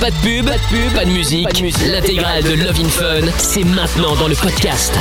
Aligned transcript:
Pas 0.00 0.10
de 0.10 0.16
pub, 0.16 0.46
pas 0.46 0.58
de 0.58 0.62
pub, 0.68 0.92
pas 0.94 1.04
de 1.04 1.10
musique. 1.10 1.48
L'intégrale 1.86 2.42
de 2.42 2.52
Love 2.52 2.80
in 2.84 2.88
Fun, 2.88 3.30
c'est 3.38 3.64
maintenant 3.64 4.14
dans 4.16 4.28
le 4.28 4.34
podcast. 4.34 4.92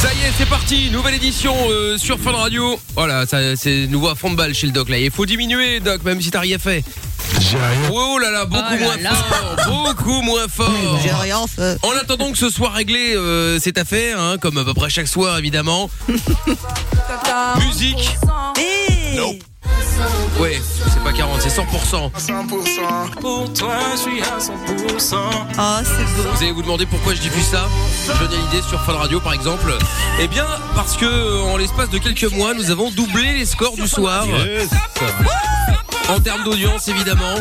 Ça 0.00 0.12
y 0.14 0.18
est, 0.26 0.32
c'est 0.36 0.48
parti, 0.48 0.90
nouvelle 0.90 1.14
édition 1.14 1.54
euh, 1.70 1.96
sur 1.96 2.18
Fun 2.18 2.32
Radio. 2.32 2.78
Voilà, 2.94 3.24
ça, 3.26 3.54
c'est 3.56 3.86
nouveau 3.86 4.08
à 4.08 4.14
fond 4.16 4.30
de 4.30 4.36
balle 4.36 4.52
chez 4.54 4.66
le 4.66 4.72
doc 4.72 4.88
là. 4.88 4.98
Il 4.98 5.10
faut 5.12 5.26
diminuer, 5.26 5.78
doc, 5.80 6.02
même 6.04 6.20
si 6.20 6.30
t'as 6.30 6.40
rien 6.40 6.58
fait. 6.58 6.82
J'ai 7.40 7.56
rien. 7.56 7.90
Oh 7.92 8.18
là 8.18 8.30
là, 8.30 8.44
beaucoup 8.44 8.62
Oh 8.68 8.74
là 8.74 8.84
moins 8.84 8.96
là. 8.98 9.10
fort, 9.14 9.56
beaucoup 9.86 10.22
moins 10.22 10.48
fort. 10.54 10.98
J'ai 11.02 11.12
rien 11.12 11.46
fait. 11.46 11.78
En 11.82 11.92
attendant 11.92 12.32
que 12.32 12.38
ce 12.38 12.50
soit 12.50 12.70
réglé 12.70 13.14
euh, 13.14 13.58
cette 13.60 13.78
affaire, 13.78 14.20
hein, 14.20 14.36
comme 14.40 14.58
à 14.58 14.64
peu 14.64 14.74
près 14.74 14.90
chaque 14.90 15.08
soir 15.08 15.38
évidemment. 15.38 15.88
Musique. 17.66 18.10
Eh 18.58 19.38
Ouais, 20.40 20.60
c'est 20.92 21.02
pas 21.04 21.12
40, 21.12 21.40
c'est 21.40 21.48
100%. 21.48 22.10
Pour 23.20 23.52
toi, 23.52 23.74
je 23.92 23.96
suis 23.98 24.20
à 24.22 24.38
100%. 24.38 25.14
Oh, 25.14 25.62
c'est 25.84 26.16
beau. 26.16 26.28
Vous 26.34 26.42
allez 26.42 26.52
vous 26.52 26.62
demander 26.62 26.86
pourquoi 26.86 27.14
je 27.14 27.20
diffuse 27.20 27.46
ça. 27.46 27.68
Johnny 28.18 28.34
Hallyday 28.34 28.66
sur 28.68 28.80
Fun 28.84 28.94
Radio 28.94 29.20
par 29.20 29.32
exemple. 29.34 29.72
Eh 30.20 30.28
bien 30.28 30.46
parce 30.74 30.96
que 30.96 31.04
euh, 31.04 31.42
en 31.42 31.56
l'espace 31.56 31.90
de 31.90 31.98
quelques 31.98 32.32
mois 32.32 32.54
nous 32.54 32.70
avons 32.70 32.90
doublé 32.90 33.34
les 33.38 33.46
scores 33.46 33.76
du 33.76 33.86
soir. 33.86 34.26
En 36.08 36.18
termes 36.20 36.42
d'audience 36.44 36.88
évidemment 36.88 37.36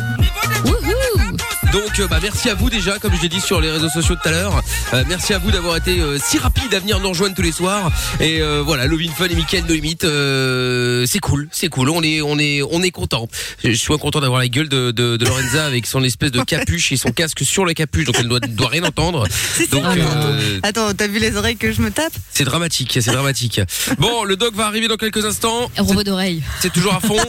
donc 1.71 1.99
euh, 1.99 2.07
bah, 2.07 2.20
merci 2.21 2.49
à 2.49 2.55
vous 2.55 2.70
déjà, 2.70 2.99
comme 2.99 3.13
je 3.16 3.21
l'ai 3.21 3.30
dit 3.30 3.41
sur 3.41 3.61
les 3.61 3.71
réseaux 3.71 3.89
sociaux 3.89 4.16
tout 4.16 4.27
à 4.27 4.31
l'heure. 4.31 4.61
Euh, 4.93 5.03
merci 5.07 5.34
à 5.34 5.38
vous 5.38 5.52
d'avoir 5.52 5.77
été 5.77 5.99
euh, 5.99 6.17
si 6.23 6.38
rapide 6.38 6.73
à 6.73 6.80
venir 6.80 6.99
nous 6.99 7.09
rejoindre 7.09 7.35
tous 7.35 7.41
les 7.41 7.52
soirs. 7.52 7.91
Et 8.20 8.41
euh, 8.41 8.61
voilà, 8.66 8.85
Lovin 8.88 9.11
Fun 9.11 9.25
et 9.25 9.35
Mickaël 9.35 9.63
No 9.67 9.73
Limite, 9.73 10.03
euh, 10.03 11.05
c'est 11.07 11.20
cool, 11.20 11.47
c'est 11.52 11.70
cool. 11.70 11.89
On 11.89 12.02
est, 12.03 12.21
on 12.21 12.38
est, 12.39 12.61
on 12.61 12.81
est 12.84 12.91
content. 12.91 13.27
Je 13.63 13.71
suis 13.71 13.97
content 13.97 14.20
d'avoir 14.20 14.39
la 14.39 14.47
gueule 14.47 14.70
de, 14.70 14.91
de, 14.91 15.17
de 15.17 15.25
Lorenza 15.25 15.66
avec 15.66 15.85
son 15.85 16.03
espèce 16.03 16.31
de 16.31 16.41
capuche 16.41 16.91
et 16.91 16.97
son 16.97 17.11
casque 17.11 17.44
sur 17.44 17.66
la 17.66 17.73
capuche, 17.73 18.05
donc 18.05 18.16
elle 18.17 18.25
ne 18.25 18.30
doit, 18.30 18.39
doit 18.39 18.69
rien 18.69 18.83
entendre. 18.83 19.27
Donc 19.72 19.86
euh, 19.86 20.59
Attends, 20.64 20.94
t'as 20.94 21.08
vu 21.08 21.19
les 21.19 21.36
oreilles 21.38 21.55
que 21.55 21.72
je 21.72 21.81
me 21.81 21.92
tape? 21.92 22.14
C'est 22.31 22.44
dramatique, 22.44 22.97
c'est 23.02 23.11
dramatique. 23.11 23.61
Bon, 23.99 24.23
le 24.23 24.36
doc 24.36 24.55
va 24.55 24.66
arriver 24.66 24.88
dans 24.88 24.97
quelques 24.97 25.25
instants. 25.25 25.69
Robot 25.77 26.03
d'oreille. 26.03 26.42
C'est 26.59 26.72
toujours 26.73 26.95
à 26.95 26.99
fond. 26.99 27.17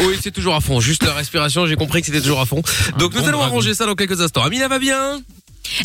Oui, 0.00 0.18
c'est 0.20 0.32
toujours 0.32 0.54
à 0.54 0.60
fond. 0.60 0.80
Juste 0.80 1.04
la 1.04 1.14
respiration, 1.14 1.66
j'ai 1.66 1.76
compris 1.76 2.00
que 2.00 2.06
c'était 2.06 2.20
toujours 2.20 2.40
à 2.40 2.46
fond. 2.46 2.53
Donc 2.98 3.14
nous 3.14 3.24
allons 3.26 3.42
arranger 3.42 3.74
ça 3.74 3.86
dans 3.86 3.94
quelques 3.94 4.20
instants. 4.20 4.42
Amina 4.42 4.68
va 4.68 4.78
bien? 4.78 5.20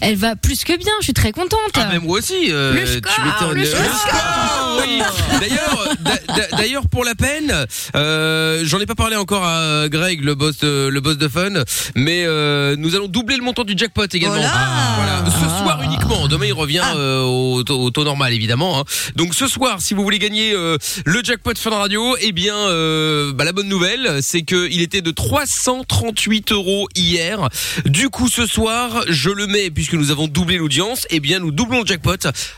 Elle 0.02 0.16
va 0.16 0.35
plus 0.35 0.63
que 0.63 0.75
bien, 0.77 0.91
je 0.99 1.05
suis 1.05 1.13
très 1.13 1.31
contente. 1.31 1.59
Ah, 1.75 1.88
mais 1.91 1.99
moi 1.99 2.19
aussi. 2.19 2.47
euh, 2.52 2.73
Le 2.73 2.85
tu 3.02 3.22
m'étonnes. 3.22 3.58
le 3.58 3.66
score, 3.66 4.81
oui. 4.81 5.02
D'ailleurs, 5.39 5.88
d'a- 6.02 6.33
d'a- 6.35 6.58
d'ailleurs 6.58 6.88
pour 6.89 7.03
la 7.05 7.16
peine, 7.16 7.66
euh, 7.95 8.61
j'en 8.66 8.80
ai 8.80 8.85
pas 8.85 8.95
parlé 8.95 9.16
encore 9.16 9.44
à 9.45 9.88
Greg, 9.89 10.22
le 10.23 10.35
boss, 10.35 10.57
de, 10.59 10.88
le 10.88 11.02
boss 11.02 11.17
de 11.17 11.27
Fun, 11.27 11.63
mais 11.95 12.23
euh, 12.25 12.75
nous 12.77 12.95
allons 12.95 13.07
doubler 13.07 13.38
le 13.38 13.44
montant 13.44 13.63
du 13.63 13.73
jackpot 13.77 14.05
également. 14.11 14.35
Voilà, 14.35 15.23
ce 15.25 15.63
soir 15.63 15.81
uniquement. 15.83 16.27
Demain 16.27 16.45
il 16.47 16.53
revient 16.53 16.83
euh, 16.95 17.22
au, 17.22 17.63
taux- 17.63 17.80
au 17.81 17.89
taux 17.91 18.03
normal 18.03 18.33
évidemment. 18.33 18.80
hein. 18.80 18.83
Donc 19.16 19.33
ce 19.33 19.47
soir, 19.47 19.77
si 19.81 19.94
vous 19.94 20.03
voulez 20.03 20.19
gagner 20.19 20.53
euh, 20.53 20.77
le 21.05 21.23
jackpot 21.23 21.53
Fun 21.57 21.72
Radio, 21.72 22.16
eh 22.22 22.31
bien, 22.31 22.55
euh, 22.55 23.31
bah, 23.33 23.44
la 23.45 23.53
bonne 23.53 23.67
nouvelle, 23.69 24.19
c'est 24.22 24.41
que 24.41 24.67
il 24.69 24.81
était 24.81 25.02
de 25.02 25.11
338 25.11 26.52
euros 26.52 26.88
hier. 26.95 27.50
Du 27.85 28.09
coup, 28.09 28.27
ce 28.30 28.45
soir, 28.45 29.03
je 29.07 29.30
le 29.30 29.47
mets 29.47 29.69
puisque 29.72 29.94
nous 29.94 30.12
avons 30.12 30.28
doublé 30.28 30.58
l'audience. 30.58 31.06
Eh 31.09 31.20
bien, 31.20 31.39
nous 31.39 31.52
doublons 31.52 31.81
le 31.81 31.86
jackpot 31.86 32.16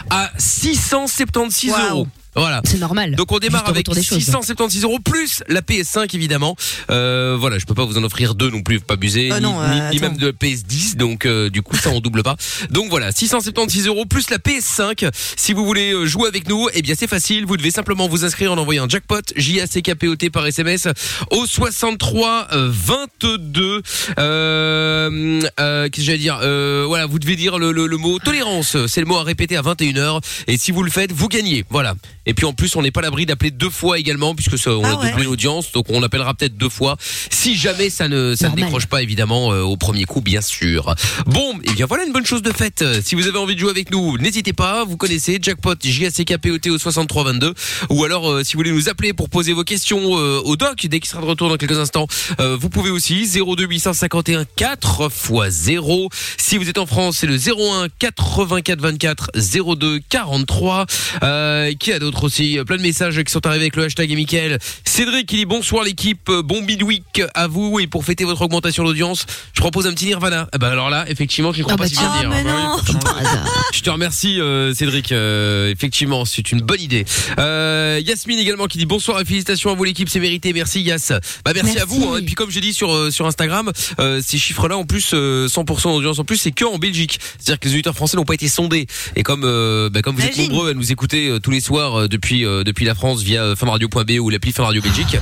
à 0.10 0.32
676 0.38 1.72
Waouh. 1.72 1.90
euros. 1.90 2.08
Voilà. 2.36 2.62
C'est 2.66 2.78
normal. 2.80 3.16
Donc 3.16 3.32
on 3.32 3.40
démarre 3.40 3.68
avec 3.68 3.80
retour 3.88 3.96
des 3.96 4.04
choses. 4.04 4.20
676 4.20 4.84
euros 4.84 5.00
plus 5.00 5.44
la 5.48 5.62
PS5 5.62 6.16
évidemment. 6.16 6.56
Euh, 6.90 7.36
voilà, 7.40 7.58
je 7.60 7.66
peux 7.66 7.74
pas 7.74 7.86
vous 7.86 7.98
en 7.98 8.04
offrir 8.04 8.36
deux 8.36 8.50
non 8.50 8.62
plus, 8.62 8.80
faut 8.80 8.86
pas 8.86 8.94
abuser, 8.94 9.30
Ah 9.32 9.40
ni, 9.40 9.44
non, 9.44 9.62
euh, 9.62 9.90
ni 9.92 10.00
même 10.00 10.18
de 10.18 10.28
la 10.28 10.32
PS10. 10.34 10.96
Donc 10.96 11.26
euh, 11.26 11.50
du 11.50 11.62
coup 11.62 11.76
ça 11.76 11.90
on 11.90 12.00
double 12.00 12.24
pas. 12.24 12.36
Donc 12.70 12.90
voilà, 12.90 13.12
676 13.12 13.88
euros 13.88 14.06
plus 14.06 14.30
la 14.30 14.38
PS5. 14.38 15.10
Si 15.36 15.54
vous 15.54 15.66
voulez 15.66 15.92
euh, 15.94 16.06
jouer 16.06 16.28
avec 16.28 16.48
nous, 16.48 16.68
eh 16.74 16.82
bien 16.82 16.96
c'est 16.98 17.08
facile. 17.08 17.46
Vous 17.46 17.58
devez 17.58 17.72
simplement 17.72 18.08
vous 18.08 18.24
inscrire 18.26 18.52
en 18.54 18.58
envoyant 18.58 18.88
jackpot 18.88 19.22
J 19.36 19.62
A 19.62 19.68
C 19.68 19.82
K 19.82 19.96
P 19.96 20.08
O 20.08 20.16
T 20.16 20.30
par 20.30 20.46
SMS 20.48 20.88
au 21.32 21.46
63 21.46 22.48
euh, 22.54 22.70
22. 22.72 23.82
Euh, 24.20 25.42
euh, 25.60 25.84
Qu'est-ce 25.90 25.98
que 25.98 26.02
j'allais 26.06 26.18
dire 26.18 26.40
euh, 26.44 26.86
Voilà, 26.88 27.06
vous 27.06 27.20
devez 27.20 27.36
dire 27.36 27.60
le, 27.60 27.72
le- 27.72 27.88
le 27.88 27.98
mot 27.98 28.20
tolérance. 28.20 28.78
C'est 28.88 29.02
le 29.02 29.08
mot 29.08 29.18
à 29.18 29.24
répéter 29.24 29.58
à 29.58 29.62
21 29.62 29.92
h 29.94 30.22
Et 30.48 30.58
si 30.58 30.72
vous 30.72 30.84
le 30.84 30.92
faites, 30.92 31.12
vous 31.12 31.28
gagnez. 31.28 31.66
Voilà. 31.70 31.96
Et 32.26 32.34
puis 32.34 32.46
en 32.46 32.54
plus, 32.54 32.76
on 32.76 32.82
n'est 32.82 32.92
pas 32.92 33.02
l'abri 33.02 33.26
d'appeler 33.26 33.52
deux 33.52 33.70
fois 33.70 33.98
également, 34.00 34.36
puisque 34.36 34.58
ça, 34.58 34.72
on 34.72 34.84
Ah 34.84 34.92
a 34.92 34.96
ouais. 35.00 35.10
doublé 35.12 35.24
l'audience, 35.24 35.72
donc 35.72 35.86
on 35.90 36.04
appellera 36.04 36.34
peut-être 36.34 36.56
deux 36.58 36.70
fois. 36.70 36.96
Si 37.30 37.56
jamais 37.56 37.90
ça 37.90 38.08
ne 38.08 38.36
ça 38.36 38.46
ne 38.46 38.50
Normal. 38.50 38.66
décroche 38.66 38.86
pas 38.86 39.02
évidemment 39.02 39.52
euh, 39.52 39.62
au 39.62 39.78
premier 39.78 40.06
coup, 40.06 40.22
bien 40.22 40.42
sûr. 40.42 40.94
Bon, 41.26 41.54
et 41.64 41.72
bien 41.74 41.86
voilà 41.86 42.06
une 42.06 42.14
bonne 42.14 42.26
chose 42.26 42.42
de 42.42 42.52
faite. 42.52 42.84
Si 43.04 43.16
vous 43.16 43.28
avez 43.28 43.38
envie 43.40 43.56
de 43.56 43.60
jouer 43.60 43.72
avec 43.72 43.92
nous, 43.92 44.18
n'hésitez 44.18 44.54
pas. 44.54 44.84
Vous 44.84 44.98
connaissez 44.98 45.40
jackpot 45.42 45.76
J 45.82 46.06
A 46.06 46.12
C 46.12 46.26
K 46.26 46.38
P 46.38 46.52
O 46.52 46.58
T 46.58 46.70
au 46.70 46.78
6322 46.78 47.54
ou 47.90 48.04
alors 48.04 48.30
euh, 48.30 48.44
si 48.44 48.54
vous 48.54 48.60
voulez 48.60 48.72
nous 48.72 48.90
appeler 48.90 49.14
pour 49.14 49.30
poser 49.30 49.54
vos 49.54 49.64
questions 49.64 50.18
euh, 50.18 50.42
au 50.44 50.56
doc 50.56 50.86
dès 50.86 51.00
qu'il 51.00 51.10
sera 51.10 51.22
de 51.22 51.26
retour 51.28 51.50
dans 51.50 51.58
quelques 51.58 51.78
instants, 51.78 52.08
vous 52.40 52.70
pouvez 52.70 52.90
aussi 52.92 53.28
02 53.28 53.66
851 53.66 54.46
4 54.56 55.10
x 55.10 55.50
0. 55.50 56.10
Si 56.38 56.58
vous 56.58 56.70
êtes 56.70 56.78
en 56.78 56.86
France, 56.86 57.18
c'est 57.20 57.28
le 57.28 57.36
01 57.38 57.88
84 58.00 58.80
24 58.82 59.32
02 59.76 60.00
43. 60.10 60.86
Euh, 61.24 61.74
qui 61.80 61.92
a 61.94 62.00
d'autres 62.00 62.11
aussi 62.24 62.58
Plein 62.66 62.78
de 62.78 62.82
messages 62.82 63.22
qui 63.24 63.32
sont 63.32 63.46
arrivés 63.48 63.64
avec 63.64 63.76
le 63.76 63.84
hashtag 63.86 64.12
et 64.12 64.16
Mickaël. 64.16 64.58
Cédric 64.86 65.28
qui 65.28 65.38
dit 65.38 65.46
bonsoir 65.46 65.84
l'équipe, 65.84 66.30
euh, 66.30 66.42
bon 66.44 66.62
bidweek 66.62 67.22
à 67.34 67.48
vous 67.48 67.80
et 67.80 67.88
pour 67.88 68.06
fêter 68.06 68.24
votre 68.26 68.42
augmentation 68.42 68.84
d'audience, 68.84 69.26
je 69.54 69.60
propose 69.62 69.88
un 69.88 69.94
petit 69.94 70.06
Nirvana. 70.06 70.48
Eh 70.54 70.58
ben 70.58 70.70
alors 70.70 70.90
là, 70.90 71.06
effectivement, 71.08 71.52
je 71.54 71.60
ne 71.60 71.64
crois 71.64 71.76
Ah 71.76 71.78
pas 71.78 71.84
bah 71.84 71.90
si 71.90 71.96
bien 71.98 72.20
dire. 72.20 72.30
mais 72.30 72.44
non 72.44 72.78
Je 73.74 73.82
te 73.82 73.90
remercie 73.90 74.40
euh, 74.40 74.74
Cédric. 74.74 75.12
Euh, 75.12 75.72
effectivement, 75.72 76.26
c'est 76.26 76.52
une 76.52 76.62
bonne 76.62 76.82
idée. 76.82 77.06
Euh, 77.40 78.02
Yasmine 78.06 78.40
également 78.40 78.68
qui 78.68 78.78
dit 78.78 78.86
bonsoir 78.86 79.20
et 79.22 79.26
félicitations 79.26 79.72
à 79.72 79.76
vous 79.76 79.84
l'équipe, 79.84 80.10
c'est 80.10 80.20
mérité. 80.20 80.54
Merci 80.54 80.82
Yas. 80.82 81.14
Bah 81.46 81.52
merci, 81.54 81.80
à 81.80 81.86
vous. 81.86 82.14
hein. 82.14 82.20
Et 82.20 82.22
puis 82.24 82.36
comme 82.36 82.52
j'ai 82.52 82.62
dit 82.62 82.74
sur 82.74 82.92
euh, 82.94 83.12
sur 83.12 83.26
Instagram, 83.28 83.72
euh, 84.00 84.22
ces 84.26 84.38
chiffres-là 84.38 84.78
en 84.78 84.86
plus 84.86 85.12
euh, 85.14 85.48
100% 85.48 85.94
d'audience 85.94 86.20
en 86.20 86.24
plus, 86.26 86.38
c'est 86.38 86.52
que 86.52 86.66
en 86.66 86.78
Belgique. 86.78 87.20
C'est-à-dire 87.40 87.60
que 87.60 87.68
les 87.68 87.74
auditeurs 87.76 87.96
français 87.96 88.18
n'ont 88.18 88.26
pas 88.26 88.34
été 88.34 88.48
sondés. 88.48 88.88
Et 89.16 89.24
comme 89.24 89.44
euh, 89.46 89.90
bah, 89.90 90.02
comme 90.02 90.16
vous 90.16 90.24
êtes 90.26 90.38
nombreux 90.38 90.70
à 90.72 90.74
nous 90.74 90.92
écouter 90.92 91.28
euh, 91.30 91.40
tous 91.40 91.52
les 91.52 91.62
soirs 91.62 92.01
euh, 92.02 92.08
depuis 92.08 92.46
euh, 92.46 92.64
depuis 92.64 92.86
la 92.86 92.96
France 92.96 93.22
via 93.22 93.44
euh, 93.44 93.56
funradio.be 93.56 94.20
ou 94.20 94.30
l'appli 94.30 94.52
Fun 94.52 94.64
Radio 94.64 94.82
Belgique, 94.82 95.18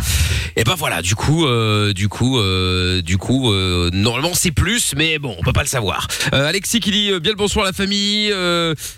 et 0.56 0.64
ben 0.64 0.76
voilà. 0.76 1.02
Du 1.02 1.16
coup, 1.16 1.46
euh, 1.46 1.94
du 1.94 2.08
coup, 2.10 2.40
euh, 2.40 3.02
du 3.02 3.18
coup, 3.18 3.54
normalement 3.94 4.32
c'est 4.34 4.52
plus, 4.52 4.94
mais 4.96 5.20
bon, 5.20 5.36
on 5.40 5.44
peut 5.44 5.54
pas 5.54 5.62
le 5.64 5.68
savoir. 5.68 6.08
Alexis 6.32 6.80
qui 6.80 6.92
dit 6.92 7.12
bien 7.22 7.32
le 7.32 7.38
bonsoir 7.38 7.66
la 7.66 7.74
famille. 7.74 8.32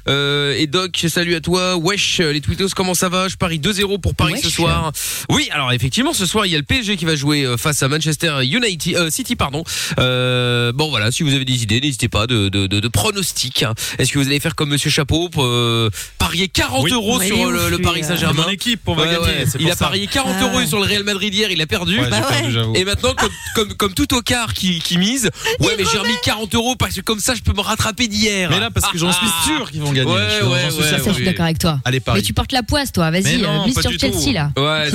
Et 0.08 0.68
Doc, 0.68 1.06
salut 1.10 1.36
à 1.36 1.42
toi. 1.42 1.76
Wesh, 1.78 2.20
les 2.20 2.42
tweetos, 2.42 2.70
comment 2.76 2.94
ça 2.94 3.10
va? 3.10 3.28
Je 3.28 3.36
parie 3.36 3.60
2-0 3.60 4.00
pour 4.00 4.16
Paris 4.16 4.40
ce 4.42 4.50
soir. 4.50 4.92
Oui, 5.30 5.50
alors 5.52 5.72
effectivement, 5.72 6.14
ce 6.14 6.26
soir, 6.26 6.46
il 6.46 6.52
y 6.52 6.56
a 6.56 6.58
le 6.58 6.64
PSG 6.64 6.98
qui 6.98 7.06
va 7.06 7.16
jouer 7.16 7.46
face 7.58 7.82
à 7.84 7.88
Manchester 7.88 8.34
United, 8.44 9.10
City, 9.10 9.36
pardon. 9.36 9.64
Bon, 9.98 10.90
voilà, 10.90 11.12
si 11.12 11.24
vous 11.24 11.34
avez 11.34 11.46
des 11.46 11.64
idées, 11.64 11.82
n'hésitez 11.82 12.08
pas 12.10 12.28
de, 12.28 12.50
de, 12.50 12.68
de, 12.68 12.80
de 12.80 12.88
pronostics. 12.88 13.64
hein. 13.64 13.74
Est-ce 14.00 14.12
que 14.12 14.20
vous 14.20 14.28
allez 14.28 14.40
faire 14.40 14.56
comme 14.56 14.70
Monsieur 14.70 14.90
Chapeau, 14.90 15.30
euh, 15.38 15.90
parier 16.18 16.48
40 16.48 16.84
Oui. 16.84 16.92
euros 16.92 17.22
sur 17.22 17.52
le, 17.52 17.71
le 17.72 17.80
Paris 17.80 18.02
euh. 18.04 18.08
Saint-Germain 18.08 18.44
Mon 18.44 18.50
équipe, 18.50 18.82
on 18.88 18.94
va 18.96 19.04
Ouais, 19.04 19.08
gagner. 19.10 19.20
ouais. 19.26 19.46
c'est 19.48 19.60
Il 19.62 19.70
a 19.72 19.76
ça. 19.76 19.86
parié 19.86 20.08
40 20.08 20.36
Ah 20.40 20.44
euros 20.44 20.66
sur 20.66 20.80
le 20.80 20.86
Real 20.86 21.04
Madrid 21.04 21.34
hier, 21.34 21.50
il 21.52 21.62
a 21.62 21.66
perdu. 21.66 22.00
Ouais, 22.00 22.10
Bah 22.10 22.22
perdu, 22.22 22.48
ouais. 22.48 22.52
j'avoue. 22.52 22.76
Et 22.76 22.86
maintenant, 22.86 23.14
comme, 23.18 23.30
comme, 23.56 23.74
comme 23.76 23.94
tout 23.94 24.14
au 24.16 24.22
quart 24.22 24.54
qui, 24.54 24.80
qui 24.80 24.98
mise, 24.98 25.30
ouais, 25.60 25.74
mais 25.78 25.84
j'ai 25.92 25.98
remis 25.98 26.14
40 26.24 26.54
euros 26.56 26.76
parce 26.76 26.96
que 26.96 27.02
comme 27.02 27.20
ça, 27.20 27.34
je 27.36 27.42
peux 27.42 27.54
me 27.54 27.62
rattraper 27.62 28.08
d'hier. 28.08 28.50
Mais 28.52 28.60
là, 28.60 28.70
parce 28.72 28.92
que 28.92 28.98
j'en 28.98 29.12
suis 29.12 29.28
sûr 29.46 29.72
qu'ils 29.72 29.82
vont 29.82 29.92
gagner. 29.92 30.12
Ouais, 30.12 30.28
Je 30.30 30.36
suis- 30.36 30.46
ouais, 30.46 31.04
je 31.08 31.12
suis 31.14 31.26
d'accord 31.26 31.46
avec 31.46 31.60
toi. 31.60 31.80
Allez, 31.86 32.00
Paris. 32.00 32.20
Mais 32.20 32.24
tu 32.24 32.34
portes 32.34 32.52
la 32.52 32.64
poisse, 32.64 32.92
toi. 32.92 33.12
Vas-y, 33.12 33.44
euh, 33.44 33.66
mise 33.66 33.74
pas 33.76 33.82
sur 33.82 33.92
Chelsea, 34.00 34.32
là. 34.34 34.52
Ouais, 34.58 34.90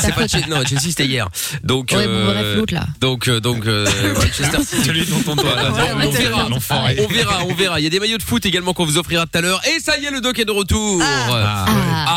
c'est 0.00 0.14
pas. 0.14 0.26
Chelsea, 0.28 0.46
non, 0.48 0.62
Chelsea 0.66 0.80
c'était 0.88 1.06
hier. 1.06 1.28
Donc, 1.64 1.92
euh. 1.92 2.64
Donc, 3.00 3.28
donc, 3.30 3.64
Manchester 3.66 4.58
City. 4.64 4.90
On 6.98 7.06
verra, 7.08 7.44
on 7.48 7.54
verra. 7.54 7.80
Il 7.80 7.84
y 7.84 7.86
a 7.86 7.90
des 7.90 8.00
maillots 8.00 8.18
de 8.18 8.22
foot 8.22 8.44
également 8.46 8.72
qu'on 8.74 8.84
vous 8.84 8.98
offrira 8.98 9.26
tout 9.26 9.38
à 9.38 9.40
l'heure. 9.40 9.60
Et 9.66 9.80
ça 9.80 9.98
y 9.98 10.04
est, 10.06 10.10
le 10.10 10.20
doc 10.20 10.38
est 10.38 10.44
de 10.44 10.50
retour. 10.50 11.00
Ah, 11.02 11.64
Ah, 11.68 12.07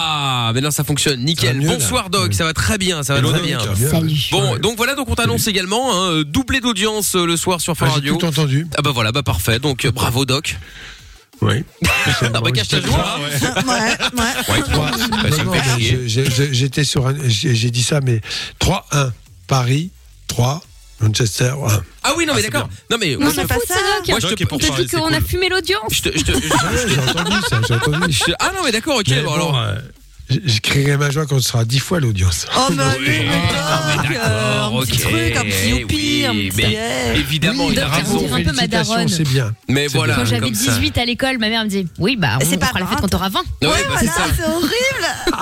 maintenant 0.53 0.71
ça 0.71 0.83
fonctionne, 0.83 1.23
nickel. 1.23 1.49
Ça 1.49 1.53
mieux, 1.53 1.67
là. 1.67 1.73
Bonsoir 1.75 2.09
doc, 2.09 2.33
ça 2.33 2.43
va 2.45 2.53
très 2.53 2.77
bien, 2.77 3.03
ça 3.03 3.13
va 3.13 3.19
Hello, 3.19 3.31
très 3.31 3.41
bien. 3.41 3.59
Salut. 3.89 4.15
Bon, 4.31 4.57
donc 4.57 4.77
voilà, 4.77 4.95
donc 4.95 5.09
on 5.09 5.15
t'annonce 5.15 5.47
également 5.47 5.91
hein, 5.93 6.23
doublé 6.25 6.59
d'audience 6.61 7.15
euh, 7.15 7.25
le 7.25 7.37
soir 7.37 7.61
sur 7.61 7.75
Fun 7.75 7.87
Ah, 7.89 7.93
Radio. 7.95 8.15
tout 8.17 8.25
entendu. 8.25 8.67
Ah 8.77 8.81
bah 8.81 8.91
voilà, 8.93 9.11
bah 9.11 9.23
parfait. 9.23 9.59
Donc 9.59 9.85
euh, 9.85 9.91
bravo 9.91 10.25
doc. 10.25 10.57
Oui. 11.41 11.63
Ah 12.33 12.39
bah 12.41 12.51
cache 12.51 12.67
ta 12.67 12.79
joie. 12.81 13.19
Ouais, 13.19 13.63
ouais. 13.73 13.97
Ouais, 14.47 14.59
Non, 14.71 15.45
non, 15.45 15.51
mais 15.51 16.07
J'étais 16.53 16.83
sur 16.83 17.07
un. 17.07 17.15
J'ai 17.25 17.71
dit 17.71 17.83
ça, 17.83 17.99
mais 18.01 18.21
3-1. 18.59 19.11
Paris, 19.47 19.91
3. 20.27 20.61
Manchester, 21.01 21.53
1. 21.65 21.81
Ah 22.03 22.13
oui, 22.15 22.27
non 22.27 22.35
mais 22.35 22.41
c'est 22.43 22.51
d'accord. 22.51 22.69
Non 22.91 22.97
mais 22.99 23.15
Non, 23.15 23.31
je- 23.31 23.41
pas 23.41 23.55
ça, 23.67 23.73
Doc. 23.73 24.09
moi, 24.09 24.19
je 24.19 24.27
te 24.27 24.35
c'est 24.87 24.97
qu'on 24.97 25.11
a 25.11 25.19
fumé 25.19 25.49
l'audience. 25.49 25.81
Ouais, 26.05 26.11
j'ai 26.87 26.99
entendu 26.99 27.35
ça, 27.49 27.59
j'ai 27.67 27.73
entendu. 27.73 28.15
Ah 28.39 28.51
non 28.55 28.61
mais 28.63 28.71
d'accord, 28.71 28.97
ok. 28.97 29.07
Mais 29.09 29.21
bon, 29.21 29.29
bon, 29.29 29.33
alors. 29.33 29.75
Je 30.45 30.59
crierai 30.61 30.97
ma 30.97 31.09
joie 31.11 31.25
quand 31.25 31.39
ce 31.39 31.47
sera 31.49 31.65
dix 31.65 31.79
fois 31.79 31.99
l'audience. 31.99 32.45
Oh, 32.55 32.67
mais 32.75 32.83
allez, 32.83 32.99
Oui, 33.07 33.25
le 34.09 34.15
euh, 34.15 34.19
d'accord, 34.19 34.77
un 34.77 34.81
petit 34.85 34.91
ok, 34.93 34.99
truc, 35.01 35.35
un 35.37 35.41
petit 35.41 35.69
youpi, 35.69 35.95
oui, 35.95 36.25
un 36.25 36.31
petit 36.33 36.51
mais- 36.57 36.71
yeah. 36.71 37.13
Évidemment, 37.15 37.69
il 37.69 37.79
a 37.79 37.87
raison. 37.89 38.17
un 38.17 38.21
peu 38.21 38.27
ma 38.29 38.53
Félicitations, 38.53 38.93
daronne. 38.93 39.07
C'est 39.09 39.27
bien. 39.27 39.53
Mais 39.67 39.87
voilà, 39.87 40.15
Quand 40.15 40.25
j'avais 40.25 40.41
comme 40.41 40.55
ça. 40.55 40.71
18 40.73 40.97
à 40.97 41.05
l'école, 41.05 41.37
ma 41.39 41.49
mère 41.49 41.63
me 41.63 41.69
dit 41.69 41.87
Oui, 41.99 42.15
bah, 42.17 42.37
on, 42.41 42.45
C'est 42.45 42.55
on 42.55 42.59
pas 42.59 42.67
fera 42.67 42.79
la 42.79 42.87
fête 42.87 42.99
quand 43.01 43.07
t'auras 43.09 43.29
20. 43.29 43.39
Ouais, 43.39 43.67
Ouais, 43.67 43.73
bah, 43.89 43.95
c'est 43.99 44.05
voilà, 44.07 44.11
ça. 44.11 44.33
c'est 44.37 44.43
horrible. 44.45 44.90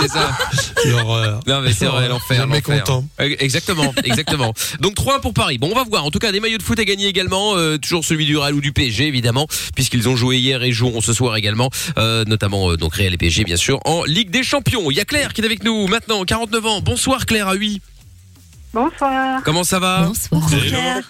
C'est 0.01 0.07
ça. 0.09 0.37
L'horreur. 0.85 1.39
Non 1.47 1.61
mais 1.61 1.73
c'est 1.73 1.85
vrai 1.85 2.07
l'enfer. 2.07 2.37
Jamais 2.37 2.61
content. 2.61 3.05
Euh, 3.19 3.35
Exactement, 3.39 3.93
exactement. 4.03 4.53
Donc 4.79 4.95
3 4.95 5.21
pour 5.21 5.33
Paris. 5.33 5.57
Bon, 5.57 5.69
on 5.71 5.75
va 5.75 5.83
voir. 5.83 6.05
En 6.05 6.11
tout 6.11 6.19
cas, 6.19 6.31
des 6.31 6.39
maillots 6.39 6.57
de 6.57 6.63
foot 6.63 6.79
à 6.79 6.85
gagner 6.85 7.07
également. 7.07 7.55
euh, 7.57 7.77
toujours 7.77 8.03
celui 8.05 8.25
du 8.25 8.37
Real 8.37 8.53
ou 8.53 8.61
du 8.61 8.71
PSG 8.71 9.07
évidemment, 9.07 9.47
puisqu'ils 9.75 10.07
ont 10.09 10.15
joué 10.15 10.37
hier 10.37 10.63
et 10.63 10.71
joueront 10.71 11.01
ce 11.01 11.13
soir 11.13 11.35
également, 11.35 11.69
euh, 11.97 12.23
notamment 12.25 12.71
euh, 12.71 12.77
donc 12.77 12.95
Real 12.95 13.13
et 13.13 13.17
PSG 13.17 13.43
bien 13.43 13.55
sûr 13.57 13.79
en 13.85 14.03
Ligue 14.03 14.29
des 14.29 14.43
Champions. 14.43 14.89
Il 14.91 14.97
y 14.97 14.99
a 14.99 15.05
Claire 15.05 15.33
qui 15.33 15.41
est 15.41 15.45
avec 15.45 15.63
nous 15.63 15.87
maintenant, 15.87 16.23
49 16.23 16.65
ans. 16.65 16.81
Bonsoir 16.81 17.25
Claire 17.25 17.47
à 17.47 17.53
8. 17.55 17.81
Bonsoir. 18.73 19.41
Comment 19.43 19.63
ça 19.63 19.79
va 19.79 20.03
Bonsoir. 20.03 20.47
Claire. 20.49 21.01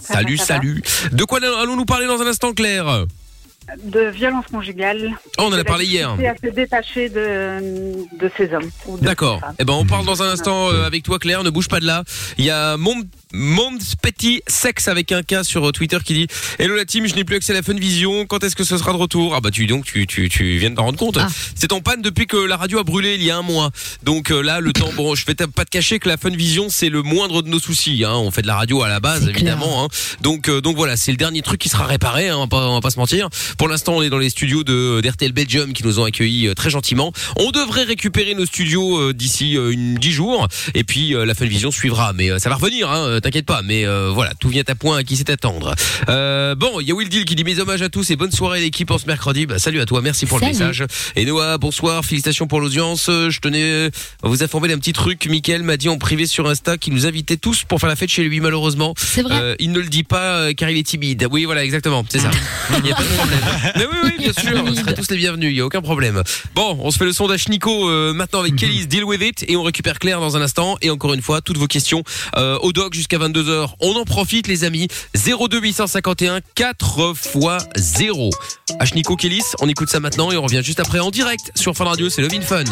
Salut, 0.00 0.38
salut. 0.38 0.82
De 1.12 1.24
quoi 1.24 1.38
allons-nous 1.38 1.84
parler 1.84 2.06
dans 2.06 2.20
un 2.22 2.26
instant 2.26 2.52
Claire? 2.54 3.04
De 3.82 4.08
violence 4.08 4.46
conjugale. 4.50 5.10
Oh, 5.38 5.44
on 5.44 5.52
en 5.52 5.58
a 5.58 5.64
parlé 5.64 5.84
hier. 5.84 6.10
à 6.10 6.34
se 6.36 6.50
détacher 6.50 7.08
de, 7.08 8.06
de 8.18 8.30
ces 8.36 8.52
hommes. 8.54 8.70
D'accord. 9.02 9.40
Eh 9.58 9.64
ben, 9.64 9.74
on 9.74 9.84
parle 9.84 10.06
dans 10.06 10.22
un 10.22 10.30
instant 10.30 10.68
euh, 10.70 10.86
avec 10.86 11.02
toi, 11.02 11.18
Claire. 11.18 11.44
Ne 11.44 11.50
bouge 11.50 11.68
pas 11.68 11.80
de 11.80 11.86
là. 11.86 12.02
Il 12.38 12.44
y 12.44 12.50
a 12.50 12.76
Mond 12.76 13.04
Monde 13.34 13.80
Petit 14.00 14.42
Sex 14.46 14.88
avec 14.88 15.12
un 15.12 15.22
K 15.22 15.44
sur 15.44 15.68
euh, 15.68 15.72
Twitter 15.72 15.98
qui 16.02 16.14
dit 16.14 16.26
Hello 16.58 16.74
la 16.74 16.86
team, 16.86 17.06
je 17.06 17.14
n'ai 17.14 17.24
plus 17.24 17.36
accès 17.36 17.52
à 17.52 17.56
la 17.56 17.62
Funvision. 17.62 18.24
Quand 18.24 18.42
est-ce 18.42 18.56
que 18.56 18.64
ce 18.64 18.78
sera 18.78 18.92
de 18.92 18.96
retour? 18.96 19.34
Ah 19.34 19.40
bah 19.40 19.50
tu 19.50 19.66
donc 19.66 19.84
tu 19.84 20.06
tu 20.06 20.30
tu 20.30 20.56
viens 20.56 20.70
de 20.70 20.76
t'en 20.76 20.84
rendre 20.84 20.98
compte. 20.98 21.18
Ah. 21.18 21.28
C'est 21.54 21.72
en 21.72 21.80
panne 21.80 22.00
depuis 22.00 22.26
que 22.26 22.38
la 22.38 22.56
radio 22.56 22.78
a 22.78 22.84
brûlé 22.84 23.16
il 23.16 23.22
y 23.22 23.30
a 23.30 23.36
un 23.36 23.42
mois. 23.42 23.70
Donc 24.02 24.30
euh, 24.30 24.40
là 24.40 24.60
le 24.60 24.72
temps 24.72 24.90
bon, 24.96 25.14
je 25.14 25.26
vais 25.26 25.34
pas 25.34 25.64
te 25.64 25.70
cacher 25.70 25.98
que 25.98 26.08
la 26.08 26.16
Funvision 26.16 26.68
c'est 26.70 26.88
le 26.88 27.02
moindre 27.02 27.42
de 27.42 27.48
nos 27.48 27.58
soucis. 27.58 28.02
Hein. 28.04 28.14
On 28.14 28.30
fait 28.30 28.42
de 28.42 28.46
la 28.46 28.56
radio 28.56 28.82
à 28.82 28.88
la 28.88 29.00
base 29.00 29.28
évidemment. 29.28 29.84
Hein. 29.84 29.88
Donc 30.22 30.48
euh, 30.48 30.62
donc 30.62 30.76
voilà, 30.76 30.96
c'est 30.96 31.10
le 31.10 31.18
dernier 31.18 31.42
truc 31.42 31.60
qui 31.60 31.68
sera 31.68 31.84
réparé. 31.84 32.28
Hein, 32.30 32.36
on, 32.36 32.40
va 32.42 32.46
pas, 32.46 32.68
on 32.68 32.74
va 32.74 32.80
pas 32.80 32.90
se 32.90 32.98
mentir. 32.98 33.28
Pour 33.58 33.68
l'instant, 33.68 33.96
on 33.96 34.02
est 34.02 34.10
dans 34.10 34.18
les 34.18 34.30
studios 34.30 34.64
de 34.64 35.02
d'RTL 35.02 35.32
Belgium 35.32 35.74
qui 35.74 35.84
nous 35.84 36.00
ont 36.00 36.04
accueillis 36.04 36.48
euh, 36.48 36.54
très 36.54 36.70
gentiment. 36.70 37.12
On 37.36 37.50
devrait 37.50 37.84
récupérer 37.84 38.34
nos 38.34 38.46
studios 38.46 39.12
d'ici 39.12 39.52
une 39.52 39.96
dix 39.96 40.12
jours 40.12 40.48
et 40.74 40.84
puis 40.84 41.10
la 41.10 41.34
Funvision 41.34 41.70
suivra. 41.70 42.12
Mais 42.12 42.38
ça 42.38 42.48
va 42.48 42.56
revenir, 42.56 42.90
hein, 42.90 43.17
t'inquiète 43.20 43.46
pas. 43.46 43.62
Mais 43.62 43.86
euh, 43.86 44.10
voilà, 44.12 44.32
tout 44.38 44.48
vient 44.48 44.62
à 44.66 44.74
point 44.74 44.98
à 44.98 45.04
qui 45.04 45.16
sait 45.16 45.30
attendre. 45.30 45.74
Euh, 46.08 46.54
bon, 46.54 46.80
il 46.80 46.88
y 46.88 46.92
a 46.92 46.94
Will 46.94 47.08
Deal 47.08 47.24
qui 47.24 47.34
dit 47.34 47.44
mes 47.44 47.58
hommages 47.58 47.82
à 47.82 47.88
tous 47.88 48.10
et 48.10 48.16
bonne 48.16 48.32
soirée 48.32 48.60
l'équipe 48.60 48.90
en 48.90 48.98
ce 48.98 49.06
mercredi. 49.06 49.46
Bah, 49.46 49.58
salut 49.58 49.80
à 49.80 49.86
toi, 49.86 50.00
merci 50.02 50.26
pour 50.26 50.38
Salut. 50.38 50.52
le 50.52 50.58
message. 50.58 50.84
Et 51.16 51.24
Noah, 51.24 51.58
bonsoir, 51.58 52.04
félicitations 52.04 52.46
pour 52.46 52.60
l'audience. 52.60 53.08
Euh, 53.08 53.30
Je 53.30 53.40
tenais 53.40 53.90
à 54.22 54.28
vous 54.28 54.42
informer 54.42 54.68
d'un 54.68 54.78
petit 54.78 54.92
truc. 54.92 55.26
Mickaël 55.26 55.62
m'a 55.62 55.76
dit 55.76 55.88
en 55.88 55.98
privé 55.98 56.26
sur 56.26 56.48
Insta 56.48 56.78
qu'il 56.78 56.92
nous 56.94 57.06
invitait 57.06 57.36
tous 57.36 57.64
pour 57.64 57.80
faire 57.80 57.88
la 57.88 57.96
fête 57.96 58.10
chez 58.10 58.24
lui 58.24 58.40
malheureusement. 58.40 58.94
C'est 58.96 59.22
vrai. 59.22 59.38
Euh, 59.40 59.54
il 59.58 59.72
ne 59.72 59.78
le 59.80 59.88
dit 59.88 60.04
pas 60.04 60.36
euh, 60.36 60.52
car 60.52 60.70
il 60.70 60.78
est 60.78 60.82
timide. 60.86 61.26
Oui, 61.30 61.44
voilà, 61.44 61.64
exactement, 61.64 62.04
c'est 62.08 62.18
ça. 62.18 62.30
Il 62.78 62.82
n'y 62.84 62.92
a 62.92 62.94
pas 62.94 63.02
de 63.02 63.08
problème. 63.08 63.40
Mais 63.76 63.86
oui, 63.86 63.98
oui, 64.04 64.10
bien 64.18 64.32
sûr, 64.32 64.64
vous 64.64 64.74
serez 64.74 64.94
tous 64.94 65.10
les 65.10 65.16
bienvenus, 65.16 65.50
il 65.50 65.54
n'y 65.54 65.60
a 65.60 65.64
aucun 65.66 65.80
problème. 65.80 66.22
Bon, 66.54 66.78
on 66.82 66.90
se 66.90 66.98
fait 66.98 67.06
le 67.06 67.12
sondage 67.14 67.48
Nico 67.48 67.88
euh, 67.88 68.12
maintenant 68.12 68.40
avec 68.40 68.56
Kelly's 68.56 68.86
Deal 68.88 69.04
With 69.04 69.22
It 69.22 69.44
et 69.48 69.56
on 69.56 69.62
récupère 69.62 69.98
Claire 69.98 70.20
dans 70.20 70.36
un 70.36 70.42
instant. 70.42 70.76
Et 70.82 70.90
encore 70.90 71.14
une 71.14 71.22
fois, 71.22 71.40
toutes 71.40 71.56
vos 71.56 71.66
questions 71.66 72.02
euh, 72.36 72.58
au 72.58 72.72
doc 72.72 72.92
jusqu'à 72.94 73.07
22h. 73.16 73.70
On 73.80 73.94
en 73.96 74.04
profite 74.04 74.46
les 74.46 74.64
amis. 74.64 74.88
02 75.14 75.60
851 75.60 76.40
4 76.54 77.14
x 77.14 77.38
0. 77.76 78.30
H 78.80 78.94
Nico 78.94 79.16
Kelly's, 79.16 79.54
on 79.60 79.68
écoute 79.68 79.88
ça 79.88 80.00
maintenant 80.00 80.30
et 80.30 80.36
on 80.36 80.42
revient 80.42 80.62
juste 80.62 80.80
après 80.80 80.98
en 80.98 81.10
direct 81.10 81.50
sur 81.54 81.74
Fun 81.74 81.84
Radio, 81.84 82.08
c'est 82.10 82.22
Love 82.22 82.34
in 82.34 82.42
Fun. 82.42 82.64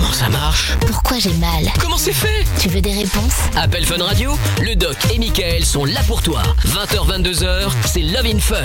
Comment 0.00 0.12
ça 0.14 0.28
marche 0.30 0.72
Pourquoi 0.86 1.18
j'ai 1.18 1.32
mal 1.34 1.70
Comment 1.78 1.98
c'est 1.98 2.14
fait 2.14 2.46
Tu 2.58 2.70
veux 2.70 2.80
des 2.80 2.92
réponses 2.94 3.34
Appel 3.54 3.84
Fun 3.84 4.02
Radio, 4.02 4.32
le 4.62 4.74
doc 4.74 4.96
et 5.14 5.18
Michael 5.18 5.62
sont 5.62 5.84
là 5.84 6.00
pour 6.06 6.22
toi. 6.22 6.42
20h, 6.66 7.22
22h, 7.22 7.68
c'est 7.84 8.00
Love 8.00 8.24
in 8.24 8.38
Fun. 8.38 8.64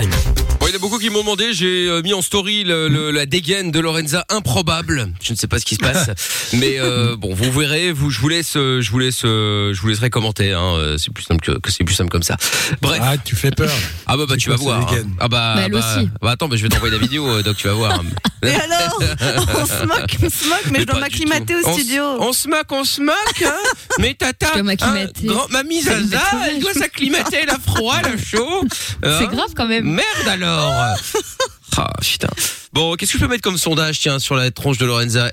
Bon, 0.58 0.66
il 0.66 0.70
y 0.70 0.72
en 0.72 0.76
a 0.76 0.78
beaucoup 0.78 0.98
qui 0.98 1.10
m'ont 1.10 1.20
demandé, 1.20 1.52
j'ai 1.52 1.88
euh, 1.88 2.00
mis 2.00 2.14
en 2.14 2.22
story 2.22 2.64
le- 2.64 2.88
le- 2.88 3.10
la 3.10 3.26
dégaine 3.26 3.70
de 3.70 3.78
Lorenza 3.80 4.24
improbable. 4.30 5.12
Je 5.20 5.32
ne 5.32 5.36
sais 5.36 5.46
pas 5.46 5.58
ce 5.58 5.66
qui 5.66 5.74
se 5.74 5.80
passe, 5.80 6.08
mais 6.54 6.78
euh, 6.80 7.16
bon, 7.16 7.34
vous 7.34 7.52
verrez. 7.52 7.92
Vous, 7.92 8.08
je 8.10 8.18
vous 8.20 8.28
laisse, 8.30 8.56
euh, 8.56 8.80
je 8.80 8.90
vous 8.90 8.98
laisse, 8.98 9.20
je 9.22 9.78
vous 9.78 9.88
laisserai 9.88 10.08
commenter. 10.08 10.52
Hein, 10.54 10.96
c'est 10.96 11.12
plus 11.12 11.24
simple 11.24 11.44
que, 11.44 11.58
que 11.58 11.70
c'est 11.70 11.84
plus 11.84 11.94
simple 11.94 12.08
comme 12.10 12.22
ça. 12.22 12.38
Bref. 12.80 13.00
Ah, 13.02 13.18
tu 13.18 13.36
fais 13.36 13.50
peur. 13.50 13.70
Ah 14.06 14.16
bah, 14.16 14.24
bah 14.26 14.36
tu 14.38 14.48
vas 14.48 14.56
voir. 14.56 14.90
hein. 14.90 15.02
Ah 15.20 15.28
bah, 15.28 15.52
Bah, 15.56 15.62
elle 15.66 15.72
bah, 15.72 15.78
aussi. 15.96 16.08
bah, 16.22 16.30
attends, 16.30 16.48
bah, 16.48 16.56
je 16.56 16.62
vais 16.62 16.70
t'envoyer 16.70 16.94
la 16.94 17.00
vidéo, 17.00 17.28
euh, 17.28 17.42
donc 17.42 17.56
tu 17.56 17.66
vas 17.68 17.74
voir. 17.74 18.02
Et 18.42 18.54
alors 18.54 18.98
On 19.58 19.66
se 19.66 19.84
moque, 19.86 20.16
on 20.22 20.30
se 20.30 20.48
moque, 20.48 20.66
mais, 20.70 20.80
je 20.80 20.84
dois 20.84 21.00
au 21.30 21.68
On 21.68 21.72
studio. 21.74 22.02
On 22.20 22.32
se 22.32 22.48
moque, 22.48 22.70
on 22.70 22.84
se 22.84 23.00
moque, 23.00 23.42
hein 23.44 23.52
Mais 23.98 24.14
tata, 24.14 24.52
hein, 24.54 25.06
grand, 25.24 25.48
mamie 25.50 25.82
Zaza, 25.82 26.20
elle 26.48 26.60
doit 26.60 26.72
s'acclimater, 26.74 27.38
elle 27.42 27.50
a 27.50 27.58
froid, 27.58 27.96
elle 28.00 28.12
a 28.12 28.16
chaud. 28.16 28.64
C'est 29.02 29.08
Hein 29.08 29.24
grave 29.26 29.52
quand 29.56 29.66
même. 29.68 29.84
Merde 29.86 30.28
alors 30.28 30.72
Ah 31.78 31.90
putain. 32.00 32.28
Bon, 32.72 32.94
qu'est-ce 32.94 33.12
que 33.12 33.18
je 33.18 33.24
peux 33.24 33.30
mettre 33.30 33.42
comme 33.42 33.58
sondage, 33.58 33.98
tiens, 34.00 34.18
sur 34.18 34.34
la 34.34 34.50
tronche 34.50 34.78
de 34.78 34.86
Lorenza? 34.86 35.26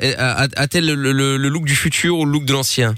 A-t-elle 0.57 0.86
le, 0.86 1.12
le- 1.13 1.38
le 1.38 1.50
look 1.50 1.66
du 1.66 1.75
futur 1.75 2.18
ou 2.18 2.25
le 2.25 2.31
look 2.31 2.45
de 2.45 2.54
l'ancien? 2.54 2.95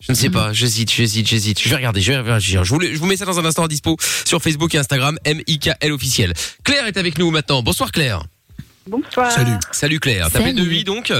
Je 0.00 0.12
ne 0.12 0.16
sais 0.16 0.30
pas, 0.30 0.52
j'hésite, 0.52 0.92
j'hésite, 0.92 1.26
j'hésite. 1.26 1.60
Je 1.60 1.68
vais 1.68 1.74
regarder, 1.76 2.00
je 2.00 2.12
vais 2.12 2.20
réagir. 2.20 2.62
Je 2.64 2.72
vous, 2.72 2.78
le- 2.78 2.92
je 2.92 2.98
vous 2.98 3.06
mets 3.06 3.16
ça 3.16 3.24
dans 3.24 3.38
un 3.40 3.44
instant 3.44 3.64
à 3.64 3.68
dispo 3.68 3.96
sur 4.26 4.40
Facebook 4.42 4.74
et 4.74 4.78
Instagram, 4.78 5.18
M-I-K-L 5.24 5.92
officiel. 5.92 6.34
Claire 6.62 6.86
est 6.86 6.96
avec 6.98 7.18
nous 7.18 7.30
maintenant. 7.30 7.62
Bonsoir 7.62 7.90
Claire. 7.90 8.22
Bonsoir. 8.88 9.30
Salut. 9.30 9.52
Salut 9.72 10.00
Claire, 10.00 10.30
t'appelles 10.30 10.54
de 10.54 10.60
Salut. 10.62 10.70
8 10.76 10.84
donc 10.84 11.12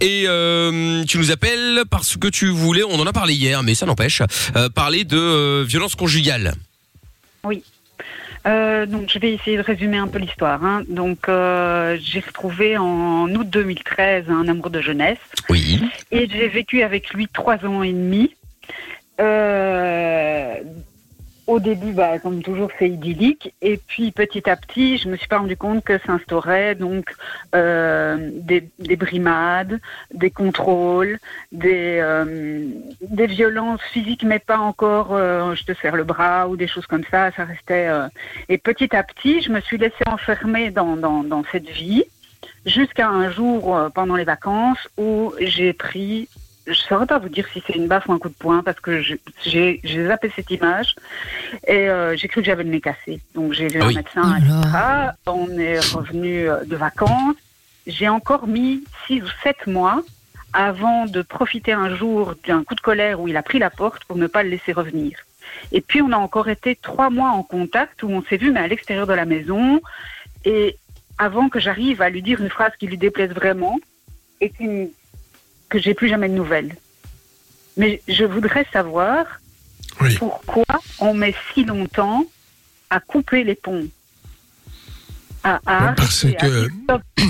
et 0.00 0.24
euh, 0.26 1.04
tu 1.04 1.18
nous 1.18 1.30
appelles 1.30 1.82
parce 1.90 2.16
que 2.16 2.28
tu 2.28 2.48
voulais, 2.48 2.82
on 2.84 2.98
en 3.00 3.06
a 3.06 3.12
parlé 3.12 3.34
hier 3.34 3.62
mais 3.62 3.74
ça 3.74 3.84
n'empêche, 3.86 4.22
euh, 4.56 4.68
parler 4.68 5.04
de 5.04 5.18
euh, 5.18 5.64
violence 5.66 5.94
conjugale. 5.94 6.54
Euh, 8.46 8.86
donc, 8.86 9.10
je 9.12 9.18
vais 9.18 9.32
essayer 9.32 9.56
de 9.56 9.62
résumer 9.62 9.96
un 9.96 10.06
peu 10.06 10.18
l'histoire. 10.20 10.64
hein. 10.64 10.84
Donc, 10.88 11.28
euh, 11.28 11.98
j'ai 12.00 12.20
retrouvé 12.20 12.78
en 12.78 13.28
août 13.34 13.48
2013 13.50 14.26
un 14.28 14.46
amour 14.46 14.70
de 14.70 14.80
jeunesse 14.80 15.18
Oui. 15.48 15.80
et 16.12 16.28
j'ai 16.30 16.46
vécu 16.46 16.82
avec 16.82 17.10
lui 17.12 17.26
trois 17.32 17.56
ans 17.66 17.82
et 17.82 17.92
demi. 17.92 18.32
Euh, 19.20 20.54
au 21.46 21.60
début, 21.60 21.92
bah, 21.92 22.18
comme 22.18 22.42
toujours, 22.42 22.70
c'est 22.78 22.88
idyllique. 22.88 23.54
Et 23.62 23.76
puis, 23.76 24.10
petit 24.12 24.48
à 24.50 24.56
petit, 24.56 24.98
je 24.98 25.08
me 25.08 25.16
suis 25.16 25.28
pas 25.28 25.38
rendu 25.38 25.56
compte 25.56 25.84
que 25.84 25.98
s'instaurait 25.98 26.74
donc 26.74 27.14
euh, 27.54 28.30
des, 28.32 28.68
des 28.78 28.96
brimades, 28.96 29.80
des 30.12 30.30
contrôles, 30.30 31.18
des, 31.52 31.98
euh, 32.00 32.66
des 33.00 33.26
violences 33.26 33.82
physiques, 33.92 34.24
mais 34.24 34.38
pas 34.38 34.58
encore. 34.58 35.14
euh, 35.14 35.54
je 35.54 35.64
te 35.64 35.72
serre 35.80 35.96
le 35.96 36.04
bras 36.04 36.48
ou 36.48 36.56
des 36.56 36.66
choses 36.66 36.86
comme 36.86 37.04
ça. 37.10 37.30
Ça 37.32 37.44
restait. 37.44 37.86
euh, 37.88 38.08
Et 38.48 38.58
petit 38.58 38.94
à 38.96 39.02
petit, 39.02 39.40
je 39.40 39.50
me 39.50 39.60
suis 39.60 39.78
laissée 39.78 40.04
enfermer 40.06 40.70
dans, 40.70 40.96
dans, 40.96 41.22
dans 41.22 41.44
cette 41.52 41.68
vie 41.68 42.04
jusqu'à 42.64 43.08
un 43.08 43.30
jour 43.30 43.76
euh, 43.76 43.88
pendant 43.90 44.16
les 44.16 44.24
vacances 44.24 44.88
où 44.98 45.32
j'ai 45.40 45.72
pris 45.72 46.28
je 46.66 46.72
ne 46.72 46.74
saurais 46.74 47.06
pas 47.06 47.18
vous 47.18 47.28
dire 47.28 47.46
si 47.52 47.62
c'est 47.66 47.74
une 47.74 47.86
baffe 47.86 48.08
ou 48.08 48.12
un 48.12 48.18
coup 48.18 48.28
de 48.28 48.34
poing 48.34 48.62
parce 48.62 48.80
que 48.80 49.00
j'ai 49.44 49.80
zappé 49.86 50.32
cette 50.34 50.50
image 50.50 50.96
et 51.66 51.88
euh, 51.88 52.16
j'ai 52.16 52.28
cru 52.28 52.40
que 52.40 52.46
j'avais 52.46 52.64
le 52.64 52.70
nez 52.70 52.80
cassé. 52.80 53.20
Donc 53.34 53.52
j'ai 53.52 53.68
vu 53.68 53.78
Ah 53.80 53.84
un 53.84 53.88
oui. 53.88 53.94
médecin, 53.96 54.22
Oh 54.24 54.36
etc. 54.36 55.12
On 55.26 55.58
est 55.58 55.78
revenu 55.94 56.48
euh, 56.48 56.64
de 56.64 56.76
vacances. 56.76 57.36
J'ai 57.86 58.08
encore 58.08 58.46
mis 58.48 58.82
six 59.06 59.22
ou 59.22 59.26
sept 59.44 59.66
mois 59.66 60.02
avant 60.52 61.06
de 61.06 61.22
profiter 61.22 61.72
un 61.72 61.94
jour 61.94 62.34
d'un 62.46 62.64
coup 62.64 62.74
de 62.74 62.80
colère 62.80 63.20
où 63.20 63.28
il 63.28 63.36
a 63.36 63.42
pris 63.42 63.58
la 63.58 63.70
porte 63.70 64.04
pour 64.04 64.16
ne 64.16 64.26
pas 64.26 64.42
le 64.42 64.48
laisser 64.48 64.72
revenir. 64.72 65.18
Et 65.72 65.80
puis 65.80 66.02
on 66.02 66.10
a 66.12 66.16
encore 66.16 66.48
été 66.48 66.74
trois 66.74 67.10
mois 67.10 67.30
en 67.30 67.42
contact 67.42 68.02
où 68.02 68.08
on 68.10 68.22
s'est 68.22 68.36
vu 68.38 68.50
mais 68.50 68.60
à 68.60 68.66
l'extérieur 68.66 69.06
de 69.06 69.12
la 69.14 69.24
maison 69.24 69.80
et 70.44 70.76
avant 71.18 71.48
que 71.48 71.60
j'arrive 71.60 72.02
à 72.02 72.10
lui 72.10 72.22
dire 72.22 72.40
une 72.40 72.50
phrase 72.50 72.72
qui 72.78 72.86
lui 72.86 72.98
déplaise 72.98 73.30
vraiment 73.30 73.76
et 74.40 74.50
qui- 74.50 74.90
que 75.68 75.78
j'ai 75.78 75.94
plus 75.94 76.08
jamais 76.08 76.28
de 76.28 76.34
nouvelles. 76.34 76.76
Mais 77.76 78.02
je 78.08 78.24
voudrais 78.24 78.66
savoir 78.72 79.24
Oui. 80.00 80.14
pourquoi 80.18 80.64
on 80.98 81.14
met 81.14 81.34
si 81.52 81.64
longtemps 81.64 82.24
à 82.90 83.00
couper 83.00 83.44
les 83.44 83.54
ponts. 83.54 83.86
À, 85.44 85.60
à 85.66 85.92
Parce 85.92 86.24
à 86.24 86.32
que-. 86.32 86.68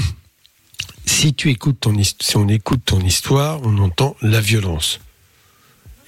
Si 1.08 1.32
tu 1.34 1.50
écoutes 1.50 1.80
ton 1.80 1.94
si 2.02 2.36
on 2.36 2.48
écoute 2.48 2.82
ton 2.84 3.00
histoire, 3.00 3.60
on 3.62 3.78
entend 3.78 4.16
la 4.22 4.40
violence. 4.40 5.00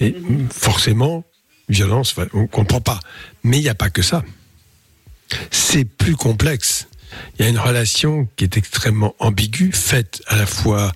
Et 0.00 0.10
Mhm. 0.12 0.48
forcément, 0.50 1.24
violence, 1.68 2.14
on 2.34 2.46
comprend 2.46 2.80
pas. 2.80 3.00
Mais 3.42 3.58
il 3.58 3.62
n'y 3.62 3.68
a 3.68 3.74
pas 3.74 3.90
que 3.90 4.02
ça. 4.02 4.22
C'est 5.50 5.84
plus 5.84 6.14
complexe. 6.16 6.88
Il 7.38 7.42
y 7.44 7.46
a 7.46 7.48
une 7.48 7.58
relation 7.58 8.28
qui 8.36 8.44
est 8.44 8.56
extrêmement 8.56 9.14
ambiguë, 9.18 9.72
faite 9.72 10.22
à 10.26 10.36
la 10.36 10.46
fois 10.46 10.92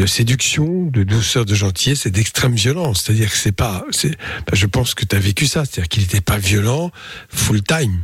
de 0.00 0.06
séduction, 0.06 0.86
de 0.86 1.02
douceur, 1.02 1.44
de 1.44 1.54
gentillesse 1.54 2.06
et 2.06 2.10
d'extrême 2.10 2.54
violence. 2.54 3.02
C'est-à-dire 3.02 3.30
que 3.30 3.36
c'est 3.36 3.52
pas. 3.52 3.84
ben, 4.02 4.14
je 4.54 4.64
pense 4.64 4.94
que 4.94 5.04
tu 5.04 5.14
as 5.14 5.18
vécu 5.18 5.46
ça. 5.46 5.66
C'est-à-dire 5.66 5.88
qu'il 5.88 6.02
n'était 6.02 6.22
pas 6.22 6.38
violent 6.38 6.90
full 7.28 7.62
time. 7.62 8.00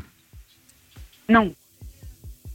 Non. 1.30 1.54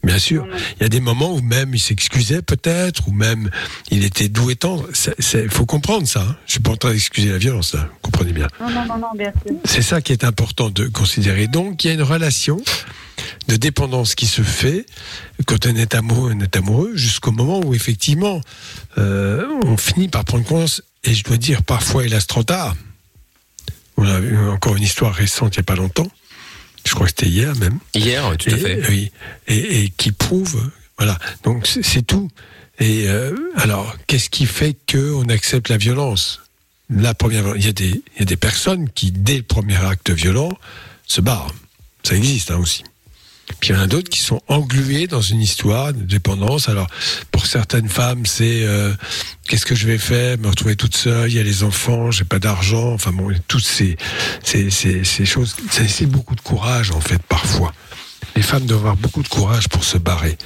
Bien 0.04 0.18
sûr. 0.18 0.48
Il 0.78 0.84
y 0.84 0.86
a 0.86 0.90
des 0.90 1.00
moments 1.00 1.32
où 1.34 1.42
même 1.42 1.76
il 1.76 1.80
s'excusait 1.80 2.42
peut-être, 2.42 3.08
ou 3.08 3.12
même 3.12 3.52
il 3.92 4.04
était 4.04 4.30
doux 4.30 4.50
et 4.50 4.56
tendre. 4.56 4.88
Il 5.34 5.50
faut 5.50 5.66
comprendre 5.68 6.08
ça. 6.08 6.22
hein. 6.22 6.36
Je 6.48 6.54
suis 6.54 6.60
pas 6.60 6.72
en 6.72 6.76
train 6.76 6.92
d'excuser 6.92 7.30
la 7.30 7.38
violence, 7.38 7.76
là. 7.76 7.88
comprenez 8.02 8.34
bien. 8.34 8.48
Non, 8.60 8.70
non, 8.72 8.86
non, 8.88 8.98
non, 8.98 9.08
bien 9.16 9.32
sûr. 9.46 9.56
C'est 9.64 9.84
ça 9.84 10.02
qui 10.02 10.12
est 10.12 10.24
important 10.24 10.70
de 10.72 10.88
considérer. 10.88 11.48
Donc, 11.48 11.84
il 11.84 11.88
y 11.88 11.92
a 11.92 11.94
une 11.94 12.02
relation 12.02 12.60
de 13.48 13.56
dépendance 13.58 14.16
qui 14.16 14.26
se 14.26 14.42
fait 14.42 14.88
quand 15.46 15.68
on 15.68 15.76
est 15.76 15.94
amoureux, 15.94 16.34
on 16.36 16.40
est 16.40 16.56
amoureux, 16.56 16.92
jusqu'au 16.96 17.32
moment 17.32 17.60
où 17.60 17.76
effectivement 17.76 18.42
euh, 18.98 19.46
on 19.66 19.78
finit 19.78 20.08
par 20.08 20.26
prendre 20.26 20.44
conscience. 20.46 20.82
Et 21.04 21.14
je 21.14 21.24
dois 21.24 21.38
dire 21.38 21.62
parfois, 21.64 22.06
hélas, 22.06 22.26
trop 22.26 22.44
tard. 22.44 22.76
On 23.98 24.06
a 24.06 24.20
eu 24.20 24.38
encore 24.50 24.76
une 24.78 24.84
histoire 24.84 25.14
récente 25.14 25.56
il 25.56 25.60
n'y 25.60 25.62
a 25.62 25.64
pas 25.64 25.76
longtemps. 25.76 26.08
Je 26.86 26.94
crois 26.94 27.06
que 27.08 27.12
c'était 27.16 27.30
hier 27.32 27.56
même. 27.58 27.80
Hier, 27.94 28.36
tout 28.38 28.50
à 28.50 28.54
Et- 28.54 28.58
fait. 28.58 28.88
Oui, 28.90 29.12
et, 29.48 29.84
et 29.84 29.90
qui 29.90 30.12
prouve, 30.12 30.72
voilà. 30.98 31.18
Donc 31.44 31.68
c'est 31.68 32.06
tout. 32.06 32.30
Et 32.80 33.08
euh, 33.10 33.36
alors, 33.56 33.96
qu'est-ce 34.08 34.30
qui 34.30 34.46
fait 34.46 34.76
que 34.88 35.14
on 35.14 35.30
accepte 35.30 35.70
la 35.70 35.78
violence? 35.78 36.42
La 36.90 37.14
première, 37.14 37.56
il 37.56 37.66
y 37.66 37.70
a 37.70 37.74
des, 37.74 37.90
il 38.16 38.20
y 38.20 38.22
a 38.24 38.26
des 38.26 38.36
personnes 38.38 38.90
qui 38.90 39.12
dès 39.12 39.38
le 39.38 39.44
premier 39.44 39.78
acte 39.78 40.10
violent 40.10 40.50
se 41.08 41.22
barrent. 41.22 41.54
Ça 42.04 42.16
existe 42.16 42.52
hein, 42.52 42.58
aussi. 42.58 42.84
Puis 43.60 43.70
il 43.70 43.76
y 43.76 43.78
en 43.78 43.82
a 43.82 43.88
d'autres 43.88 44.10
qui 44.10 44.20
sont 44.20 44.42
englués 44.48 45.08
dans 45.08 45.22
une 45.22 45.42
histoire 45.42 45.94
de 45.94 46.02
dépendance. 46.04 46.70
Alors, 46.70 46.88
pour 47.32 47.46
certaines 47.46 47.90
femmes, 47.90 48.26
c'est 48.26 48.64
euh, 48.64 48.94
qu'est-ce 49.48 49.66
que 49.66 49.76
je 49.76 49.88
vais 49.88 49.98
faire? 49.98 50.38
Me 50.38 50.48
retrouver 50.48 50.76
toute 50.76 50.96
seule, 50.96 51.30
il 51.30 51.36
y 51.36 51.40
a 51.40 51.44
les 51.44 51.64
enfants, 51.64 52.12
j'ai 52.12 52.24
pas 52.24 52.40
d'argent. 52.40 52.94
Enfin 52.94 53.12
bon, 53.12 53.32
toutes 53.48 53.66
ces, 53.66 53.98
ces, 54.44 54.70
ces, 54.70 55.04
ces 55.04 55.26
choses. 55.26 55.56
C'est 55.70 55.88
c'est 55.88 56.06
beaucoup 56.06 56.36
de 56.36 56.42
courage, 56.42 56.92
en 56.92 57.02
fait, 57.02 57.22
parfois. 57.24 57.74
Les 58.36 58.42
femmes 58.42 58.66
doivent 58.66 58.80
avoir 58.80 58.98
beaucoup 58.98 59.24
de 59.24 59.28
courage 59.28 59.68
pour 59.68 59.84
se 59.84 59.98
barrer. 59.98 60.38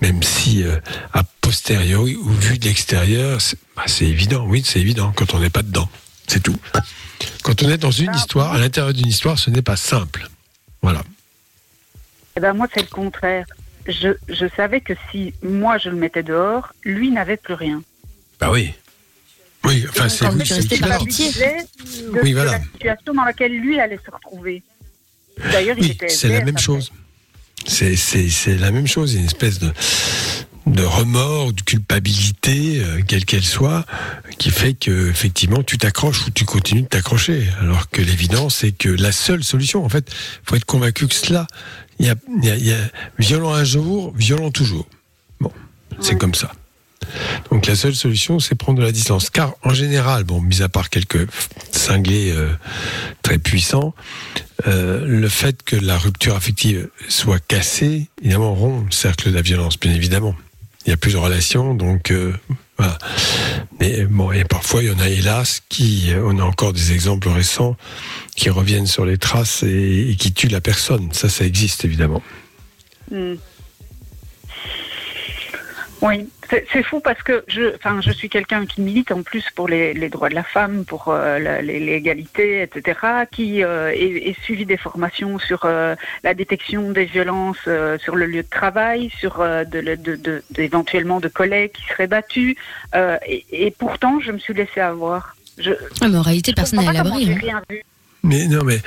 Même 0.00 0.22
si, 0.22 0.62
euh, 0.62 0.78
a 1.12 1.24
posteriori, 1.40 2.14
ou 2.14 2.30
vu 2.30 2.58
de 2.58 2.64
l'extérieur, 2.64 3.40
c'est 3.40 3.58
bah, 3.74 3.82
c'est 3.86 4.06
évident, 4.06 4.44
oui, 4.46 4.62
c'est 4.64 4.80
évident, 4.80 5.12
quand 5.14 5.34
on 5.34 5.40
n'est 5.40 5.50
pas 5.50 5.62
dedans. 5.62 5.88
C'est 6.28 6.42
tout. 6.42 6.56
Quand 7.42 7.62
on 7.62 7.68
est 7.70 7.78
dans 7.78 7.90
une 7.90 8.14
histoire, 8.14 8.52
à 8.52 8.58
l'intérieur 8.58 8.92
d'une 8.92 9.08
histoire, 9.08 9.38
ce 9.38 9.50
n'est 9.50 9.62
pas 9.62 9.76
simple. 9.76 10.28
Voilà. 10.82 11.02
Eh 12.38 12.40
ben 12.40 12.52
moi, 12.52 12.68
c'est 12.72 12.82
le 12.82 12.86
contraire. 12.86 13.46
Je, 13.88 14.10
je 14.28 14.46
savais 14.56 14.80
que 14.80 14.92
si 15.10 15.34
moi 15.42 15.76
je 15.76 15.88
le 15.88 15.96
mettais 15.96 16.22
dehors, 16.22 16.72
lui 16.84 17.10
n'avait 17.10 17.36
plus 17.36 17.54
rien. 17.54 17.82
Bah 18.38 18.52
oui. 18.52 18.72
Oui, 19.64 19.84
enfin, 19.88 20.08
c'est 20.08 20.24
je 20.44 20.60
équivalent. 20.60 20.98
par 20.98 21.04
pitié. 21.04 21.32
culpabilisais 21.32 21.66
de, 22.12 22.20
Oui, 22.22 22.30
de 22.30 22.34
voilà. 22.36 22.52
la 22.52 22.60
situation 22.60 23.12
dans 23.14 23.24
laquelle 23.24 23.50
lui 23.58 23.80
allait 23.80 23.98
se 24.06 24.08
retrouver. 24.08 24.62
D'ailleurs, 25.50 25.76
il 25.78 25.82
Oui, 25.86 25.90
était 25.90 26.08
c'est 26.08 26.28
la 26.28 26.44
même 26.44 26.58
chose. 26.58 26.92
C'est, 27.66 27.96
c'est, 27.96 28.28
c'est 28.28 28.56
la 28.56 28.70
même 28.70 28.86
chose, 28.86 29.14
une 29.14 29.24
espèce 29.24 29.58
de, 29.58 29.72
de 30.66 30.82
remords, 30.84 31.52
de 31.52 31.60
culpabilité, 31.62 32.80
euh, 32.80 33.02
quelle 33.04 33.24
qu'elle 33.24 33.44
soit, 33.44 33.84
qui 34.38 34.50
fait 34.52 34.74
que 34.74 35.10
effectivement 35.10 35.64
tu 35.64 35.76
t'accroches 35.76 36.24
ou 36.28 36.30
tu 36.30 36.44
continues 36.44 36.82
de 36.82 36.86
t'accrocher. 36.86 37.48
Alors 37.60 37.90
que 37.90 38.00
l'évidence, 38.00 38.58
c'est 38.58 38.70
que 38.70 38.88
la 38.88 39.10
seule 39.10 39.42
solution, 39.42 39.84
en 39.84 39.88
fait, 39.88 40.08
faut 40.44 40.54
être 40.54 40.64
convaincu 40.64 41.08
que 41.08 41.14
cela, 41.14 41.48
il 41.98 42.06
y 42.06 42.10
a, 42.10 42.14
il 42.42 42.44
y 42.44 42.50
a- 42.50 42.56
il 42.56 42.66
y 42.66 42.72
a 42.72 42.78
violent 43.18 43.52
un 43.54 43.64
jour, 43.64 44.12
violent 44.16 44.50
toujours. 44.50 44.86
Bon, 45.40 45.52
c'est 46.00 46.16
comme 46.18 46.34
ça. 46.34 46.52
Donc 47.50 47.66
la 47.66 47.74
seule 47.76 47.94
solution, 47.94 48.38
c'est 48.38 48.54
prendre 48.54 48.78
de 48.80 48.84
la 48.84 48.92
distance. 48.92 49.30
Car 49.30 49.54
en 49.62 49.72
général, 49.72 50.24
bon, 50.24 50.40
mis 50.40 50.60
à 50.62 50.68
part 50.68 50.90
quelques 50.90 51.26
cinglés 51.70 52.32
euh, 52.32 52.50
très 53.22 53.38
puissants, 53.38 53.94
euh, 54.66 55.06
le 55.06 55.28
fait 55.28 55.62
que 55.62 55.76
la 55.76 55.96
rupture 55.96 56.34
affective 56.36 56.88
soit 57.08 57.38
cassée, 57.38 58.08
évidemment, 58.20 58.54
rompt 58.54 58.84
le 58.86 58.90
cercle 58.92 59.30
de 59.30 59.34
la 59.36 59.42
violence, 59.42 59.78
bien 59.78 59.92
évidemment. 59.94 60.34
Il 60.86 60.90
y 60.90 60.92
a 60.92 60.96
plus 60.96 61.12
de 61.12 61.18
relations, 61.18 61.74
donc 61.74 62.10
euh, 62.10 62.32
Mais 63.80 64.04
bon, 64.04 64.32
et 64.32 64.44
parfois, 64.44 64.82
il 64.82 64.88
y 64.88 64.92
en 64.92 64.98
a 64.98 65.08
hélas 65.08 65.62
qui, 65.68 66.12
on 66.22 66.38
a 66.38 66.42
encore 66.42 66.72
des 66.72 66.92
exemples 66.92 67.28
récents 67.28 67.76
qui 68.36 68.50
reviennent 68.50 68.86
sur 68.86 69.04
les 69.04 69.18
traces 69.18 69.62
et, 69.62 70.10
et 70.10 70.16
qui 70.16 70.32
tuent 70.32 70.48
la 70.48 70.60
personne. 70.60 71.12
Ça, 71.12 71.28
ça 71.28 71.44
existe 71.44 71.84
évidemment. 71.84 72.22
Hmm. 73.10 73.34
Oui, 76.00 76.28
c'est 76.48 76.82
fou 76.82 77.00
parce 77.00 77.22
que 77.22 77.44
je, 77.48 77.74
enfin, 77.74 78.00
je 78.00 78.12
suis 78.12 78.28
quelqu'un 78.28 78.66
qui 78.66 78.80
milite 78.80 79.10
en 79.10 79.22
plus 79.22 79.44
pour 79.54 79.68
les, 79.68 79.92
les 79.94 80.08
droits 80.08 80.28
de 80.28 80.34
la 80.34 80.44
femme, 80.44 80.84
pour 80.84 81.08
euh, 81.08 81.38
l'égalité, 81.60 82.62
etc., 82.62 82.98
qui 83.30 83.64
euh, 83.64 83.90
est, 83.90 84.28
est 84.28 84.40
suivi 84.42 84.64
des 84.64 84.76
formations 84.76 85.38
sur 85.38 85.64
euh, 85.64 85.96
la 86.22 86.34
détection 86.34 86.92
des 86.92 87.04
violences 87.04 87.58
euh, 87.66 87.98
sur 87.98 88.14
le 88.14 88.26
lieu 88.26 88.44
de 88.44 88.48
travail, 88.48 89.10
sur 89.18 89.40
euh, 89.40 89.64
de, 89.64 89.80
de, 89.80 90.16
de, 90.16 90.42
éventuellement 90.56 91.18
de 91.18 91.28
collègues 91.28 91.72
qui 91.72 91.82
seraient 91.86 92.06
battus, 92.06 92.56
euh, 92.94 93.18
et, 93.26 93.44
et 93.50 93.70
pourtant 93.72 94.20
je 94.20 94.30
me 94.30 94.38
suis 94.38 94.54
laissée 94.54 94.80
avoir. 94.80 95.34
Je, 95.58 95.72
Ah, 96.00 96.08
mais 96.08 96.18
en 96.18 96.22
réalité, 96.22 96.52
personne 96.52 96.78
n'est 96.78 96.88
à 96.88 96.92
l'abri. 96.92 97.36
Mais 98.28 98.46
non, 98.46 98.62
mais 98.62 98.80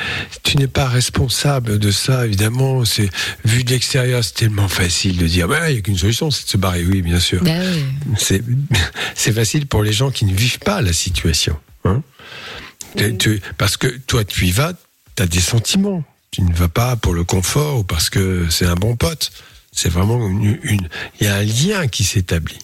tu 0.44 0.58
n'es 0.58 0.68
pas 0.68 0.88
responsable 0.88 1.80
de 1.80 1.90
ça, 1.92 2.26
évidemment. 2.28 2.86
C'est 2.86 3.10
vu 3.44 3.64
de 3.64 3.72
l'extérieur, 3.72 4.24
c'est 4.24 4.36
tellement 4.36 4.68
facile 4.68 5.18
de 5.18 5.26
dire, 5.28 5.48
bah, 5.48 5.70
il 5.70 5.74
n'y 5.74 5.80
a 5.80 5.82
qu'une 5.82 5.98
solution, 5.98 6.30
c'est 6.30 6.46
de 6.46 6.50
se 6.50 6.58
barrer. 6.58 6.86
Oui, 6.86 7.02
bien 7.02 7.20
sûr. 7.20 7.42
Oui. 7.44 8.40
C'est 9.16 9.32
facile 9.34 9.66
pour 9.68 9.84
les 9.84 9.94
gens 9.94 10.12
qui 10.12 10.26
ne 10.26 10.34
vivent 10.34 10.60
pas 10.60 10.82
la 10.82 10.94
situation. 10.94 11.58
hein. 11.86 12.02
Tu- 13.20 13.42
parce 13.58 13.78
que 13.78 13.88
toi, 13.88 14.24
tu 14.24 14.46
y 14.48 14.52
vas, 14.52 14.74
tu 15.16 15.24
as 15.24 15.26
des 15.28 15.40
sentiments. 15.40 16.04
Tu 16.32 16.42
ne 16.44 16.54
vas 16.54 16.70
pas 16.70 16.96
pour 16.96 17.14
le 17.14 17.24
confort 17.24 17.80
ou 17.80 17.84
parce 17.84 18.10
que 18.10 18.48
c'est 18.50 18.66
un 18.66 18.76
bon 18.76 18.96
pote. 18.96 19.32
C'est 19.72 19.90
vraiment 19.90 20.28
une. 20.28 20.60
une- 20.64 20.88
Il 21.20 21.26
y 21.26 21.30
a 21.30 21.36
un 21.36 21.44
lien 21.44 21.88
qui 21.88 22.04
s'établit. 22.04 22.60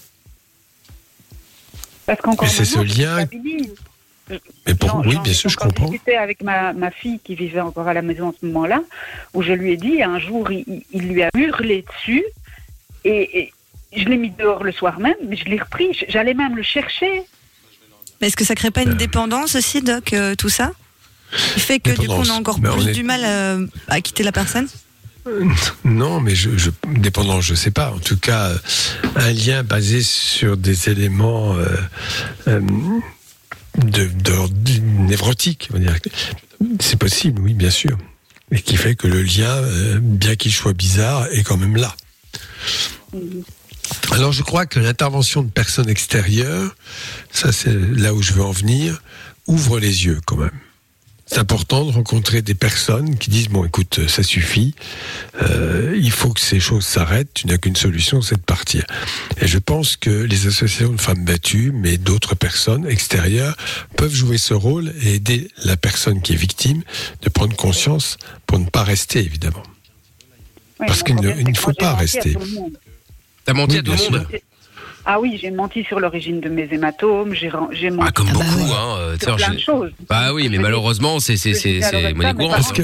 Parce 2.05 2.21
qu'encore 2.21 2.45
Mais 2.47 2.53
c'est 2.53 2.65
ce 2.65 2.79
lien-. 2.79 3.25
Mais 4.29 4.73
pour, 4.75 5.01
oui, 5.05 5.17
bien 5.23 5.33
sûr, 5.33 5.49
je 5.49 5.55
comprends. 5.55 5.89
discuté 5.89 6.17
avec 6.17 6.43
ma, 6.43 6.73
ma 6.73 6.91
fille 6.91 7.19
qui 7.23 7.35
vivait 7.35 7.61
encore 7.61 7.87
à 7.87 7.93
la 7.93 8.01
maison 8.01 8.29
à 8.29 8.33
ce 8.39 8.45
moment-là, 8.47 8.81
où 9.33 9.41
je 9.41 9.53
lui 9.53 9.71
ai 9.71 9.77
dit, 9.77 10.03
un 10.03 10.19
jour, 10.19 10.51
il, 10.51 10.83
lui 10.93 11.23
a 11.23 11.29
hurlé 11.35 11.85
dessus, 11.93 12.25
et, 13.05 13.39
et 13.39 13.53
je 13.95 14.03
l'ai 14.05 14.17
mis 14.17 14.31
dehors 14.31 14.63
le 14.63 14.71
soir 14.73 14.99
même, 14.99 15.15
mais 15.27 15.37
je 15.37 15.45
l'ai 15.45 15.57
repris, 15.59 15.87
j'allais 16.09 16.33
même 16.33 16.55
le 16.57 16.63
chercher. 16.63 17.23
Mais 18.19 18.27
est-ce 18.27 18.35
que 18.37 18.43
ça 18.45 18.55
crée 18.55 18.71
pas 18.71 18.81
une 18.83 18.89
Euh. 18.91 18.95
dépendance 18.95 19.55
aussi, 19.55 19.81
Doc, 19.81 20.11
euh, 20.13 20.35
tout 20.35 20.49
ça? 20.49 20.71
Qui 21.53 21.59
fait 21.59 21.79
que 21.79 21.91
du 21.91 22.07
coup, 22.07 22.13
on 22.15 22.29
a 22.29 22.33
encore 22.33 22.59
Ben, 22.59 22.71
on 22.71 22.77
plus 22.77 22.89
est- 22.89 22.93
du 22.93 23.03
mal 23.03 23.21
euh, 23.23 23.65
à 23.87 24.01
quitter 24.01 24.23
la 24.23 24.31
personne? 24.31 24.67
Non, 25.83 26.21
mais 26.21 26.35
je, 26.35 26.57
je 26.57 26.69
dépendant, 26.85 27.41
je 27.41 27.53
sais 27.53 27.69
pas. 27.71 27.91
En 27.91 27.99
tout 27.99 28.17
cas, 28.17 28.51
un 29.17 29.31
lien 29.33 29.61
basé 29.61 30.01
sur 30.01 30.55
des 30.55 30.89
éléments 30.89 31.53
euh, 31.57 31.67
euh, 32.47 32.61
de, 33.77 34.05
de- 34.05 35.07
dire. 35.79 35.95
C'est 36.79 36.97
possible, 36.97 37.41
oui, 37.41 37.53
bien 37.53 37.69
sûr. 37.69 37.97
Et 38.51 38.61
qui 38.61 38.77
fait 38.77 38.95
que 38.95 39.07
le 39.07 39.21
lien, 39.21 39.49
euh, 39.49 39.99
bien 40.01 40.35
qu'il 40.35 40.53
soit 40.53 40.73
bizarre, 40.73 41.27
est 41.31 41.43
quand 41.43 41.57
même 41.57 41.75
là. 41.75 41.95
Alors 44.11 44.31
je 44.31 44.43
crois 44.43 44.65
que 44.65 44.79
l'intervention 44.79 45.43
de 45.43 45.49
personnes 45.49 45.89
extérieures, 45.89 46.75
ça 47.31 47.51
c'est 47.51 47.73
là 47.73 48.13
où 48.13 48.21
je 48.21 48.33
veux 48.33 48.43
en 48.43 48.51
venir, 48.51 49.01
ouvre 49.47 49.79
les 49.79 50.05
yeux 50.05 50.19
quand 50.25 50.37
même. 50.37 50.51
C'est 51.29 51.39
important 51.39 51.83
de 51.85 51.91
rencontrer 51.91 52.41
des 52.41 52.55
personnes 52.55 53.17
qui 53.17 53.29
disent 53.29 53.49
bon 53.49 53.65
écoute 53.65 54.07
ça 54.07 54.23
suffit, 54.23 54.73
euh, 55.41 55.93
il 56.01 56.09
faut 56.11 56.31
que 56.31 56.39
ces 56.39 56.59
choses 56.61 56.85
s'arrêtent, 56.85 57.33
tu 57.33 57.47
n'as 57.47 57.57
qu'une 57.57 57.75
solution 57.75 58.21
c'est 58.21 58.35
de 58.37 58.41
partir. 58.41 58.85
Et 59.41 59.45
je 59.47 59.57
pense 59.57 59.97
que 59.97 60.09
les 60.09 60.47
associations 60.47 60.93
de 60.93 61.01
femmes 61.01 61.25
battues, 61.25 61.71
mais 61.73 61.97
d'autres 61.97 62.35
personnes 62.35 62.87
extérieures 62.87 63.57
peuvent 63.97 64.13
jouer 64.13 64.37
ce 64.37 64.53
rôle 64.53 64.93
et 65.01 65.15
aider 65.15 65.51
la 65.65 65.75
personne 65.75 66.21
qui 66.21 66.31
est 66.33 66.37
victime 66.37 66.81
de 67.21 67.29
prendre 67.29 67.55
conscience 67.57 68.17
pour 68.45 68.57
ne 68.59 68.69
pas 68.69 68.83
rester 68.83 69.19
évidemment. 69.19 69.63
Oui, 70.79 70.85
Parce 70.87 71.03
qu'il 71.03 71.15
ne- 71.15 71.53
faut 71.55 71.73
pas 71.73 71.91
menti 71.91 71.93
à 71.93 71.95
rester. 71.95 72.33
tout 72.33 72.39
le 72.39 72.51
monde. 72.51 72.77
T'as 73.45 73.53
menti 73.53 73.73
Oui, 73.73 73.79
à 73.79 73.83
tout 73.83 73.91
le 73.91 73.97
monde 74.19 74.27
Ah 75.09 75.21
oui, 75.21 75.39
j'ai 75.41 75.51
menti 75.51 75.83
sur 75.85 76.01
l'origine 76.01 76.41
de 76.41 76.49
mes 76.49 76.67
hématomes, 76.69 77.33
j'ai 77.33 77.49
menti 77.89 78.07
Ah, 78.09 78.11
comme 78.11 78.27
Ah 78.29 78.33
bah 78.37 78.43
hein. 78.77 78.97
euh, 78.99 79.17
sur 79.17 79.35
plein 79.37 79.53
de 79.53 79.59
choses. 79.59 79.91
Bah 80.09 80.33
oui, 80.33 80.49
mais 80.49 80.57
malheureusement, 80.57 81.19
c'est 81.21 81.37
c'est 81.37 81.53
monnaie 82.13 82.33
courante. 82.33 82.51
Parce 82.51 82.73
que-. 82.73 82.83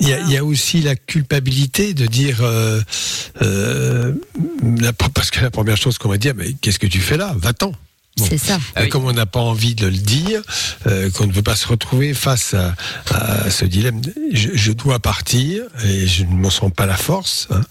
Il 0.00 0.08
y, 0.08 0.12
a, 0.12 0.18
il 0.20 0.30
y 0.32 0.36
a 0.36 0.44
aussi 0.44 0.80
la 0.80 0.96
culpabilité 0.96 1.94
de 1.94 2.06
dire 2.06 2.38
euh, 2.42 2.80
euh, 3.42 4.12
la- 4.80 4.92
parce 4.92 5.30
que 5.30 5.40
la 5.40 5.50
première 5.52 5.76
chose 5.76 5.98
qu'on 5.98 6.08
va 6.08 6.16
dire 6.18 6.32
mais 6.36 6.52
qu'est-ce 6.60 6.80
que 6.80 6.88
tu 6.88 6.98
fais 6.98 7.16
là? 7.16 7.32
Va-t'en 7.36 7.70
Bon. 8.16 8.26
C'est 8.28 8.38
ça. 8.38 8.60
Et 8.76 8.82
oui. 8.82 8.88
comme 8.90 9.06
on 9.06 9.12
n'a 9.12 9.26
pas 9.26 9.40
envie 9.40 9.74
de 9.74 9.86
le 9.86 9.96
dire, 9.96 10.40
euh, 10.86 11.10
qu'on 11.10 11.26
ne 11.26 11.32
veut 11.32 11.42
pas 11.42 11.56
se 11.56 11.66
retrouver 11.66 12.14
face 12.14 12.54
à, 12.54 12.76
à 13.10 13.50
ce 13.50 13.64
dilemme, 13.64 14.00
je, 14.32 14.50
je 14.54 14.70
dois 14.70 15.00
partir 15.00 15.64
et 15.84 16.06
je 16.06 16.22
ne 16.22 16.32
me 16.34 16.48
sens 16.48 16.70
pas 16.72 16.86
la 16.86 16.96
force. 16.96 17.48
hein. 17.50 17.62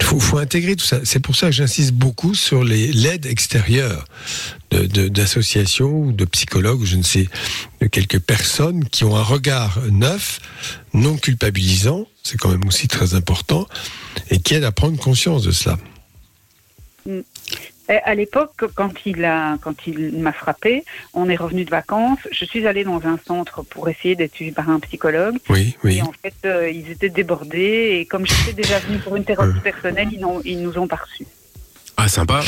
Il 0.00 0.06
faut, 0.06 0.20
faut 0.20 0.38
intégrer 0.38 0.76
tout 0.76 0.84
ça. 0.84 1.00
C'est 1.02 1.18
pour 1.18 1.34
ça 1.34 1.46
que 1.46 1.52
j'insiste 1.52 1.92
beaucoup 1.94 2.34
sur 2.36 2.62
l'aide 2.62 3.26
extérieure 3.26 4.04
de- 4.70 4.86
de- 4.86 5.08
d'associations 5.08 5.90
ou 5.90 6.12
de 6.12 6.24
psychologues, 6.26 6.80
ou 6.82 6.86
je 6.86 6.94
ne 6.96 7.02
sais, 7.02 7.28
de 7.80 7.88
quelques 7.88 8.20
personnes 8.20 8.84
qui 8.88 9.02
ont 9.02 9.16
un 9.16 9.22
regard 9.24 9.80
neuf, 9.90 10.38
non 10.94 11.16
culpabilisant, 11.16 12.06
c'est 12.22 12.36
quand 12.36 12.50
même 12.50 12.66
aussi 12.68 12.86
très 12.86 13.14
important, 13.14 13.66
et 14.30 14.38
qui 14.38 14.54
aident 14.54 14.62
à 14.64 14.70
prendre 14.72 14.96
conscience 14.96 15.42
de 15.42 15.50
cela. 15.50 15.76
Et 17.90 17.96
à 18.04 18.14
l'époque, 18.14 18.64
quand 18.74 18.92
il 19.06 19.24
a, 19.24 19.56
quand 19.62 19.86
il 19.86 20.18
m'a 20.18 20.32
frappé, 20.32 20.84
on 21.14 21.28
est 21.30 21.36
revenu 21.36 21.64
de 21.64 21.70
vacances. 21.70 22.18
Je 22.30 22.44
suis 22.44 22.66
allée 22.66 22.84
dans 22.84 23.00
un 23.06 23.18
centre 23.26 23.62
pour 23.62 23.88
essayer 23.88 24.14
d'être 24.14 24.34
suivie 24.34 24.52
par 24.52 24.68
un 24.68 24.78
psychologue. 24.80 25.36
Oui, 25.48 25.74
oui. 25.84 25.98
Et 25.98 26.02
en 26.02 26.12
fait, 26.22 26.34
euh, 26.44 26.68
ils 26.70 26.90
étaient 26.90 27.08
débordés. 27.08 27.96
Et 28.00 28.04
comme 28.06 28.26
j'étais 28.26 28.52
déjà 28.52 28.78
venue 28.80 28.98
pour 28.98 29.16
une 29.16 29.24
thérapie 29.24 29.54
Ouais. 29.54 29.60
personnelle, 29.62 30.08
ils, 30.12 30.20
n'ont- 30.20 30.42
ils 30.44 30.60
nous 30.60 30.76
ont 30.78 30.86
pas 30.86 30.96
reçus. 30.96 31.26
Ah, 31.96 32.08
sympa. 32.08 32.42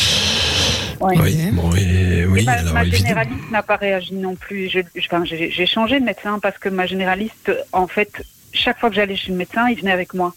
Ouais. 1.00 1.16
Oui, 1.18 1.50
bon, 1.52 1.74
et, 1.74 2.26
oui, 2.26 2.40
Et 2.42 2.44
ma, 2.44 2.52
alors 2.52 2.74
ma 2.74 2.84
généraliste 2.84 3.50
n'a 3.50 3.62
pas 3.62 3.76
réagi 3.76 4.14
non 4.14 4.34
plus. 4.34 4.70
Enfin, 4.98 5.24
J'ai 5.24 5.66
changé 5.66 5.98
de 5.98 6.04
médecin 6.04 6.38
parce 6.38 6.58
que 6.58 6.68
ma 6.68 6.84
généraliste, 6.84 7.50
en 7.72 7.86
fait, 7.86 8.10
chaque 8.52 8.78
fois 8.78 8.90
que 8.90 8.96
j'allais 8.96 9.16
chez 9.16 9.30
le 9.32 9.38
médecin, 9.38 9.68
il 9.70 9.78
venait 9.78 9.92
avec 9.92 10.12
moi. 10.12 10.34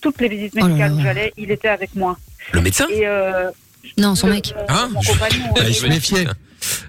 Toutes 0.00 0.20
les 0.20 0.26
visites 0.28 0.54
Oh 0.56 0.58
là 0.60 0.66
médicales 0.66 0.90
là. 0.90 0.96
où 0.96 1.00
j'allais, 1.00 1.32
il 1.36 1.52
était 1.52 1.68
avec 1.68 1.94
moi. 1.94 2.18
Le 2.52 2.60
médecin? 2.60 2.88
Et 2.90 3.06
euh, 3.06 3.50
Non, 3.98 4.14
son 4.14 4.28
mec. 4.28 4.54
Hein 4.68 4.90
Ah, 4.94 5.58
euh, 5.60 5.64
il 5.68 5.74
se 5.74 5.86
méfiait. 5.86 6.26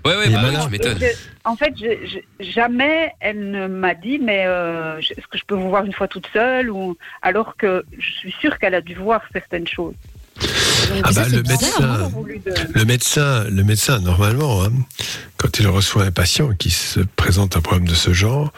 Ouais, 0.06 0.16
ouais, 0.16 0.30
bah, 0.30 0.42
je- 0.70 1.06
en 1.46 1.56
fait, 1.56 1.74
je- 1.76 2.08
je- 2.40 2.52
jamais 2.52 3.12
elle 3.20 3.50
ne 3.50 3.68
m'a 3.68 3.96
dit, 3.96 4.20
mais 4.20 4.44
euh, 4.46 5.00
est-ce 5.00 5.28
que 5.28 5.38
je 5.38 5.44
peux 5.48 5.56
vous 5.56 5.70
voir 5.70 5.84
une 5.84 5.94
fois 5.94 6.08
toute 6.08 6.28
seule 6.32 6.70
ou 6.70 6.96
alors 7.24 7.56
que 7.58 7.84
je 7.98 8.12
suis 8.20 8.36
sûre 8.40 8.60
qu'elle 8.60 8.76
a 8.76 8.82
dû 8.82 8.94
voir 8.94 9.22
certaines 9.34 9.68
choses. 9.68 9.96
Ah 11.04 11.12
bah, 11.14 11.24
c'est 11.24 11.36
le 11.38 11.42
bizarre, 11.42 12.10
médecin, 12.26 12.68
Le 12.76 12.86
médecin, 12.86 13.44
le 13.46 13.64
médecin, 13.64 14.00
normalement, 14.00 14.64
hein, 14.64 14.72
quand 15.38 15.60
il 15.60 15.68
reçoit 15.68 16.04
un 16.04 16.12
patient 16.12 16.54
qui 16.54 16.70
se 16.70 17.00
présente 17.00 17.56
un 17.58 17.62
problème 17.62 17.88
de 17.88 17.96
ce 17.96 18.14
genre, 18.14 18.52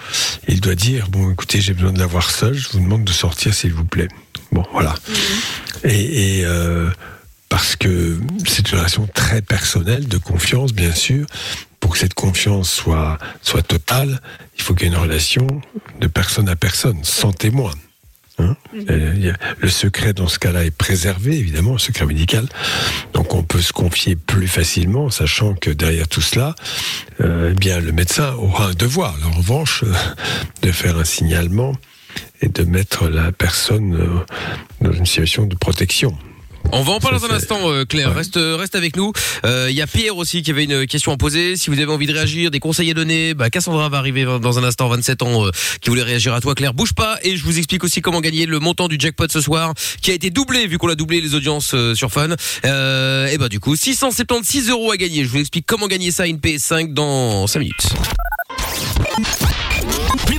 il 0.47 0.59
doit 0.59 0.75
dire 0.75 1.07
bon, 1.09 1.31
écoutez, 1.31 1.61
j'ai 1.61 1.73
besoin 1.73 1.93
de 1.93 1.99
la 1.99 2.07
voir 2.07 2.29
seule. 2.29 2.55
Je 2.55 2.69
vous 2.69 2.79
demande 2.79 3.05
de 3.05 3.11
sortir, 3.11 3.53
s'il 3.53 3.73
vous 3.73 3.85
plaît. 3.85 4.07
Bon, 4.51 4.63
voilà. 4.73 4.95
Et, 5.83 6.39
et, 6.39 6.45
euh, 6.45 6.89
parce 7.49 7.75
que 7.75 8.17
c'est 8.47 8.71
une 8.71 8.77
relation 8.79 9.07
très 9.13 9.41
personnelle, 9.41 10.07
de 10.07 10.17
confiance, 10.17 10.73
bien 10.73 10.93
sûr. 10.93 11.25
Pour 11.79 11.91
que 11.93 11.99
cette 11.99 12.15
confiance 12.15 12.69
soit 12.71 13.17
soit 13.41 13.61
totale, 13.61 14.19
il 14.57 14.61
faut 14.63 14.73
qu'il 14.73 14.87
y 14.87 14.89
ait 14.89 14.93
une 14.93 14.99
relation 14.99 15.45
de 16.01 16.07
personne 16.07 16.49
à 16.49 16.55
personne, 16.55 17.03
sans 17.03 17.31
témoin. 17.31 17.71
Hein 18.37 18.57
Euh, 18.89 19.13
y 19.15 19.29
a- 19.29 19.37
le 19.59 19.69
secret 19.69 20.11
dans 20.13 20.27
ce 20.27 20.39
cas-là 20.39 20.65
est 20.65 20.71
préservé, 20.75 21.37
évidemment, 21.37 21.73
le 21.73 21.77
secret 21.79 22.05
médical. 22.05 22.45
Donc 23.13 23.33
on 23.33 23.43
peut 23.43 23.61
se 23.61 23.71
confier 23.71 24.15
plus 24.17 24.47
facilement, 24.49 25.09
sachant 25.09 25.53
que 25.53 25.69
derrière 25.69 26.07
tout 26.09 26.21
cela, 26.21 26.53
euh, 27.21 27.51
eh 27.51 27.55
bien 27.57 27.79
le 27.79 27.93
médecin 27.93 28.33
aura 28.33 28.67
un 28.69 28.73
devoir, 28.73 29.15
en 29.25 29.31
revanche, 29.37 29.83
euh, 29.83 29.93
de 30.63 30.71
faire 30.73 30.97
un 30.97 31.05
signalement 31.05 31.73
et 32.41 32.49
de 32.49 32.63
mettre 32.63 33.07
la 33.07 33.31
personne 33.31 33.95
euh, 33.95 34.19
dans 34.81 34.91
une 34.91 35.05
situation 35.05 35.45
de 35.45 35.55
protection. 35.55 36.17
On 36.71 36.81
va 36.81 36.93
en 36.93 36.99
parler 36.99 37.19
dans 37.19 37.25
un 37.25 37.35
instant, 37.35 37.69
euh, 37.71 37.85
Claire. 37.85 38.09
Ouais. 38.09 38.15
Reste, 38.15 38.37
reste 38.37 38.75
avec 38.75 38.95
nous. 38.97 39.13
Euh, 39.45 39.67
Il 39.69 39.75
y 39.75 39.81
a 39.81 39.87
Pierre 39.87 40.17
aussi 40.17 40.41
qui 40.41 40.51
avait 40.51 40.65
une 40.65 40.85
question 40.87 41.11
à 41.11 41.17
poser. 41.17 41.55
Si 41.55 41.69
vous 41.69 41.79
avez 41.79 41.91
envie 41.91 42.07
de 42.07 42.13
réagir, 42.13 42.51
des 42.51 42.59
conseils 42.59 42.91
à 42.91 42.93
donner, 42.93 43.33
bah, 43.33 43.49
Cassandra 43.49 43.87
va 43.89 43.97
arriver 43.97 44.25
dans 44.41 44.59
un 44.59 44.63
instant, 44.63 44.87
27 44.89 45.21
ans, 45.21 45.45
euh, 45.45 45.51
qui 45.81 45.89
voulait 45.89 46.03
réagir 46.03 46.33
à 46.33 46.41
toi, 46.41 46.55
Claire. 46.55 46.73
Bouge 46.73 46.93
pas 46.93 47.17
et 47.23 47.37
je 47.37 47.43
vous 47.43 47.57
explique 47.57 47.83
aussi 47.83 48.01
comment 48.01 48.21
gagner 48.21 48.45
le 48.45 48.59
montant 48.59 48.87
du 48.87 48.97
jackpot 48.99 49.27
ce 49.29 49.41
soir, 49.41 49.73
qui 50.01 50.11
a 50.11 50.13
été 50.13 50.29
doublé 50.29 50.67
vu 50.67 50.77
qu'on 50.77 50.89
a 50.89 50.95
doublé 50.95 51.21
les 51.21 51.35
audiences 51.35 51.73
euh, 51.73 51.95
sur 51.95 52.11
Fun. 52.11 52.29
Euh, 52.65 53.27
et 53.27 53.37
bah 53.37 53.49
du 53.49 53.59
coup, 53.59 53.75
676 53.75 54.69
euros 54.69 54.91
à 54.91 54.97
gagner. 54.97 55.23
Je 55.23 55.29
vous 55.29 55.39
explique 55.39 55.65
comment 55.65 55.87
gagner 55.87 56.11
ça 56.11 56.27
une 56.27 56.37
PS5 56.37 56.93
dans 56.93 57.47
5 57.47 57.59
minutes. 57.59 57.87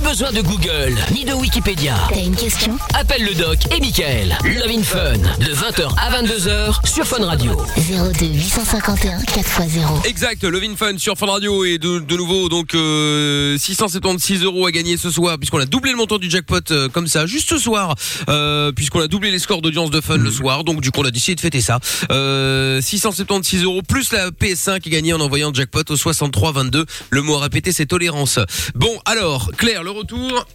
Besoin 0.07 0.31
de 0.31 0.39
Google, 0.41 0.95
ni 1.13 1.25
de 1.25 1.33
Wikipédia. 1.33 1.95
T'as 2.09 2.21
une 2.21 2.33
question? 2.33 2.77
Appelle 2.93 3.25
le 3.25 3.35
doc 3.35 3.57
et 3.75 3.81
Michael. 3.81 4.37
Love 4.45 4.71
in 4.71 4.81
Fun, 4.81 5.17
de 5.17 5.53
20h 5.53 5.89
à 5.97 6.21
22h 6.21 6.87
sur 6.87 7.05
Fun 7.05 7.25
Radio. 7.25 7.51
02 7.75 8.25
851 8.25 9.17
4x0. 9.17 10.07
Exact, 10.07 10.45
Levin 10.45 10.77
Fun 10.77 10.97
sur 10.97 11.17
Fun 11.17 11.25
Radio 11.25 11.65
et 11.65 11.77
de, 11.77 11.99
de 11.99 12.15
nouveau 12.15 12.47
donc 12.47 12.73
euh, 12.73 13.57
676 13.57 14.43
euros 14.45 14.65
à 14.65 14.71
gagner 14.71 14.95
ce 14.95 15.09
soir 15.11 15.37
puisqu'on 15.37 15.59
a 15.59 15.65
doublé 15.65 15.91
le 15.91 15.97
montant 15.97 16.19
du 16.19 16.29
jackpot 16.29 16.71
euh, 16.71 16.87
comme 16.87 17.07
ça 17.07 17.25
juste 17.25 17.49
ce 17.49 17.57
soir 17.57 17.93
euh, 18.29 18.71
puisqu'on 18.71 19.01
a 19.01 19.07
doublé 19.09 19.29
les 19.29 19.39
scores 19.39 19.61
d'audience 19.61 19.91
de 19.91 19.99
Fun 19.99 20.15
le 20.15 20.31
soir 20.31 20.63
donc 20.63 20.79
du 20.79 20.89
coup 20.89 21.01
on 21.01 21.05
a 21.05 21.11
décidé 21.11 21.35
de 21.35 21.41
fêter 21.41 21.59
ça. 21.59 21.81
Euh, 22.11 22.79
676 22.79 23.65
euros 23.65 23.81
plus 23.81 24.13
la 24.13 24.29
PS5 24.29 24.77
est 24.77 24.89
gagnée 24.89 25.11
en 25.11 25.19
envoyant 25.19 25.49
le 25.49 25.55
jackpot 25.55 25.83
au 25.89 25.97
63 25.97 26.53
22. 26.53 26.85
Le 27.09 27.21
mot 27.21 27.35
à 27.35 27.41
répéter 27.41 27.73
c'est 27.73 27.87
tolérance. 27.87 28.39
Bon 28.73 28.97
alors 29.03 29.51
Claire 29.57 29.83
le 29.83 29.96
retour. 29.97 30.45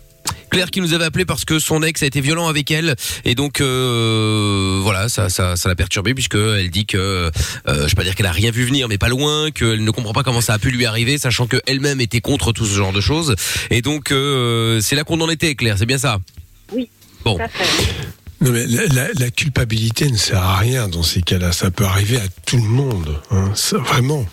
Claire 0.51 0.71
qui 0.71 0.81
nous 0.83 0.93
avait 0.93 1.05
appelé 1.07 1.25
parce 1.25 1.45
que 1.47 1.59
son 1.59 1.83
ex 1.83 2.03
a 2.03 2.07
été 2.07 2.21
violent 2.21 2.47
avec 2.47 2.71
elle 2.71 2.95
et 3.25 3.35
donc 3.35 3.61
euh, 3.63 4.79
voilà 4.83 5.09
ça 5.09 5.31
ça 5.31 5.57
ça 5.57 5.69
l'a 5.71 5.75
perturbée 5.75 6.13
puisque 6.15 6.35
elle 6.35 6.71
dit 6.71 6.85
que 6.85 6.99
euh, 6.99 7.31
je 7.67 7.83
vais 7.87 7.95
pas 7.95 8.05
dire 8.05 8.15
qu'elle 8.15 8.27
a 8.27 8.33
rien 8.33 8.51
vu 8.51 8.65
venir 8.67 8.87
mais 8.87 8.99
pas 8.99 9.09
loin 9.09 9.51
qu'elle 9.51 9.83
ne 9.83 9.91
comprend 9.91 10.13
pas 10.13 10.23
comment 10.23 10.43
ça 10.43 10.53
a 10.55 10.59
pu 10.59 10.71
lui 10.71 10.85
arriver 10.85 11.17
sachant 11.17 11.47
que 11.47 11.57
elle-même 11.67 12.01
était 12.03 12.21
contre 12.21 12.53
tout 12.53 12.67
ce 12.67 12.75
genre 12.77 12.93
de 12.93 13.01
choses 13.01 13.35
et 13.71 13.81
donc 13.81 14.13
euh, 14.13 14.81
c'est 14.83 14.95
là 14.95 15.05
qu'on 15.05 15.21
en 15.23 15.31
était 15.31 15.55
Claire 15.55 15.77
c'est 15.79 15.87
bien 15.87 15.99
ça? 15.99 16.19
Bon. 17.25 17.39
Ça 17.39 17.49
fait. 17.49 17.65
Non, 18.43 18.51
mais 18.53 18.67
la, 18.67 18.87
la- 18.89 19.13
la 19.15 19.31
culpabilité 19.31 20.11
ne 20.11 20.17
sert 20.19 20.43
à 20.43 20.57
rien 20.59 20.87
dans 20.89 21.05
ces 21.05 21.23
cas-là. 21.23 21.53
Ça 21.53 21.71
peut 21.71 21.85
arriver 21.85 22.17
à 22.17 22.27
tout 22.45 22.57
le 22.57 22.63
monde. 22.69 23.21
hein. 23.31 23.53
Ça, 23.55 23.79
vraiment. 23.79 24.27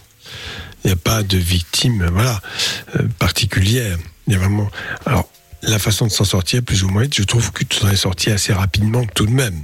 Il 0.84 0.88
n'y 0.88 0.94
a 0.94 0.96
pas 0.96 1.22
de 1.22 1.38
victime 1.38 2.10
voilà, 2.12 2.42
euh, 2.96 3.04
particulière. 3.20 3.98
Il 4.30 4.34
y 4.34 4.36
a 4.36 4.40
vraiment. 4.40 4.70
Alors, 5.08 5.28
la 5.64 5.80
façon 5.80 6.06
de 6.06 6.12
s'en 6.12 6.24
sortir, 6.24 6.62
plus 6.62 6.84
ou 6.84 6.90
moins, 6.90 7.06
je 7.12 7.24
trouve 7.24 7.52
que 7.52 7.64
tu 7.64 7.80
t'en 7.80 7.90
es 7.90 7.96
sorti 7.96 8.30
assez 8.30 8.54
rapidement 8.54 9.04
tout 9.16 9.26
de 9.26 9.32
même. 9.32 9.60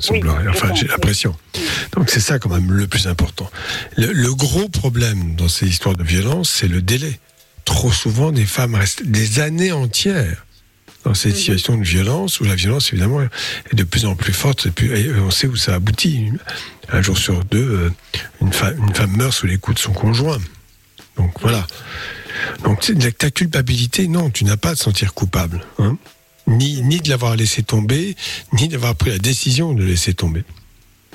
Je 0.00 0.12
enfin, 0.48 0.74
j'ai 0.74 0.82
oui. 0.82 0.88
l'impression. 0.88 1.36
Donc, 1.92 2.10
c'est 2.10 2.20
ça 2.20 2.38
quand 2.38 2.48
même 2.48 2.72
le 2.72 2.88
plus 2.88 3.06
important. 3.06 3.48
Le, 3.96 4.12
le 4.12 4.34
gros 4.34 4.68
problème 4.68 5.36
dans 5.36 5.48
ces 5.48 5.68
histoires 5.68 5.94
de 5.94 6.02
violence, 6.02 6.50
c'est 6.50 6.68
le 6.68 6.82
délai. 6.82 7.20
Trop 7.64 7.92
souvent, 7.92 8.32
des 8.32 8.44
femmes 8.44 8.74
restent 8.74 9.04
des 9.04 9.38
années 9.38 9.72
entières 9.72 10.46
dans 11.04 11.14
cette 11.14 11.36
situation 11.36 11.78
de 11.78 11.84
violence, 11.84 12.40
où 12.40 12.44
la 12.44 12.56
violence, 12.56 12.92
évidemment, 12.92 13.22
est 13.22 13.74
de 13.74 13.84
plus 13.84 14.04
en 14.04 14.16
plus 14.16 14.32
forte, 14.32 14.66
et, 14.82 15.10
on 15.12 15.30
sait 15.30 15.46
où 15.46 15.56
ça 15.56 15.74
aboutit. 15.74 16.32
Un 16.92 17.02
jour 17.02 17.16
sur 17.16 17.44
deux, 17.44 17.58
euh, 17.58 17.90
une, 18.40 18.52
femme, 18.52 18.76
une 18.88 18.94
femme 18.94 19.16
meurt 19.16 19.32
sous 19.32 19.46
les 19.46 19.58
coups 19.58 19.76
de 19.76 19.80
son 19.80 19.92
conjoint. 19.92 20.38
Donc 21.16 21.40
voilà. 21.40 21.66
Donc 22.64 22.90
ta 23.18 23.30
culpabilité, 23.30 24.08
non, 24.08 24.30
tu 24.30 24.44
n'as 24.44 24.56
pas 24.56 24.70
à 24.70 24.74
te 24.74 24.80
sentir 24.80 25.14
coupable. 25.14 25.64
hein. 25.78 25.96
ni, 26.46 26.82
ni 26.82 26.98
de 27.00 27.08
l'avoir 27.08 27.36
laissé 27.36 27.62
tomber, 27.62 28.16
ni 28.52 28.68
d'avoir 28.68 28.94
pris 28.96 29.10
la 29.10 29.18
décision 29.18 29.72
de 29.72 29.84
laisser 29.84 30.14
tomber. 30.14 30.44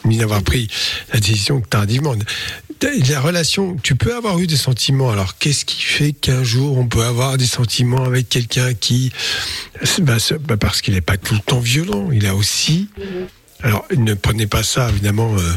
Ni 0.06 0.18
d'avoir 0.18 0.44
pris 0.44 0.70
la 1.14 1.20
décision 1.20 1.62
tardivement. 1.62 2.14
La 3.10 3.20
relation, 3.20 3.76
tu 3.82 3.96
peux 3.96 4.16
avoir 4.16 4.38
eu 4.38 4.46
des 4.46 4.58
sentiments. 4.58 5.10
Alors, 5.10 5.38
qu'est-ce 5.40 5.66
qui 5.66 5.82
fait 5.82 6.12
qu'un 6.14 6.44
jour 6.44 6.78
on 6.78 6.88
peut 6.88 7.04
avoir 7.04 7.38
des 7.38 7.48
sentiments 7.48 8.04
avec 8.04 8.30
quelqu'un 8.30 8.76
qui, 8.76 9.12
bah, 10.02 10.18
bah, 10.42 10.58
parce 10.58 10.82
qu'il 10.82 10.94
n'est 10.94 11.02
pas 11.02 11.18
tout 11.18 11.34
le 11.34 11.40
temps 11.40 11.60
violent, 11.60 12.12
il 12.12 12.28
a 12.28 12.36
aussi. 12.36 12.90
Alors, 13.64 13.86
ne 13.98 14.14
prenez 14.14 14.46
pas 14.46 14.62
ça 14.62 14.90
évidemment 14.90 15.34
euh, 15.36 15.54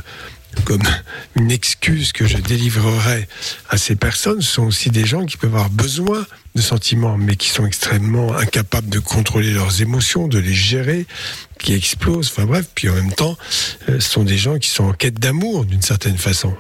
comme 0.65 0.83
une 1.37 1.51
excuse 1.51 2.13
que 2.13 2.27
je 2.27 2.39
délivrerai 2.39 3.29
à 3.69 3.77
ces 3.79 3.97
personnes. 3.97 4.41
Ce 4.43 4.53
sont 4.53 4.65
aussi 4.67 4.91
des 4.91 5.05
gens 5.07 5.25
qui 5.25 5.37
peuvent 5.37 5.55
avoir 5.55 5.71
besoin 5.71 6.27
de 6.55 6.61
sentiments, 6.61 7.17
mais 7.17 7.37
qui 7.37 7.49
sont 7.51 7.65
extrêmement 7.67 8.35
incapables 8.37 8.89
de 8.89 8.99
contrôler 8.99 9.53
leurs 9.53 9.81
émotions, 9.83 10.27
de 10.29 10.39
les 10.39 10.55
gérer, 10.55 11.07
qui 11.59 11.75
explosent. 11.75 12.31
Enfin 12.33 12.47
bref, 12.47 12.67
puis 12.75 12.89
en 12.89 12.95
même 12.95 13.13
temps, 13.13 13.37
euh, 13.89 14.01
ce 14.01 14.09
sont 14.11 14.25
des 14.25 14.39
gens 14.39 14.59
qui 14.59 14.69
sont 14.71 14.85
en 14.85 14.93
quête 14.93 15.19
d'amour 15.21 15.65
d'une 15.65 15.83
certaine 15.83 16.19
façon. 16.19 16.55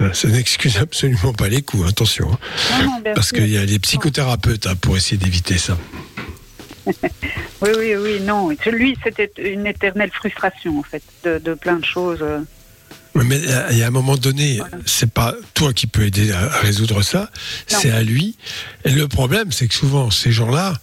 Euh, 0.00 0.12
Ça 0.12 0.28
n'excuse 0.28 0.76
absolument 0.80 1.32
pas 1.32 1.48
les 1.48 1.62
coups, 1.62 1.88
attention. 1.88 2.30
hein. 2.32 2.38
Non, 2.78 2.84
non, 2.86 3.00
bien 3.00 3.14
Parce 3.14 3.32
qu'il 3.32 3.48
y 3.48 3.58
a 3.58 3.66
des 3.66 3.78
psychothérapeutes 3.78 4.66
hein, 4.66 4.76
pour 4.76 4.96
essayer 4.96 5.16
d'éviter 5.16 5.58
ça. 5.58 5.76
Oui, 7.62 7.68
oui, 7.76 7.94
oui, 7.94 8.20
non. 8.22 8.48
Lui, 8.72 8.96
c'était 9.04 9.30
une 9.38 9.66
éternelle 9.66 10.10
frustration, 10.12 10.78
en 10.78 10.82
fait, 10.82 11.02
de, 11.24 11.36
de 11.38 11.52
plein 11.52 11.76
de 11.76 11.84
choses. 11.84 12.24
Mais 13.14 13.40
il 13.70 13.78
y 13.78 13.82
a 13.82 13.86
un 13.86 13.90
moment 13.90 14.16
donné, 14.16 14.60
c'est 14.86 15.12
pas 15.12 15.34
toi 15.54 15.72
qui 15.72 15.86
peux 15.86 16.04
aider 16.04 16.32
à, 16.32 16.40
à 16.40 16.60
résoudre 16.60 17.02
ça, 17.02 17.30
c'est 17.66 17.90
à 17.90 18.02
lui. 18.02 18.36
Et 18.84 18.90
le 18.90 19.08
problème, 19.08 19.52
c'est 19.52 19.66
que 19.68 19.74
souvent, 19.74 20.10
ces 20.10 20.32
gens-là, 20.32 20.74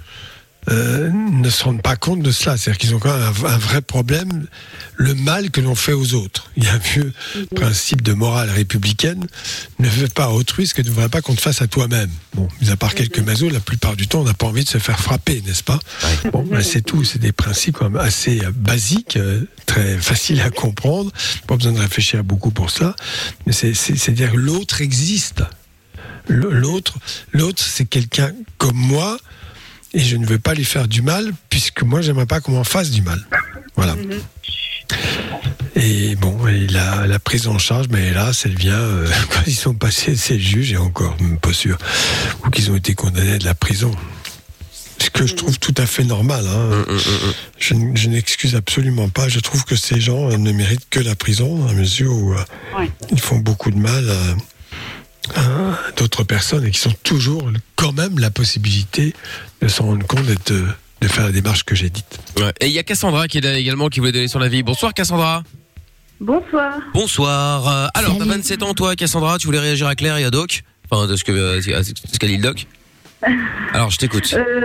euh, 0.70 1.10
ne 1.14 1.50
se 1.50 1.64
rendent 1.64 1.82
pas 1.82 1.96
compte 1.96 2.22
de 2.22 2.32
cela. 2.32 2.58
C'est-à-dire 2.58 2.78
qu'ils 2.80 2.96
ont 2.96 3.00
quand 3.00 3.14
même 3.18 3.24
un, 3.24 3.46
un 3.46 3.58
vrai 3.58 3.82
problème, 3.82 4.48
le 4.96 5.14
mal 5.16 5.50
que 5.52 5.62
l'on 5.62 5.76
fait 5.76 5.94
aux 5.94 6.14
autres. 6.14 6.52
Il 6.58 6.64
y 6.66 6.68
a 6.68 6.74
un 6.74 6.78
vieux 6.78 7.14
principe 7.56 8.02
de 8.02 8.14
morale 8.14 8.50
républicaine 8.50 9.26
ne 9.80 9.88
fais 9.90 10.08
pas 10.10 10.26
à 10.26 10.30
autrui 10.30 10.68
ce 10.68 10.74
que 10.74 10.82
tu 10.82 10.90
ne 10.90 10.94
voudrais 10.94 11.10
pas 11.10 11.22
qu'on 11.22 11.36
te 11.36 11.42
fasse 11.42 11.62
à 11.62 11.68
toi-même. 11.68 12.10
Bon, 12.34 12.48
mis 12.62 12.70
à 12.70 12.76
part 12.76 12.94
quelques 12.96 13.20
mazos, 13.20 13.50
la 13.50 13.60
plupart 13.60 13.96
du 13.96 14.08
temps, 14.08 14.22
on 14.22 14.26
n'a 14.26 14.34
pas 14.34 14.48
envie 14.48 14.64
de 14.64 14.70
se 14.70 14.78
faire 14.80 15.00
frapper, 15.00 15.42
n'est-ce 15.46 15.64
pas 15.64 15.80
Bon, 16.34 16.44
ben, 16.44 16.62
c'est 16.62 16.82
tout. 16.82 17.04
C'est 17.04 17.20
des 17.20 17.32
principes 17.32 17.78
quand 17.78 17.90
même 17.90 18.02
assez 18.02 18.42
euh, 18.44 18.52
basiques, 18.54 19.16
euh, 19.18 19.42
très 19.66 19.98
faciles 19.98 20.42
à 20.42 20.50
comprendre. 20.50 21.12
Pas 21.48 21.56
besoin 21.56 21.72
de 21.74 21.80
réfléchir 21.80 22.24
beaucoup 22.24 22.52
pour 22.52 22.70
cela. 22.72 22.96
Mais 23.46 23.54
c'est- 23.54 23.74
c'est- 23.74 23.96
c'est-à-dire 23.96 24.32
que 24.34 24.38
l'autre 24.38 24.82
existe. 24.82 25.44
L'autre, 26.30 26.96
l'autre, 27.32 27.64
c'est 27.66 27.86
quelqu'un 27.86 28.34
comme 28.58 28.76
moi, 28.76 29.18
et 29.94 30.00
je 30.00 30.16
ne 30.18 30.26
veux 30.26 30.40
pas 30.40 30.54
lui 30.54 30.66
faire 30.66 30.88
du 30.88 31.02
mal, 31.02 31.32
puisque 31.50 31.84
moi, 31.84 32.02
j'aimerais 32.02 32.26
pas 32.26 32.40
qu'on 32.42 32.54
m'en 32.54 32.64
fasse 32.64 32.92
du 32.92 33.02
mal. 33.02 33.20
Voilà. 33.76 33.96
Et 35.76 36.16
bon, 36.16 36.48
et 36.48 36.66
la, 36.68 37.06
la 37.06 37.20
prise 37.20 37.48
en 37.48 37.60
charge, 37.60 37.88
mais 37.92 38.08
hélas, 38.08 38.44
elle 38.46 38.56
vient 38.58 38.74
euh, 38.80 39.08
quand 39.30 39.42
ils 39.46 39.56
sont 39.56 39.74
passés, 39.76 40.16
c'est 40.16 40.34
le 40.36 40.40
juge, 40.40 40.72
et 40.72 40.78
encore, 40.78 41.16
même 41.22 41.38
pas 41.40 41.54
sûr, 41.54 41.78
ou 42.46 42.50
qu'ils 42.50 42.72
ont 42.72 42.76
été 42.76 42.96
condamnés 42.96 43.34
à 43.34 43.38
de 43.38 43.46
la 43.46 43.54
prison. 43.56 43.92
Ce 45.00 45.12
que 45.12 45.28
je 45.28 45.36
trouve 45.36 45.60
tout 45.60 45.76
à 45.78 45.86
fait 45.86 46.04
normal. 46.04 46.46
hein. 46.48 46.84
Je, 47.60 47.76
n- 47.76 47.96
je 47.96 48.10
n'excuse 48.10 48.56
absolument 48.56 49.10
pas. 49.10 49.30
Je 49.30 49.40
trouve 49.40 49.64
que 49.64 49.76
ces 49.76 50.02
gens 50.02 50.32
euh, 50.32 50.38
ne 50.38 50.52
méritent 50.52 50.90
que 50.90 51.00
la 51.00 51.16
prison, 51.16 51.60
dans 51.60 51.68
la 51.68 51.74
mesure 51.74 52.12
où 52.12 52.34
euh, 52.34 52.44
ils 53.12 53.20
font 53.22 53.38
beaucoup 53.38 53.70
de 53.70 53.78
mal 53.78 54.10
à, 54.10 54.16
d'autres 55.96 56.24
personnes 56.24 56.66
et 56.66 56.72
qui 56.72 56.80
sont 56.80 56.94
toujours 57.04 57.50
quand 57.76 57.94
même 57.94 58.20
la 58.20 58.32
possibilité 58.32 59.14
de 59.62 59.68
s'en 59.68 59.86
rendre 59.86 60.06
compte 60.08 60.28
et 60.30 60.52
de, 60.52 60.66
de 61.02 61.08
faire 61.08 61.26
la 61.26 61.32
démarche 61.32 61.64
que 61.64 61.76
j'ai 61.76 61.90
dite. 61.90 62.20
Ouais. 62.38 62.54
Et 62.60 62.68
il 62.68 62.74
y 62.74 62.80
a 62.80 62.84
Cassandra 62.84 63.28
qui 63.28 63.40
est 63.40 63.42
là 63.42 63.58
également 63.58 63.90
qui 63.90 64.00
voulait 64.00 64.12
donner 64.12 64.28
son 64.28 64.42
avis. 64.42 64.64
Bonsoir 64.64 64.94
Cassandra. 64.94 65.44
Bonsoir. 66.20 66.74
Bonsoir. 66.94 67.68
Euh, 67.68 67.88
alors, 67.94 68.14
t'as 68.14 68.26
Salut. 68.26 68.38
27 68.38 68.64
ans 68.64 68.74
toi 68.74 68.96
Cassandra, 68.96 69.38
tu 69.38 69.46
voulais 69.48 69.60
réagir 69.60 69.88
à 69.88 69.96
Claire 69.96 70.18
et 70.18 70.24
à 70.24 70.32
Doc? 70.32 70.64
Enfin, 70.90 71.06
de 71.06 71.16
ce 71.16 71.24
que 71.24 71.32
euh, 71.32 71.78
à 71.78 71.84
ce 71.84 72.20
qu'a 72.20 72.28
dit 72.28 72.38
le 72.38 72.44
Doc. 72.44 72.66
Alors, 73.74 73.90
je 73.90 73.98
t'écoute. 73.98 74.34
Euh, 74.34 74.62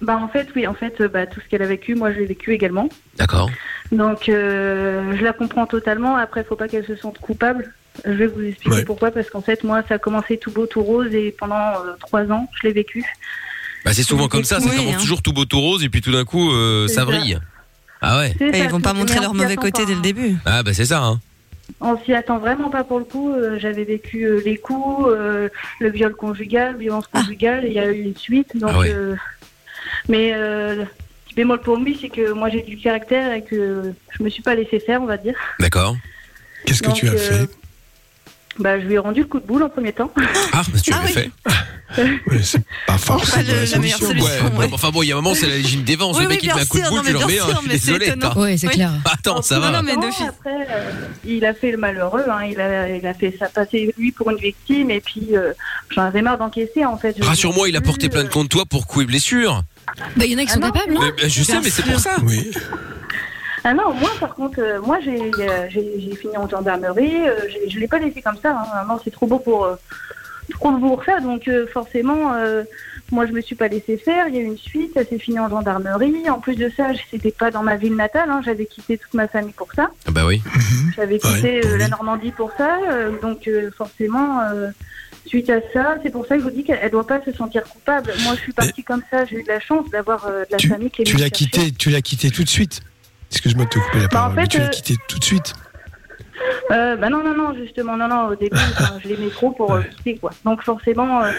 bah 0.00 0.18
en 0.22 0.28
fait, 0.28 0.48
oui, 0.54 0.66
en 0.66 0.74
fait, 0.74 1.02
bah, 1.02 1.26
tout 1.26 1.40
ce 1.40 1.48
qu'elle 1.48 1.62
a 1.62 1.66
vécu, 1.66 1.94
moi, 1.94 2.12
je 2.12 2.18
l'ai 2.18 2.26
vécu 2.26 2.52
également. 2.52 2.88
D'accord. 3.16 3.50
Donc, 3.92 4.28
euh, 4.28 5.16
je 5.16 5.22
la 5.24 5.32
comprends 5.32 5.66
totalement. 5.66 6.16
Après, 6.16 6.44
faut 6.44 6.56
pas 6.56 6.68
qu'elle 6.68 6.86
se 6.86 6.96
sente 6.96 7.18
coupable. 7.18 7.72
Je 8.04 8.10
vais 8.12 8.26
vous 8.26 8.42
expliquer 8.42 8.76
Ouais. 8.76 8.84
pourquoi. 8.84 9.10
Parce 9.10 9.30
qu'en 9.30 9.40
fait, 9.42 9.64
moi, 9.64 9.82
ça 9.88 9.94
a 9.94 9.98
commencé 9.98 10.36
tout 10.38 10.50
beau, 10.50 10.66
tout 10.66 10.82
rose, 10.82 11.12
et 11.14 11.34
pendant 11.38 11.54
euh, 11.56 11.94
trois 12.00 12.24
ans, 12.30 12.48
je 12.60 12.66
l'ai 12.66 12.72
vécu. 12.72 13.04
Bah, 13.84 13.92
c'est 13.94 14.02
souvent 14.02 14.26
comme 14.28 14.44
ça, 14.44 14.58
ça 14.60 14.68
commence 14.68 14.94
hein. 14.94 14.98
toujours 14.98 15.22
tout 15.22 15.32
beau 15.32 15.44
tout 15.44 15.60
rose 15.60 15.84
et 15.84 15.88
puis 15.88 16.00
tout 16.00 16.10
d'un 16.10 16.24
coup 16.24 16.50
euh, 16.50 16.88
ça 16.88 16.94
ça. 16.96 17.04
vrille. 17.04 17.38
Ah 18.02 18.18
ouais. 18.18 18.34
Et 18.40 18.52
ça, 18.52 18.58
ils 18.58 18.68
vont 18.68 18.80
pas 18.80 18.92
montrer 18.92 19.20
leur 19.20 19.30
on 19.30 19.34
s'y 19.34 19.38
mauvais 19.40 19.52
attend 19.52 19.62
côté 19.62 19.82
pas, 19.82 19.88
dès 19.88 19.94
le 19.94 20.00
début. 20.00 20.36
Ah 20.44 20.62
bah 20.64 20.74
c'est 20.74 20.84
ça 20.86 21.02
hein. 21.04 21.20
On 21.80 21.96
s'y 22.04 22.12
attend 22.12 22.38
vraiment 22.38 22.68
pas 22.68 22.82
pour 22.84 22.98
le 22.98 23.04
coup. 23.04 23.32
Euh, 23.32 23.58
J'avais 23.60 23.84
vécu 23.84 24.24
euh, 24.24 24.40
les 24.44 24.56
coups, 24.56 25.06
euh, 25.08 25.48
le 25.80 25.90
viol 25.90 26.14
conjugal, 26.14 26.76
violence 26.76 27.06
conjugale, 27.06 27.64
et 27.64 27.68
il 27.68 27.74
y 27.74 27.78
a 27.78 27.86
eu 27.90 28.02
une 28.02 28.16
suite. 28.16 28.56
Donc, 28.56 28.70
Ah 28.74 28.78
ouais. 28.80 28.90
euh, 28.92 29.14
mais 30.08 30.32
euh, 30.34 30.74
le 30.74 30.84
petit 31.26 31.34
bémol 31.36 31.60
pour 31.60 31.76
lui, 31.76 31.96
c'est 32.00 32.08
que 32.08 32.32
moi 32.32 32.48
j'ai 32.50 32.62
du 32.62 32.76
caractère 32.76 33.32
et 33.32 33.42
que 33.44 33.92
je 34.10 34.22
me 34.22 34.28
suis 34.28 34.42
pas 34.42 34.54
laissé 34.56 34.80
faire, 34.80 35.00
on 35.00 35.06
va 35.06 35.16
dire. 35.16 35.34
D'accord. 35.60 35.96
Qu'est-ce 36.66 36.82
que 36.82 36.90
tu 36.92 37.08
as 37.08 37.12
euh, 37.12 37.16
fait? 37.18 37.50
Bah, 38.58 38.80
je 38.80 38.86
lui 38.86 38.94
ai 38.94 38.98
rendu 38.98 39.20
le 39.20 39.26
coup 39.26 39.38
de 39.40 39.46
boule 39.46 39.62
en 39.62 39.68
premier 39.68 39.92
temps. 39.92 40.10
Ah, 40.52 40.62
bah, 40.72 40.78
tu 40.82 40.90
Ah 40.92 40.96
l'avais 41.02 41.06
oui. 41.06 41.12
fait. 41.12 41.30
Ouais, 41.96 42.40
C'est 42.42 42.60
pas 42.84 42.98
forcément 42.98 43.44
le- 43.46 43.64
la 43.64 43.70
la 43.70 43.78
meilleure 43.78 43.98
solution. 44.00 44.26
Ouais. 44.26 44.56
ouais. 44.58 44.68
Enfin 44.72 44.90
bon, 44.90 45.04
il 45.04 45.06
y 45.08 45.12
a 45.12 45.14
un 45.16 45.20
moment, 45.20 45.36
c'est 45.36 45.46
la 45.46 45.54
légime 45.56 45.82
défense. 45.84 46.16
Oui, 46.16 46.24
le 46.24 46.28
mec 46.30 46.40
oui, 46.42 46.48
il 46.48 46.50
te 46.50 46.56
met 46.56 46.62
un 46.62 46.66
coup 46.66 46.78
de 46.80 46.88
boule, 46.88 47.02
tu 47.06 47.12
le 47.12 47.18
remets. 47.18 47.38
hein, 47.38 47.60
désolé. 47.70 48.12
Oui, 48.36 48.58
c'est 48.58 48.66
clair. 48.66 48.90
Attends, 49.04 49.40
ça 49.40 49.60
va. 49.60 49.70
non, 49.70 49.82
mais 49.84 49.92
après, 49.92 50.66
euh, 50.68 50.90
il 51.24 51.44
a 51.46 51.54
fait 51.54 51.70
le 51.70 51.76
malheureux. 51.76 52.24
Hein, 52.28 52.40
il, 52.50 52.60
a, 52.60 52.88
il 52.88 53.06
a 53.06 53.14
fait 53.14 53.36
ça 53.38 53.46
passer 53.48 53.94
lui 53.96 54.10
pour 54.10 54.28
une 54.32 54.38
victime 54.38 54.90
et 54.90 55.00
puis 55.00 55.28
euh, 55.36 55.52
j'en 55.90 56.02
avais 56.02 56.22
marre 56.22 56.38
d'encaisser 56.38 56.84
en 56.84 56.98
fait. 56.98 57.14
Rassure-moi, 57.22 57.68
il 57.68 57.76
a 57.76 57.80
porté 57.80 58.08
plainte 58.08 58.30
contre 58.30 58.48
toi 58.48 58.64
pour 58.66 58.88
coups 58.88 59.04
et 59.04 59.06
blessures. 59.06 59.62
Bah, 60.16 60.24
il 60.26 60.32
y 60.32 60.34
en 60.34 60.38
a 60.38 60.42
qui 60.42 60.48
Ah 60.50 60.54
sont 60.54 60.60
non, 60.60 60.72
capables, 60.72 60.92
non 60.92 61.00
bah, 61.00 61.28
je 61.28 61.42
sais, 61.44 61.60
mais 61.62 61.70
c'est 61.70 61.84
pour 61.84 62.00
ça. 62.00 62.16
Oui. 62.24 62.50
Ah 63.68 63.74
non, 63.74 63.92
moi 63.94 64.10
par 64.20 64.36
contre, 64.36 64.60
euh, 64.60 64.80
moi 64.80 64.98
j'ai 65.04 65.18
euh, 65.40 65.66
j'ai 65.68 65.98
j'ai 66.00 66.14
fini 66.14 66.36
en 66.36 66.48
gendarmerie. 66.48 67.26
euh, 67.26 67.48
j'ai- 67.48 67.68
je 67.68 67.80
l'ai 67.80 67.88
pas 67.88 67.98
laissé 67.98 68.22
comme 68.22 68.36
ça. 68.40 68.52
Hein, 68.56 68.84
non, 68.88 69.00
c'est 69.02 69.10
trop 69.10 69.26
beau 69.26 69.40
pour 69.40 69.64
euh, 69.64 69.74
trop 70.50 70.70
beau 70.70 70.90
pour 70.94 71.04
ça. 71.04 71.18
Donc 71.18 71.48
euh, 71.48 71.66
forcément, 71.66 72.32
euh, 72.34 72.62
moi 73.10 73.26
je 73.26 73.32
me 73.32 73.40
suis 73.40 73.56
pas 73.56 73.66
laissé 73.66 73.96
faire. 73.96 74.28
Il 74.28 74.36
y 74.36 74.38
a 74.38 74.42
eu 74.42 74.44
une 74.44 74.56
suite. 74.56 74.92
Ça 74.94 75.04
s'est 75.04 75.18
fini 75.18 75.40
en 75.40 75.50
gendarmerie. 75.50 76.30
En 76.30 76.38
plus 76.38 76.54
de 76.54 76.70
ça, 76.76 76.90
c'était 77.10 77.32
pas 77.32 77.50
dans 77.50 77.64
ma 77.64 77.74
ville 77.74 77.96
natale. 77.96 78.30
Hein, 78.30 78.40
J'avais 78.44 78.66
quitté 78.66 78.98
toute 78.98 79.14
ma 79.14 79.26
famille 79.26 79.52
pour 79.52 79.72
ça. 79.74 79.90
Ah 80.06 80.12
bah 80.12 80.26
oui. 80.26 80.40
J'avais 80.94 81.14
Ouais, 81.14 81.18
quitté 81.34 81.66
euh, 81.66 81.76
la. 81.76 81.88
Normandie 81.88 82.30
pour 82.30 82.52
ça, 82.56 82.78
euh, 82.88 83.10
donc 83.20 83.48
euh, 83.48 83.72
forcément, 83.76 84.42
euh, 84.42 84.68
suite 85.26 85.50
à 85.50 85.60
ça, 85.72 85.96
c'est 86.04 86.10
pour 86.10 86.24
ça 86.26 86.36
que 86.36 86.42
je 86.42 86.44
vous 86.46 86.52
dis 86.54 86.62
qu'elle 86.62 86.84
ne 86.84 86.88
doit 86.88 87.06
pas 87.06 87.20
se 87.24 87.32
sentir 87.32 87.64
coupable. 87.64 88.12
Moi, 88.22 88.34
je 88.36 88.42
suis 88.42 88.52
partie 88.52 88.84
comme 88.84 89.02
ça, 89.10 89.24
j'ai 89.24 89.38
eu 89.40 89.42
de 89.42 89.48
la 89.48 89.58
chance 89.58 89.90
d'avoir 89.90 90.24
euh, 90.26 90.44
de 90.44 90.52
la 90.52 90.58
Tu, 90.58 90.68
famille 90.68 90.90
qui 90.90 91.02
est 91.02 91.04
tu 91.04 91.12
venue 91.16 91.22
l'as 91.24 91.30
me 91.30 91.36
chercher. 91.36 91.44
quitté, 91.50 91.72
tu 91.72 91.90
l'as 91.90 92.00
quitté 92.02 92.30
tout 92.30 92.44
de 92.44 92.48
suite? 92.48 92.80
Excuse-moi 93.30 93.64
de 93.64 93.70
te 93.70 93.78
couper 93.78 93.98
la 94.00 94.08
Bah, 94.08 94.18
en 94.18 94.20
parole, 94.22 94.34
mais 94.36 94.42
fait, 94.42 94.48
tu 94.48 94.58
l'as 94.58 94.64
euh, 94.66 94.68
quitté 94.70 94.94
tout 95.08 95.18
de 95.18 95.24
suite. 95.24 95.54
Euh, 96.70 96.96
bah 96.96 97.08
non, 97.08 97.22
non, 97.24 97.34
non, 97.34 97.54
justement, 97.54 97.96
non, 97.96 98.08
non, 98.08 98.26
au 98.28 98.34
début, 98.34 98.56
je 99.02 99.08
l'aimais 99.08 99.30
trop 99.30 99.50
pour 99.52 99.72
euh, 99.72 99.82
quitter, 99.82 100.16
quoi. 100.18 100.30
Donc 100.44 100.62
forcément, 100.62 101.22
euh, 101.22 101.32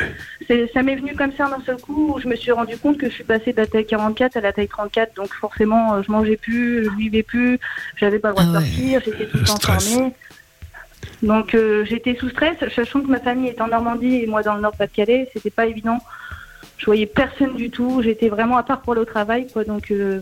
ça 0.73 0.82
m'est 0.84 0.95
venu 0.95 1.15
comme 1.15 1.32
ça 1.38 1.47
d'un 1.50 1.62
seul 1.65 1.78
coup, 1.78 2.13
où 2.15 2.19
je 2.19 2.28
me 2.28 2.36
suis 2.36 2.52
rendu 2.52 2.78
compte 2.78 2.97
que 2.97 3.08
je 3.10 3.13
suis 3.13 3.23
passée 3.23 3.54
de 3.54 3.58
la 3.62 3.67
taille 3.67 3.86
44 3.86 4.38
à 4.38 4.41
la 4.41 4.54
taille 4.54 4.67
34, 4.67 5.15
donc 5.15 5.34
forcément, 5.34 5.93
euh, 5.95 6.02
je 6.06 6.12
mangeais 6.12 6.38
plus, 6.38 6.86
je 6.86 6.89
vivais 6.97 7.23
plus, 7.23 7.60
j'avais 7.97 8.19
pas 8.19 8.30
le 8.30 8.34
droit 8.36 8.45
Ah 8.47 8.52
de 8.52 8.58
ouais. 8.58 8.65
sortir, 8.65 9.02
j'étais 9.06 9.26
tout 9.28 9.38
le 9.38 9.41
Le 9.41 9.47
temps 9.47 9.56
stress. 9.58 9.88
fermée. 9.93 10.13
Donc 11.23 11.54
euh, 11.56 11.86
j'étais 11.86 12.15
sous 12.15 12.30
stress, 12.30 12.58
sachant 12.76 13.02
que 13.02 13.08
ma 13.08 13.19
famille 13.19 13.50
est 13.50 13.62
en 13.62 13.67
Normandie 13.67 14.23
et 14.23 14.28
moi 14.28 14.43
dans 14.43 14.56
le 14.56 14.62
Nord-Pas-de-Calais, 14.62 15.30
c'était 15.34 15.50
pas 15.52 15.65
évident. 15.67 16.00
Je 16.78 16.86
voyais 16.86 17.06
personne 17.06 17.56
du 17.56 17.69
tout, 17.69 18.02
j'étais 18.04 18.30
vraiment 18.30 18.58
à 18.58 18.63
part 18.63 18.82
pour 18.82 18.93
aller 18.93 19.02
au 19.02 19.06
travail, 19.06 19.47
quoi. 19.52 19.63
Donc 19.63 19.89
euh, 19.91 20.21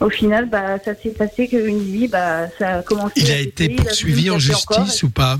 au 0.00 0.10
final, 0.10 0.48
bah, 0.48 0.78
ça 0.84 0.94
s'est 0.94 1.10
passé 1.10 1.46
qu'une 1.48 1.78
vie, 1.78 2.08
bah, 2.08 2.48
ça 2.58 2.78
a 2.78 2.82
commencé. 2.82 3.12
Il 3.16 3.30
a 3.30 3.38
été 3.38 3.68
poursuivi 3.68 4.30
en 4.30 4.34
encore, 4.34 4.40
justice 4.40 5.02
ou 5.02 5.10
pas? 5.10 5.38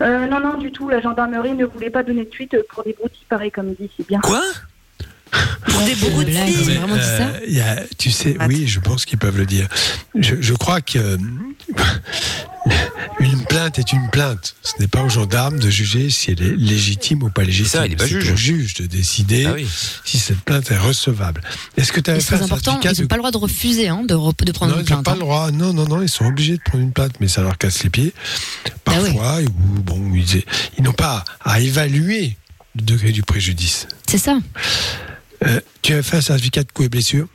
Euh, 0.00 0.26
non, 0.26 0.40
non, 0.40 0.58
du 0.58 0.72
tout. 0.72 0.88
La 0.88 1.00
gendarmerie 1.00 1.54
ne 1.54 1.64
voulait 1.64 1.90
pas 1.90 2.02
donner 2.02 2.24
de 2.24 2.30
suite 2.30 2.56
pour 2.68 2.84
des 2.84 2.92
broutilles 2.92 3.26
pareils, 3.28 3.50
comme 3.50 3.74
dit, 3.74 3.90
c'est 3.96 4.06
bien. 4.06 4.20
Quoi? 4.20 4.42
Pour 5.66 5.80
des 5.82 5.92
ils 5.92 6.04
ont 6.62 6.66
Mais, 6.66 6.74
vraiment 6.74 6.96
dit 6.96 7.02
ça 7.02 7.26
euh, 7.28 7.40
il 7.48 7.54
y 7.54 7.60
a- 7.60 7.82
tu 7.98 8.10
sais, 8.10 8.36
oui, 8.48 8.66
je 8.66 8.80
pense 8.80 9.04
qu'ils 9.04 9.18
peuvent 9.18 9.36
le 9.38 9.46
dire. 9.46 9.66
Je, 10.18 10.34
je 10.40 10.52
crois 10.54 10.80
que 10.80 10.98
euh, 10.98 11.16
une 13.20 13.44
plainte 13.44 13.78
est 13.78 13.92
une 13.92 14.08
plainte. 14.10 14.54
Ce 14.62 14.72
n'est 14.80 14.88
pas 14.88 15.02
aux 15.02 15.08
gendarmes 15.08 15.58
de 15.58 15.70
juger 15.70 16.10
si 16.10 16.30
elle 16.32 16.42
est 16.42 16.56
légitime 16.56 17.22
ou 17.22 17.30
pas 17.30 17.42
légitime. 17.44 17.66
ça, 17.80 17.86
il 17.86 17.92
est 17.92 17.96
pas 17.96 18.04
C'est 18.04 18.20
juge. 18.20 18.30
au 18.32 18.36
juge 18.36 18.74
de 18.74 18.86
décider 18.86 19.46
Ah 19.46 19.52
oui. 19.54 19.66
si 20.04 20.18
cette 20.18 20.40
plainte 20.40 20.70
est 20.70 20.76
recevable. 20.76 21.40
Est-ce 21.76 21.92
que 21.92 22.00
tu 22.00 22.10
avais 22.10 22.20
c'est 22.20 22.34
important, 22.34 22.78
ils 22.82 22.86
n'ont 22.88 22.92
de 22.92 23.04
pas 23.06 23.16
le 23.16 23.20
droit 23.20 23.30
de 23.30 23.36
refuser 23.38 23.88
hein, 23.88 24.02
de, 24.06 24.14
re- 24.14 24.44
de 24.44 24.52
prendre 24.52 24.72
non, 24.74 24.80
une 24.80 24.86
ils 24.86 24.90
n'ont 24.92 25.02
plainte. 25.02 25.04
pas 25.04 25.12
hein. 25.12 25.14
le 25.14 25.20
droit. 25.20 25.50
Non, 25.50 25.72
non, 25.72 25.86
non, 25.86 26.02
ils 26.02 26.08
sont 26.08 26.26
obligés 26.26 26.56
de 26.56 26.62
prendre 26.62 26.84
une 26.84 26.92
plainte, 26.92 27.14
mais 27.20 27.28
ça 27.28 27.42
leur 27.42 27.56
casse 27.58 27.82
les 27.84 27.90
pieds. 27.90 28.12
Oui. 28.66 28.70
Parfois, 28.84 29.40
ou 29.40 29.80
bon, 29.80 30.00
ils, 30.14 30.42
ils 30.78 30.84
n'ont 30.84 30.92
pas 30.92 31.24
à 31.44 31.60
évaluer 31.60 32.36
le 32.76 32.82
degré 32.82 33.12
du 33.12 33.22
préjudice. 33.22 33.86
C'est 34.08 34.18
ça. 34.18 34.38
Euh, 35.42 35.60
tu 35.82 35.94
as 35.94 36.02
fait 36.02 36.18
un 36.18 36.20
certificat 36.20 36.62
de 36.62 36.72
coups 36.72 36.86
et 36.86 36.88
blessures 36.88 37.26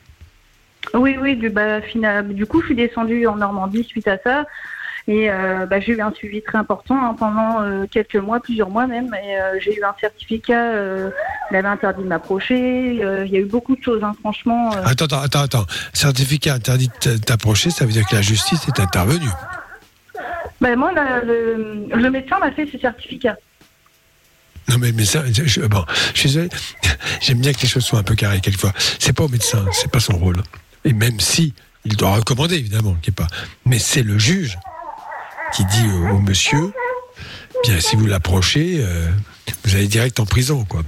Oui, 0.94 1.18
oui, 1.22 1.36
du, 1.36 1.50
bah, 1.50 1.82
fina- 1.82 2.22
du 2.24 2.46
coup, 2.46 2.62
je 2.62 2.68
suis 2.68 2.76
descendue 2.76 3.28
en 3.28 3.36
Normandie 3.36 3.84
suite 3.84 4.08
à 4.08 4.18
ça. 4.24 4.46
Et 5.10 5.32
euh, 5.32 5.66
bah, 5.66 5.80
j'ai 5.80 5.94
eu 5.94 6.02
un 6.02 6.12
suivi 6.12 6.42
très 6.42 6.58
important 6.58 7.02
hein, 7.02 7.16
pendant 7.18 7.62
euh, 7.62 7.86
quelques 7.90 8.18
mois, 8.18 8.42
plusieurs 8.42 8.70
mois 8.70 8.88
même. 8.88 9.14
Et 9.24 9.40
euh, 9.40 9.58
j'ai 9.60 9.78
eu 9.78 9.84
un 9.84 9.96
certificat, 10.02 10.74
il 11.50 11.56
avait 11.56 11.68
interdit 11.68 12.04
de 12.04 12.08
m'approcher. 12.10 12.92
Il 13.26 13.32
y 13.32 13.38
a 13.38 13.40
eu 13.40 13.46
beaucoup 13.46 13.76
de 13.78 13.82
choses, 13.82 14.04
hein, 14.04 14.14
franchement. 14.20 14.72
Attends, 14.72 15.06
attends, 15.06 15.22
attends, 15.22 15.42
attends. 15.44 15.66
Certificat 15.94 16.56
interdit 16.56 16.90
de 17.06 17.16
t'approcher, 17.18 17.70
ça 17.70 17.86
veut 17.86 17.94
dire 17.94 18.06
que 18.06 18.16
la 18.16 18.22
justice 18.22 18.68
est 18.68 18.80
intervenue. 18.82 19.30
Bah, 20.60 20.76
moi, 20.76 20.92
le, 20.94 21.86
le 21.96 22.10
médecin 22.10 22.40
m'a 22.40 22.52
fait 22.52 22.68
ce 22.70 22.78
certificat. 22.78 23.38
Non, 24.70 24.78
mais 24.80 24.88
le 24.88 24.94
médecin, 24.94 25.24
je. 25.32 25.62
J'aime 27.22 27.40
bien 27.40 27.54
que 27.54 27.62
les 27.62 27.68
choses 27.68 27.86
soient 27.86 28.00
un 28.00 28.04
peu 28.04 28.16
carrées 28.16 28.42
quelquefois. 28.42 28.74
C'est 29.00 29.14
pas 29.14 29.24
au 29.24 29.30
médecin, 29.30 29.66
c'est 29.72 29.90
pas 29.90 30.00
son 30.00 30.18
rôle. 30.18 30.44
Et 30.84 30.94
même 30.94 31.20
si, 31.20 31.54
il 31.86 31.96
doit 31.96 32.16
recommander, 32.16 32.56
évidemment, 32.56 32.96
qu'il 33.02 33.14
pas. 33.14 33.28
Mais 33.66 33.80
c'est 33.80 34.04
le 34.04 34.18
juge 34.18 34.58
qui 35.54 35.64
dit 35.66 35.88
au, 35.88 36.16
au 36.16 36.20
monsieur, 36.20 36.74
bien, 37.64 37.80
si 37.80 37.96
vous 37.96 38.06
l'approchez, 38.06 38.78
euh, 38.80 39.10
vous 39.64 39.76
allez 39.76 39.88
direct 39.88 40.20
en 40.20 40.26
prison, 40.26 40.66
quoi. 40.66 40.84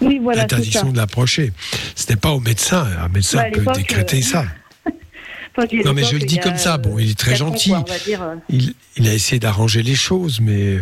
Oui, 0.00 0.18
voilà, 0.22 0.42
c'est 0.42 0.48
ça. 0.48 0.56
Interdiction 0.56 0.92
de 0.92 0.96
l'approcher. 0.96 1.52
Ce 1.94 2.08
n'est 2.10 2.16
pas 2.16 2.30
au 2.30 2.40
médecin. 2.40 2.86
Un 3.00 3.08
médecin 3.08 3.38
Bah, 3.38 3.50
peut 3.52 3.72
décréter 3.74 4.18
euh, 4.18 4.22
ça. 4.22 4.44
Non, 5.56 5.92
mais 5.92 6.04
je 6.04 6.16
le 6.16 6.24
dis 6.24 6.38
a, 6.38 6.42
comme 6.42 6.56
ça. 6.56 6.78
Bon, 6.78 6.98
il 6.98 7.10
est 7.10 7.18
très 7.18 7.36
gentil. 7.36 7.70
quoi, 7.70 7.84
on 7.86 7.92
va 7.92 7.98
dire, 7.98 8.22
euh. 8.22 8.36
Il, 8.48 8.74
il 8.96 9.08
a 9.08 9.14
essayé 9.14 9.38
d'arranger 9.38 9.82
les 9.82 9.94
choses, 9.94 10.40
mais 10.40 10.76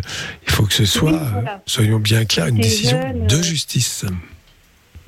il 0.47 0.51
faut 0.51 0.65
que 0.65 0.75
ce 0.75 0.85
soit, 0.85 1.11
voilà. 1.33 1.55
euh, 1.55 1.59
soyons 1.67 1.99
bien 1.99 2.25
clairs, 2.25 2.47
une 2.47 2.57
décision 2.57 3.01
jeune, 3.01 3.27
de 3.27 3.37
euh, 3.37 3.43
justice. 3.43 4.05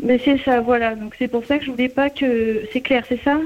Mais 0.03 0.21
c'est 0.25 0.39
ça, 0.45 0.61
voilà. 0.61 0.95
Donc 0.95 1.15
c'est 1.19 1.29
pour 1.29 1.45
ça 1.47 1.59
que 1.59 1.65
je 1.65 1.71
voulais 1.71 1.89
pas 1.89 2.11
que. 2.11 2.63
C'est 2.73 2.81
clair, 2.81 3.05
c'est 3.09 3.23
ça? 3.23 3.39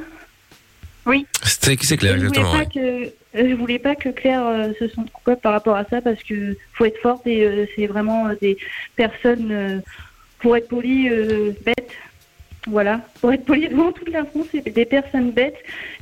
C'est 1.44 1.82
c'est 1.82 1.96
clair, 1.96 2.14
je 2.18 2.26
voulais 2.26 2.28
exactement. 2.28 2.52
pas 2.52 2.58
ouais. 2.58 3.12
que 3.12 3.48
je 3.48 3.54
voulais 3.54 3.78
pas 3.78 3.94
que 3.94 4.08
Claire 4.08 4.46
euh, 4.46 4.72
se 4.78 4.88
sente 4.88 5.10
coupable 5.12 5.40
par 5.40 5.52
rapport 5.52 5.76
à 5.76 5.84
ça 5.84 6.00
parce 6.00 6.22
que 6.22 6.56
faut 6.72 6.84
être 6.84 7.00
forte 7.00 7.26
et 7.26 7.44
euh, 7.44 7.66
c'est 7.76 7.86
vraiment 7.86 8.26
euh, 8.28 8.34
des 8.40 8.56
personnes 8.96 9.50
euh, 9.50 9.78
pour 10.40 10.56
être 10.56 10.68
poli 10.68 11.08
euh, 11.08 11.52
bêtes. 11.64 11.90
Voilà, 12.66 13.00
pour 13.20 13.32
être 13.32 13.44
poli 13.44 13.68
devant 13.68 13.92
toute 13.92 14.10
la 14.10 14.24
France, 14.24 14.46
c'est 14.52 14.68
des 14.68 14.84
personnes 14.84 15.30
bêtes. 15.30 15.56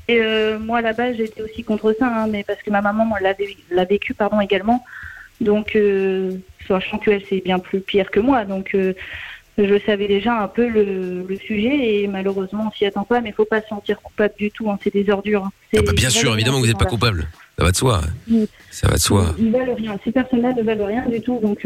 Et 0.09 0.18
euh, 0.20 0.59
moi 0.59 0.81
là-bas, 0.81 1.12
j'étais 1.12 1.42
aussi 1.42 1.62
contre 1.62 1.94
ça, 1.98 2.07
hein, 2.07 2.27
mais 2.27 2.42
parce 2.42 2.62
que 2.62 2.70
ma 2.70 2.81
maman 2.81 3.05
l'a 3.20 3.35
vé- 3.35 3.57
l'a 3.70 3.85
vécu 3.85 4.14
pardon 4.14 4.40
également. 4.40 4.83
Donc, 5.40 5.77
euh, 5.77 6.33
sachant 6.66 6.98
qu'elle 6.98 7.22
c'est 7.29 7.42
bien 7.44 7.59
plus 7.59 7.81
pire 7.81 8.11
que 8.11 8.20
moi, 8.20 8.44
donc 8.44 8.74
euh, 8.74 8.94
je 9.59 9.79
savais 9.85 10.09
déjà 10.09 10.40
un 10.40 10.48
peu 10.48 10.66
le, 10.68 11.24
le 11.29 11.37
sujet 11.37 12.00
et 12.03 12.07
malheureusement 12.09 12.68
on 12.68 12.77
s'y 12.77 12.87
attend 12.87 13.05
pas, 13.05 13.20
mais 13.20 13.33
faut 13.33 13.44
pas 13.44 13.61
se 13.61 13.68
sentir 13.68 14.00
coupable 14.00 14.35
du 14.38 14.50
tout. 14.50 14.70
hein, 14.70 14.79
c'est 14.83 14.92
des 14.92 15.11
ordures. 15.11 15.44
hein. 15.44 15.53
Ah 15.77 15.81
bah, 15.85 15.92
bien 15.94 16.09
ils 16.09 16.12
sûr, 16.12 16.33
évidemment, 16.35 16.61
vous 16.61 16.66
n'êtes 16.66 16.79
pas 16.79 16.85
coupable. 16.87 17.27
Ça 17.59 17.64
va 17.64 17.70
de 17.72 17.77
soi. 17.77 18.00
Ça 18.70 18.88
va 18.88 18.94
de 18.94 19.00
soi. 19.00 19.35
Ils 19.38 19.50
valent 19.53 19.74
rien. 19.74 19.98
Ces 20.05 20.12
personnes-là 20.12 20.55
ne 20.55 20.62
valent 20.62 20.87
rien 20.87 21.05
du 21.09 21.20
tout. 21.20 21.38
Donc, 21.40 21.64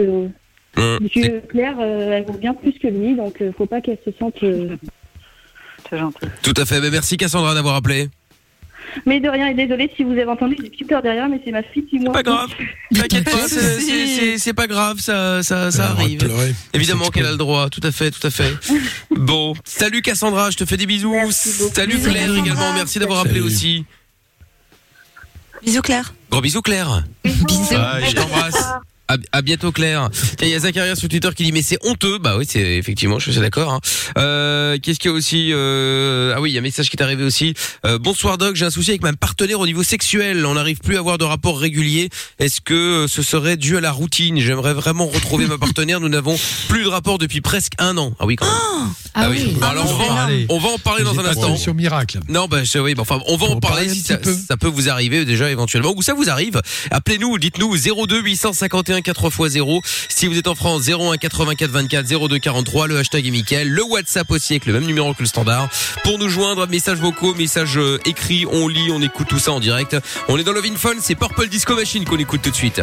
euh, 0.77 0.99
Monsieur 1.01 1.43
Claire, 1.49 1.77
euh, 1.81 2.13
elle 2.19 2.25
vaut 2.25 2.39
bien 2.39 2.55
plus 2.55 2.73
que 2.73 2.89
lui, 2.89 3.15
donc 3.17 3.41
euh, 3.41 3.53
faut 3.57 3.67
pas 3.67 3.81
qu'elle 3.81 3.99
se 4.05 4.11
sente. 4.19 4.43
euh, 4.43 4.77
C'est 5.91 5.99
gentil. 5.99 6.19
Tout 6.43 6.55
à 6.57 6.65
fait. 6.67 6.81
Mais 6.81 6.91
merci 6.91 7.17
Cassandra 7.17 7.55
d'avoir 7.55 7.75
appelé. 7.77 8.09
Mais 9.05 9.21
de 9.21 9.29
rien, 9.29 9.49
et 9.49 9.55
désolé 9.55 9.91
si 9.97 10.03
vous 10.03 10.13
avez 10.13 10.25
entendu 10.27 10.55
des 10.57 10.71
petits 10.71 10.85
pleurs 10.85 11.03
derrière, 11.03 11.29
mais 11.29 11.41
c'est 11.45 11.51
ma 11.53 11.63
fille 11.63 11.85
qui 11.87 11.99
moi. 11.99 12.13
Pas 12.13 12.23
grave. 12.23 12.49
T'inquiète 12.95 13.25
pas, 13.25 13.47
c'est- 13.47 13.81
c'est 13.81 14.07
c'est- 14.07 14.39
c'est 14.39 14.53
pas 14.55 14.67
grave, 14.67 14.99
ça, 14.99 15.41
arrive. 15.79 16.27
Évidemment 16.73 17.09
qu'elle 17.11 17.27
a 17.27 17.31
le 17.33 17.37
droit, 17.37 17.69
tout 17.69 17.83
à 17.83 17.91
fait, 17.93 18.11
tout 18.11 18.27
à 18.27 18.31
fait. 18.31 18.53
Bon, 19.11 19.55
salut 19.65 20.01
Cassandra, 20.01 20.51
je 20.51 20.57
te 20.57 20.65
fais 20.65 20.77
des 20.79 20.87
bisous. 20.87 21.15
Salut 21.31 21.97
Bisous, 21.97 22.09
Claire 22.11 22.23
Cassandra. 22.29 22.45
également, 22.47 22.73
merci 22.73 22.99
d'avoir 22.99 23.21
appelé 23.21 23.41
aussi. 23.41 23.85
Bisous 25.63 25.83
Claire. 25.83 26.15
Gros 26.31 26.41
bisous 26.41 26.63
Claire. 26.63 27.05
Bisous. 27.25 27.69
Je 27.71 28.15
t'embrasse. 28.15 28.65
À, 29.11 29.17
à 29.33 29.41
bientôt 29.43 29.73
Claire. 29.73 30.11
Il 30.43 30.49
y 30.49 30.55
a 30.55 30.59
Zacharia 30.59 30.95
sur 30.95 31.09
Twitter 31.09 31.31
qui 31.35 31.43
dit 31.45 31.53
mais 31.53 31.63
c'est 31.63 31.79
honteux. 31.83 32.19
Bah 32.19 32.37
oui, 32.37 32.45
c'est 32.49 32.77
effectivement, 32.77 33.19
je 33.19 33.31
suis 33.31 33.41
d'accord. 33.41 33.73
hein. 33.73 33.81
Euh, 34.19 34.77
Qu'est-ce 34.83 34.99
qu'il 34.99 35.11
y 35.11 35.15
a 35.15 35.17
aussi 35.17 35.49
euh, 35.53 36.35
Ah 36.37 36.41
oui, 36.43 36.51
il 36.51 36.55
y 36.55 36.57
a 36.57 36.61
un 36.61 36.63
message 36.63 36.91
qui 36.91 36.97
est 36.97 37.03
arrivé 37.03 37.25
aussi. 37.25 37.55
Euh, 37.87 37.99
bonsoir 37.99 38.37
Doc, 38.37 38.55
j'ai 38.57 38.67
un 38.67 38.71
souci 38.71 38.91
avec 38.91 39.03
ma 39.03 39.13
partenaire 39.15 39.61
au 39.61 39.67
niveau 39.67 39.83
sexuel. 39.83 40.45
On 40.45 40.55
n'arrive 40.55 40.79
plus 40.81 40.97
à 40.97 40.99
avoir 40.99 41.17
de 41.17 41.25
rapport 41.25 41.59
régulier. 41.59 42.11
Est-ce 42.39 42.61
que 42.61 42.75
euh, 42.75 43.09
ce 43.09 43.23
serait 43.23 43.57
dû 43.57 43.79
à 43.79 43.81
la 43.81 43.93
routine? 43.93 44.39
J'aimerais 44.41 44.75
vraiment 44.75 45.07
retrouver 45.07 45.47
ma 45.47 45.57
partenaire. 45.57 46.01
Nous 46.01 46.11
n'avons 46.11 46.37
plus 46.69 46.83
de 46.85 46.89
rapport 46.89 47.17
depuis 47.19 47.41
presque 47.41 47.73
un 47.79 47.97
an. 47.97 48.13
Ah 48.21 48.27
oui 48.27 48.37
quand 48.37 48.45
même. 48.47 48.55
Ah 49.15 49.31
oui. 49.31 49.55
Bon, 49.59 49.67
alors 49.67 49.91
on 49.91 49.97
va, 49.97 50.05
en- 50.05 50.09
Parler. 50.17 50.47
on 50.51 50.59
va 50.59 50.69
en 50.69 50.79
parler 50.79 51.05
dans 51.05 51.19
un 51.19 51.25
instant. 51.25 51.47
solution 51.49 51.73
miracle. 51.75 52.21
Non, 52.29 52.47
bah 52.47 52.63
je- 52.63 52.79
oui, 52.79 52.95
bah, 52.95 53.03
enfin, 53.03 53.21
on 53.27 53.37
va 53.39 53.47
en 53.47 53.59
parler 53.59 53.89
si 53.89 54.01
ça, 54.01 54.19
peu. 54.19 54.35
ça 54.49 54.57
peut 54.59 54.69
vous 54.69 54.91
arriver 54.91 55.25
déjà 55.25 55.51
éventuellement. 55.51 55.95
Ou 55.97 56.03
ça 56.03 56.13
vous 56.13 56.29
arrive 56.29 56.61
Appelez-nous, 56.91 57.39
dites-nous 57.39 57.75
02 58.07 58.21
851 58.21 58.98
4x0. 59.01 59.81
Si 60.09 60.27
vous 60.27 60.39
êtes 60.39 60.49
en 60.49 60.55
France, 60.55 60.89
01 60.89 61.17
84 61.17 61.71
24 61.71 62.29
02 62.29 62.39
43. 62.39 62.87
Le 62.87 62.99
hashtag 62.99 63.27
est 63.27 63.31
Mickaël. 63.31 63.69
Le 63.69 63.83
WhatsApp 63.83 64.31
aussi 64.31 64.55
avec 64.55 64.67
le 64.67 64.73
même 64.73 64.85
numéro 64.85 65.15
que 65.15 65.23
le 65.23 65.27
standard. 65.27 65.69
Pour 66.05 66.19
nous 66.19 66.29
joindre, 66.29 66.67
messages 66.69 66.99
vocaux, 66.99 67.35
messages 67.35 67.79
euh, 67.79 67.99
écrits, 68.05 68.47
on 68.51 68.69
lit, 68.69 68.91
on 68.91 69.03
écoute 69.03 69.29
tout 69.29 69.39
ça 69.39 69.53
en 69.53 69.61
direct. 69.61 69.97
On 70.29 70.39
est 70.39 70.45
dans 70.45 70.53
Love 70.53 70.67
in 70.67 70.77
Fun, 70.77 70.95
c'est 71.01 71.15
Purple 71.15 71.49
Disco 71.49 71.75
Machine 71.75 72.05
qu'on 72.05 72.19
écoute 72.19 72.43
tout 72.43 72.51
de 72.51 72.57
suite. 72.57 72.81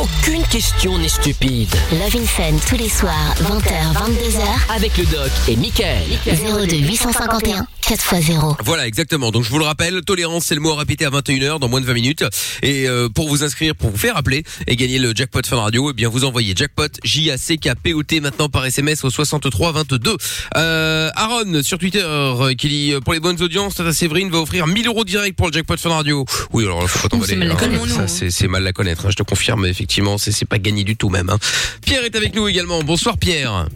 Aucune 0.00 0.42
question 0.48 0.98
n'est 0.98 1.08
stupide. 1.08 1.68
Love 1.92 2.16
in 2.16 2.26
Fun 2.26 2.56
tous 2.68 2.76
les 2.76 2.88
soirs, 2.88 3.34
20h, 3.42 3.92
22h, 3.94 4.74
Avec 4.74 4.96
le 4.98 5.04
doc 5.04 5.30
et 5.46 5.54
Michael. 5.56 6.02
02 6.26 6.76
851 6.76 7.66
4x0. 7.82 8.56
Voilà, 8.64 8.86
exactement. 8.86 9.30
Donc 9.30 9.44
je 9.44 9.50
vous 9.50 9.58
le 9.58 9.64
rappelle, 9.66 10.00
tolérance, 10.02 10.46
c'est 10.46 10.54
le 10.54 10.60
mot 10.62 10.72
à 10.72 10.76
répéter 10.78 11.04
à 11.04 11.10
21h 11.10 11.58
dans 11.60 11.68
moins 11.68 11.80
de 11.80 11.86
20 11.86 11.92
minutes. 11.92 12.24
Et 12.62 12.88
euh, 12.88 13.08
pour 13.08 13.28
vous 13.28 13.44
inscrire, 13.44 13.76
pour 13.76 13.90
vous 13.90 13.96
faire 13.98 14.16
appeler 14.16 14.42
et 14.66 14.74
gagner 14.76 14.98
le 14.98 15.12
jackpot 15.14 15.42
Fun 15.46 15.56
Radio, 15.60 15.90
eh 15.90 15.92
bien 15.92 16.08
vous 16.08 16.24
envoyez 16.24 16.54
jackpot 16.56 16.88
J 17.04 17.30
A 17.30 17.36
C 17.36 17.58
K 17.58 17.70
P 17.80 17.92
O 17.94 18.02
T 18.02 18.20
maintenant 18.20 18.48
par 18.48 18.64
SMS 18.64 19.04
au 19.04 19.10
63 19.10 19.72
22. 19.72 20.16
Euh, 20.56 21.10
Aaron 21.14 21.62
sur 21.62 21.78
Twitter 21.78 22.02
euh, 22.04 22.54
qui 22.54 22.68
dit 22.68 22.92
euh, 22.94 23.00
pour 23.00 23.12
les 23.12 23.20
bonnes 23.20 23.40
audiences, 23.42 23.74
Tata 23.74 23.92
Séverine 23.92 24.30
va 24.30 24.38
offrir 24.38 24.66
1000 24.66 24.86
euros 24.88 25.04
direct 25.04 25.36
pour 25.36 25.48
le 25.48 25.52
jackpot 25.52 25.76
Fun 25.76 25.90
Radio. 25.90 26.24
Oui, 26.52 26.64
alors 26.64 26.88
faut 26.88 27.00
pas 27.00 27.08
t'emballer. 27.10 27.32
c'est 27.32 27.36
mal 27.36 27.48
la 27.48 27.54
hein. 27.54 27.58
connaître. 27.58 27.86
Ça, 27.88 28.08
c'est 28.08 28.30
c'est 28.30 28.48
mal 28.48 28.62
la 28.64 28.72
connaître. 28.72 29.06
hein. 29.06 29.10
Je 29.10 29.16
te 29.16 29.22
confirme 29.22 29.66
effectivement, 29.66 29.83
c'est 30.18 30.32
c'est 30.32 30.44
pas 30.48 30.58
gagné 30.58 30.84
du 30.84 30.96
tout 30.96 31.08
même. 31.08 31.30
hein. 31.30 31.38
Pierre 31.84 32.04
est 32.04 32.14
avec 32.16 32.34
nous 32.34 32.48
également. 32.48 32.82
Bonsoir 32.82 33.16
Pierre. 33.18 33.66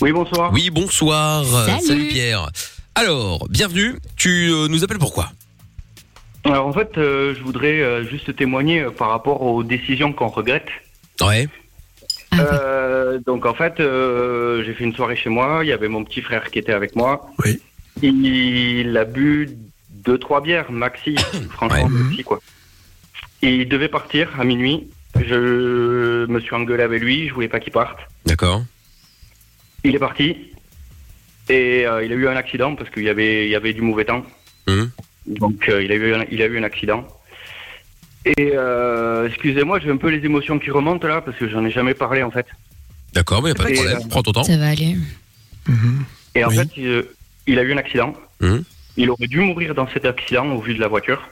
Oui, 0.00 0.12
bonsoir. 0.12 0.52
Oui, 0.52 0.70
bonsoir. 0.70 1.44
Salut. 1.80 2.08
Pierre. 2.08 2.48
Alors, 2.94 3.46
bienvenue. 3.48 3.96
Tu 4.16 4.48
euh, 4.50 4.68
nous 4.68 4.84
appelles 4.84 4.98
pourquoi? 4.98 5.30
Alors 6.44 6.66
en 6.66 6.72
fait, 6.72 6.96
euh, 6.98 7.34
je 7.36 7.42
voudrais 7.42 7.80
euh, 7.80 8.04
juste 8.08 8.34
témoigner 8.36 8.80
euh, 8.82 8.90
par 8.90 9.10
rapport 9.10 9.42
aux 9.42 9.62
décisions 9.64 10.12
qu'on 10.12 10.28
regrette. 10.28 10.68
Ouais. 11.20 11.48
Ah. 12.30 12.40
Euh, 12.40 13.18
donc 13.26 13.44
en 13.44 13.54
fait, 13.54 13.80
euh, 13.80 14.62
j'ai 14.64 14.72
fait 14.74 14.84
une 14.84 14.94
soirée 14.94 15.16
chez 15.16 15.30
moi. 15.30 15.60
Il 15.62 15.68
y 15.68 15.72
avait 15.72 15.88
mon 15.88 16.04
petit 16.04 16.22
frère 16.22 16.48
qui 16.50 16.58
était 16.60 16.72
avec 16.72 16.94
moi. 16.94 17.26
Oui. 17.44 17.60
Il 18.02 18.96
a 18.96 19.04
bu 19.04 19.50
deux 19.90 20.18
trois 20.18 20.40
bières, 20.40 20.70
maxi, 20.70 21.16
franchement 21.50 21.84
Ouais. 21.88 22.02
maxi 22.04 22.22
quoi. 22.22 22.40
Il 23.42 23.68
devait 23.68 23.88
partir 23.88 24.28
à 24.40 24.44
minuit. 24.44 24.88
Je 25.20 26.26
me 26.26 26.40
suis 26.40 26.54
engueulé 26.54 26.82
avec 26.82 27.02
lui. 27.02 27.28
Je 27.28 27.34
voulais 27.34 27.48
pas 27.48 27.60
qu'il 27.60 27.72
parte. 27.72 27.98
D'accord. 28.26 28.64
Il 29.84 29.94
est 29.94 29.98
parti 30.00 30.36
et 31.48 31.86
euh, 31.86 32.04
il 32.04 32.12
a 32.12 32.16
eu 32.16 32.28
un 32.28 32.36
accident 32.36 32.74
parce 32.74 32.90
qu'il 32.90 33.04
y 33.04 33.08
avait 33.08 33.46
il 33.46 33.50
y 33.50 33.54
avait 33.54 33.72
du 33.72 33.80
mauvais 33.80 34.04
temps. 34.04 34.24
Hum. 34.66 34.90
Donc 35.26 35.68
euh, 35.68 35.82
il 35.82 35.92
a 35.92 35.94
eu 35.94 36.14
un, 36.14 36.24
il 36.30 36.42
a 36.42 36.46
eu 36.46 36.58
un 36.58 36.62
accident. 36.64 37.06
Et 38.24 38.52
euh, 38.54 39.28
excusez-moi, 39.28 39.78
j'ai 39.80 39.90
un 39.90 39.96
peu 39.96 40.08
les 40.08 40.24
émotions 40.24 40.58
qui 40.58 40.70
remontent 40.70 41.06
là 41.06 41.20
parce 41.20 41.36
que 41.38 41.48
j'en 41.48 41.64
ai 41.64 41.70
jamais 41.70 41.94
parlé 41.94 42.22
en 42.22 42.30
fait. 42.30 42.46
D'accord, 43.14 43.42
mais 43.42 43.50
y 43.50 43.52
a 43.52 43.54
pas 43.54 43.64
de 43.70 43.74
problème. 43.74 44.08
Prends 44.10 44.22
ton 44.22 44.32
temps. 44.32 44.44
Ça 44.44 44.56
va 44.58 44.68
aller. 44.68 44.96
Et 46.34 46.44
en 46.44 46.48
Oui. 46.48 46.56
fait, 46.56 46.68
il, 46.76 47.04
il 47.46 47.58
a 47.58 47.62
eu 47.62 47.72
un 47.72 47.78
accident. 47.78 48.12
Mhm. 48.40 48.64
Il 48.96 49.10
aurait 49.10 49.28
dû 49.28 49.38
mourir 49.40 49.74
dans 49.74 49.88
cet 49.88 50.04
accident 50.04 50.46
au 50.50 50.60
vu 50.60 50.74
de 50.74 50.80
la 50.80 50.88
voiture. 50.88 51.26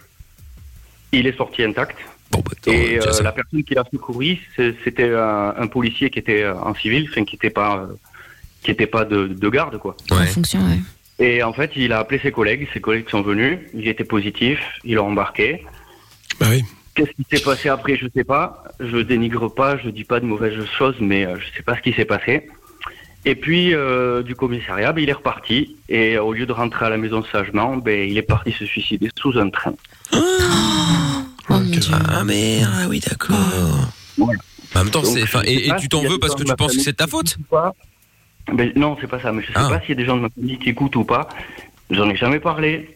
Il 1.13 1.27
est 1.27 1.37
sorti 1.37 1.63
intact. 1.63 1.97
Bon, 2.31 2.41
bah, 2.45 2.73
Et 2.73 2.99
euh, 2.99 3.13
ça- 3.13 3.23
la 3.23 3.33
personne 3.33 3.63
qui 3.65 3.75
l'a 3.75 3.85
secouru, 3.93 4.39
c'était 4.85 5.13
un, 5.15 5.55
un 5.57 5.67
policier 5.69 6.11
qui 6.11 6.19
était 6.19 6.43
euh, 6.43 6.55
en 6.57 6.75
civil, 6.75 7.07
enfin 7.11 7.25
qui 7.25 7.37
n'était 7.37 7.51
pas, 7.51 7.79
euh, 7.79 7.95
qui 8.63 8.71
était 8.73 8.87
pas 8.89 9.05
de, 9.05 9.29
de 9.29 9.49
garde 9.49 9.79
quoi. 9.79 9.97
En 10.11 10.17
Ouais. 10.19 10.27
fonction, 10.27 10.61
ouais. 10.61 10.79
Et 11.19 11.43
en 11.43 11.53
fait, 11.53 11.71
il 11.77 11.93
a 11.93 12.01
appelé 12.01 12.19
ses 12.23 12.33
collègues. 12.33 12.69
Ses 12.75 12.81
collègues 12.81 13.09
sont 13.09 13.23
venus. 13.23 13.59
Ils 13.73 13.89
étaient 13.89 14.05
positifs. 14.05 14.61
Ils 14.85 14.97
l'ont 14.97 15.07
embarqué. 15.07 15.65
Bah 16.41 16.47
oui. 16.51 16.63
Qu'est-ce 16.95 17.13
qui 17.13 17.25
s'est 17.31 17.43
passé 17.45 17.69
après 17.71 17.97
Je 17.97 18.07
sais 18.15 18.25
pas. 18.25 18.65
Je 18.81 18.99
dénigre 18.99 19.49
pas, 19.55 19.77
je 19.79 19.89
dis 19.89 20.05
pas 20.05 20.19
de 20.21 20.27
mauvaises 20.27 20.63
choses, 20.79 20.97
mais 21.01 21.25
euh, 21.27 21.37
je 21.39 21.47
sais 21.57 21.63
pas 21.63 21.77
ce 21.77 21.81
qui 21.83 21.93
s'est 21.93 22.05
passé. 22.05 22.49
Et 23.25 23.35
puis 23.35 23.75
euh, 23.75 24.23
du 24.23 24.35
commissariat, 24.35 24.93
ben, 24.93 25.03
il 25.03 25.09
est 25.09 25.13
reparti 25.15 25.77
et 25.89 26.17
euh, 26.17 26.23
au 26.23 26.33
lieu 26.33 26.47
de 26.47 26.53
rentrer 26.53 26.87
à 26.87 26.91
la 26.91 26.97
maison 26.97 27.23
sagement, 27.25 27.77
ben, 27.77 28.09
il 28.09 28.17
est 28.19 28.23
parti 28.23 28.53
se 28.53 28.65
suicider 28.67 29.09
sous 29.19 29.37
un 29.39 29.49
train. 29.51 29.75
Oh 30.13 30.19
mon 31.49 31.57
Ok. 31.59 31.71
dieu. 31.71 31.95
Ah 32.09 32.25
merde, 32.25 32.71
ah 32.75 32.89
oui, 32.89 33.01
d'accord. 33.01 33.37
Voilà. 34.17 34.39
En 34.75 34.79
même 34.85 34.91
temps, 34.91 35.03
Donc, 35.03 35.17
c'est, 35.17 35.23
enfin, 35.23 35.43
et, 35.45 35.71
tu 35.81 35.89
t'en 35.89 36.03
veux 36.03 36.19
parce 36.19 36.35
que 36.35 36.43
tu 36.43 36.55
penses 36.55 36.75
que 36.77 36.83
c'est 36.83 36.93
de 36.93 36.97
ta 36.97 37.07
faute 37.07 37.37
Non, 38.77 38.97
c'est 39.01 39.07
pas 39.07 39.21
ça. 39.21 39.33
Mais 39.33 39.43
je 39.43 39.47
sais 39.49 39.53
Ah. 39.57 39.69
pas 39.69 39.81
s'il 39.81 39.91
y 39.91 39.93
a 39.93 39.97
des 39.97 40.05
gens 40.05 40.17
de 40.17 40.23
ma 40.23 40.29
famille 40.31 40.59
qui 40.59 40.69
écoutent 40.71 40.97
ou 40.97 41.05
pas. 41.05 41.29
J'en 41.91 42.09
ai 42.11 42.17
jamais 42.17 42.41
parlé. 42.41 42.93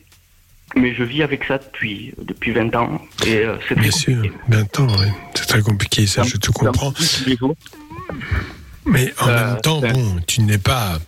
Mais 0.76 0.94
je 0.94 1.02
vis 1.02 1.22
avec 1.24 1.42
ça 1.44 1.58
depuis, 1.58 2.12
depuis 2.22 2.52
20 2.52 2.76
ans. 2.76 3.00
Et 3.26 3.38
euh, 3.38 3.56
c'est 3.68 3.74
très 3.74 3.82
Bien 3.82 3.90
sûr, 3.90 4.14
compliqué. 4.14 4.36
20 4.48 4.80
ans, 4.80 4.86
oui. 5.00 5.06
c'est 5.34 5.46
très 5.46 5.62
compliqué, 5.62 6.06
ça, 6.06 6.22
je 6.22 6.36
te 6.36 6.50
comprends. 6.52 6.92
Mais 8.86 9.12
en 9.20 9.28
Euh, 9.28 9.46
même 9.54 9.60
temps, 9.62 9.80
bon, 9.80 10.20
tu 10.28 10.42
n'es 10.42 10.58
pas. 10.58 10.98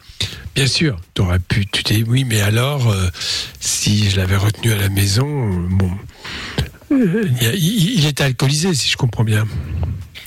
Bien 0.55 0.67
sûr, 0.67 0.97
tu 1.15 1.23
aurais 1.23 1.39
pu. 1.39 1.67
Tu 1.67 1.83
t'es. 1.83 2.03
Oui, 2.07 2.25
mais 2.25 2.41
alors, 2.41 2.91
euh, 2.91 3.09
si 3.61 4.11
je 4.11 4.17
l'avais 4.19 4.37
retenu 4.37 4.73
à 4.73 4.77
la 4.77 4.89
maison, 4.89 5.27
euh, 5.27 5.67
bon. 5.71 5.91
euh, 6.93 7.31
il 7.55 8.07
était 8.07 8.25
alcoolisé, 8.25 8.75
si 8.75 8.89
je 8.89 8.97
comprends 8.97 9.25
bien. 9.25 9.47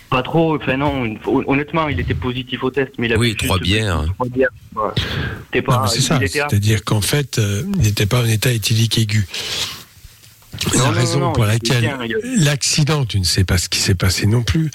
Pas 0.10 0.22
trop, 0.24 0.56
enfin 0.56 0.78
non, 0.78 1.16
honnêtement, 1.26 1.88
il 1.90 2.00
était 2.00 2.14
positif 2.14 2.64
au 2.64 2.70
test, 2.72 2.92
mais 2.98 3.08
il 3.08 3.14
a 3.14 3.18
Oui, 3.18 3.32
bu 3.32 3.48
trois 3.48 3.60
bières. 3.60 4.06
Trois 4.14 4.28
bières. 4.30 4.50
ouais. 4.76 4.82
C'était 5.52 5.68
Non, 5.68 5.76
pas, 5.78 5.82
mais 5.84 5.88
c'est 5.90 6.02
ça. 6.02 6.20
C'est-à-dire 6.22 6.84
qu'en 6.84 7.02
fait, 7.02 7.38
euh, 7.40 7.64
il 7.76 7.82
n'était 7.82 8.06
pas 8.06 8.22
en 8.22 8.26
état 8.26 8.52
éthylique 8.52 8.98
aigu. 8.98 9.28
La 10.74 10.80
non, 10.80 10.90
raison 10.92 11.20
non, 11.20 11.34
pour 11.34 11.46
laquelle 11.46 11.90
l'accident, 12.38 13.06
tu 13.06 13.20
ne 13.20 13.26
sais 13.26 13.44
pas 13.44 13.58
ce 13.58 13.70
qui 13.70 13.80
s'est 13.80 13.96
passé 13.96 14.26
non 14.26 14.44
plus. 14.44 14.72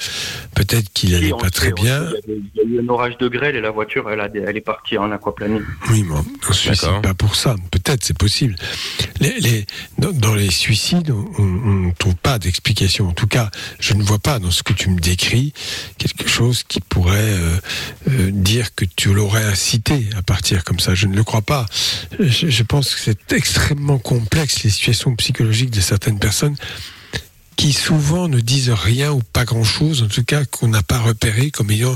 Peut-être 0.54 0.92
qu'il 0.92 1.10
Si, 1.10 1.14
allait 1.16 1.32
on 1.32 1.38
pas 1.38 1.46
sait, 1.46 1.50
très 1.52 1.72
bien. 1.72 2.08
Il 2.28 2.40
y, 2.54 2.60
a 2.60 2.64
eu 2.64 2.84
un 2.84 2.88
orage 2.88 3.18
de 3.18 3.28
grêle 3.28 3.56
et 3.56 3.60
la 3.60 3.70
voiture, 3.70 4.10
elle, 4.10 4.20
a, 4.20 4.28
elle 4.32 4.56
est 4.56 4.60
partie 4.60 4.98
en 4.98 5.10
aquaplaning. 5.10 5.62
Oui, 5.90 6.04
mais 6.08 6.14
on 6.14 6.48
ne 6.48 6.54
suicide 6.54 7.02
pas 7.02 7.14
pour 7.14 7.34
ça. 7.36 7.56
Peut-être, 7.70 8.04
c'est 8.04 8.16
possible. 8.16 8.56
Les, 9.20 9.38
les, 9.40 9.66
dans, 9.98 10.12
dans 10.12 10.34
les 10.34 10.50
suicides, 10.50 11.10
on 11.38 11.42
ne 11.42 11.92
trouve 11.92 12.16
pas 12.16 12.38
d'explication. 12.38 13.08
En 13.08 13.12
tout 13.12 13.26
cas, 13.26 13.50
je 13.78 13.94
ne 13.94 14.02
vois 14.02 14.18
pas 14.18 14.38
dans 14.38 14.50
ce 14.50 14.62
que 14.62 14.72
tu 14.72 14.90
me 14.90 14.98
décris 15.00 15.52
quelque 15.98 16.28
chose 16.28 16.62
qui 16.62 16.80
pourrait 16.80 17.18
euh, 17.18 17.56
euh, 18.10 18.30
dire 18.30 18.74
que 18.74 18.84
tu 18.84 19.12
l'aurais 19.12 19.44
incité 19.44 20.08
à 20.16 20.22
partir 20.22 20.64
comme 20.64 20.80
ça. 20.80 20.94
Je 20.94 21.06
ne 21.06 21.14
le 21.14 21.24
crois 21.24 21.42
pas. 21.42 21.66
Je, 22.18 22.48
je 22.48 22.62
pense 22.62 22.94
que 22.94 23.00
c'est 23.00 23.32
extrêmement 23.32 23.98
complexe 23.98 24.62
les 24.62 24.70
situations 24.70 25.14
psychologiques 25.16 25.70
de 25.70 25.80
certaines 25.80 26.18
personnes 26.18 26.56
qui 27.60 27.74
souvent 27.74 28.26
ne 28.26 28.40
disent 28.40 28.70
rien 28.70 29.12
ou 29.12 29.20
pas 29.20 29.44
grand-chose, 29.44 30.02
en 30.02 30.08
tout 30.08 30.24
cas 30.24 30.46
qu'on 30.46 30.68
n'a 30.68 30.82
pas 30.82 30.98
repéré 30.98 31.50
comme 31.50 31.70
ayant 31.70 31.94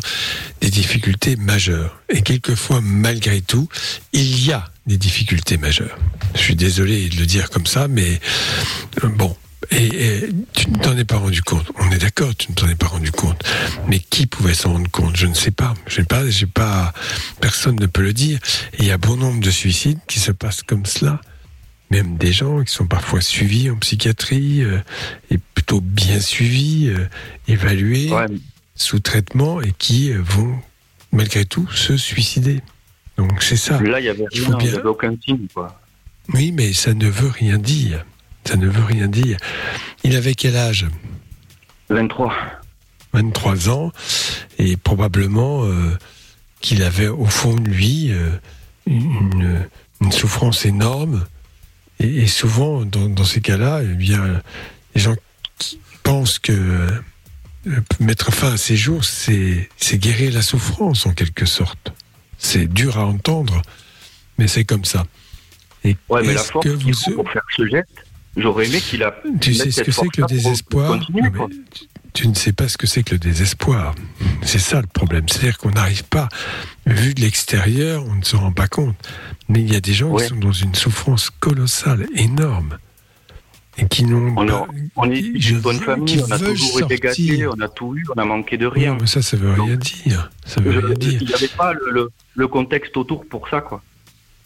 des 0.60 0.68
difficultés 0.68 1.36
majeures. 1.36 2.02
Et 2.10 2.20
quelquefois, 2.20 2.82
malgré 2.82 3.40
tout, 3.40 3.66
il 4.12 4.44
y 4.44 4.52
a 4.52 4.70
des 4.86 4.98
difficultés 4.98 5.56
majeures. 5.56 5.98
Je 6.34 6.40
suis 6.40 6.54
désolé 6.54 7.08
de 7.08 7.16
le 7.16 7.24
dire 7.24 7.48
comme 7.48 7.64
ça, 7.64 7.88
mais 7.88 8.20
euh, 9.02 9.08
bon. 9.08 9.34
Et, 9.70 9.86
et 9.86 10.28
tu 10.52 10.70
ne 10.70 10.78
t'en 10.78 10.96
es 10.96 11.04
pas 11.04 11.16
rendu 11.16 11.42
compte. 11.42 11.70
On 11.78 11.90
est 11.90 11.98
d'accord, 11.98 12.34
tu 12.36 12.50
ne 12.50 12.54
t'en 12.54 12.68
es 12.68 12.74
pas 12.74 12.86
rendu 12.86 13.10
compte. 13.10 13.42
Mais 13.88 13.98
qui 13.98 14.26
pouvait 14.26 14.54
s'en 14.54 14.72
rendre 14.72 14.90
compte? 14.90 15.16
Je 15.16 15.26
ne 15.26 15.34
sais 15.34 15.50
pas. 15.50 15.74
J'ai 15.86 16.04
pas, 16.04 16.28
j'ai 16.28 16.46
pas. 16.46 16.92
Personne 17.40 17.76
ne 17.76 17.86
peut 17.86 18.02
le 18.02 18.12
dire. 18.12 18.38
Et 18.74 18.82
il 18.82 18.86
y 18.86 18.90
a 18.90 18.98
bon 18.98 19.16
nombre 19.16 19.40
de 19.40 19.50
suicides 19.50 19.98
qui 20.06 20.20
se 20.20 20.32
passent 20.32 20.62
comme 20.62 20.86
cela 20.86 21.20
même 21.90 22.16
des 22.16 22.32
gens 22.32 22.64
qui 22.64 22.72
sont 22.72 22.86
parfois 22.86 23.20
suivis 23.20 23.70
en 23.70 23.76
psychiatrie 23.76 24.64
euh, 24.64 24.78
et 25.30 25.38
plutôt 25.38 25.80
bien 25.80 26.18
suivis, 26.18 26.88
euh, 26.88 27.06
évalués, 27.46 28.10
sous 28.74 28.98
traitement 28.98 29.60
et 29.60 29.72
qui 29.78 30.12
vont 30.12 30.58
malgré 31.12 31.44
tout 31.44 31.68
se 31.70 31.96
suicider. 31.96 32.60
Donc 33.16 33.42
c'est 33.42 33.56
ça. 33.56 33.80
Là, 33.80 34.00
il 34.00 34.06
y 34.06 34.08
avait 34.08 34.24
avait 34.24 34.82
aucun 34.84 35.14
signe, 35.24 35.46
quoi. 35.52 35.80
Oui, 36.32 36.52
mais 36.52 36.72
ça 36.72 36.94
ne 36.94 37.06
veut 37.06 37.28
rien 37.28 37.58
dire. 37.58 38.04
Ça 38.46 38.56
ne 38.56 38.68
veut 38.68 38.84
rien 38.84 39.08
dire. 39.08 39.38
Il 40.02 40.16
avait 40.16 40.34
quel 40.34 40.56
âge? 40.56 40.86
23. 41.88 42.34
23 43.12 43.68
ans. 43.70 43.92
Et 44.58 44.76
probablement 44.76 45.64
euh, 45.64 45.96
qu'il 46.60 46.82
avait 46.82 47.08
au 47.08 47.26
fond 47.26 47.54
de 47.54 47.68
lui 47.68 48.10
euh, 48.12 48.30
une, 48.86 49.66
une 50.00 50.12
souffrance 50.12 50.64
énorme. 50.66 51.24
Et, 52.00 52.22
et 52.22 52.26
souvent 52.26 52.84
dans, 52.84 53.08
dans 53.08 53.24
ces 53.24 53.40
cas-là 53.40 53.80
eh 53.82 53.94
bien 53.94 54.42
les 54.94 55.00
gens 55.00 55.14
qui 55.58 55.78
pensent 56.02 56.38
que 56.40 56.52
euh, 56.52 57.00
mettre 58.00 58.32
fin 58.32 58.54
à 58.54 58.56
ces 58.56 58.76
jours 58.76 59.04
c'est 59.04 59.68
guérir 59.94 60.32
la 60.34 60.42
souffrance 60.42 61.06
en 61.06 61.12
quelque 61.12 61.46
sorte. 61.46 61.92
C'est 62.38 62.66
dur 62.66 62.98
à 62.98 63.06
entendre 63.06 63.62
mais 64.38 64.48
c'est 64.48 64.64
comme 64.64 64.84
ça. 64.84 65.04
Et 65.84 65.96
Ouais, 66.08 66.22
mais 66.26 66.34
la 66.34 66.42
force 66.42 66.64
que 66.64 66.70
vous 66.70 67.14
pour 67.14 67.30
faire 67.30 67.44
ce 67.56 67.66
geste, 67.66 68.03
j'aurais 68.36 68.66
aimé 68.66 68.80
qu'il 68.80 69.02
a. 69.02 69.14
tu 69.40 69.54
sais 69.54 69.70
ce 69.70 69.82
que 69.82 69.92
c'est 69.92 70.08
que 70.08 70.20
le 70.22 70.26
désespoir 70.26 70.98
continuer, 70.98 71.30
Non, 71.30 71.48
tu- 71.48 71.86
Tu 72.12 72.28
ne 72.28 72.34
sais 72.34 72.52
pas 72.52 72.68
ce 72.68 72.76
que 72.78 72.86
c'est 72.86 73.02
que 73.02 73.10
le 73.12 73.18
désespoir. 73.18 73.92
C'est 74.42 74.60
ça 74.60 74.80
le 74.80 74.86
problème. 74.86 75.28
C'est-à-dire 75.28 75.58
qu'on 75.58 75.70
n'arrive 75.72 76.04
pas, 76.04 76.28
vu 76.86 77.12
de 77.12 77.20
l'extérieur, 77.20 78.04
on 78.06 78.14
ne 78.14 78.22
se 78.22 78.36
rend 78.36 78.52
pas 78.52 78.68
compte. 78.68 78.94
Mais 79.48 79.60
il 79.62 79.72
y 79.72 79.74
a 79.74 79.80
des 79.80 79.92
gens 79.94 80.10
Ouais. 80.10 80.22
qui 80.22 80.28
sont 80.28 80.36
dans 80.36 80.52
une 80.52 80.76
souffrance 80.76 81.30
colossale, 81.40 82.06
énorme, 82.14 82.78
et 83.78 83.88
qui 83.88 84.04
n'ont 84.04 84.32
On, 84.36 84.46
pas. 84.46 84.66
on 84.94 85.10
est 85.10 85.22
d'une 85.22 85.58
bonne 85.58 85.80
famille, 85.80 86.22
on 86.24 86.30
a 86.30 86.38
toujours 86.38 86.82
été 86.84 86.98
gâtés, 86.98 87.48
on 87.48 87.60
a 87.60 87.66
tout 87.68 87.96
eu, 87.96 88.04
on 88.16 88.20
a 88.20 88.24
manqué 88.24 88.58
de 88.58 88.66
rien. 88.66 88.96
mais 89.00 89.08
ça, 89.08 89.20
ça 89.20 89.36
veut 89.36 89.52
rien 89.52 89.74
dire. 89.76 90.30
Ça 90.46 90.60
veut 90.60 90.70
Je- 90.70 90.78
rien 90.86 90.94
dire. 90.94 91.18
Il 91.20 91.26
n'y 91.26 91.34
avait 91.34 91.48
pas 91.48 91.72
le, 91.72 91.90
le- 91.90 92.10
le 92.36 92.46
contexte 92.46 92.96
autour 92.96 93.26
pour 93.26 93.48
ça, 93.48 93.60
quoi. 93.60 93.82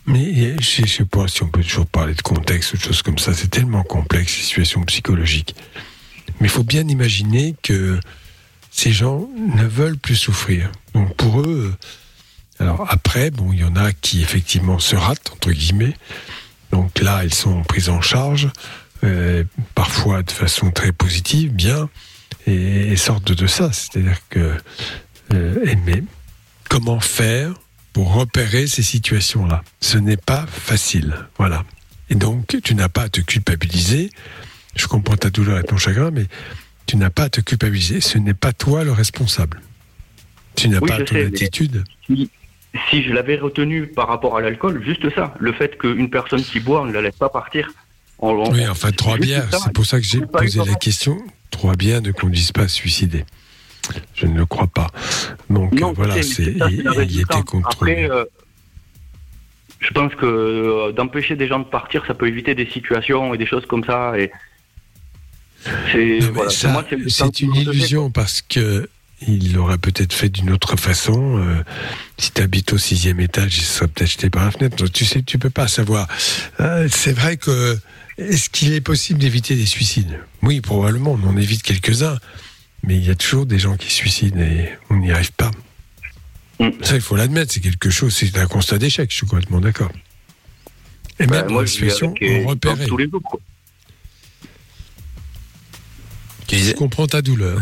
Mais 0.09 0.57
je 0.59 0.83
ne 0.83 0.87
sais 0.87 1.05
pas 1.05 1.29
si 1.29 1.43
on 1.43 1.49
peut 1.49 1.63
toujours 1.63 1.87
parler 1.87 2.15
de 2.15 2.23
contexte 2.23 2.73
ou 2.73 2.77
de 2.79 2.83
choses 2.83 3.03
comme 3.03 3.19
ça. 3.19 3.35
C'est 3.35 3.51
tellement 3.51 3.83
complexe, 3.83 4.39
les 4.39 4.43
situations 4.43 4.83
psychologiques. 4.85 5.55
Mais 6.41 6.47
il 6.47 6.51
faut 6.51 6.65
bien 6.65 6.89
imaginer 6.89 7.55
que 7.63 8.01
ces 8.71 8.91
gens 8.91 9.29
ne 9.37 9.65
veulent 9.65 9.99
plus 9.99 10.17
souffrir. 10.17 10.73
Donc 10.95 11.15
pour 11.17 11.41
eux, 11.43 11.75
alors 12.59 12.87
après, 12.89 13.31
bon, 13.31 13.53
il 13.53 13.61
y 13.61 13.65
en 13.65 13.77
a 13.77 13.93
qui 13.93 14.23
effectivement 14.23 14.79
se 14.79 14.97
ratent, 14.97 15.31
entre 15.35 15.53
guillemets. 15.53 15.95
Donc 16.73 17.01
là, 17.01 17.23
ils 17.25 17.35
sont 17.35 17.63
pris 17.63 17.91
en 17.91 18.01
charge, 18.01 18.49
euh, 19.05 19.45
parfois 19.75 20.23
de 20.23 20.31
façon 20.31 20.71
très 20.71 20.93
positive, 20.93 21.53
bien, 21.53 21.89
et, 22.47 22.97
sortent 22.97 23.33
de 23.33 23.47
ça. 23.47 23.73
C'est-à-dire 23.73 24.19
que, 24.31 24.57
euh, 25.35 25.65
et- 25.67 25.77
mais 25.77 26.03
comment 26.71 27.01
faire 27.01 27.53
pour 27.99 28.15
repérer 28.15 28.69
ces 28.69 28.85
situations-là 28.85 29.65
Ce 29.81 29.99
n'est 29.99 30.17
pas 30.17 30.47
facile, 30.47 31.17
voilà. 31.37 31.65
Et 32.11 32.15
donc, 32.15 32.57
tu 32.63 32.77
n'as 32.77 32.89
pas 32.89 33.03
à 33.03 33.09
te 33.09 33.21
culpabiliser. 33.21 34.11
Je 34.77 34.87
comprends 34.87 35.17
ta 35.17 35.31
douleur 35.31 35.59
et 35.59 35.65
ton 35.65 35.79
chagrin, 35.79 36.13
mais 36.13 36.27
tu 36.87 36.97
n'as 36.97 37.11
pas 37.11 37.25
à 37.25 37.29
te 37.29 37.41
culpabiliser. 37.41 38.01
Ce 38.01 38.17
n'est 38.17 38.35
pas 38.35 38.53
toi 38.53 38.85
le 38.85 38.93
responsable. 38.93 39.61
Tu 40.55 40.69
n'as 40.69 40.79
Oui, 40.79 40.89
pas 40.91 40.99
ton 40.99 41.13
sais, 41.17 41.25
attitude. 41.27 41.83
Si, 42.07 42.31
si 42.89 43.03
je 43.03 43.13
l'avais 43.13 43.35
retenu 43.35 43.89
par 43.89 44.07
rapport 44.07 44.37
à 44.37 44.43
l'alcool, 44.43 44.81
juste 44.85 45.13
ça, 45.17 45.35
le 45.41 45.53
fait 45.53 45.77
qu'une 45.77 46.09
personne 46.09 46.45
qui 46.45 46.61
boit, 46.61 46.83
on 46.83 46.85
ne 46.87 46.93
la 46.93 47.03
laisse 47.03 47.17
pas 47.17 47.31
partir. 47.31 47.69
On- 48.21 48.29
on- 48.31 48.53
Oui, 48.53 48.65
enfin, 48.69 48.93
trois 48.93 49.19
bières. 49.19 49.49
C'est 49.51 49.73
pour 49.73 49.87
ça 49.87 49.99
que 49.99 50.07
j'ai 50.07 50.21
posé 50.21 50.61
la 50.65 50.77
question. 50.77 51.19
Trois 51.51 51.75
bières 51.75 52.01
ne 52.01 52.13
conduisent 52.13 52.53
pas 52.53 52.63
à 52.63 52.69
se 52.69 52.77
suicider. 52.77 53.25
Je 54.15 54.27
ne 54.27 54.37
le 54.37 54.47
crois 54.47 54.67
pas. 54.67 54.89
Donc 55.51 55.73
Non, 55.73 55.93
voilà, 55.93 56.23
c'est, 56.23 56.43
il, 56.43 56.85
il 57.09 57.21
était 57.21 57.43
contrôlé. 57.43 58.05
Après, 58.05 58.11
euh, 58.11 58.25
je 59.81 59.91
pense 59.91 60.15
que 60.15 60.27
euh, 60.27 60.93
d'empêcher 60.93 61.37
des 61.37 61.47
gens 61.47 61.61
de 61.61 61.65
partir, 61.65 62.05
ça 62.07 62.15
peut 62.15 62.27
éviter 62.29 62.55
des 62.55 62.67
situations 62.67 63.35
et 63.35 63.39
des 63.39 63.47
choses 63.47 63.67
comme 63.67 63.85
ça. 63.85 64.19
Et 64.19 64.31
c'est 65.93 66.21
voilà, 66.21 66.51
une 67.41 67.55
illusion 67.55 68.11
parce 68.11 68.43
que 68.43 68.89
il 69.27 69.53
l'aurait 69.55 69.79
peut-être 69.79 70.13
fait 70.13 70.29
d'une 70.29 70.51
autre 70.51 70.77
façon. 70.77 71.39
euh, 71.39 71.63
si 72.19 72.31
tu 72.31 72.41
habites 72.41 72.73
au 72.73 72.79
sixième 72.79 73.19
étage, 73.19 73.59
il 73.59 73.63
serait 73.65 73.89
peut-être 73.89 74.11
jeté 74.11 74.31
par 74.31 74.45
la 74.45 74.53
fenêtre. 74.53 74.77
Donc, 74.77 74.93
tu 74.93 75.05
sais, 75.05 75.23
tu 75.23 75.39
peux 75.39 75.51
pas 75.51 75.67
savoir. 75.67 76.07
C'est 76.89 77.13
vrai 77.13 77.37
que 77.37 77.77
est-ce 78.19 78.51
qu'il 78.51 78.73
est 78.75 78.81
possible 78.81 79.21
d'éviter 79.21 79.55
des 79.55 79.67
suicides? 79.67 80.19
Oui, 80.43 80.61
probablement. 80.61 81.19
On 81.23 81.29
en 81.29 81.37
évite 81.37 81.63
quelques-uns, 81.63 82.19
mais 82.83 82.97
il 82.97 83.05
y 83.07 83.11
a 83.11 83.15
toujours 83.15 83.47
des 83.47 83.59
gens 83.59 83.77
qui 83.77 83.87
se 83.89 83.95
suicident 83.95 84.41
et 84.41 84.71
on 84.91 84.97
n'y 84.97 85.11
arrive 85.13 85.33
pas. 85.33 85.51
Mm. 86.61 86.71
Ça, 86.83 86.95
il 86.97 87.01
faut 87.01 87.17
l'admettre. 87.17 87.53
C'est 87.53 87.61
quelque 87.61 87.91
chose. 87.91 88.15
C'est 88.17 88.37
un 88.39 88.47
constat 88.47 88.79
d'échec. 88.79 89.11
Je 89.11 89.17
suis 89.17 89.27
complètement 89.27 89.61
d'accord. 89.61 89.91
Et 91.21 91.27
Bah, 91.27 91.37
même 91.39 91.47
dans 91.49 91.53
moi, 91.55 91.63
la 91.63 91.69
situation, 91.69 92.15
on 92.21 92.47
repérait. 92.47 92.87
tous 92.87 92.97
les 92.97 93.09
jours. 93.11 93.23
quoi. 93.23 93.41
Je 96.51 96.73
comprends 96.73 97.07
ta 97.07 97.23
douleur. 97.23 97.61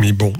Mais 0.00 0.12
bon, 0.12 0.32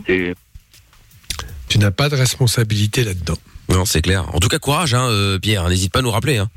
tu 1.69 1.79
n'as 1.79 1.91
pas 1.91 2.09
de 2.09 2.17
responsabilité 2.17 3.05
là-dedans. 3.05 3.37
Non, 3.69 3.85
c'est 3.85 4.03
clair. 4.03 4.35
En 4.35 4.39
tout 4.41 4.49
cas, 4.49 4.59
courage, 4.59 4.95
hein, 4.95 5.09
euh, 5.11 5.39
Pierre. 5.39 5.69
N'hésite 5.69 5.93
pas 5.93 5.99
à 5.99 6.03
nous 6.03 6.11
rappeler. 6.11 6.39
Hein. 6.39 6.49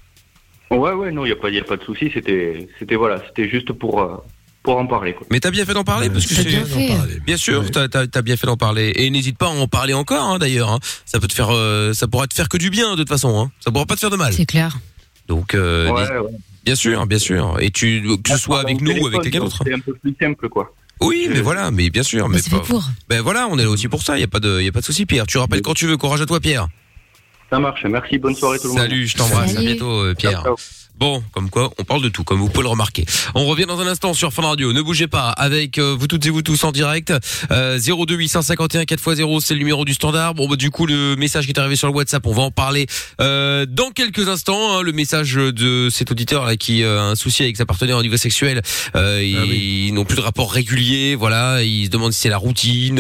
Ouais, 0.69 0.93
ouais, 0.93 1.11
non, 1.11 1.25
il 1.25 1.29
n'y 1.29 1.33
a, 1.33 1.35
pas- 1.35 1.49
y 1.49 1.59
a 1.59 1.63
pas 1.63 1.75
de 1.77 1.83
souci. 1.83 2.09
C'était, 2.13 2.69
c'était 2.79 2.95
voilà, 2.95 3.21
c'était 3.27 3.49
juste 3.49 3.73
pour, 3.73 4.01
euh, 4.01 4.17
pour 4.63 4.77
en 4.77 4.85
parler. 4.87 5.13
Quoi. 5.13 5.25
Mais 5.31 5.39
t'as 5.39 5.51
bien 5.51 5.65
fait 5.65 5.73
d'en 5.73 5.83
parler 5.83 6.09
parce 6.09 6.25
que 6.25 6.33
c'est 6.35 7.19
bien 7.25 7.37
sûr, 7.37 7.63
t'as 7.71 8.21
bien 8.21 8.37
fait 8.37 8.47
d'en 8.47 8.57
parler 8.57 8.91
et 8.95 9.09
n'hésite 9.09 9.37
pas 9.37 9.47
à 9.47 9.49
en 9.49 9.67
parler 9.67 9.93
encore 9.93 10.23
hein, 10.23 10.39
d'ailleurs. 10.39 10.69
hein. 10.71 10.79
Ça 11.05 11.19
peut 11.19 11.27
te 11.27 11.33
faire, 11.33 11.49
euh, 11.51 11.93
ça 11.93 12.07
pourra 12.07 12.27
te 12.27 12.33
faire 12.33 12.49
que 12.49 12.57
du 12.57 12.69
bien 12.69 12.91
de 12.91 12.97
toute 12.97 13.09
façon. 13.09 13.39
Hein. 13.39 13.51
Ça 13.59 13.71
pourra 13.71 13.85
pas 13.85 13.95
te 13.95 13.99
faire 14.01 14.09
de 14.11 14.15
mal. 14.17 14.33
C'est 14.33 14.45
clair. 14.45 14.77
Donc, 15.27 15.53
euh, 15.55 15.89
Ouais, 15.89 16.01
n'hésite- 16.01 16.13
ouais. 16.15 16.37
bien 16.65 16.75
sûr, 16.75 17.05
bien 17.07 17.19
sûr. 17.19 17.57
Et 17.59 17.71
tu 17.71 18.03
que 18.23 18.31
ce 18.31 18.37
soit 18.37 18.59
avec 18.61 18.81
nous 18.81 18.91
ou 19.01 19.07
avec 19.07 19.21
quelqu'un 19.21 19.39
d'autre. 19.39 19.61
C'est 19.65 19.73
un 19.73 19.79
peu 19.79 19.93
plus 19.93 20.15
simple, 20.19 20.49
quoi. 20.49 20.73
Oui, 20.99 21.27
mais 21.31 21.41
voilà, 21.41 21.71
mais 21.71 21.89
bien 21.89 22.03
sûr. 22.03 22.29
Mais 22.29 22.37
Mais 22.51 22.57
pas- 22.59 22.63
pour. 22.63 22.83
ben 23.09 23.21
voilà, 23.21 23.47
on 23.49 23.57
est 23.57 23.63
là 23.63 23.69
aussi 23.71 23.87
pour 23.87 24.03
ça. 24.03 24.17
Il 24.17 24.21
y 24.21 24.23
a 24.23 24.27
pas 24.27 24.39
de, 24.39 24.61
y 24.61 24.67
a 24.67 24.71
pas 24.71 24.81
de 24.81 24.85
souci, 24.85 25.07
Pierre. 25.07 25.25
Tu 25.25 25.39
rappelles 25.39 25.63
quand 25.63 25.73
tu 25.73 25.87
veux. 25.87 25.97
Courage 25.97 26.21
à 26.21 26.25
toi, 26.27 26.39
Pierre. 26.39 26.67
Ça 27.49 27.57
marche. 27.59 27.83
Merci. 27.89 28.19
Bonne 28.19 28.35
soirée 28.35 28.59
tout 28.59 28.65
le 28.67 28.73
monde. 28.73 28.77
Salut, 28.81 29.07
je 29.07 29.17
t'embrasse. 29.17 29.55
À 29.57 29.61
bientôt, 29.61 29.89
euh, 30.03 30.13
Pierre. 30.13 30.43
Ciao, 30.43 30.55
ciao. 30.55 30.80
Bon, 31.01 31.23
comme 31.31 31.49
quoi, 31.49 31.71
on 31.79 31.83
parle 31.83 32.03
de 32.03 32.09
tout, 32.09 32.23
comme 32.23 32.37
vous 32.37 32.47
pouvez 32.47 32.61
le 32.61 32.69
remarquer. 32.69 33.05
On 33.33 33.47
revient 33.47 33.65
dans 33.65 33.79
un 33.79 33.87
instant 33.87 34.13
sur 34.13 34.31
Fun 34.31 34.43
Radio. 34.43 34.71
Ne 34.71 34.83
bougez 34.83 35.07
pas 35.07 35.29
avec 35.29 35.79
euh, 35.79 35.95
vous 35.99 36.05
toutes 36.05 36.27
et 36.27 36.29
vous 36.29 36.43
tous 36.43 36.63
en 36.63 36.71
direct. 36.71 37.11
Euh, 37.49 37.79
02 37.79 38.13
851 38.13 38.83
4x0, 38.83 39.39
c'est 39.41 39.55
le 39.55 39.61
numéro 39.61 39.83
du 39.83 39.95
standard. 39.95 40.35
Bon, 40.35 40.47
bah, 40.47 40.57
du 40.57 40.69
coup, 40.69 40.85
le 40.85 41.15
message 41.15 41.45
qui 41.45 41.53
est 41.53 41.59
arrivé 41.59 41.75
sur 41.75 41.87
le 41.87 41.93
WhatsApp, 41.95 42.23
on 42.27 42.33
va 42.33 42.43
en 42.43 42.51
parler 42.51 42.85
euh, 43.19 43.65
dans 43.67 43.89
quelques 43.89 44.29
instants. 44.29 44.77
hein. 44.77 44.83
le 44.83 44.91
message 44.91 45.33
de 45.33 45.89
cet 45.89 46.11
auditeur 46.11 46.45
là 46.45 46.55
qui 46.55 46.83
euh, 46.83 46.99
a 46.99 47.05
un 47.05 47.15
souci 47.15 47.41
avec 47.41 47.57
sa 47.57 47.65
partenaire 47.65 47.97
au 47.97 48.03
niveau 48.03 48.17
sexuel. 48.17 48.61
Euh, 48.95 49.23
ils, 49.23 49.87
ils 49.87 49.93
n'ont 49.95 50.05
plus 50.05 50.17
de 50.17 50.21
rapport 50.21 50.53
régulier. 50.53 51.15
Voilà, 51.15 51.63
ils 51.63 51.85
se 51.85 51.89
demandent 51.89 52.13
si 52.13 52.19
c'est 52.21 52.29
la 52.29 52.37
routine. 52.37 52.99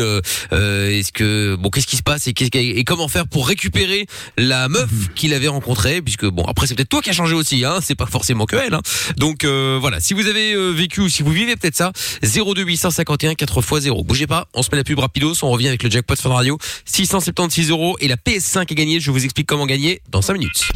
Est-ce 0.51 1.11
que 1.11 1.55
bon, 1.55 1.69
qu'est-ce 1.69 1.85
qui 1.85 1.97
se 1.97 2.03
passe 2.03 2.25
et, 2.25 2.83
comment 2.83 3.07
faire 3.07 3.27
pour 3.27 3.47
récupérer 3.47 4.07
la 4.39 4.69
meuf 4.69 4.89
qu'il 5.13 5.35
avait 5.35 5.49
rencontrée 5.49 6.01
Puisque 6.01 6.25
bon, 6.25 6.45
après 6.45 6.65
c'est 6.65 6.73
peut-être 6.73 6.89
toi 6.89 7.03
qui 7.03 7.11
a 7.11 7.13
changé 7.13 7.35
aussi. 7.35 7.63
Hein, 7.63 7.77
pas 7.95 8.05
forcément 8.05 8.45
que 8.45 8.55
elle. 8.55 8.73
Hein. 8.73 8.81
Donc 9.17 9.43
euh, 9.43 9.77
voilà, 9.79 9.99
si 9.99 10.13
vous 10.13 10.27
avez 10.27 10.53
euh, 10.53 10.71
vécu 10.71 11.01
ou 11.01 11.09
si 11.09 11.23
vous 11.23 11.31
vivez 11.31 11.55
peut-être 11.55 11.75
ça, 11.75 11.91
02 12.23 12.63
851 12.63 13.33
4x0. 13.33 14.05
Bougez 14.05 14.27
pas, 14.27 14.47
on 14.53 14.63
se 14.63 14.69
met 14.71 14.77
la 14.77 14.83
pub 14.83 14.99
rapidos, 14.99 15.35
on 15.43 15.49
revient 15.49 15.67
avec 15.67 15.83
le 15.83 15.89
jackpot 15.89 16.15
Fun 16.15 16.33
Radio, 16.33 16.57
676 16.85 17.69
euros 17.69 17.97
et 17.99 18.07
la 18.07 18.15
PS5 18.15 18.71
est 18.71 18.75
gagnée. 18.75 18.99
Je 18.99 19.11
vous 19.11 19.23
explique 19.23 19.47
comment 19.47 19.65
gagner 19.65 20.01
dans 20.09 20.21
5 20.21 20.33
minutes. 20.33 20.67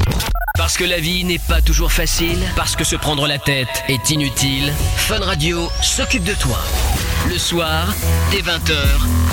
Parce 0.56 0.76
que 0.76 0.84
la 0.84 0.98
vie 0.98 1.24
n'est 1.24 1.38
pas 1.38 1.60
toujours 1.60 1.92
facile, 1.92 2.38
parce 2.56 2.76
que 2.76 2.84
se 2.84 2.96
prendre 2.96 3.26
la 3.26 3.38
tête 3.38 3.84
est 3.88 4.10
inutile, 4.10 4.72
Fun 4.96 5.20
Radio 5.20 5.68
s'occupe 5.82 6.24
de 6.24 6.34
toi. 6.34 6.58
Le 7.28 7.38
soir, 7.38 7.92
dès 8.30 8.40
20h, 8.40 8.76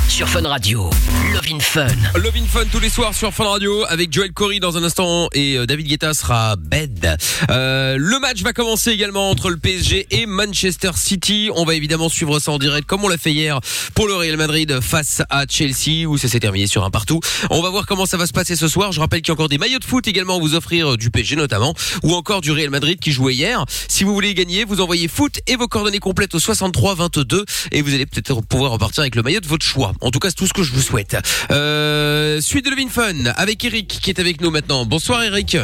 sur 0.09 0.27
Fun 0.27 0.47
Radio. 0.47 0.89
Love 1.33 1.47
in 1.51 1.59
Fun. 1.59 1.87
Love 2.15 2.33
Fun 2.47 2.65
tous 2.71 2.79
les 2.79 2.89
soirs 2.89 3.13
sur 3.13 3.33
Fun 3.33 3.45
Radio 3.45 3.85
avec 3.87 4.11
Joel 4.11 4.33
Corey 4.33 4.59
dans 4.59 4.77
un 4.77 4.83
instant 4.83 5.27
et 5.33 5.57
euh, 5.57 5.65
David 5.65 5.87
Guetta 5.87 6.13
sera 6.13 6.55
bed. 6.55 7.15
Euh, 7.49 7.95
le 7.97 8.19
match 8.19 8.41
va 8.41 8.53
commencer 8.53 8.91
également 8.91 9.29
entre 9.29 9.49
le 9.49 9.57
PSG 9.57 10.07
et 10.11 10.25
Manchester 10.25 10.91
City. 10.95 11.49
On 11.55 11.65
va 11.65 11.75
évidemment 11.75 12.09
suivre 12.09 12.39
ça 12.39 12.51
en 12.51 12.57
direct 12.57 12.87
comme 12.87 13.03
on 13.03 13.07
l'a 13.07 13.17
fait 13.17 13.31
hier 13.31 13.59
pour 13.93 14.07
le 14.07 14.15
Real 14.15 14.37
Madrid 14.37 14.79
face 14.81 15.21
à 15.29 15.45
Chelsea 15.47 16.07
où 16.07 16.17
ça 16.17 16.27
s'est 16.27 16.39
terminé 16.39 16.67
sur 16.67 16.83
un 16.83 16.89
partout. 16.89 17.19
On 17.51 17.61
va 17.61 17.69
voir 17.69 17.85
comment 17.85 18.05
ça 18.05 18.17
va 18.17 18.27
se 18.27 18.33
passer 18.33 18.55
ce 18.55 18.67
soir. 18.67 18.91
Je 18.91 18.99
rappelle 18.99 19.21
qu'il 19.21 19.29
y 19.29 19.31
a 19.31 19.35
encore 19.35 19.49
des 19.49 19.57
maillots 19.57 19.79
de 19.79 19.85
foot 19.85 20.07
également 20.07 20.37
à 20.37 20.39
vous 20.39 20.55
offrir 20.55 20.93
euh, 20.93 20.97
du 20.97 21.11
PSG 21.11 21.35
notamment 21.35 21.73
ou 22.01 22.13
encore 22.13 22.41
du 22.41 22.51
Real 22.51 22.69
Madrid 22.69 22.99
qui 22.99 23.11
jouait 23.11 23.35
hier. 23.35 23.65
Si 23.87 24.03
vous 24.03 24.13
voulez 24.13 24.33
gagner, 24.33 24.65
vous 24.65 24.81
envoyez 24.81 25.07
foot 25.07 25.39
et 25.47 25.55
vos 25.55 25.67
coordonnées 25.67 25.99
complètes 25.99 26.33
au 26.35 26.39
63 26.39 26.95
22 26.95 27.45
et 27.71 27.82
vous 27.84 27.93
allez 27.93 28.05
peut-être 28.05 28.41
pouvoir 28.41 28.71
repartir 28.71 29.01
avec 29.01 29.15
le 29.15 29.21
maillot 29.23 29.39
de 29.39 29.47
votre 29.47 29.65
choix. 29.65 29.93
En 30.01 30.09
tout 30.11 30.19
cas, 30.19 30.29
c'est 30.29 30.36
tout 30.36 30.47
ce 30.47 30.53
que 30.53 30.63
je 30.63 30.71
vous 30.73 30.81
souhaite. 30.81 31.15
Euh, 31.51 32.41
suite 32.41 32.65
de 32.65 32.71
Levin 32.71 32.89
Fun 32.89 33.25
avec 33.38 33.63
Eric 33.65 33.88
qui 33.88 34.09
est 34.09 34.19
avec 34.19 34.41
nous 34.41 34.51
maintenant. 34.51 34.86
Bonsoir 34.86 35.23
Eric. 35.23 35.57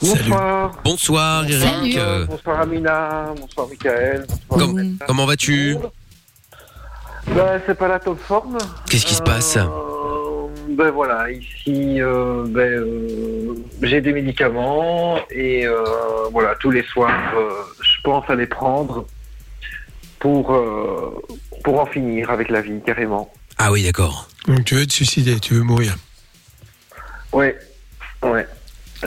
Bonsoir. 0.00 0.72
Bonsoir 0.84 1.44
Eric. 1.50 1.96
Euh, 1.96 2.26
Bonsoir 2.26 2.60
Amina, 2.60 3.32
bonsoir 3.40 3.68
Michael. 3.68 4.26
com- 4.48 4.96
comment 5.06 5.24
vas-tu 5.26 5.76
Ben, 7.34 7.60
c'est 7.66 7.76
pas 7.78 7.88
la 7.88 7.98
top 7.98 8.18
forme. 8.20 8.58
Qu'est-ce 8.90 9.06
qui 9.06 9.14
se 9.14 9.22
passe 9.22 9.56
Ben 10.68 10.90
voilà, 10.90 11.30
ici, 11.30 12.00
euh, 12.00 12.44
ben, 12.48 12.60
euh, 12.60 13.54
j'ai 13.82 14.00
des 14.02 14.12
médicaments 14.12 15.16
et 15.30 15.66
euh, 15.66 15.82
voilà, 16.30 16.54
tous 16.60 16.70
les 16.70 16.82
soirs, 16.84 17.32
euh, 17.36 17.50
je 17.80 18.00
pense 18.04 18.24
à 18.28 18.34
les 18.34 18.46
prendre 18.46 19.06
pour, 20.18 20.54
euh, 20.54 21.22
pour 21.64 21.80
en 21.80 21.86
finir 21.86 22.30
avec 22.30 22.48
la 22.48 22.60
vie, 22.60 22.80
carrément. 22.84 23.32
Ah 23.58 23.72
oui, 23.72 23.84
d'accord. 23.84 24.28
Donc 24.46 24.64
tu 24.64 24.74
veux 24.74 24.86
te 24.86 24.92
suicider, 24.92 25.40
tu 25.40 25.54
veux 25.54 25.62
mourir. 25.62 25.96
Ouais, 27.32 27.58
ouais. 28.22 28.46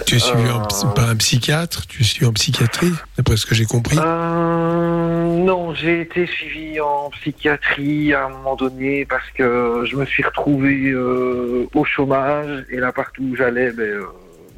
Tu 0.06 0.16
es 0.16 0.20
suivi 0.20 0.50
en 0.52 0.62
Euh, 0.62 0.88
par 0.94 1.10
un 1.10 1.16
psychiatre, 1.16 1.88
tu 1.88 2.02
es 2.02 2.06
suivi 2.06 2.26
en 2.28 2.34
psychiatrie, 2.34 2.94
d'après 3.18 3.38
ce 3.38 3.46
que 3.46 3.56
j'ai 3.56 3.66
compris. 3.66 3.98
Euh, 4.00 5.38
non, 5.44 5.74
j'ai 5.74 6.02
été 6.02 6.28
suivi 6.28 6.80
en 6.80 7.10
psychiatrie 7.10 8.14
à 8.14 8.26
un 8.26 8.30
moment 8.30 8.56
donné 8.56 9.06
parce 9.06 9.30
que 9.32 9.86
je 9.90 9.96
me 9.96 10.06
suis 10.06 10.24
retrouvé 10.24 10.92
euh, 10.92 11.68
au 11.74 11.86
chômage 11.86 12.66
et 12.70 12.78
là 12.78 12.92
partout 12.92 13.24
où 13.24 13.36
j'allais, 13.36 13.72
ben, 13.72 13.84
euh, 13.84 14.04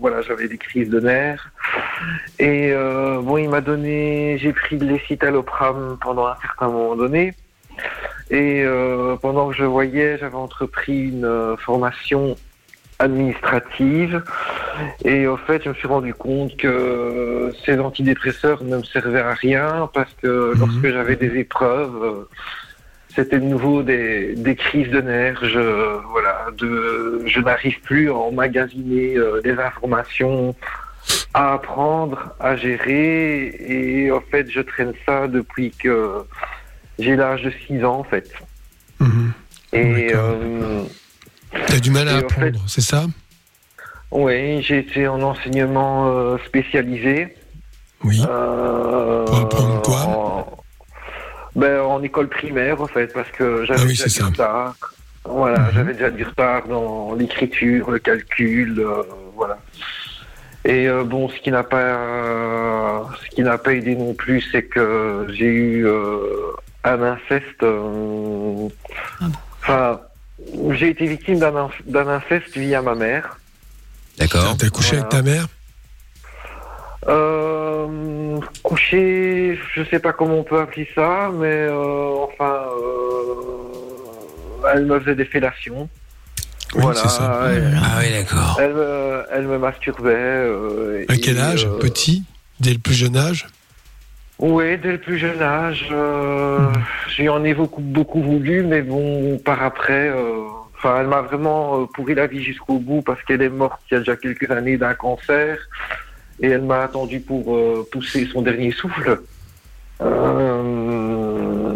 voilà, 0.01 0.21
j'avais 0.21 0.47
des 0.47 0.57
crises 0.57 0.89
de 0.89 0.99
nerfs. 0.99 1.51
Et 2.39 2.71
euh, 2.73 3.21
bon, 3.21 3.37
il 3.37 3.49
m'a 3.49 3.61
donné, 3.61 4.37
j'ai 4.39 4.51
pris 4.51 4.77
de 4.77 4.85
l'escitalopram 4.85 5.97
pendant 6.01 6.25
un 6.25 6.35
certain 6.41 6.67
moment 6.69 6.95
donné. 6.95 7.33
Et 8.31 8.63
euh, 8.65 9.15
pendant 9.17 9.49
que 9.49 9.55
je 9.55 9.63
voyais, 9.63 10.17
j'avais 10.17 10.35
entrepris 10.35 11.09
une 11.09 11.25
euh, 11.25 11.55
formation 11.57 12.35
administrative. 12.97 14.23
Et 15.05 15.27
au 15.27 15.37
fait, 15.37 15.63
je 15.63 15.69
me 15.69 15.73
suis 15.75 15.87
rendu 15.87 16.15
compte 16.15 16.57
que 16.57 17.53
ces 17.63 17.79
antidépresseurs 17.79 18.63
ne 18.63 18.77
me 18.77 18.83
servaient 18.83 19.21
à 19.21 19.33
rien 19.33 19.89
parce 19.93 20.13
que 20.21 20.53
lorsque 20.57 20.87
j'avais 20.87 21.15
des 21.15 21.37
épreuves, 21.37 22.25
c'était 23.15 23.39
de 23.39 23.45
nouveau 23.45 23.83
des, 23.83 24.35
des 24.35 24.55
crises 24.55 24.89
de 24.89 25.01
nerfs. 25.01 25.39
Je, 25.43 25.99
voilà, 26.09 26.47
de, 26.57 27.23
je 27.25 27.39
n'arrive 27.39 27.79
plus 27.81 28.09
à 28.09 28.15
emmagasiner 28.15 29.15
euh, 29.17 29.41
des 29.41 29.53
informations, 29.59 30.55
à 31.33 31.53
apprendre, 31.53 32.33
à 32.39 32.55
gérer. 32.55 33.55
Et 33.67 34.11
en 34.11 34.21
fait, 34.21 34.49
je 34.49 34.61
traîne 34.61 34.93
ça 35.05 35.27
depuis 35.27 35.71
que 35.71 36.23
j'ai 36.99 37.15
l'âge 37.15 37.43
de 37.43 37.51
6 37.67 37.83
ans, 37.83 37.99
en 37.99 38.03
fait. 38.03 38.31
Et 39.73 40.11
euh, 40.13 40.83
Tu 41.67 41.73
as 41.73 41.79
du 41.79 41.91
mal 41.91 42.07
à 42.07 42.11
fait- 42.11 42.17
apprendre, 42.25 42.63
c'est 42.67 42.81
ça? 42.81 43.05
Oui, 44.11 44.61
j'ai 44.61 44.79
été 44.79 45.07
en 45.07 45.21
enseignement 45.21 46.07
euh, 46.09 46.37
spécialisé. 46.45 47.35
Oui. 48.03 48.19
Pour 48.21 49.39
apprendre 49.39 49.81
quoi? 49.83 50.01
en, 50.01 50.60
ben, 51.55 51.81
en 51.81 52.01
école 52.03 52.27
primaire, 52.29 52.81
en 52.81 52.87
fait, 52.87 53.07
parce 53.13 53.29
que 53.31 53.65
j'avais 53.65 53.79
Ah 53.81 53.83
oui, 53.85 53.89
déjà 53.89 54.03
du 54.05 54.09
ça. 54.09 54.23
Mhm. 54.23 54.29
retard. 54.31 54.75
Voilà, 55.23 55.69
j'avais 55.73 55.93
déjà 55.93 56.09
du 56.09 56.23
retard 56.23 56.65
dans 56.67 57.13
l'écriture, 57.13 57.91
le 57.91 57.99
calcul, 57.99 58.79
euh, 58.79 59.03
voilà. 59.35 59.59
Et 60.65 60.87
euh, 60.87 61.03
bon, 61.03 61.29
ce 61.29 61.39
qui 61.39 61.51
n'a 61.51 61.63
pas, 61.63 63.07
ce 63.23 63.35
qui 63.35 63.41
n'a 63.43 63.57
pas 63.57 63.73
aidé 63.73 63.95
non 63.95 64.13
plus, 64.15 64.41
c'est 64.51 64.63
que 64.63 65.27
j'ai 65.29 65.45
eu 65.45 65.85
euh, 65.87 66.19
un 66.83 67.01
inceste. 67.03 67.61
euh, 67.63 68.67
Enfin, 69.61 69.99
j'ai 70.71 70.89
été 70.89 71.05
victime 71.05 71.37
d'un 71.39 72.07
inceste 72.07 72.57
via 72.57 72.81
ma 72.81 72.95
mère. 72.95 73.37
D'accord. 74.17 74.55
T'as 74.57 74.69
couché 74.69 74.97
avec 74.97 75.09
ta 75.09 75.21
mère? 75.21 75.47
Euh, 77.07 78.39
coucher, 78.63 79.57
je 79.73 79.83
sais 79.85 79.99
pas 79.99 80.13
comment 80.13 80.35
on 80.39 80.43
peut 80.43 80.59
appeler 80.59 80.87
ça, 80.93 81.29
mais 81.33 81.47
euh, 81.47 82.09
enfin, 82.23 82.63
euh, 82.77 84.67
elle 84.73 84.85
me 84.85 84.99
faisait 84.99 85.15
des 85.15 85.25
fellations. 85.25 85.89
voilà. 86.75 86.99
c'est 86.99 87.09
ça. 87.09 87.41
elle- 87.51 87.79
Ah 87.83 87.99
oui, 87.99 88.11
d'accord. 88.11 88.57
Elle 88.61 88.73
me, 88.73 89.23
elle 89.31 89.47
me 89.47 89.57
masturbait. 89.57 90.11
euh, 90.13 91.05
À 91.09 91.17
quel 91.17 91.37
et, 91.37 91.41
âge 91.41 91.65
euh, 91.65 91.79
Petit 91.79 92.23
Dès 92.59 92.73
le 92.73 92.79
plus 92.79 92.93
jeune 92.93 93.17
âge 93.17 93.47
Oui, 94.37 94.77
dès 94.77 94.91
le 94.91 94.97
plus 94.99 95.17
jeune 95.17 95.41
âge. 95.41 95.87
euh, 95.91 96.71
J'y 97.15 97.27
en 97.29 97.43
ai 97.43 97.55
beaucoup, 97.55 97.81
beaucoup 97.81 98.21
voulu, 98.21 98.61
mais 98.63 98.83
bon, 98.83 99.39
par 99.39 99.63
après, 99.63 100.07
euh, 100.09 100.43
enfin, 100.77 100.97
elle 101.01 101.07
m'a 101.07 101.21
vraiment 101.23 101.81
euh, 101.81 101.85
pourri 101.95 102.13
la 102.13 102.27
vie 102.27 102.43
jusqu'au 102.43 102.77
bout 102.77 103.01
parce 103.01 103.21
qu'elle 103.23 103.41
est 103.41 103.49
morte 103.49 103.81
il 103.89 103.95
y 103.95 103.97
a 103.97 103.99
déjà 104.01 104.15
quelques 104.15 104.51
années 104.51 104.77
d'un 104.77 104.93
cancer 104.93 105.57
et 106.41 106.49
elle 106.49 106.63
m'a 106.63 106.81
attendu 106.83 107.19
pour 107.19 107.55
euh, 107.55 107.87
pousser 107.91 108.27
son 108.31 108.41
dernier 108.41 108.71
souffle. 108.71 109.21
Euh, 110.01 111.73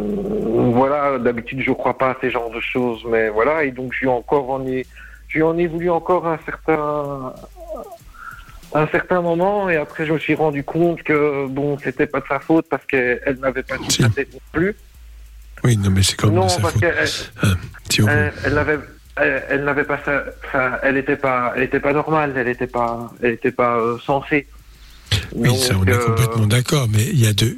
voilà, 0.73 1.19
d'habitude 1.19 1.61
je 1.61 1.71
crois 1.71 1.97
pas 1.97 2.11
à 2.11 2.17
ces 2.19 2.31
genres 2.31 2.49
de 2.49 2.59
choses, 2.59 3.03
mais 3.07 3.29
voilà, 3.29 3.63
et 3.63 3.71
donc 3.71 3.93
je 3.93 4.01
lui 4.01 4.07
encore 4.07 4.49
en 4.49 4.65
ai, 4.65 4.85
lui 5.33 5.43
en 5.43 5.57
ai 5.57 5.67
voulu 5.67 5.89
encore 5.91 6.27
un 6.27 6.39
certain, 6.43 7.33
un 8.73 8.87
certain 8.87 9.21
moment, 9.21 9.69
et 9.69 9.75
après 9.75 10.05
je 10.07 10.13
me 10.13 10.17
suis 10.19 10.33
rendu 10.33 10.63
compte 10.63 11.03
que 11.03 11.45
bon, 11.47 11.77
c'était 11.77 12.07
pas 12.07 12.19
de 12.21 12.25
sa 12.27 12.39
faute 12.39 12.65
parce 12.69 12.85
qu'elle 12.85 13.21
elle 13.25 13.37
n'avait 13.37 13.63
pas 13.63 13.77
toute 13.77 13.91
sa 13.91 14.09
tête 14.09 14.33
non 14.33 14.39
plus. 14.51 14.75
Oui, 15.63 15.77
non, 15.77 15.89
mais 15.91 16.03
c'est 16.03 16.15
quand 16.15 16.27
même 16.27 16.35
Non, 16.37 16.45
de 16.45 16.51
sa 16.51 16.61
parce 16.61 16.73
faute. 16.73 17.31
si 17.89 18.01
on 18.01 18.05
veut. 18.07 18.11
elle, 18.11 18.33
elle 18.45 18.53
n'avait 18.55 18.79
elle, 19.17 19.43
elle 19.49 19.63
n'avait 19.63 19.83
pas 19.83 19.99
ça, 20.03 20.23
enfin, 20.45 20.77
elle 20.83 20.97
était 20.97 21.15
pas, 21.15 21.53
elle 21.55 21.63
était 21.63 21.79
pas 21.79 21.93
normale, 21.93 22.33
elle 22.35 22.47
était 22.49 22.67
pas, 22.67 23.11
elle 23.21 23.31
était 23.31 23.51
pas 23.51 23.77
euh, 23.77 23.97
censée. 23.99 24.47
Oui, 25.33 25.49
ça, 25.57 25.75
on 25.77 25.85
est 25.85 25.91
euh, 25.91 26.05
complètement 26.05 26.47
d'accord, 26.47 26.87
mais 26.89 27.05
il 27.11 27.19
y 27.19 27.27
a 27.27 27.33
deux. 27.33 27.57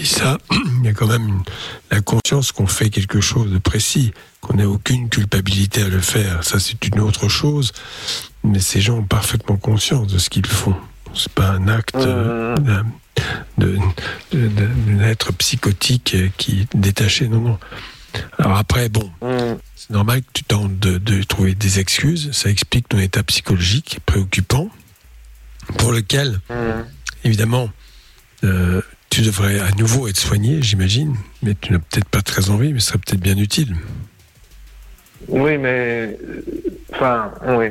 Et 0.00 0.04
ça, 0.04 0.38
il 0.80 0.84
y 0.84 0.88
a 0.88 0.92
quand 0.92 1.06
même 1.06 1.26
une- 1.28 1.42
la 1.90 2.00
conscience 2.00 2.52
qu'on 2.52 2.66
fait 2.66 2.90
quelque 2.90 3.20
chose 3.20 3.50
de 3.52 3.58
précis, 3.58 4.12
qu'on 4.40 4.56
n'a 4.56 4.68
aucune 4.68 5.08
culpabilité 5.08 5.82
à 5.82 5.88
le 5.88 6.00
faire. 6.00 6.42
Ça, 6.44 6.58
c'est 6.58 6.84
une 6.86 7.00
autre 7.00 7.28
chose, 7.28 7.72
mais 8.42 8.58
ces 8.60 8.80
gens 8.80 8.98
ont 8.98 9.04
parfaitement 9.04 9.56
conscience 9.56 10.08
de 10.08 10.18
ce 10.18 10.28
qu'ils 10.30 10.46
font. 10.46 10.74
C'est 11.14 11.32
pas 11.32 11.50
un 11.50 11.68
acte 11.68 11.94
euh, 11.94 12.56
d'un- 12.56 12.84
de- 13.58 13.78
d'un 14.32 15.00
être 15.00 15.32
psychotique 15.34 16.14
euh, 16.16 16.28
qui 16.36 16.62
est 16.62 16.76
détaché. 16.76 17.28
Non, 17.28 17.40
non. 17.40 17.58
Alors 18.38 18.56
après, 18.58 18.88
bon, 18.88 19.10
c'est 19.76 19.90
normal 19.90 20.22
que 20.22 20.28
tu 20.32 20.44
tentes 20.44 20.78
de, 20.78 20.98
de 20.98 21.22
trouver 21.22 21.54
des 21.54 21.78
excuses. 21.78 22.30
Ça 22.32 22.48
explique 22.50 22.88
ton 22.88 22.98
état 22.98 23.22
psychologique 23.22 23.98
préoccupant, 24.06 24.68
pour 25.78 25.92
lequel, 25.92 26.40
évidemment, 27.24 27.70
euh, 28.44 28.80
tu 29.10 29.22
devrais 29.22 29.60
à 29.60 29.70
nouveau 29.72 30.08
être 30.08 30.16
soigné, 30.16 30.60
j'imagine, 30.62 31.16
mais 31.42 31.54
tu 31.60 31.72
n'as 31.72 31.78
peut-être 31.78 32.08
pas 32.08 32.22
très 32.22 32.50
envie, 32.50 32.72
mais 32.72 32.80
ce 32.80 32.88
serait 32.88 32.98
peut-être 32.98 33.20
bien 33.20 33.36
utile. 33.38 33.74
Oui, 35.28 35.56
mais 35.58 36.18
enfin, 36.92 37.32
oui, 37.46 37.68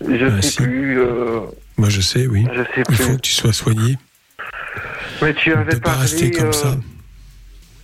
je 0.00 0.26
Ah, 0.26 0.42
sais 0.42 0.50
si. 0.50 0.56
plus. 0.56 0.98
euh, 1.00 1.40
Moi, 1.76 1.88
je 1.90 2.00
sais, 2.00 2.26
oui. 2.26 2.46
Je 2.52 2.62
sais 2.62 2.82
Il 2.88 2.96
faut 2.96 3.14
que 3.16 3.20
tu 3.20 3.32
sois 3.32 3.52
soigné. 3.52 3.96
mais 5.22 5.34
tu 5.34 5.52
avais 5.52 5.72
peut 5.72 5.80
pas 5.80 5.90
parlé. 5.90 6.02
rester 6.02 6.30
comme 6.32 6.48
euh, 6.48 6.52
ça. 6.52 6.76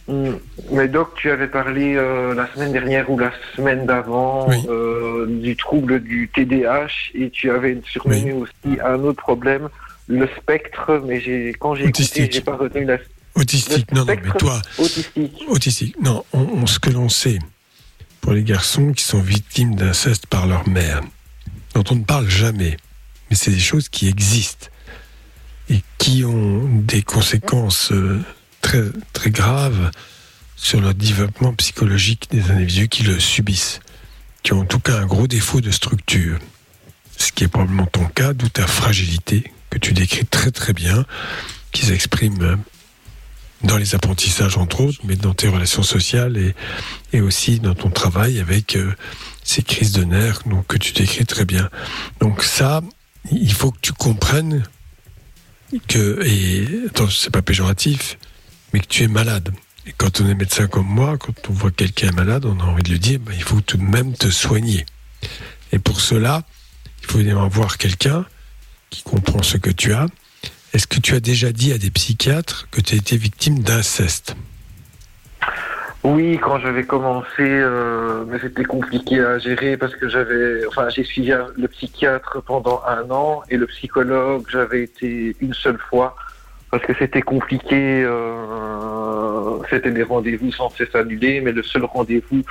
Hmm, 0.09 0.32
Mais 0.70 0.88
Doc, 0.88 1.14
tu 1.16 1.30
avais 1.30 1.46
parlé 1.48 1.94
euh, 1.96 2.34
la 2.34 2.52
semaine 2.52 2.72
dernière 2.72 3.09
ou 3.11 3.18
la 3.18 3.32
semaine 3.57 3.86
d'avant 3.86 4.48
euh, 4.68 5.26
du 5.28 5.57
trouble 5.57 6.00
du 6.00 6.28
TDAH 6.34 6.88
et 7.14 7.30
tu 7.30 7.50
avais 7.50 7.80
surnommé 7.90 8.32
aussi 8.32 8.78
un 8.84 9.00
autre 9.00 9.22
problème, 9.22 9.68
le 10.09 10.28
spectre. 10.38 11.02
Mais 11.07 11.20
j'ai 11.20 11.55
quand 11.59 11.74
j'ai 11.74 11.84
écouté, 11.86 12.28
j'ai 12.30 12.40
pas 12.40 12.57
retenu 12.57 12.84
la. 12.84 12.98
Autistique, 13.36 13.90
non, 13.92 14.05
non, 14.05 14.14
mais 14.14 14.38
toi, 14.38 14.62
Autistique. 14.78 15.42
autistique, 15.48 15.96
non, 16.00 16.24
on, 16.32 16.38
on- 16.40 16.66
ce 16.68 16.78
que 16.78 16.90
l'on 16.90 17.09
sait 17.09 17.38
pour 18.20 18.32
les 18.32 18.44
garçons 18.44 18.92
qui 18.92 19.02
sont 19.02 19.18
victimes 19.20 19.74
d'inceste 19.74 20.26
par 20.28 20.46
leur 20.46 20.68
mère, 20.68 21.00
dont 21.74 21.82
on 21.90 21.96
ne 21.96 22.05
parle 22.05 22.28
jamais, 22.28 22.76
mais 23.28 23.36
c'est 23.36 23.50
des 23.50 23.59
choses 23.59 23.88
qui 23.88 24.09
existent 24.09 24.68
et 25.68 25.80
qui 25.98 26.24
ont 26.24 26.62
des 26.80 27.02
conséquences 27.02 27.90
euh, 27.90 28.20
très, 28.64 28.82
très 29.12 29.30
graves 29.30 29.90
sur 30.56 30.80
le 30.80 30.94
développement 30.94 31.52
psychologique 31.52 32.28
des 32.30 32.50
individus 32.50 32.88
qui 32.88 33.02
le 33.02 33.20
subissent, 33.20 33.80
qui 34.42 34.54
ont 34.54 34.60
en 34.60 34.64
tout 34.64 34.80
cas 34.80 34.98
un 34.98 35.06
gros 35.06 35.26
défaut 35.26 35.60
de 35.60 35.70
structure. 35.70 36.38
Ce 37.18 37.30
qui 37.30 37.44
est 37.44 37.48
probablement 37.48 37.86
ton 37.86 38.06
cas, 38.06 38.32
d'où 38.32 38.48
ta 38.48 38.66
fragilité, 38.66 39.52
que 39.68 39.78
tu 39.78 39.92
décris 39.92 40.24
très 40.24 40.50
très 40.50 40.72
bien, 40.72 41.04
qui 41.72 41.84
s'exprime 41.84 42.58
dans 43.62 43.76
les 43.76 43.94
apprentissages 43.94 44.56
entre 44.56 44.80
autres, 44.80 45.00
mais 45.04 45.16
dans 45.16 45.34
tes 45.34 45.48
relations 45.48 45.82
sociales 45.82 46.38
et, 46.38 46.54
et 47.12 47.20
aussi 47.20 47.60
dans 47.60 47.74
ton 47.74 47.90
travail 47.90 48.40
avec 48.40 48.76
euh, 48.76 48.94
ces 49.42 49.62
crises 49.62 49.92
de 49.92 50.04
nerfs 50.04 50.40
donc, 50.46 50.66
que 50.66 50.78
tu 50.78 50.92
décris 50.94 51.26
très 51.26 51.44
bien. 51.44 51.68
Donc 52.20 52.42
ça, 52.42 52.80
il 53.30 53.52
faut 53.52 53.72
que 53.72 53.80
tu 53.82 53.92
comprennes 53.92 54.62
que, 55.86 56.20
et 56.24 56.86
attends, 56.88 57.10
c'est 57.10 57.30
pas 57.30 57.42
péjoratif, 57.42 58.16
mais 58.74 58.80
que 58.80 58.88
tu 58.88 59.04
es 59.04 59.08
malade. 59.08 59.54
Et 59.86 59.92
quand 59.96 60.20
on 60.20 60.28
est 60.28 60.34
médecin 60.34 60.66
comme 60.66 60.88
moi, 60.88 61.16
quand 61.16 61.48
on 61.48 61.52
voit 61.52 61.70
quelqu'un 61.70 62.10
malade, 62.10 62.44
on 62.44 62.58
a 62.58 62.64
envie 62.64 62.82
de 62.82 62.90
lui 62.90 62.98
dire, 62.98 63.20
bah, 63.20 63.30
il 63.32 63.42
faut 63.44 63.60
tout 63.60 63.76
de 63.76 63.84
même 63.84 64.14
te 64.14 64.26
soigner. 64.26 64.84
Et 65.70 65.78
pour 65.78 66.00
cela, 66.00 66.42
il 67.00 67.06
faut 67.06 67.18
évidemment 67.20 67.46
voir 67.46 67.78
quelqu'un 67.78 68.26
qui 68.90 69.04
comprend 69.04 69.44
ce 69.44 69.58
que 69.58 69.70
tu 69.70 69.92
as. 69.92 70.06
Est-ce 70.72 70.88
que 70.88 70.98
tu 70.98 71.14
as 71.14 71.20
déjà 71.20 71.52
dit 71.52 71.72
à 71.72 71.78
des 71.78 71.90
psychiatres 71.90 72.66
que 72.72 72.80
tu 72.80 72.96
as 72.96 72.98
été 72.98 73.16
victime 73.16 73.60
d'inceste? 73.60 74.34
Oui, 76.02 76.36
quand 76.42 76.58
j'avais 76.58 76.82
commencé, 76.82 77.28
euh, 77.38 78.24
mais 78.26 78.40
c'était 78.40 78.64
compliqué 78.64 79.20
à 79.20 79.38
gérer 79.38 79.76
parce 79.76 79.94
que 79.94 80.08
j'avais, 80.08 80.66
enfin, 80.66 80.88
j'ai 80.88 81.04
suivi 81.04 81.32
le 81.56 81.68
psychiatre 81.68 82.42
pendant 82.42 82.82
un 82.88 83.08
an 83.12 83.44
et 83.48 83.56
le 83.56 83.66
psychologue, 83.68 84.44
j'avais 84.50 84.82
été 84.82 85.36
une 85.40 85.54
seule 85.54 85.78
fois 85.78 86.16
parce 86.74 86.86
que 86.86 86.94
c'était 86.98 87.22
compliqué. 87.22 88.02
euh, 88.04 89.58
c'était 89.70 89.92
des 89.92 90.02
rendez-vous 90.02 90.50
sans 90.50 90.70
cesse 90.70 90.92
annulés, 90.94 91.40
mais 91.40 91.52
le 91.52 91.62
seul 91.62 91.84
rendez-vous 91.84 92.42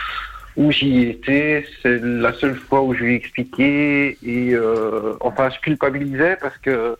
où 0.55 0.71
j'y 0.71 1.09
étais, 1.09 1.65
c'est 1.81 1.99
la 2.01 2.31
seule 2.33 2.55
fois 2.55 2.83
où 2.83 2.93
je 2.93 3.03
lui 3.03 3.13
ai 3.13 3.15
expliqué 3.17 4.17
et 4.23 4.53
euh, 4.53 5.13
enfin, 5.19 5.49
je 5.49 5.59
culpabilisais 5.59 6.37
parce 6.39 6.57
que 6.59 6.95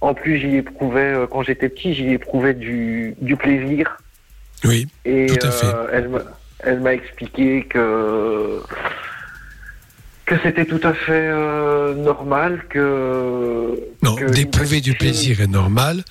en 0.00 0.14
plus 0.14 0.38
j'y 0.38 0.56
éprouvais 0.56 1.14
euh, 1.14 1.26
quand 1.26 1.42
j'étais 1.42 1.68
petit, 1.68 1.94
j'y 1.94 2.12
éprouvais 2.12 2.54
du, 2.54 3.14
du 3.20 3.34
plaisir. 3.34 3.96
Oui, 4.64 4.86
Et 5.04 5.26
tout 5.26 5.46
à 5.46 5.50
fait. 5.50 5.66
euh, 5.66 6.20
elle 6.60 6.80
m'a 6.80 6.94
expliqué 6.94 7.64
que 7.64 8.60
que 10.26 10.34
c'était 10.42 10.66
tout 10.66 10.80
à 10.82 10.92
fait 10.92 11.28
euh, 11.28 11.94
normal 11.94 12.64
que 12.68 13.78
Non, 14.02 14.16
que 14.16 14.24
d'éprouver 14.30 14.80
du 14.80 14.94
plaisir 14.94 15.40
est 15.40 15.46
normal, 15.46 16.04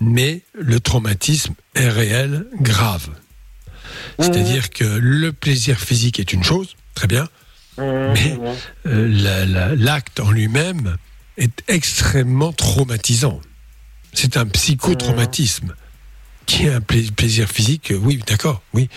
mais 0.00 0.42
le 0.54 0.78
traumatisme 0.80 1.54
est 1.74 1.88
réel, 1.88 2.46
grave. 2.60 3.08
C'est-à-dire 4.18 4.70
que 4.70 4.84
le 4.84 5.32
plaisir 5.32 5.78
physique 5.78 6.20
est 6.20 6.32
une 6.32 6.44
chose, 6.44 6.76
très 6.94 7.06
bien, 7.08 7.28
mais 7.78 8.36
euh, 8.86 9.08
la- 9.08 9.46
la- 9.46 9.74
l'acte 9.74 10.20
en 10.20 10.30
lui-même 10.30 10.96
est 11.36 11.62
extrêmement 11.68 12.52
traumatisant. 12.52 13.40
C'est 14.12 14.36
un 14.36 14.46
psychotraumatisme. 14.46 15.74
Qui 16.48 16.64
est 16.64 16.72
un 16.72 16.80
pla- 16.80 16.98
plaisir 17.14 17.46
physique, 17.46 17.90
euh, 17.90 17.98
oui, 18.02 18.20
d'accord, 18.26 18.62
oui. 18.72 18.88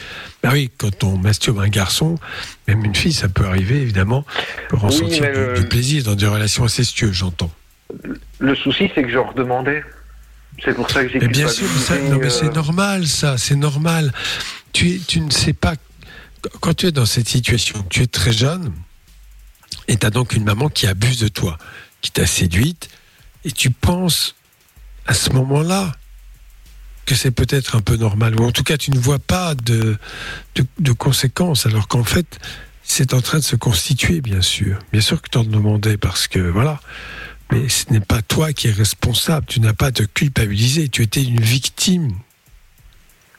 Bah 0.42 0.52
oui, 0.54 0.72
quand 0.78 1.04
on 1.04 1.18
masturbe 1.18 1.60
un 1.60 1.68
garçon, 1.68 2.18
même 2.66 2.86
une 2.86 2.96
fille, 2.96 3.12
ça 3.12 3.28
peut 3.28 3.46
arriver, 3.46 3.76
évidemment, 3.82 4.26
pour 4.70 4.80
ressentir 4.80 5.24
mais 5.24 5.34
du, 5.34 5.40
le- 5.40 5.54
du 5.60 5.68
plaisir 5.68 6.04
dans 6.06 6.16
des 6.16 6.28
relations 6.28 6.64
incestueuses, 6.64 7.12
j'entends. 7.12 7.52
le 8.40 8.56
souci 8.56 8.90
c'est 8.96 9.04
que 9.04 9.10
je 9.12 9.18
redemandais. 9.18 9.84
C'est 10.64 10.74
pour 10.74 10.90
ça 10.90 11.04
que 11.04 11.10
j'ai 11.12 11.20
Mais 11.20 11.28
bien 11.28 11.50
sûr, 11.50 11.68
ça- 11.68 11.96
culpabilisé, 11.98 12.10
non, 12.10 12.20
mais 12.20 12.28
euh, 12.28 12.30
c'est 12.30 12.54
normal, 12.56 13.06
ça, 13.08 13.38
c'est 13.38 13.56
normal. 13.58 14.14
Tu, 14.72 15.02
tu 15.02 15.20
ne 15.20 15.30
sais 15.30 15.54
pas. 15.54 15.74
Quand 16.62 16.74
tu 16.74 16.86
es 16.88 16.92
dans 16.94 17.06
cette 17.06 17.28
situation, 17.28 17.86
tu 17.90 18.02
es 18.04 18.08
très 18.08 18.32
jeune, 18.32 18.72
et 19.90 19.98
tu 19.98 20.06
as 20.06 20.10
donc 20.10 20.34
une 20.34 20.46
maman 20.46 20.70
qui 20.70 20.88
abuse 20.88 21.20
de 21.20 21.28
toi, 21.28 21.58
qui 22.02 22.12
t'a 22.12 22.26
séduite, 22.26 22.90
et 23.44 23.52
tu 23.52 23.72
penses 23.72 24.36
à 25.06 25.14
ce 25.14 25.32
moment-là 25.32 25.92
que 27.06 27.16
c'est 27.16 27.32
peut-être 27.32 27.76
un 27.76 27.82
peu 27.82 27.96
normal, 27.96 28.40
ou 28.40 28.46
en 28.46 28.52
tout 28.52 28.64
cas 28.64 28.78
tu 28.78 28.92
ne 28.92 29.00
vois 29.00 29.20
pas 29.20 29.56
de, 29.56 29.98
de, 30.56 30.66
de 30.80 30.92
conséquences, 30.92 31.66
alors 31.66 31.88
qu'en 31.88 32.04
fait, 32.04 32.40
c'est 32.84 33.14
en 33.14 33.22
train 33.22 33.40
de 33.40 33.44
se 33.44 33.56
constituer, 33.56 34.22
bien 34.22 34.42
sûr. 34.42 34.80
Bien 34.92 35.02
sûr 35.02 35.22
que 35.22 35.30
tu 35.30 35.38
en 35.38 35.44
demandais, 35.44 35.98
parce 35.98 36.28
que 36.28 36.40
voilà. 36.40 36.80
Mais 37.52 37.68
ce 37.70 37.92
n'est 37.92 38.00
pas 38.00 38.22
toi 38.22 38.54
qui 38.54 38.68
es 38.70 38.72
responsable, 38.72 39.46
tu 39.48 39.60
n'as 39.60 39.74
pas 39.74 39.88
à 39.88 39.92
te 39.92 40.04
culpabiliser, 40.04 40.88
tu 40.90 41.02
étais 41.04 41.22
une 41.24 41.42
victime. 41.42 42.12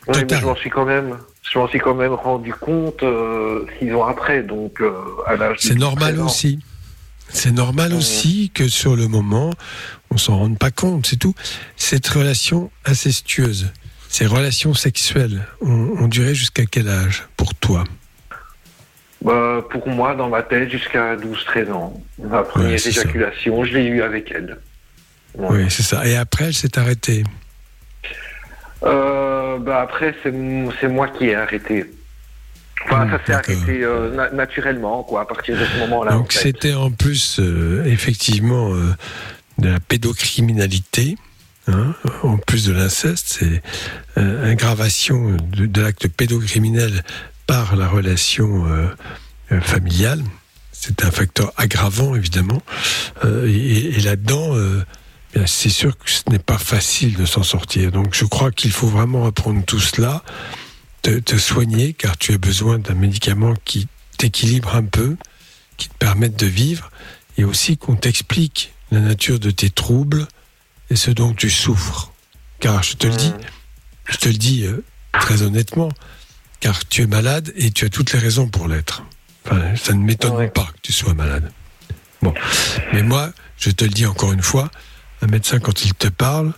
Oui, 0.09 0.19
mais 0.31 0.41
je 0.41 0.45
m'en 0.45 0.57
suis 0.57 0.69
quand 0.71 0.85
même, 0.85 1.17
je 1.51 1.59
m'en 1.59 1.69
suis 1.69 1.79
quand 1.79 1.95
même 1.95 2.13
rendu 2.13 2.53
compte 2.53 3.03
euh, 3.03 3.65
six 3.79 3.93
ans 3.95 4.05
après, 4.05 4.43
donc 4.43 4.81
euh, 4.81 4.93
à 5.27 5.37
l'âge. 5.37 5.59
de 5.59 5.63
C'est 5.63 5.75
normal 5.77 6.15
13 6.15 6.21
ans. 6.21 6.27
aussi. 6.27 6.59
C'est 7.33 7.53
normal 7.53 7.95
aussi 7.95 8.51
que 8.55 8.69
sur 8.69 8.95
le 8.95 9.09
moment, 9.09 9.53
on 10.11 10.19
s'en 10.19 10.39
rende 10.39 10.59
pas 10.59 10.71
compte, 10.71 11.07
c'est 11.07 11.17
tout. 11.17 11.35
Cette 11.77 12.07
relation 12.07 12.71
incestueuse, 12.85 13.73
ces 14.09 14.27
relations 14.27 14.75
sexuelles, 14.75 15.43
ont, 15.61 15.95
ont 15.99 16.09
duré 16.09 16.35
jusqu'à 16.35 16.67
quel 16.67 16.89
âge 16.89 17.27
pour 17.37 17.55
toi? 17.55 17.85
Bah, 19.23 19.65
pour 19.71 19.89
moi, 19.89 20.15
dans 20.15 20.29
ma 20.29 20.43
tête, 20.43 20.71
jusqu'à 20.71 21.17
12-13 21.17 21.73
ans. 21.73 22.03
Ma 22.23 22.43
première 22.43 22.79
ça. 22.79 22.89
éjaculation, 22.89 23.65
je 23.65 23.75
l'ai 23.75 23.85
eue 23.87 24.03
avec 24.03 24.31
elle. 24.33 24.59
Oui, 25.35 25.65
c'est 25.71 25.83
ça. 25.83 26.07
Et 26.07 26.17
après, 26.17 26.47
elle 26.47 26.55
s'est 26.55 26.79
arrêtée? 26.79 27.25
Euh, 28.85 29.59
bah 29.59 29.81
après, 29.81 30.15
c'est 30.23 30.89
moi 30.89 31.09
qui 31.09 31.27
ai 31.27 31.37
arrêté. 31.37 31.87
Enfin, 32.87 33.09
ça 33.11 33.21
s'est 33.25 33.33
arrêté 33.33 33.83
euh, 33.85 34.15
na- 34.15 34.31
naturellement, 34.31 35.03
quoi, 35.03 35.23
à 35.23 35.25
partir 35.25 35.59
de 35.59 35.65
ce 35.65 35.79
moment-là. 35.81 36.15
en 36.15 36.19
Donc 36.19 36.33
fait. 36.33 36.41
c'était 36.41 36.75
en 36.75 36.91
plus 36.91 37.39
euh, 37.39 37.85
effectivement 37.87 38.75
euh, 38.75 38.95
de 39.59 39.69
la 39.71 39.81
pédocriminalité, 39.81 41.17
hein, 41.69 41.95
en 42.23 42.37
plus 42.39 42.67
de 42.67 42.73
l'inceste, 42.73 43.37
c'est 43.39 43.63
euh, 44.19 44.51
aggravation 44.51 45.37
de, 45.37 45.67
de 45.67 45.81
l'acte 45.81 46.09
pédocriminel 46.09 47.03
par 47.47 47.77
la 47.77 47.89
relation 47.89 48.65
familiale. 49.61 50.23
C'est 50.73 51.05
un 51.05 51.11
facteur 51.11 51.53
aggravant 51.57 52.15
évidemment. 52.15 52.63
Et 53.25 53.97
et 53.97 54.01
là-dedans, 54.01 54.55
c'est 55.47 55.69
sûr 55.69 55.99
que 55.99 56.11
ce 56.11 56.23
n'est 56.31 56.39
pas 56.39 56.57
facile 56.59 57.15
de 57.17 57.27
s'en 57.27 57.43
sortir. 57.43 57.91
Donc 57.93 58.15
je 58.15 58.25
crois 58.25 58.51
qu'il 58.53 58.71
faut 58.73 58.87
vraiment 58.87 59.27
apprendre 59.27 59.63
tout 59.67 59.81
cela, 59.81 60.23
te, 61.03 61.19
te 61.19 61.37
soigner, 61.37 61.93
car 61.93 62.17
tu 62.17 62.33
as 62.33 62.39
besoin 62.39 62.79
d'un 62.79 62.95
médicament 62.95 63.55
qui 63.65 63.89
t'équilibre 64.19 64.75
un 64.75 64.85
peu, 64.85 65.17
qui 65.77 65.89
te 65.89 65.95
permette 65.95 66.39
de 66.39 66.47
vivre, 66.47 66.91
et 67.37 67.45
aussi 67.45 67.77
qu'on 67.77 67.97
t'explique 67.97 68.73
la 68.91 69.01
nature 69.01 69.41
de 69.41 69.51
tes 69.51 69.71
troubles 69.71 70.27
et 70.91 70.97
ce 70.97 71.11
dont 71.11 71.33
tu 71.33 71.51
souffres. 71.51 72.13
Car 72.61 72.83
je 72.83 72.97
te 72.97 73.07
le 73.07 73.17
dis, 73.17 73.33
je 74.09 74.17
te 74.17 74.29
le 74.29 74.35
dis 74.35 74.65
euh, 74.65 74.85
très 75.13 75.43
honnêtement, 75.43 75.89
car 76.61 76.87
tu 76.87 77.03
es 77.03 77.07
malade 77.07 77.53
et 77.57 77.71
tu 77.71 77.85
as 77.85 77.89
toutes 77.89 78.13
les 78.13 78.19
raisons 78.19 78.49
pour 78.49 78.69
l'être. 78.69 79.03
Enfin, 79.45 79.75
ça 79.75 79.95
ne 79.95 80.03
m'étonne 80.03 80.51
pas 80.51 80.67
que 80.67 80.81
tu 80.83 80.93
sois 80.93 81.15
malade. 81.15 81.51
Bon, 82.21 82.33
mais 82.93 83.03
moi, 83.03 83.33
je 83.57 83.71
te 83.71 83.85
le 83.85 83.91
dis 83.91 84.07
encore 84.07 84.33
une 84.33 84.43
fois, 84.43 84.71
un 85.23 85.27
médecin 85.27 85.59
quand 85.59 85.85
il 85.85 85.95
te 85.95 86.07
parle, 86.07 86.53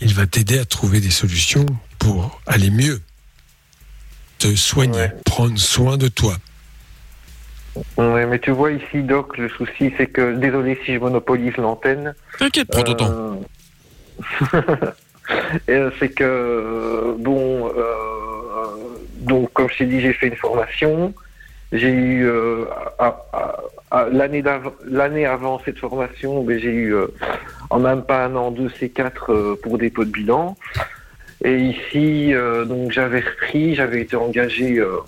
il 0.00 0.14
va 0.14 0.26
t'aider 0.26 0.58
à 0.58 0.64
trouver 0.64 1.00
des 1.00 1.10
solutions 1.10 1.66
pour 1.98 2.40
aller 2.46 2.70
mieux, 2.70 3.00
te 4.38 4.54
soigner, 4.54 5.08
prendre 5.24 5.58
soin 5.58 5.96
de 5.96 6.08
toi. 6.08 6.34
Mais 7.98 8.38
tu 8.38 8.50
vois 8.52 8.72
ici, 8.72 9.02
Doc, 9.02 9.36
le 9.36 9.48
souci, 9.50 9.92
c'est 9.96 10.06
que, 10.06 10.34
désolé 10.34 10.78
si 10.84 10.94
je 10.94 10.98
monopolise 10.98 11.56
l'antenne. 11.58 12.14
T'inquiète, 12.38 12.68
prends 12.68 12.82
ton 12.84 12.94
temps. 12.94 13.40
Et, 15.68 15.72
euh, 15.72 15.90
c'est 15.98 16.08
que, 16.08 16.24
euh, 16.24 17.14
bon, 17.18 17.68
euh, 17.68 18.66
donc, 19.18 19.52
comme 19.52 19.68
je 19.70 19.78
t'ai 19.78 19.86
dit, 19.86 20.00
j'ai 20.00 20.12
fait 20.14 20.28
une 20.28 20.36
formation. 20.36 21.12
J'ai 21.72 21.90
eu, 21.90 22.26
euh, 22.26 22.64
l'année 24.12 24.40
d'avant- 24.40 24.72
l'année 24.86 25.26
avant 25.26 25.60
cette 25.64 25.78
formation, 25.78 26.42
ben, 26.44 26.58
j'ai 26.58 26.70
eu, 26.72 26.94
euh, 26.94 27.08
en 27.70 27.78
même 27.80 28.02
pas 28.02 28.24
un 28.24 28.36
an, 28.36 28.50
deux 28.52 28.68
C4 28.68 29.10
euh, 29.30 29.56
pour 29.62 29.76
dépôt 29.76 30.04
de 30.04 30.10
bilan. 30.10 30.56
Et 31.44 31.58
ici, 31.58 32.34
euh, 32.34 32.64
donc, 32.64 32.90
j'avais 32.90 33.20
repris, 33.20 33.74
j'avais 33.74 34.00
été 34.02 34.16
engagé 34.16 34.78
euh, 34.78 34.98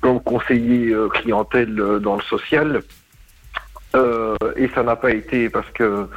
comme 0.00 0.20
conseiller 0.20 0.92
euh, 0.92 1.08
clientèle 1.08 1.74
dans 2.02 2.16
le 2.16 2.22
social. 2.22 2.82
Euh, 3.96 4.36
et 4.56 4.68
ça 4.74 4.82
n'a 4.82 4.96
pas 4.96 5.12
été 5.12 5.48
parce 5.48 5.70
que 5.70 6.08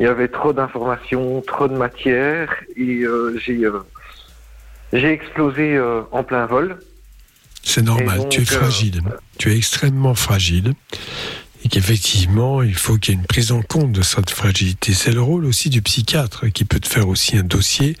il 0.00 0.04
y 0.04 0.08
avait 0.08 0.26
trop 0.26 0.52
d'informations, 0.52 1.40
trop 1.42 1.68
de 1.68 1.76
matière 1.76 2.52
et 2.76 3.02
euh, 3.04 3.38
j'ai 3.38 3.64
euh, 3.64 3.78
j'ai 4.92 5.12
explosé 5.12 5.80
en 6.10 6.24
plein 6.24 6.46
vol. 6.46 6.78
C'est 7.62 7.82
normal, 7.82 8.18
donc, 8.18 8.28
tu 8.30 8.42
es 8.42 8.44
fragile. 8.44 9.00
Tu 9.38 9.52
es 9.52 9.56
extrêmement 9.56 10.14
fragile. 10.14 10.74
Et 11.64 11.68
qu'effectivement, 11.68 12.62
il 12.62 12.74
faut 12.74 12.98
qu'il 12.98 13.14
y 13.14 13.16
ait 13.16 13.20
une 13.20 13.26
prise 13.26 13.50
en 13.50 13.62
compte 13.62 13.92
de 13.92 14.02
cette 14.02 14.30
fragilité. 14.30 14.92
C'est 14.92 15.12
le 15.12 15.22
rôle 15.22 15.46
aussi 15.46 15.70
du 15.70 15.80
psychiatre 15.82 16.48
qui 16.48 16.64
peut 16.64 16.78
te 16.78 16.88
faire 16.88 17.08
aussi 17.08 17.36
un 17.36 17.42
dossier 17.42 17.96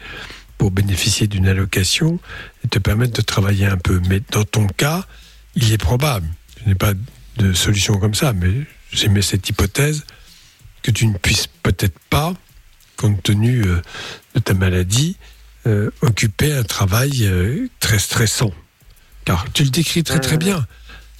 pour 0.58 0.70
bénéficier 0.70 1.26
d'une 1.26 1.48
allocation 1.48 2.20
et 2.64 2.68
te 2.68 2.78
permettre 2.78 3.14
de 3.14 3.22
travailler 3.22 3.66
un 3.66 3.78
peu. 3.78 4.00
Mais 4.08 4.20
dans 4.30 4.44
ton 4.44 4.66
cas, 4.66 5.06
il 5.56 5.72
est 5.72 5.78
probable, 5.78 6.28
je 6.62 6.68
n'ai 6.68 6.74
pas 6.74 6.92
de 7.36 7.52
solution 7.52 7.98
comme 7.98 8.14
ça, 8.14 8.32
mais 8.32 8.52
j'émets 8.92 9.22
cette 9.22 9.48
hypothèse 9.48 10.04
que 10.82 10.90
tu 10.90 11.06
ne 11.06 11.16
puisses 11.16 11.48
peut-être 11.62 11.98
pas, 12.10 12.34
compte 12.96 13.22
tenu 13.22 13.62
euh, 13.62 13.80
de 14.34 14.40
ta 14.40 14.54
maladie, 14.54 15.16
euh, 15.66 15.90
occuper 16.02 16.52
un 16.52 16.62
travail 16.62 17.24
euh, 17.24 17.68
très 17.80 17.98
stressant. 17.98 18.52
Car 19.24 19.50
tu 19.52 19.64
le 19.64 19.70
décris 19.70 20.04
très 20.04 20.20
très 20.20 20.36
bien. 20.36 20.66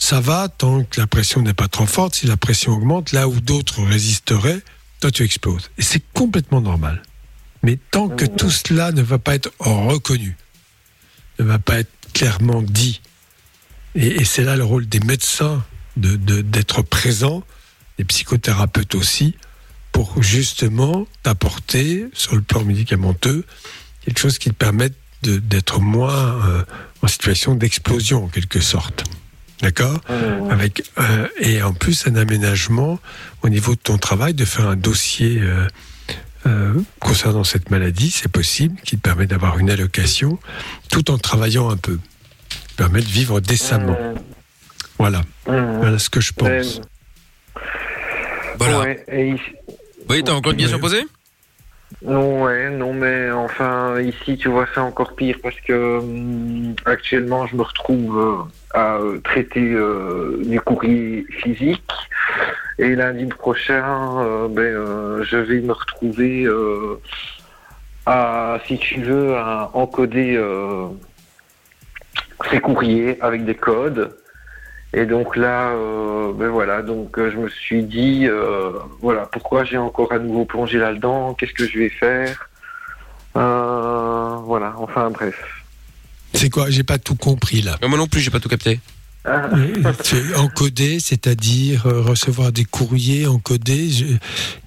Ça 0.04 0.20
va 0.20 0.48
tant 0.50 0.84
que 0.84 1.00
la 1.00 1.06
pression 1.06 1.40
n'est 1.40 1.54
pas 1.54 1.66
trop 1.66 1.86
forte. 1.86 2.14
Si 2.16 2.26
la 2.26 2.36
pression 2.36 2.72
augmente, 2.72 3.12
là 3.12 3.26
où 3.26 3.40
d'autres 3.40 3.82
résisteraient, 3.82 4.60
toi 5.00 5.10
tu 5.10 5.22
exploses. 5.22 5.70
Et 5.78 5.82
c'est 5.82 6.02
complètement 6.12 6.60
normal. 6.60 7.02
Mais 7.62 7.78
tant 7.90 8.10
que 8.10 8.26
tout 8.26 8.50
cela 8.50 8.92
ne 8.92 9.00
va 9.00 9.18
pas 9.18 9.34
être 9.34 9.50
reconnu, 9.58 10.36
ne 11.38 11.44
va 11.44 11.58
pas 11.58 11.78
être 11.78 11.90
clairement 12.12 12.60
dit, 12.60 13.00
et, 13.94 14.26
c'est 14.26 14.44
là 14.44 14.56
le 14.56 14.64
rôle 14.64 14.86
des 14.86 15.00
médecins 15.00 15.64
de- 15.96 16.16
de- 16.16 16.42
d'être 16.42 16.82
présents, 16.82 17.42
des 17.96 18.04
psychothérapeutes 18.04 18.94
aussi, 18.94 19.34
pour 19.90 20.22
justement 20.22 21.06
t'apporter 21.22 22.08
sur 22.12 22.34
le 22.34 22.42
plan 22.42 22.62
médicamenteux 22.62 23.46
quelque 24.04 24.18
chose 24.20 24.36
qui 24.36 24.50
te 24.50 24.54
permette 24.54 24.92
d'être 25.22 25.80
moins 25.80 26.44
euh, 26.46 26.62
en 27.00 27.06
situation 27.08 27.54
d'explosion 27.54 28.24
en 28.24 28.28
quelque 28.28 28.60
sorte. 28.60 29.04
D'accord 29.62 30.00
Avec 30.50 30.82
euh, 30.98 31.28
et 31.38 31.62
en 31.62 31.72
plus 31.72 32.06
un 32.06 32.16
aménagement 32.16 32.98
au 33.42 33.48
niveau 33.48 33.74
de 33.74 33.80
ton 33.80 33.98
travail 33.98 34.34
de 34.34 34.44
faire 34.44 34.66
un 34.68 34.76
dossier 34.76 35.38
euh, 35.40 35.66
euh, 36.46 36.74
concernant 37.00 37.44
cette 37.44 37.70
maladie, 37.70 38.10
c'est 38.10 38.30
possible, 38.30 38.76
qui 38.84 38.96
te 38.96 39.00
permet 39.00 39.26
d'avoir 39.26 39.58
une 39.58 39.70
allocation 39.70 40.38
tout 40.90 41.10
en 41.10 41.18
travaillant 41.18 41.70
un 41.70 41.76
peu, 41.78 41.98
qui 42.50 42.74
permet 42.76 43.00
de 43.00 43.06
vivre 43.06 43.40
décemment. 43.40 43.96
Voilà, 44.98 45.22
voilà 45.46 45.98
ce 45.98 46.10
que 46.10 46.20
je 46.20 46.32
pense. 46.32 46.80
Voilà. 48.58 48.80
Ouais, 48.80 49.04
et 49.08 49.28
ici- 49.30 49.42
Oui, 50.08 50.22
t'as 50.24 50.32
encore 50.32 50.52
une 50.52 50.58
question 50.58 50.76
à 50.76 50.80
poser? 50.80 51.02
Non, 52.02 52.44
ouais, 52.44 52.68
non, 52.70 52.92
mais 52.92 53.30
enfin, 53.30 54.00
ici, 54.00 54.36
tu 54.36 54.48
vois, 54.48 54.66
c'est 54.74 54.80
encore 54.80 55.14
pire 55.14 55.38
parce 55.42 55.58
que 55.60 55.98
hum, 55.98 56.74
actuellement, 56.84 57.46
je 57.46 57.56
me 57.56 57.62
retrouve 57.62 58.18
euh, 58.18 58.78
à 58.78 58.96
euh, 58.96 59.20
traiter 59.20 59.72
euh, 59.72 60.42
du 60.44 60.60
courrier 60.60 61.26
physique. 61.30 61.82
Et 62.78 62.94
lundi 62.94 63.26
prochain, 63.26 64.18
euh, 64.18 64.48
ben, 64.48 65.22
je 65.22 65.36
vais 65.36 65.60
me 65.60 65.72
retrouver 65.72 66.46
à, 68.06 68.58
si 68.66 68.78
tu 68.78 69.00
veux, 69.00 69.36
à 69.36 69.70
encoder 69.74 70.38
ces 72.50 72.60
courriers 72.60 73.16
avec 73.22 73.44
des 73.44 73.54
codes. 73.54 74.14
Et 74.96 75.06
donc 75.06 75.36
là, 75.36 75.70
euh, 75.70 76.32
ben 76.32 76.48
voilà, 76.48 76.80
donc 76.80 77.18
euh, 77.18 77.28
je 77.32 77.36
me 77.36 77.48
suis 77.48 77.82
dit, 77.82 78.26
euh, 78.28 78.70
voilà, 79.00 79.26
pourquoi 79.26 79.64
j'ai 79.64 79.76
encore 79.76 80.12
à 80.12 80.20
nouveau 80.20 80.44
plongé 80.44 80.78
là-dedans 80.78 81.34
Qu'est-ce 81.34 81.52
que 81.52 81.66
je 81.68 81.78
vais 81.80 81.88
faire 81.88 82.48
Euh, 83.36 84.36
Voilà, 84.44 84.74
enfin 84.78 85.10
bref. 85.10 85.34
C'est 86.32 86.48
quoi? 86.48 86.70
J'ai 86.70 86.84
pas 86.84 86.98
tout 86.98 87.16
compris 87.16 87.62
là. 87.62 87.76
Moi 87.82 87.98
non 87.98 88.06
plus, 88.06 88.20
j'ai 88.20 88.30
pas 88.30 88.40
tout 88.40 88.48
capté. 88.48 88.80
C'est 90.02 90.36
encodé, 90.36 91.00
c'est-à-dire 91.00 91.84
recevoir 91.84 92.52
des 92.52 92.64
courriers 92.64 93.26
encodés. 93.26 93.90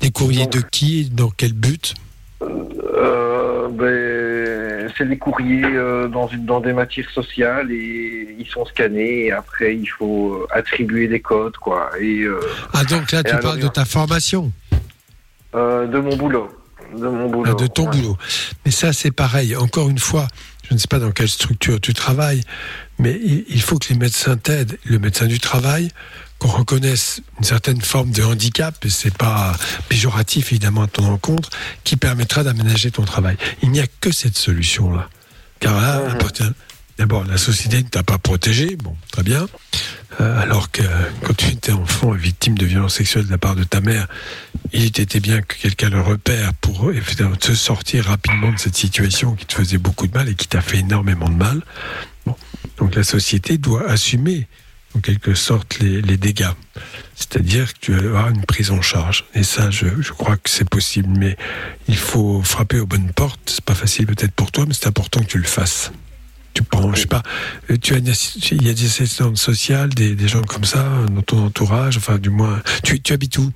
Des 0.01 0.11
courriers 0.11 0.47
de 0.47 0.59
qui 0.59 1.01
et 1.01 1.03
Dans 1.05 1.29
quel 1.29 1.53
but? 1.53 1.93
Euh, 2.41 3.67
ben, 3.69 4.91
c'est 4.95 5.07
des 5.07 5.17
courriers 5.17 5.63
euh, 5.65 6.07
dans, 6.07 6.27
une, 6.27 6.45
dans 6.45 6.59
des 6.59 6.73
matières 6.73 7.09
sociales 7.09 7.71
et 7.71 8.35
ils 8.37 8.47
sont 8.47 8.65
scannés 8.65 9.25
et 9.25 9.31
après 9.31 9.75
il 9.75 9.87
faut 9.87 10.33
euh, 10.33 10.47
attribuer 10.51 11.07
des 11.07 11.19
codes 11.19 11.57
quoi. 11.57 11.89
Et, 11.99 12.21
euh, 12.21 12.39
Ah 12.73 12.83
donc 12.83 13.11
là 13.11 13.23
tu 13.23 13.31
alors, 13.31 13.41
parles 13.41 13.59
de 13.59 13.67
ta 13.67 13.85
formation, 13.85 14.51
de 15.53 15.99
mon 15.99 16.15
boulot. 16.15 16.49
De 16.95 17.07
mon 17.07 17.27
boulot. 17.27 17.51
ah, 17.51 17.61
de 17.61 17.67
ton 17.67 17.85
ouais. 17.85 17.97
boulot. 17.97 18.17
Mais 18.65 18.71
ça 18.71 18.93
c'est 18.93 19.11
pareil. 19.11 19.55
Encore 19.55 19.89
une 19.89 19.99
fois, 19.99 20.27
je 20.69 20.75
ne 20.75 20.79
sais 20.79 20.87
pas 20.87 20.99
dans 20.99 21.11
quelle 21.11 21.29
structure 21.29 21.81
tu 21.81 21.93
travailles, 21.93 22.43
mais 22.99 23.19
il 23.23 23.45
il 23.49 23.61
faut 23.61 23.79
que 23.79 23.89
les 23.89 23.97
médecins 23.97 24.37
t'aident, 24.37 24.77
le 24.85 24.99
médecin 24.99 25.25
du 25.25 25.39
travail, 25.39 25.89
qu'on 26.39 26.49
reconnaisse 26.49 27.21
une 27.39 27.43
certaine 27.43 27.81
forme 27.81 28.11
de 28.11 28.23
handicap, 28.23 28.75
et 28.85 28.89
c'est 28.89 29.15
pas 29.17 29.55
péjoratif 29.89 30.51
évidemment 30.51 30.83
à 30.83 30.87
ton 30.87 31.05
encontre, 31.05 31.49
qui 31.83 31.95
permettra 31.97 32.43
d'aménager 32.43 32.91
ton 32.91 33.03
travail. 33.03 33.37
Il 33.63 33.71
n'y 33.71 33.79
a 33.79 33.87
que 34.01 34.11
cette 34.11 34.37
solution-là. 34.37 35.09
Car 35.59 35.79
là, 35.81 35.99
partir- 36.19 36.53
d'abord, 36.99 37.23
la 37.25 37.37
société 37.37 37.77
ne 37.77 37.87
t'a 37.89 38.03
pas 38.03 38.17
protégé, 38.19 38.75
bon, 38.75 38.95
très 39.11 39.23
bien, 39.23 39.47
Euh, 40.19 40.41
alors 40.41 40.71
que 40.71 40.81
quand 41.21 41.35
tu 41.35 41.49
étais 41.49 41.73
enfant 41.73 42.15
et 42.15 42.17
victime 42.17 42.57
de 42.57 42.65
violences 42.65 42.95
sexuelles 42.95 43.27
de 43.27 43.29
la 43.31 43.37
part 43.37 43.55
de 43.55 43.63
ta 43.65 43.81
mère, 43.81 44.07
il 44.73 44.85
était 44.85 45.19
bien 45.19 45.41
que 45.41 45.53
quelqu'un 45.61 45.89
le 45.89 46.01
repère 46.01 46.53
pour 46.55 46.91
évidemment, 46.91 47.35
te 47.35 47.53
sortir 47.53 48.05
rapidement 48.05 48.51
de 48.51 48.57
cette 48.57 48.75
situation 48.77 49.35
qui 49.35 49.45
te 49.45 49.53
faisait 49.53 49.77
beaucoup 49.77 50.07
de 50.07 50.13
mal 50.17 50.27
et 50.29 50.33
qui 50.33 50.47
t'a 50.47 50.61
fait 50.61 50.79
énormément 50.79 51.29
de 51.29 51.35
mal. 51.35 51.61
Bon. 52.25 52.35
Donc 52.77 52.95
la 52.95 53.03
société 53.03 53.59
doit 53.59 53.87
assumer 53.87 54.47
en 54.95 54.99
quelque 54.99 55.33
sorte 55.33 55.79
les, 55.79 56.01
les 56.01 56.17
dégâts. 56.17 56.53
C'est-à-dire 57.15 57.73
que 57.73 57.79
tu 57.79 57.93
avoir 57.95 58.29
une 58.29 58.45
prise 58.45 58.71
en 58.71 58.81
charge. 58.81 59.25
Et 59.33 59.43
ça, 59.43 59.69
je, 59.71 59.87
je 59.99 60.13
crois 60.13 60.37
que 60.37 60.49
c'est 60.49 60.69
possible. 60.69 61.09
Mais 61.17 61.35
il 61.87 61.97
faut 61.97 62.41
frapper 62.41 62.79
aux 62.79 62.85
bonnes 62.85 63.11
portes. 63.11 63.39
C'est 63.45 63.65
pas 63.65 63.75
facile 63.75 64.05
peut-être 64.05 64.33
pour 64.33 64.51
toi, 64.51 64.65
mais 64.67 64.73
c'est 64.73 64.87
important 64.87 65.21
que 65.21 65.27
tu 65.27 65.37
le 65.39 65.45
fasses. 65.47 65.91
Tu 66.53 66.63
prends, 66.63 66.91
je 66.95 67.01
sais 67.01 67.07
pas, 67.07 67.21
euh, 67.69 67.77
tu 67.77 67.93
as 67.93 67.97
il 67.97 68.65
y 68.65 68.69
a 68.69 68.73
des 68.73 68.85
assistantes 68.85 69.37
sociales, 69.37 69.89
des, 69.89 70.15
des 70.15 70.27
gens 70.27 70.41
comme 70.41 70.63
ça 70.63 70.83
dans 71.11 71.21
ton 71.21 71.45
entourage, 71.45 71.97
enfin 71.97 72.17
du 72.17 72.31
moins. 72.31 72.63
Tu, 72.83 72.99
tu 72.99 73.13
habites 73.13 73.37
où? 73.37 73.51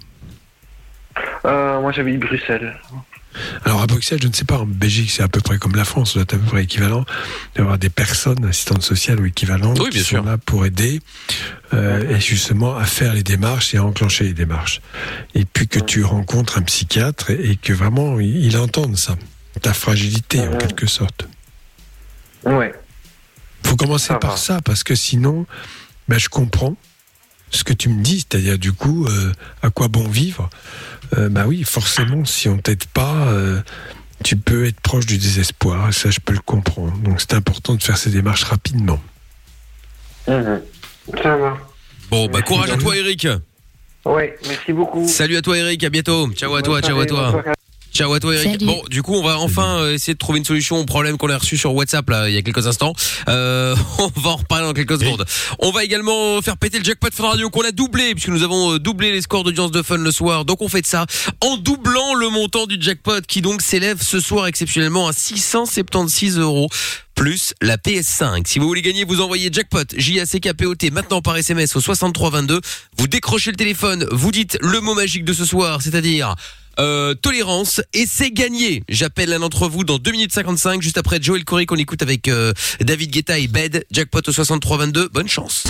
Euh, 1.46 1.82
moi 1.82 1.92
j'habite 1.92 2.20
Bruxelles. 2.20 2.80
Alors 3.66 3.82
à 3.82 3.88
Bruxelles, 3.88 4.20
je 4.22 4.28
ne 4.28 4.34
sais 4.34 4.46
pas, 4.46 4.58
en 4.60 4.66
Belgique 4.66 5.12
c'est 5.12 5.24
à 5.24 5.28
peu 5.28 5.40
près 5.42 5.58
comme 5.58 5.76
la 5.76 5.86
France, 5.86 6.16
être 6.18 6.34
à 6.34 6.38
peu 6.38 6.46
près 6.46 6.64
équivalent, 6.64 7.06
d'avoir 7.56 7.78
des 7.78 7.90
personnes 7.90 8.44
assistantes 8.46 8.84
sociales 8.84 9.20
ou 9.20 9.26
équivalentes 9.26 9.80
Oui, 9.80 9.90
qui 9.90 10.00
sont 10.00 10.06
sûr. 10.06 10.24
là 10.24 10.38
pour 10.38 10.66
aider 10.66 11.00
euh, 11.74 12.10
et 12.16 12.20
justement 12.20 12.76
à 12.76 12.86
faire 12.86 13.14
les 13.14 13.24
démarches 13.24 13.74
et 13.74 13.78
à 13.78 13.84
enclencher 13.84 14.26
les 14.26 14.34
démarches. 14.34 14.82
Et 15.36 15.46
puis 15.46 15.68
que 15.68 15.80
tu 15.80 16.04
rencontres 16.04 16.58
un 16.58 16.62
psychiatre 16.64 17.30
et, 17.32 17.52
et 17.52 17.56
que 17.56 17.74
vraiment 17.74 18.20
il, 18.20 18.46
il 18.46 18.58
entende 18.58 18.98
ça, 18.98 19.16
ta 19.62 19.74
fragilité 19.74 20.42
en 20.42 20.58
quelque 20.58 20.88
sorte. 20.88 21.28
Ouais. 22.44 22.74
faut 23.64 23.76
commencer 23.76 24.14
par 24.20 24.38
ça 24.38 24.62
parce 24.62 24.84
que 24.84 24.96
sinon, 24.96 25.46
ben, 26.08 26.18
je 26.20 26.28
comprends 26.28 26.76
ce 27.52 27.64
que 27.64 27.74
tu 27.74 27.90
me 27.90 28.02
dis, 28.02 28.20
c'est-à-dire 28.20 28.58
du 28.58 28.72
coup, 28.74 29.06
euh, 29.06 29.32
à 29.62 29.70
quoi 29.70 29.88
bon 29.88 30.08
vivre? 30.08 30.50
Euh, 31.18 31.30
Bah 31.30 31.44
oui, 31.48 31.64
forcément, 31.64 32.26
si 32.26 32.48
on 32.50 32.58
t'aide 32.58 32.86
pas, 32.86 33.28
euh, 33.28 33.62
tu 34.24 34.38
peux 34.38 34.66
être 34.66 34.80
proche 34.80 35.06
du 35.06 35.18
désespoir. 35.18 35.90
et 35.90 35.92
Ça, 35.92 36.10
je 36.10 36.20
peux 36.20 36.34
le 36.34 36.40
comprendre. 36.40 36.98
Donc, 37.00 37.20
c'est 37.20 37.34
important 37.34 37.76
de 37.76 37.84
faire 37.84 37.98
ces 37.98 38.10
démarches 38.10 38.44
rapidement. 38.44 39.02
Mhm. 40.28 40.62
Ça 41.22 41.36
va. 41.38 41.58
Bon, 42.10 42.28
bah 42.28 42.42
courage 42.42 42.70
à 42.72 42.78
toi, 42.78 42.96
Eric. 42.96 43.28
Ouais, 44.06 44.38
merci 44.48 44.74
beaucoup. 44.74 45.08
Salut 45.08 45.38
à 45.38 45.42
toi, 45.42 45.58
Eric. 45.58 45.84
À 45.84 45.90
bientôt. 45.90 46.32
Ciao 46.34 46.54
à 46.56 46.62
toi, 46.62 46.82
ciao 46.82 47.00
à 47.00 47.06
toi. 47.06 47.44
Ciao 47.94 48.14
à 48.14 48.20
toi 48.22 48.34
Eric. 48.34 48.52
Salut. 48.52 48.66
Bon, 48.66 48.82
du 48.90 49.04
coup, 49.04 49.16
on 49.16 49.24
va 49.24 49.38
enfin 49.40 49.80
euh, 49.80 49.94
essayer 49.94 50.14
de 50.14 50.18
trouver 50.18 50.40
une 50.40 50.46
solution 50.46 50.78
au 50.78 50.86
problème 50.86 51.18
qu'on 51.18 51.30
a 51.30 51.38
reçu 51.38 51.58
sur 51.58 51.74
WhatsApp 51.74 52.10
là 52.10 52.30
il 52.30 52.36
y 52.36 52.38
a 52.38 52.42
quelques 52.42 52.66
instants. 52.66 52.94
Euh, 53.28 53.76
on 54.00 54.22
va 54.22 54.30
en 54.30 54.36
reparler 54.38 54.66
dans 54.66 54.74
quelques 54.74 55.00
secondes. 55.00 55.26
On 55.60 55.72
va 55.72 55.84
également 55.84 56.42
faire 56.42 56.56
péter 56.56 56.78
le 56.80 56.86
jackpot 56.86 57.10
Fun 57.14 57.28
Radio 57.28 57.50
qu'on 57.50 57.64
a 57.64 57.72
doublé 57.72 58.14
puisque 58.14 58.30
nous 58.30 58.44
avons 58.44 58.74
euh, 58.74 58.80
doublé 58.80 59.12
les 59.12 59.22
scores 59.22 59.44
d'audience 59.44 59.72
de 59.72 59.82
Fun 59.82 59.98
le 59.98 60.12
soir. 60.12 60.46
Donc 60.46 60.62
on 60.62 60.70
fait 60.70 60.82
de 60.82 60.88
ça 60.88 61.06
en 61.42 61.58
doublant 61.58 62.14
le 62.14 62.30
montant 62.30 62.66
du 62.66 62.78
jackpot 62.80 63.22
qui 63.28 63.42
donc 63.42 63.62
s'élève 63.62 64.02
ce 64.02 64.22
soir 64.22 64.48
exceptionnellement 64.48 65.08
à 65.08 65.14
676 65.14 66.40
euros 66.40 66.70
plus 67.14 67.54
la 67.62 67.76
PS5. 67.76 68.48
Si 68.48 68.58
vous 68.58 68.68
voulez 68.68 68.82
gagner, 68.82 69.04
vous 69.04 69.22
envoyez 69.22 69.50
jackpot 69.52 69.84
J-A-C-K-P-O-T 69.96 70.92
maintenant 70.92 71.22
par 71.22 71.36
SMS 71.36 71.76
au 71.76 71.82
6322. 71.82 72.62
Vous 72.98 73.08
décrochez 73.08 73.52
le 73.52 73.58
téléphone, 73.58 74.08
vous 74.12 74.32
dites 74.32 74.58
le 74.62 74.80
mot 74.80 74.96
magique 74.96 75.26
de 75.26 75.34
ce 75.34 75.46
soir, 75.46 75.82
c'est-à-dire 75.82 76.36
euh, 76.80 77.14
tolérance 77.14 77.82
et 77.94 78.06
c'est 78.10 78.32
gagné. 78.32 78.84
J'appelle 78.90 79.30
l'un 79.30 79.40
d'entre 79.40 79.68
vous 79.68 79.84
dans 79.84 79.98
2 79.98 80.12
minutes 80.12 80.34
55 80.34 80.82
juste 80.82 80.98
après 80.98 81.20
Joel 81.22 81.44
Corey 81.44 81.66
qu'on 81.66 81.76
écoute 81.76 82.02
avec 82.02 82.28
euh, 82.28 82.54
David 82.80 83.12
Guetta 83.12 83.38
et 83.38 83.48
Bed 83.48 83.86
jackpot 83.92 84.22
au 84.28 84.32
6322. 84.32 85.10
Bonne 85.10 85.28
chance. 85.28 85.66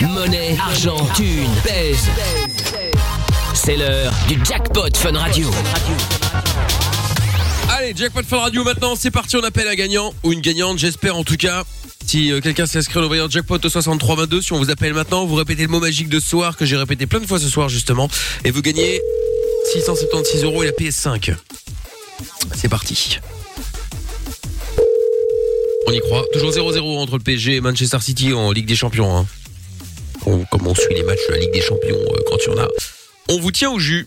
Monnaie, 0.00 0.56
argent, 0.60 0.96
thune, 1.14 1.50
pèse. 1.64 2.08
C'est 3.54 3.76
l'heure 3.76 4.12
du 4.28 4.38
jackpot 4.44 4.94
Fun 4.94 5.16
Radio. 5.16 5.50
Allez, 7.68 7.94
jackpot 7.96 8.22
Fun 8.22 8.38
Radio 8.38 8.64
maintenant, 8.64 8.94
c'est 8.96 9.10
parti, 9.10 9.36
on 9.36 9.44
appelle 9.44 9.68
un 9.68 9.74
gagnant 9.74 10.12
ou 10.22 10.32
une 10.32 10.40
gagnante, 10.40 10.78
j'espère 10.78 11.16
en 11.16 11.24
tout 11.24 11.36
cas. 11.36 11.64
Si 12.06 12.32
euh, 12.32 12.40
quelqu'un 12.40 12.66
s'inscrit 12.66 12.98
en 12.98 13.04
envoyant 13.04 13.28
jackpot 13.28 13.58
au 13.64 13.68
6322, 13.68 14.42
si 14.42 14.52
on 14.52 14.58
vous 14.58 14.70
appelle 14.70 14.94
maintenant, 14.94 15.26
vous 15.26 15.36
répétez 15.36 15.62
le 15.62 15.68
mot 15.68 15.78
magique 15.78 16.08
de 16.08 16.18
ce 16.18 16.28
soir 16.28 16.56
que 16.56 16.64
j'ai 16.64 16.76
répété 16.76 17.06
plein 17.06 17.20
de 17.20 17.26
fois 17.26 17.38
ce 17.38 17.48
soir 17.48 17.68
justement 17.68 18.08
et 18.44 18.50
vous 18.50 18.62
gagnez 18.62 19.00
676 19.64 20.44
euros 20.44 20.62
et 20.62 20.66
la 20.66 20.72
PS5. 20.72 21.34
C'est 22.54 22.68
parti. 22.68 23.18
On 25.86 25.92
y 25.92 26.00
croit. 26.00 26.24
Toujours 26.32 26.50
0-0 26.50 26.98
entre 26.98 27.18
le 27.18 27.22
PSG 27.22 27.56
et 27.56 27.60
Manchester 27.60 27.98
City 28.00 28.32
en 28.32 28.52
Ligue 28.52 28.66
des 28.66 28.76
Champions. 28.76 29.16
Hein. 29.16 29.26
On, 30.26 30.44
comme 30.46 30.66
on 30.66 30.74
suit 30.74 30.94
les 30.94 31.02
matchs 31.02 31.26
de 31.28 31.34
la 31.34 31.40
Ligue 31.40 31.52
des 31.52 31.62
Champions 31.62 31.96
euh, 31.96 32.18
quand 32.28 32.36
il 32.46 32.50
y 32.52 32.54
en 32.54 32.58
a. 32.62 32.68
On 33.30 33.38
vous 33.40 33.50
tient 33.52 33.70
au 33.70 33.78
jus. 33.78 34.06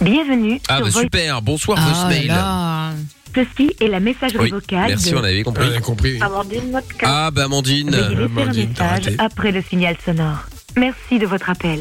Bienvenue 0.00 0.60
Ah 0.68 0.78
sur 0.78 0.86
bah 0.86 1.00
super, 1.02 1.42
bonsoir 1.42 1.78
Ah 1.80 1.92
voicemail. 2.08 2.26
là. 2.28 2.92
Ceci 3.34 3.74
est 3.80 3.88
la 3.88 4.00
messagerie 4.00 4.44
Oui, 4.44 4.50
vocale 4.50 4.88
merci, 4.88 5.10
de 5.10 5.16
on 5.16 5.24
avait 5.24 5.42
compris. 5.42 6.20
Amandine 6.20 6.70
Motka. 6.70 7.06
Ah 7.08 7.30
bah 7.30 7.44
Amandine. 7.44 7.90
Veuillez 7.90 8.66
laisser 8.66 8.80
un 8.82 8.94
message 9.00 9.14
après 9.18 9.52
le 9.52 9.62
signal 9.62 9.96
sonore. 10.04 10.38
Merci 10.76 11.18
de 11.18 11.26
votre 11.26 11.50
appel. 11.50 11.80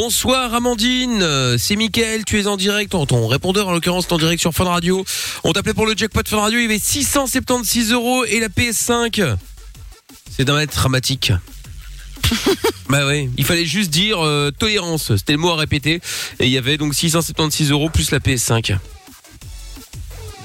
Bonsoir 0.00 0.54
Amandine, 0.54 1.24
Euh, 1.24 1.58
c'est 1.58 1.74
Mickaël, 1.74 2.24
tu 2.24 2.38
es 2.38 2.46
en 2.46 2.56
direct, 2.56 2.92
ton, 2.92 3.04
ton 3.04 3.26
répondeur 3.26 3.66
en 3.66 3.72
l'occurrence 3.72 4.06
est 4.06 4.12
en 4.12 4.18
direct 4.18 4.40
sur 4.40 4.52
Fun 4.52 4.62
Radio. 4.62 5.04
On 5.42 5.52
t'appelait 5.52 5.74
pour 5.74 5.86
le 5.86 5.96
jackpot 5.96 6.22
Fun 6.24 6.36
Radio, 6.36 6.60
il 6.60 6.62
y 6.62 6.64
avait 6.66 6.78
676 6.78 7.90
euros 7.90 8.24
et 8.24 8.38
la 8.38 8.48
PS5. 8.48 9.36
C'est 10.30 10.44
d'un 10.44 10.60
être 10.60 10.72
dramatique. 10.72 11.32
bah 12.88 13.08
ouais, 13.08 13.28
il 13.36 13.44
fallait 13.44 13.66
juste 13.66 13.90
dire 13.90 14.24
euh, 14.24 14.52
tolérance, 14.56 15.16
c'était 15.16 15.32
le 15.32 15.38
mot 15.38 15.50
à 15.50 15.56
répéter. 15.56 16.00
Et 16.38 16.46
il 16.46 16.50
y 16.50 16.58
avait 16.58 16.76
donc 16.76 16.94
676 16.94 17.72
euros 17.72 17.90
plus 17.90 18.12
la 18.12 18.20
PS5. 18.20 18.78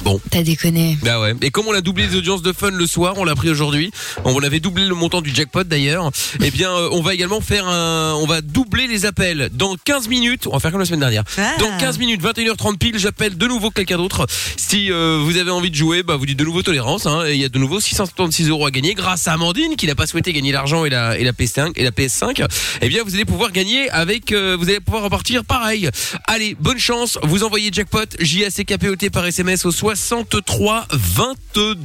Bon. 0.03 0.19
T'as 0.29 0.43
déconné. 0.43 0.97
Bah 1.01 1.19
ouais. 1.21 1.33
Et 1.41 1.49
comme 1.49 1.67
on 1.67 1.73
a 1.73 1.81
doublé 1.81 2.07
les 2.07 2.15
audiences 2.15 2.41
de 2.41 2.51
fun 2.51 2.71
le 2.71 2.87
soir, 2.87 3.15
on 3.17 3.23
l'a 3.23 3.35
pris 3.35 3.49
aujourd'hui. 3.49 3.91
On 4.25 4.41
avait 4.43 4.59
doublé 4.59 4.85
le 4.85 4.95
montant 4.95 5.21
du 5.21 5.33
jackpot 5.33 5.63
d'ailleurs. 5.63 6.11
Eh 6.43 6.51
bien, 6.51 6.71
euh, 6.71 6.89
on 6.91 7.01
va 7.01 7.13
également 7.13 7.39
faire 7.39 7.67
un, 7.67 8.13
on 8.15 8.25
va 8.25 8.41
doubler 8.41 8.87
les 8.87 9.05
appels 9.05 9.49
dans 9.53 9.75
15 9.75 10.09
minutes. 10.09 10.47
On 10.47 10.51
va 10.51 10.59
faire 10.59 10.71
comme 10.71 10.81
la 10.81 10.85
semaine 10.85 10.99
dernière. 10.99 11.23
Dans 11.59 11.77
15 11.77 11.99
minutes, 11.99 12.21
21h30 12.21 12.77
pile, 12.77 12.99
j'appelle 12.99 13.37
de 13.37 13.47
nouveau 13.47 13.69
quelqu'un 13.69 13.97
d'autre. 13.97 14.27
Si 14.57 14.91
euh, 14.91 15.19
vous 15.23 15.37
avez 15.37 15.51
envie 15.51 15.71
de 15.71 15.75
jouer, 15.75 16.03
bah 16.03 16.17
vous 16.17 16.25
dites 16.25 16.39
de 16.39 16.43
nouveau 16.43 16.61
tolérance. 16.61 17.05
Hein, 17.05 17.25
et 17.25 17.35
il 17.35 17.41
y 17.41 17.45
a 17.45 17.49
de 17.49 17.59
nouveau 17.59 17.79
676 17.79 18.49
euros 18.49 18.65
à 18.65 18.71
gagner 18.71 18.95
grâce 18.95 19.27
à 19.27 19.33
Amandine 19.33 19.75
qui 19.77 19.87
n'a 19.87 19.95
pas 19.95 20.07
souhaité 20.07 20.33
gagner 20.33 20.51
l'argent 20.51 20.85
et 20.85 20.89
la 20.89 21.17
et 21.17 21.23
la 21.23 21.31
PS5 21.31 21.71
et 21.75 21.83
la 21.83 21.91
PS5. 21.91 22.45
Eh 22.81 22.89
bien, 22.89 23.03
vous 23.03 23.13
allez 23.15 23.25
pouvoir 23.25 23.51
gagner 23.51 23.89
avec, 23.89 24.31
euh, 24.31 24.57
vous 24.59 24.69
allez 24.69 24.79
pouvoir 24.79 25.03
repartir 25.03 25.45
pareil. 25.45 25.89
Allez, 26.27 26.55
bonne 26.59 26.79
chance. 26.79 27.17
Vous 27.23 27.43
envoyez 27.43 27.69
jackpot 27.71 28.05
J 28.19 28.45
A 28.45 28.49
C 28.49 28.65
K 28.65 28.77
P 28.77 28.89
O 28.89 28.95
T 28.95 29.09
par 29.09 29.25
SMS 29.25 29.65
au 29.65 29.71
63 29.95 30.87
22. 30.91 31.75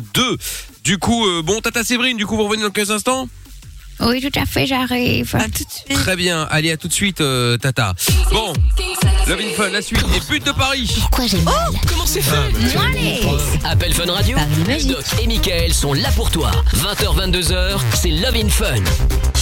Du 0.84 0.98
coup, 0.98 1.26
euh, 1.26 1.42
bon, 1.42 1.60
Tata 1.60 1.84
Séverine, 1.84 2.16
du 2.16 2.26
coup, 2.26 2.36
vous 2.36 2.44
revenez 2.44 2.62
dans 2.62 2.70
quelques 2.70 2.90
instants? 2.90 3.28
Oui, 4.00 4.20
tout 4.20 4.38
à 4.40 4.46
fait, 4.46 4.64
j'arrive. 4.64 5.36
Très 5.90 6.14
bien, 6.14 6.46
allez 6.52 6.70
à 6.70 6.76
tout 6.76 6.86
de 6.86 6.92
suite 6.92 7.20
euh, 7.20 7.56
Tata. 7.56 7.94
Bon, 8.30 8.52
Love 9.26 9.40
in 9.40 9.54
Fun, 9.56 9.68
la 9.70 9.82
suite 9.82 10.04
et 10.16 10.20
but 10.30 10.44
de 10.46 10.52
Paris. 10.52 10.88
Pourquoi 11.00 11.26
j'ai 11.26 11.38
Oh, 11.44 11.76
comment 11.88 12.06
c'est 12.06 12.22
fait? 12.22 12.36
Appel 13.64 13.92
Fun 13.92 14.10
Radio, 14.12 14.38
Doc 14.86 15.04
et 15.20 15.26
Michael 15.26 15.74
sont 15.74 15.94
là 15.94 16.10
pour 16.14 16.30
toi. 16.30 16.52
20h, 16.74 17.30
22h, 17.32 17.78
c'est 18.00 18.10
Love 18.10 18.36
in 18.36 18.48
Fun. 18.48 18.76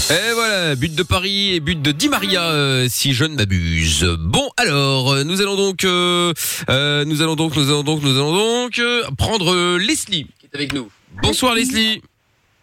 Et 0.09 0.33
voilà, 0.35 0.77
but 0.77 0.95
de 0.95 1.03
Paris 1.03 1.55
et 1.55 1.61
but 1.61 1.81
de 1.83 1.91
Di 1.91 2.09
Maria, 2.09 2.43
euh, 2.45 2.87
si 2.89 3.13
je 3.13 3.25
ne 3.25 3.35
m'abuse. 3.35 4.05
Bon, 4.21 4.49
alors, 4.57 5.13
euh, 5.13 5.25
nous 5.25 5.41
allons 5.41 5.57
donc, 5.57 5.83
euh, 5.85 6.33
euh, 6.71 7.05
nous 7.05 7.23
allons 7.23 7.35
donc, 7.35 7.57
nous 7.57 7.69
allons 7.69 7.83
donc, 7.83 8.03
nous 8.03 8.11
allons 8.17 8.33
donc 8.65 8.79
euh, 8.79 9.03
prendre 9.19 9.53
euh, 9.53 9.79
Leslie 9.79 10.29
qui 10.39 10.47
est 10.47 10.55
avec 10.55 10.73
nous. 10.75 10.89
Bonsoir 11.23 11.55
Leslie. 11.57 12.03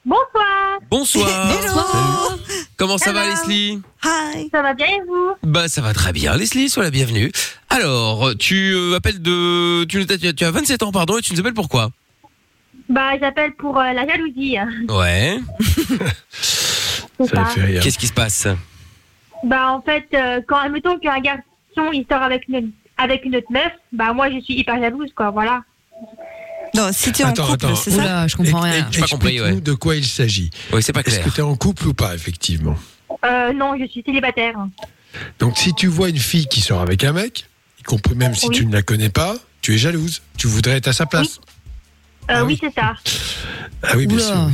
Bonsoir. 0.06 0.80
Bonsoir. 0.90 2.38
Comment 2.78 2.98
ça 2.98 3.12
va 3.12 3.26
Hello. 3.26 3.34
Leslie? 3.36 3.82
Hi. 4.04 4.50
Ça 4.52 4.62
va 4.62 4.74
bien 4.74 4.88
et 4.88 5.02
vous? 5.08 5.32
Bah 5.44 5.68
ça 5.68 5.82
va 5.82 5.94
très 5.94 6.12
bien 6.14 6.36
Leslie, 6.38 6.70
sois 6.70 6.84
la 6.84 6.92
bienvenue. 6.92 7.32
Alors, 7.70 8.32
tu 8.40 8.74
euh, 8.74 8.96
appelles 8.96 9.22
de, 9.22 9.84
tu, 9.86 10.06
tu 10.06 10.28
as- 10.28 10.34
tu 10.34 10.46
as 10.46 10.52
27 10.52 10.84
ans 10.84 10.92
pardon 10.94 11.18
et 11.18 11.22
tu 11.22 11.34
nous 11.34 11.40
appelles 11.42 11.54
pourquoi 11.54 11.90
Bah, 12.90 13.18
j'appelle 13.20 13.54
pour 13.56 13.78
euh, 13.80 13.92
la 13.94 14.08
jalousie. 14.08 14.58
Ouais. 14.90 15.40
Qu'est-ce 17.18 17.98
qui 17.98 18.08
se 18.08 18.14
passe? 18.14 18.48
Bah, 19.44 19.72
en 19.72 19.82
fait, 19.82 20.06
euh, 20.14 20.42
quand 20.48 20.58
admettons 20.58 20.98
qu'un 21.00 21.20
garçon 21.20 21.92
il 21.92 22.06
sort 22.10 22.22
avec 22.22 22.48
une, 22.48 22.72
avec 22.98 23.26
une 23.26 23.36
autre 23.36 23.52
meuf, 23.52 23.72
bah 23.92 24.14
moi 24.14 24.30
je 24.32 24.40
suis 24.40 24.54
hyper 24.56 24.80
jalouse, 24.80 25.12
quoi, 25.16 25.32
voilà. 25.32 25.64
Non, 26.76 26.90
si 26.92 27.12
tu 27.12 27.22
es 27.22 27.26
en 27.26 27.30
Attends, 27.30 27.46
couple, 27.48 27.66
attends. 27.66 27.76
c'est 27.76 27.92
ça 27.92 27.98
Oula, 27.98 28.28
je 28.28 28.36
comprends 28.36 28.62
rien. 28.62 28.88
J'ai 28.90 29.02
pas 29.02 29.08
compris, 29.08 29.40
ouais. 29.42 29.62
De 29.62 29.74
quoi 29.74 29.96
il 29.96 30.06
s'agit. 30.06 30.50
Oui, 30.72 30.82
c'est 30.82 30.92
pas 30.94 31.02
Est-ce 31.02 31.18
clair. 31.20 31.26
que 31.26 31.30
tu 31.30 31.40
es 31.40 31.44
en 31.44 31.56
couple 31.56 31.88
ou 31.90 31.94
pas, 31.94 32.16
effectivement? 32.16 32.76
Euh, 33.26 33.54
non, 33.54 33.78
je 33.80 33.86
suis 33.86 34.02
célibataire. 34.04 34.56
Donc, 35.38 35.58
si 35.58 35.74
tu 35.76 35.86
vois 35.86 36.10
une 36.10 36.18
fille 36.18 36.48
qui 36.48 36.62
sort 36.62 36.82
avec 36.82 37.04
un 37.04 37.14
mec, 37.14 37.46
y 37.80 37.84
compris 37.84 38.16
même 38.16 38.34
si 38.34 38.48
Oui. 38.48 38.56
tu 38.56 38.66
ne 38.66 38.74
la 38.74 38.82
connais 38.82 39.10
pas, 39.10 39.36
tu 39.62 39.76
es 39.76 39.78
jalouse. 39.78 40.24
Tu 40.38 40.48
voudrais 40.48 40.78
être 40.78 40.88
à 40.88 40.94
sa 40.94 41.06
place. 41.06 41.40
Euh, 42.32 42.44
oui, 42.46 42.58
c'est 42.60 42.74
ça. 42.74 42.94
Ah 43.84 43.94
oui, 43.98 44.08
bien 44.08 44.16
Oula. 44.18 44.26
sûr. 44.26 44.50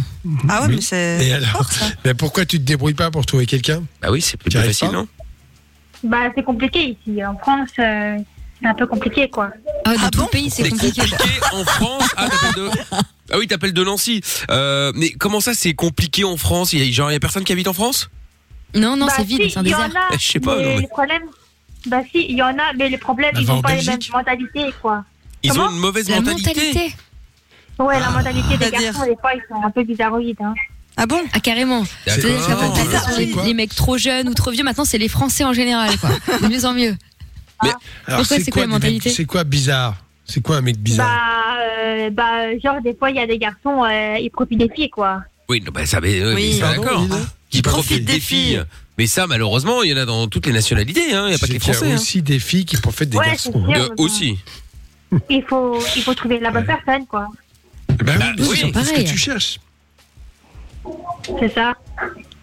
Ah 0.50 0.62
ouais, 0.62 0.68
Oui. 0.70 0.76
mais 0.76 0.82
c'est. 0.82 1.28
Et 1.28 1.34
alors 1.34 1.70
Mais 2.04 2.14
pourquoi 2.14 2.46
tu 2.46 2.58
te 2.60 2.64
débrouilles 2.64 2.94
pas 2.96 3.12
pour 3.12 3.26
trouver 3.26 3.46
quelqu'un? 3.46 3.84
Bah 4.02 4.10
oui, 4.12 4.22
c'est 4.22 4.38
plus 4.38 4.50
Tu 4.50 4.58
arrives 4.58 4.70
facile, 4.72 4.88
pas? 4.90 4.94
Non? 4.94 5.08
Bah, 6.04 6.32
c'est 6.36 6.44
compliqué 6.44 6.98
ici. 7.06 7.24
En 7.24 7.38
France, 7.38 7.70
euh, 7.80 8.18
c'est 8.62 8.68
un 8.68 8.74
peu 8.74 8.88
compliqué, 8.88 9.30
quoi. 9.30 9.52
Ah, 9.86 9.96
dans 9.98 10.10
tout 10.10 10.22
le 10.22 10.28
pays, 10.28 10.50
c'est 10.50 10.64
C'est 10.64 10.70
compliqué. 10.70 11.02
compliqué 11.02 11.30
en 11.52 11.64
France. 11.66 12.10
Ah, 12.18 12.28
t'appelles 12.30 12.54
de... 12.56 12.70
Ah 13.32 13.38
oui, 13.38 13.46
t'appelles 13.48 13.74
de 13.74 13.84
Nancy. 13.84 14.22
Euh, 14.50 14.92
mais 14.96 15.12
comment 15.12 15.40
ça, 15.42 15.54
c'est 15.54 15.74
compliqué 15.76 16.24
en 16.24 16.38
France? 16.38 16.74
Il 16.74 16.84
y 16.84 16.90
a 16.90 16.92
genre, 16.92 17.12
il 17.12 17.14
y 17.14 17.18
a 17.18 17.20
personne 17.20 17.44
qui 17.44 17.52
habite 17.52 17.68
en 17.68 17.74
France? 17.74 18.10
Non, 18.74 18.96
non, 18.98 19.06
Bah, 19.06 19.14
c'est 19.18 19.24
vide, 19.26 19.44
si, 19.44 19.52
c'est 19.52 19.60
un 19.60 19.64
il 19.64 19.70
y 19.70 19.76
en 19.76 19.78
désert. 19.88 20.02
a, 20.12 20.18
Je 20.18 20.26
sais 20.28 20.40
pas, 20.40 20.56
mais 20.58 20.64
non, 20.64 20.76
mais- 20.76 20.82
le 20.82 20.88
problème, 20.88 21.22
bah 21.86 22.02
si, 22.12 22.26
il 22.30 22.36
y 22.38 22.42
en 22.42 22.58
a, 22.58 22.74
mais 22.78 22.90
le 22.90 22.98
problème, 22.98 23.32
Bah, 23.34 23.40
ils 23.42 23.46
va 23.48 23.54
n'ont 23.54 23.62
pas 23.62 23.70
les 23.76 23.84
mêmes 23.84 23.96
Belgique? 23.98 24.14
mentalités, 24.14 24.74
quoi. 24.82 25.04
Ils 25.44 25.52
Comment 25.52 25.66
ont 25.68 25.72
une 25.72 25.78
mauvaise 25.80 26.10
La 26.10 26.22
mentalité. 26.22 26.94
Ouais, 27.80 28.00
la 28.00 28.10
mentalité 28.12 28.58
des 28.58 28.70
garçons, 28.72 29.04
des 29.06 29.16
fois, 29.20 29.34
ils 29.34 29.42
sont 29.50 29.62
un 29.64 29.72
peu 29.72 29.84
bizarroïdes. 29.84 30.38
Hein. 30.42 30.54
Ah 30.98 31.06
bon? 31.06 31.22
Ah, 31.32 31.40
carrément. 31.40 31.84
Qu'avant, 32.06 32.74
Ah, 32.76 33.12
les, 33.46 33.54
mecs 33.54 33.74
trop 33.74 33.98
jeunes 33.98 34.28
ou 34.28 34.34
trop 34.34 34.52
vieux. 34.52 34.64
Maintenant, 34.66 34.84
c'est 34.86 34.98
les 34.98 35.08
Français 35.08 35.46
en 35.46 35.54
général, 35.54 35.98
quoi. 35.98 36.10
De 36.42 36.48
mieux 36.48 36.66
en 36.66 36.74
mieux. 36.74 36.96
Alors, 37.62 37.80
Pourquoi, 38.20 38.38
c'est 38.40 38.52
quoi 38.52 38.62
la 38.64 38.68
mentalité 38.68 39.10
C'est 39.10 39.26
quoi 39.26 39.44
bizarre? 39.44 39.96
C'est 40.26 40.42
quoi 40.42 40.58
un 40.58 40.62
mec 40.62 40.78
bizarre? 40.78 41.08
Bah, 41.08 41.62
euh, 41.80 42.10
bah, 42.10 42.58
genre, 42.64 42.82
des 42.82 42.94
fois, 42.94 43.10
il 43.10 43.16
y 43.16 43.20
a 43.20 43.26
des 43.28 43.38
garçons, 43.38 43.84
euh, 43.84 44.18
ils 44.20 44.30
profitent 44.30 44.60
des 44.60 44.70
filles, 44.70 44.90
quoi. 44.90 45.22
Oui, 45.48 45.62
non, 45.66 45.72
bah 45.74 45.86
ça, 45.86 46.00
mais, 46.02 46.22
oui, 46.24 46.34
Oui. 46.36 46.60
mais 46.62 46.76
d'accord. 46.78 47.02
Lina 47.02 47.16
Qui 47.50 47.62
profitent 47.62 48.06
des 48.06 48.20
filles. 48.20 48.62
Mais 48.98 49.08
ça, 49.08 49.26
malheureusement, 49.26 49.82
il 49.84 49.90
y 49.90 49.94
en 49.94 49.98
a 49.98 50.06
dans 50.06 50.28
toutes 50.28 50.46
les 50.46 50.52
nationalités. 50.54 51.14
Hein. 51.14 51.26
Il 51.28 51.30
n'y 51.30 51.36
a 51.36 51.38
pas 51.40 51.48
que 51.48 51.54
les 51.54 51.60
C'est 51.60 51.66
qu'il 51.66 51.72
y 51.72 51.74
Français. 51.74 51.92
a 51.92 51.94
hein. 51.94 51.96
aussi 51.96 52.22
des 52.22 52.40
filles 52.40 52.66
qui 52.66 52.76
profitent 52.78 53.10
des 53.10 53.18
Ouais, 53.18 53.26
garçons. 53.28 53.64
c'est 53.68 53.74
sûr. 53.74 53.84
Euh, 53.84 53.96
aussi. 53.98 54.38
Il 55.30 55.44
faut, 55.44 55.80
il 55.96 56.04
faut 56.04 56.14
trouver 56.14 56.40
la 56.40 56.52
bonne 56.52 56.66
personne, 56.66 57.06
quoi. 57.08 57.28
Bah 58.04 58.14
oui, 58.18 58.26
mais 58.38 58.44
oui, 58.48 58.58
c'est 58.74 58.84
ce 58.84 58.94
que 58.94 59.02
tu 59.02 59.18
cherches. 59.18 59.60
C'est 61.40 61.54
ça. 61.54 61.74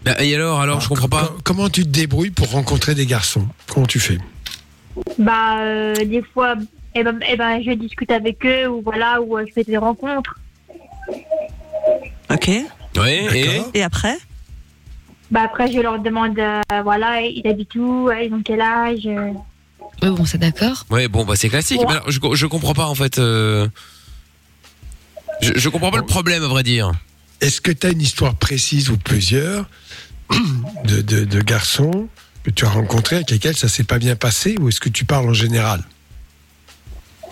Bah, 0.03 0.15
et 0.23 0.35
alors, 0.35 0.61
alors, 0.61 0.79
je 0.81 0.87
comprends 0.87 1.09
pas. 1.09 1.27
Com- 1.27 1.37
Comment 1.43 1.69
tu 1.69 1.83
te 1.83 1.89
débrouilles 1.89 2.29
pour 2.31 2.51
rencontrer 2.51 2.95
des 2.95 3.05
garçons? 3.05 3.47
Comment 3.67 3.85
tu 3.87 3.99
fais? 3.99 4.17
Bah, 5.17 5.59
euh, 5.61 6.05
des 6.05 6.21
fois, 6.33 6.55
eh 6.95 7.03
ben, 7.03 7.19
eh 7.29 7.35
ben, 7.35 7.61
je 7.63 7.71
discute 7.71 8.11
avec 8.11 8.45
eux, 8.45 8.67
ou 8.67 8.81
voilà, 8.81 9.21
ou 9.21 9.37
euh, 9.37 9.45
je 9.47 9.53
fais 9.53 9.63
des 9.63 9.77
rencontres. 9.77 10.39
Ok. 12.31 12.49
Ouais, 12.97 13.69
et 13.73 13.83
après? 13.83 14.17
Bah, 15.29 15.41
après, 15.43 15.71
je 15.71 15.79
leur 15.79 15.99
demande, 15.99 16.39
euh, 16.39 16.61
voilà, 16.83 17.21
ils 17.21 17.45
habitent 17.47 17.75
où, 17.75 18.09
ils 18.11 18.33
ont 18.33 18.41
quel 18.43 18.61
âge? 18.61 19.05
Ouais, 20.01 20.09
bon, 20.11 20.25
c'est 20.25 20.37
d'accord. 20.37 20.85
Ouais, 20.89 21.07
bon, 21.07 21.25
bah 21.25 21.33
c'est 21.35 21.49
classique. 21.49 21.79
Ouais. 21.81 21.85
Mais 21.87 21.93
alors, 21.93 22.09
je, 22.11 22.19
je 22.33 22.45
comprends 22.45 22.73
pas 22.73 22.85
en 22.85 22.95
fait. 22.95 23.17
euh, 23.19 23.67
Je, 25.41 25.53
je 25.55 25.69
comprends 25.69 25.91
pas 25.91 25.97
le 25.97 26.05
problème, 26.05 26.43
à 26.43 26.47
vrai 26.47 26.63
dire. 26.63 26.91
Est-ce 27.41 27.61
que 27.61 27.71
tu 27.71 27.87
as 27.87 27.91
une 27.91 28.01
histoire 28.01 28.35
précise 28.35 28.89
ou 28.89 28.97
plusieurs 28.97 29.65
de, 30.85 31.01
de- 31.01 31.25
de 31.25 31.41
garçons 31.41 32.07
que 32.43 32.49
tu 32.51 32.65
as 32.65 32.69
rencontrés 32.69 33.17
avec 33.17 33.29
lesquels 33.29 33.55
ça 33.55 33.67
s'est 33.69 33.83
pas 33.83 33.99
bien 33.99 34.15
passé 34.15 34.55
ou 34.59 34.69
est-ce 34.69 34.79
que 34.79 34.89
tu 34.89 35.05
parles 35.05 35.29
en 35.29 35.33
général? 35.33 35.83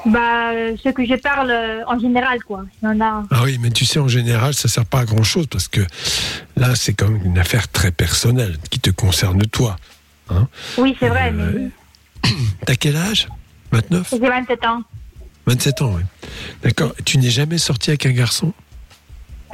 Bah, 0.06 0.52
euh, 0.52 0.76
ce 0.84 0.90
que 0.90 1.04
je 1.04 1.16
parle 1.16 1.50
euh, 1.50 1.82
en 1.88 1.98
général, 2.00 2.44
quoi. 2.44 2.64
Il 2.82 2.86
y 2.86 2.88
en 2.90 3.02
a. 3.02 3.24
Ah 3.32 3.42
oui, 3.44 3.58
mais 3.60 3.72
tu 3.72 3.86
sais, 3.86 3.98
en 3.98 4.08
général, 4.08 4.54
ça 4.54 4.68
sert 4.68 4.86
pas 4.86 5.00
à 5.00 5.06
grand 5.06 5.24
chose 5.24 5.48
parce 5.48 5.68
que 5.68 5.82
là, 6.56 6.76
c'est 6.76 6.94
quand 6.94 7.08
même 7.10 7.26
une 7.26 7.40
affaire 7.40 7.68
très 7.68 7.90
personnelle 7.92 8.58
qui 8.70 8.80
te 8.80 8.92
concerne 8.92 9.42
toi. 9.48 9.78
Hein 10.30 10.48
Oui, 10.78 10.96
c'est 11.00 11.10
vrai, 11.10 11.32
mais 11.32 11.70
T'as 12.68 12.76
quel 12.76 12.96
âge? 12.98 13.28
29 13.72 14.10
j'ai 14.12 14.20
27 14.30 14.66
ans. 14.66 14.84
27 15.48 15.82
ans, 15.82 15.94
oui. 15.96 16.02
D'accord. 16.64 16.94
Tu 17.06 17.18
n'es 17.18 17.30
jamais 17.30 17.58
sorti 17.58 17.92
avec 17.92 18.06
un 18.06 18.12
garçon? 18.12 18.54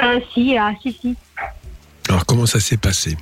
Euh, 0.02 0.20
si, 0.34 0.58
ah, 0.58 0.72
si, 0.82 0.98
si. 1.00 1.16
Alors, 2.10 2.26
comment 2.26 2.46
ça 2.46 2.60
s'est 2.60 2.78
passé? 2.78 3.18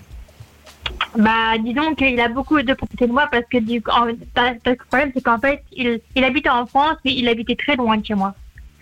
Bah, 1.18 1.58
disons 1.64 1.96
qu'il 1.96 2.20
a 2.20 2.30
beaucoup 2.30 2.62
de 2.62 2.74
propriété 2.74 3.08
de 3.08 3.12
moi 3.12 3.28
parce 3.32 3.44
que, 3.52 3.58
du, 3.58 3.82
en- 3.92 4.08
parce 4.34 4.56
que 4.64 4.70
le 4.70 4.76
problème, 4.76 5.12
c'est 5.14 5.22
qu'en 5.24 5.40
fait, 5.40 5.64
il, 5.76 6.00
il 6.16 6.24
habitait 6.24 6.50
en 6.50 6.66
France, 6.68 6.98
mais 7.04 7.14
il 7.16 7.28
habitait 7.28 7.56
très 7.56 7.76
loin 7.76 7.98
de 7.98 8.06
chez 8.06 8.14
moi. 8.16 8.36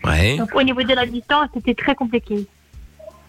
Ouais. 0.03 0.38
Donc, 0.38 0.53
au 0.53 0.61
niveau 0.61 0.83
de 0.83 0.93
la 0.93 1.05
distance, 1.05 1.47
c'était 1.53 1.73
très 1.73 1.95
compliqué. 1.95 2.45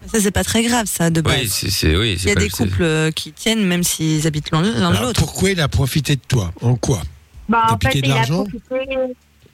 Ça, 0.05 0.19
c'est 0.19 0.31
pas 0.31 0.43
très 0.43 0.63
grave, 0.63 0.85
ça, 0.85 1.09
de 1.09 1.21
base. 1.21 1.39
Oui, 1.41 1.47
c'est, 1.49 1.69
c'est- 1.71 1.95
oui, 1.95 2.17
Il 2.21 2.27
y 2.27 2.31
a 2.31 2.35
pas- 2.35 2.39
des 2.41 2.49
couples 2.49 2.83
euh, 2.83 3.11
qui 3.11 3.31
tiennent 3.31 3.65
même 3.65 3.83
s'ils 3.83 4.27
habitent 4.27 4.51
l'un 4.51 4.61
l'un 4.61 4.71
de 4.71 4.77
Alors, 4.95 5.01
l'autre. 5.03 5.19
Pourquoi 5.21 5.51
il 5.51 5.59
a 5.61 5.67
profité 5.67 6.15
de 6.15 6.21
toi? 6.27 6.51
En 6.61 6.75
quoi? 6.75 7.01
Bah, 7.47 7.63
T'as 7.67 7.73
en 7.75 7.77
fait, 7.79 7.99
de 8.01 8.05
il 8.05 8.11
a 8.11 8.15
l'argent? 8.15 8.43
profité. 8.45 8.85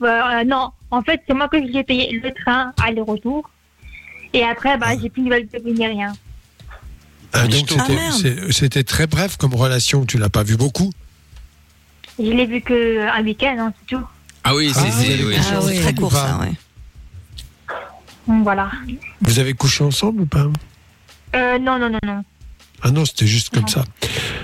Euh, 0.02 0.44
non, 0.44 0.70
en 0.90 1.02
fait, 1.02 1.22
c'est 1.26 1.34
moi 1.34 1.48
que 1.48 1.58
j'ai 1.72 1.82
payé 1.84 2.12
le 2.22 2.32
train 2.32 2.72
aller-retour. 2.82 3.48
Et 4.32 4.42
après, 4.44 4.76
bah, 4.76 4.88
j'ai 5.00 5.08
plus 5.08 5.22
de 5.22 5.26
nouvelles 5.26 5.48
de 5.48 5.58
lui 5.58 5.72
ni 5.72 5.86
rien. 5.86 6.12
Ah, 7.32 7.46
donc 7.48 7.68
c'était- 8.50 8.84
très 8.84 9.06
bref 9.06 9.36
comme 9.36 9.54
relation. 9.54 10.04
Tu 10.06 10.18
l'as 10.18 10.28
pas 10.28 10.42
vu 10.42 10.56
beaucoup. 10.56 10.90
Je 12.18 12.30
l'ai 12.30 12.46
vu 12.46 12.60
que 12.62 13.06
un 13.08 13.22
week-end, 13.22 13.56
hein, 13.58 13.72
c'est 13.80 13.96
tout. 13.96 14.04
Ah 14.44 14.54
oui, 14.54 14.72
c'est 14.74 14.90
c'est- 14.90 15.24
oui. 15.24 15.36
Ah 15.52 15.60
ouais, 15.64 15.80
très 15.80 15.94
court 15.94 16.12
ça, 16.12 16.38
ouais. 16.38 16.52
Donc, 18.26 18.42
voilà. 18.42 18.70
Vous 19.20 19.38
avez 19.38 19.54
couché 19.54 19.84
ensemble 19.84 20.22
ou 20.22 20.26
pas? 20.26 20.46
Euh, 21.34 21.58
non, 21.58 21.78
non, 21.78 21.90
non, 21.90 21.98
non. 22.04 22.24
Ah 22.82 22.90
non, 22.90 23.04
c'était 23.04 23.26
juste 23.26 23.50
comme 23.50 23.68
ça. 23.68 23.84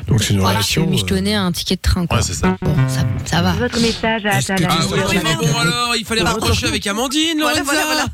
Donc 0.09 0.23
c'est 0.23 0.35
une 0.35 0.41
Voilà, 0.41 0.57
relation. 0.59 0.89
lui 0.91 1.05
tenais 1.05 1.35
un 1.35 1.53
ticket 1.53 1.77
de 1.77 1.81
train, 1.81 2.07
quoi. 2.07 2.19
Ouais, 2.19 2.23
c'est 2.23 2.35
ça. 2.35 2.57
Bon, 2.61 2.75
ça, 2.89 3.01
ça 3.25 3.43
va. 3.43 3.53
Votre 3.53 3.81
message 3.81 4.27
à 4.27 4.37
Ah 4.37 4.87
oui, 4.91 5.01
oui, 5.11 5.19
mais 5.23 5.35
bon 5.37 5.59
alors, 5.59 5.95
il 5.97 6.05
fallait 6.05 6.23
raccrocher 6.23 6.67
avec 6.67 6.87
Amandine, 6.87 7.39
Lorenza. 7.39 7.63
Voilà, 7.65 7.85
voilà, 7.85 8.07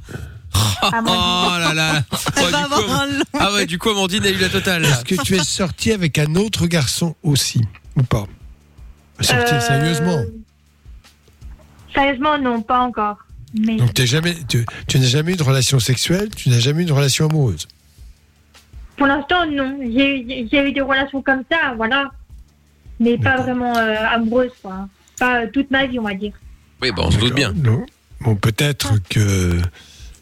Oh 0.93 1.59
là 1.59 1.75
là. 1.75 2.03
Oh, 2.13 2.17
Elle 2.37 2.45
du 2.47 2.51
va 2.53 2.59
coup, 2.65 2.75
avoir 2.75 3.01
un 3.01 3.07
long- 3.07 3.23
Ah 3.39 3.53
ouais, 3.53 3.67
du 3.67 3.79
coup 3.79 3.91
Amandine 3.91 4.25
a 4.25 4.31
eu 4.31 4.37
la 4.37 4.49
totale. 4.49 4.85
Est-ce 4.85 5.05
que 5.05 5.21
tu 5.23 5.35
es 5.37 5.43
sorti 5.45 5.93
avec 5.93 6.19
un 6.19 6.35
autre 6.37 6.67
garçon 6.67 7.15
aussi 7.23 7.63
ou 7.97 8.03
pas? 8.03 8.27
Sorti 9.21 9.55
Euh, 9.55 9.61
sérieusement. 9.61 10.23
Sérieusement, 11.95 12.39
non, 12.39 12.61
pas 12.63 12.81
encore. 12.81 13.17
Mais 13.59 13.77
Donc 13.77 13.95
t'es 13.95 14.07
jamais, 14.07 14.37
tu, 14.49 14.65
tu 14.87 14.99
n'as 14.99 15.07
jamais 15.07 15.33
eu 15.33 15.37
de 15.37 15.43
relation 15.43 15.81
sexuelle, 15.81 16.29
tu 16.37 16.51
n'as 16.51 16.59
jamais 16.61 16.83
eu 16.83 16.87
de 16.87 16.93
relation 16.93 17.27
amoureuse? 17.29 17.67
Pour 18.99 19.07
l'instant, 19.07 19.47
non. 19.47 19.79
J'ai 19.83 20.21
eu- 20.21 20.73
des 20.73 20.81
relations 20.81 21.23
comme 21.23 21.43
ça, 21.51 21.73
voilà. 21.77 22.11
Mais 23.01 23.17
pas 23.17 23.37
vraiment 23.37 23.77
euh, 23.77 23.95
amoureuses, 24.11 24.51
quoi. 24.61 24.89
Pas 25.19 25.43
euh, 25.43 25.47
toute 25.53 25.71
ma 25.71 25.87
vie, 25.87 25.99
on 25.99 26.03
va 26.03 26.15
dire. 26.15 26.33
Oui, 26.83 26.91
bon, 26.93 27.05
on 27.07 27.11
se 27.11 27.19
doute 27.19 27.35
bien. 27.35 27.53
Non. 27.57 27.87
Bon, 28.21 28.35
peut-être 28.37 28.95
que. 29.09 29.59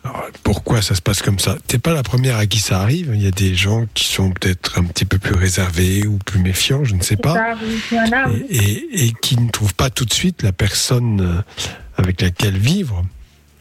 Alors, 0.04 0.28
pourquoi 0.44 0.82
ça 0.82 0.94
se 0.94 1.02
passe 1.02 1.20
comme 1.20 1.38
ça? 1.40 1.56
T'es 1.66 1.78
pas 1.78 1.92
la 1.92 2.02
première 2.04 2.36
à 2.36 2.46
qui 2.46 2.60
ça 2.60 2.80
arrive. 2.80 3.10
Il 3.14 3.22
y 3.22 3.26
a 3.26 3.30
des 3.32 3.54
gens 3.56 3.86
qui 3.94 4.04
sont 4.04 4.30
peut-être 4.30 4.78
un 4.78 4.84
petit 4.84 5.04
peu 5.04 5.18
plus 5.18 5.34
réservés 5.34 6.06
ou 6.06 6.18
plus 6.18 6.38
méfiants, 6.38 6.84
je 6.84 6.94
ne 6.94 7.02
sais 7.02 7.16
pas. 7.16 7.34
ça, 7.34 7.54
oui, 7.60 7.98
a, 7.98 8.26
et, 8.48 8.56
et- 8.56 9.06
et 9.06 9.12
qui 9.20 9.36
ne 9.40 9.50
trouvent 9.50 9.74
pas 9.74 9.90
tout 9.90 10.04
de 10.04 10.12
suite 10.12 10.42
la 10.42 10.52
personne 10.52 11.20
euh, 11.22 11.42
avec 11.96 12.20
laquelle 12.20 12.56
vivre. 12.56 13.04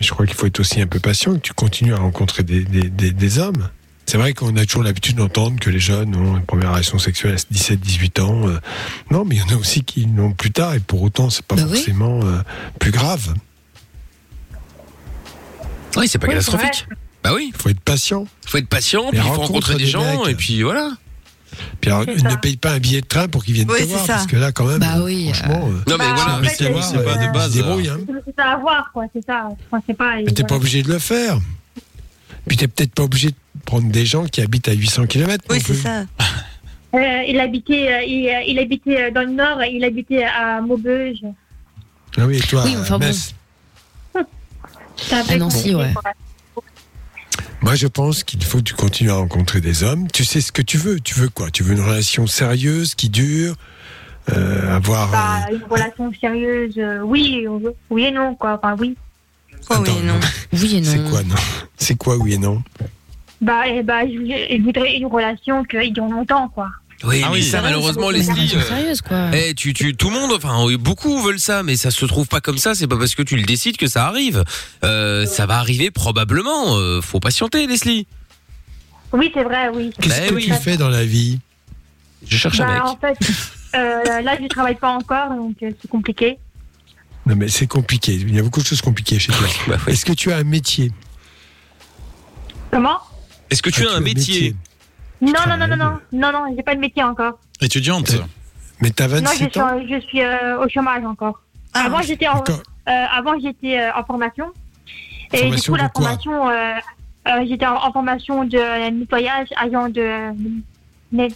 Je 0.01 0.11
crois 0.11 0.25
qu'il 0.27 0.35
faut 0.35 0.45
être 0.45 0.59
aussi 0.59 0.81
un 0.81 0.87
peu 0.87 0.99
patient, 0.99 1.33
que 1.33 1.39
tu 1.39 1.53
continues 1.53 1.93
à 1.93 1.97
rencontrer 1.97 2.43
des, 2.43 2.63
des- 2.63 2.89
des- 2.89 3.11
des 3.11 3.39
hommes. 3.39 3.69
C'est 4.07 4.17
vrai 4.17 4.33
qu'on 4.33 4.55
a 4.55 4.65
toujours 4.65 4.83
l'habitude 4.83 5.15
d'entendre 5.17 5.59
que 5.59 5.69
les 5.69 5.79
jeunes 5.79 6.15
ont 6.15 6.37
une 6.37 6.45
première 6.45 6.71
relation 6.71 6.99
sexuelle 6.99 7.33
à 7.33 7.37
17-18 7.53 8.21
ans. 8.21 8.47
euh, 8.47 8.59
non, 9.09 9.25
mais 9.25 9.35
il 9.35 9.39
y 9.41 9.41
en 9.53 9.55
a 9.55 9.59
aussi 9.59 9.83
qui 9.83 10.05
l'ont 10.05 10.31
plus 10.31 10.51
tard 10.51 10.75
et 10.75 10.79
pour 10.79 11.01
autant, 11.01 11.29
c'est 11.31 11.43
pas 11.45 11.55
Bah 11.55 11.63
oui. 11.67 11.77
forcément 11.77 12.19
euh, 12.23 12.41
plus 12.79 12.91
grave. 12.91 13.33
Oui, 15.97 16.07
c'est 16.07 16.19
pas 16.19 16.27
Oui, 16.27 16.33
catastrophique. 16.33 16.87
Bah 17.23 17.31
oui, 17.33 17.51
Il 17.55 17.59
faut 17.61 17.69
être 17.69 17.79
patient. 17.79 18.27
faut 18.45 18.57
être 18.57 18.67
patient, 18.67 19.07
puis 19.09 19.17
il 19.17 19.21
faut 19.21 19.29
rencontre 19.29 19.47
rencontrer 19.47 19.73
des 19.75 19.85
des 19.85 19.89
gens, 19.89 20.21
mecs. 20.23 20.29
et 20.33 20.35
puis 20.35 20.61
voilà. 20.61 20.91
Puis 21.79 21.89
alors, 21.89 22.05
ne 22.05 22.35
paye 22.35 22.57
pas 22.57 22.73
un 22.73 22.79
billet 22.79 23.01
de 23.01 23.07
train 23.07 23.27
pour 23.29 23.43
qu'ils 23.45 23.53
viennent 23.53 23.71
Oui, 23.71 23.79
te 23.79 23.85
voir, 23.85 24.05
ça. 24.05 24.13
parce 24.13 24.27
que 24.27 24.35
là, 24.35 24.51
quand 24.51 24.65
même, 24.65 24.79
Bah 24.79 24.97
oui, 25.01 25.31
franchement, 25.33 25.69
euh, 25.69 25.71
Non 25.89 25.97
mais 25.97 25.97
Bah, 25.97 26.13
voilà. 26.15 26.35
en 26.35 26.41
mais 26.41 26.49
fait, 26.49 26.55
c'est 26.57 26.97
euh, 26.97 27.03
pas 27.03 27.15
de 27.17 27.23
euh, 27.23 27.31
base. 27.31 27.53
débrouillent, 27.53 27.89
hein. 27.89 27.99
C'est 28.27 28.35
ça 28.37 28.51
à 28.51 28.57
voir, 28.57 28.89
quoi, 28.93 29.05
c'est 29.15 29.25
ça. 29.25 29.47
Enfin, 29.71 29.81
pas. 29.97 30.17
Mais 30.17 30.31
t'es 30.33 30.43
pas 30.43 30.55
obligé 30.57 30.83
de 30.83 30.91
le 30.91 30.99
faire. 30.99 31.39
Puis 32.47 32.57
t'es 32.57 32.67
peut-être 32.67 32.93
pas 32.93 33.03
obligé 33.03 33.29
de 33.29 33.35
prendre 33.65 33.89
des 33.91 34.05
gens 34.05 34.25
qui 34.25 34.41
habitent 34.41 34.67
à 34.69 34.73
800 34.73 35.07
km. 35.07 35.43
Oui, 35.49 35.59
c'est 35.65 35.73
ça. 35.75 36.05
Euh, 36.93 37.23
il 37.27 37.37
habitait, 37.41 37.91
euh, 37.91 38.03
il, 38.03 38.29
euh, 38.29 38.41
il 38.47 38.57
habitait 38.57 39.11
dans 39.11 39.23
le 39.23 39.31
nord, 39.33 39.61
il 39.65 39.83
habitait 39.83 40.23
à 40.23 40.61
Maubeuge. 40.61 41.17
Ah 42.15 42.25
oui, 42.25 42.37
et 42.37 42.39
toi, 42.39 42.63
Oui, 42.63 42.73
enfin 42.79 42.97
bon. 42.97 43.05
Metz 43.07 43.35
À 45.11 45.35
Nancy, 45.35 45.75
ouais. 45.75 45.91
quoi. 45.91 46.63
Moi, 47.61 47.75
je 47.75 47.87
pense 47.87 48.23
qu'il 48.23 48.41
faut 48.45 48.59
que 48.59 48.63
tu 48.63 48.75
continues 48.75 49.11
à 49.11 49.15
rencontrer 49.15 49.59
des 49.59 49.83
hommes. 49.83 50.07
Tu 50.09 50.23
sais 50.23 50.39
ce 50.39 50.53
que 50.53 50.61
tu 50.61 50.77
veux. 50.77 51.01
Tu 51.01 51.15
veux 51.15 51.27
quoi? 51.27 51.51
Tu 51.51 51.63
veux 51.63 51.73
une 51.73 51.81
relation 51.83 52.27
sérieuse 52.27 52.95
qui 52.95 53.09
dure 53.09 53.55
euh, 54.31 54.73
Avoir. 54.77 55.11
Bah, 55.11 55.47
une 55.51 55.63
relation 55.69 56.09
sérieuse, 56.13 56.79
oui, 57.03 57.45
on 57.49 57.57
veut- 57.57 57.75
oui 57.89 58.05
et 58.05 58.11
non, 58.11 58.35
quoi. 58.35 58.57
Enfin, 58.57 58.77
oui. 58.79 58.95
Oh 59.69 59.75
oui, 59.81 59.89
attends, 59.89 59.99
non? 59.99 60.19
Oui 60.53 60.75
et 60.77 60.79
non. 60.79 60.89
C'est 60.91 61.09
quoi, 61.09 61.23
non? 61.23 61.35
C'est 61.75 61.95
quoi, 61.97 62.15
oui 62.15 62.35
et 62.35 62.37
non? 62.37 62.63
Bah, 63.41 63.63
eh 63.67 63.83
bah, 63.83 64.05
je, 64.07 64.11
je 64.57 64.61
voudrais 64.63 64.95
une 64.95 65.05
relation 65.07 65.63
qui 65.63 65.91
dure 65.91 66.05
longtemps, 66.07 66.47
quoi. 66.49 66.69
Oui, 67.03 67.21
Ah 67.23 67.27
mais 67.29 67.37
oui, 67.39 67.43
ça 67.43 67.61
malheureusement 67.61 68.09
Leslie. 68.09 68.53
Euh, 68.55 68.61
sérieuse, 68.61 69.01
quoi. 69.01 69.29
Eh, 69.33 69.53
tu, 69.53 69.73
tu, 69.73 69.95
tout 69.97 70.09
le 70.09 70.17
monde, 70.17 70.31
enfin, 70.31 70.65
beaucoup 70.77 71.19
veulent 71.21 71.39
ça, 71.39 71.61
mais 71.61 71.75
ça 71.75 71.91
se 71.91 72.05
trouve 72.05 72.27
pas 72.27 72.39
comme 72.39 72.57
ça. 72.57 72.73
C'est 72.73 72.87
pas 72.87 72.97
parce 72.97 73.15
que 73.15 73.21
tu 73.21 73.35
le 73.35 73.43
décides 73.43 73.75
que 73.75 73.87
ça 73.87 74.07
arrive. 74.07 74.43
Euh, 74.83 75.25
ça 75.25 75.45
va 75.45 75.57
arriver 75.57 75.91
probablement. 75.91 76.77
euh, 76.77 77.01
faut 77.01 77.19
patienter, 77.19 77.67
Leslie. 77.67 78.07
Oui, 79.11 79.29
c'est 79.33 79.43
vrai, 79.43 79.69
oui. 79.73 79.91
Qu'est-ce 80.01 80.21
Bah 80.21 80.27
que 80.29 80.33
oui. 80.35 80.45
tu 80.45 80.53
fais 80.53 80.77
dans 80.77 80.89
la 80.89 81.03
vie? 81.05 81.39
Je 82.25 82.37
cherche 82.37 82.59
un 82.61 82.65
Bah, 82.65 82.73
mec. 82.73 82.83
en 82.83 82.97
fait, 82.97 83.17
euh, 83.75 84.21
là, 84.21 84.37
je 84.41 84.47
travaille 84.47 84.75
pas 84.75 84.91
encore, 84.91 85.29
donc 85.35 85.55
euh, 85.63 85.71
c'est 85.81 85.89
compliqué. 85.89 86.37
Non, 87.25 87.35
mais 87.35 87.49
c'est 87.49 87.67
compliqué. 87.67 88.13
Il 88.13 88.33
y 88.33 88.39
a 88.39 88.41
beaucoup 88.41 88.61
de 88.61 88.65
choses 88.67 88.81
compliquées 88.81 89.19
chez 89.19 89.33
toi. 89.33 89.47
Bah 89.67 89.75
oui. 89.85 89.93
Est-ce 89.93 90.05
que 90.05 90.13
tu 90.13 90.31
as 90.31 90.37
un 90.37 90.43
métier? 90.43 90.91
Comment? 92.71 92.99
Est-ce 93.49 93.61
que 93.61 93.69
tu 93.69 93.87
as 93.87 93.91
un 93.93 93.99
métier 93.99 94.55
Non, 95.21 95.31
non, 95.47 95.57
non, 95.57 95.67
non, 95.67 95.77
non, 95.77 95.99
non, 96.11 96.31
non, 96.31 96.55
j'ai 96.55 96.63
pas 96.63 96.75
de 96.75 96.79
métier 96.79 97.03
encore. 97.03 97.39
Étudiante. 97.61 98.11
Mais 98.81 98.89
t'as 98.91 99.07
Non, 99.07 99.15
je 99.17 99.21
27 99.45 99.51
suis, 99.51 99.61
ans 99.61 99.67
en- 99.77 99.87
je 99.87 99.99
suis 100.01 100.21
euh, 100.21 100.59
au 100.63 100.67
chômage 100.67 101.03
encore. 101.05 101.41
Ah, 101.73 101.85
avant, 101.85 102.01
j'étais 102.01 102.27
en, 102.27 102.43
euh, 102.43 102.61
avant, 102.87 103.39
j'étais 103.39 103.79
euh, 103.79 103.91
en 103.95 104.03
formation. 104.03 104.47
Et 105.33 105.37
Formation 105.37 105.73
du 105.73 105.79
coup, 105.79 105.83
la 105.83 105.89
formation, 105.89 106.49
euh, 106.49 106.73
euh, 107.27 107.45
j'étais 107.47 107.65
en, 107.65 107.75
en 107.77 107.91
formation 107.93 108.43
de 108.43 108.89
nettoyage, 108.91 109.47
agent 109.57 109.89
de 109.89 110.01
euh, 110.01 110.31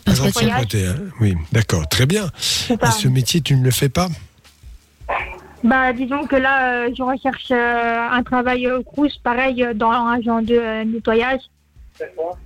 Agent 0.06 0.26
de 0.26 0.88
hein. 0.90 0.96
Oui, 1.22 1.36
d'accord, 1.54 1.88
très 1.88 2.06
bien. 2.06 2.30
Et 2.70 2.92
ce 2.92 3.08
métier, 3.08 3.40
tu 3.40 3.56
ne 3.56 3.64
le 3.64 3.72
fais 3.72 3.88
pas? 3.90 4.10
Bah, 5.64 5.94
disons 5.94 6.26
que 6.26 6.36
là, 6.36 6.72
euh, 6.86 6.90
je 6.98 7.04
recherche 7.04 7.52
euh, 7.52 8.08
un 8.12 8.24
travail 8.24 8.70
au 8.72 8.84
Crous, 8.84 9.18
pareil, 9.24 9.66
dans 9.76 9.92
un 9.92 10.14
agent 10.20 10.42
de 10.42 10.56
euh, 10.56 10.84
nettoyage. 10.86 11.42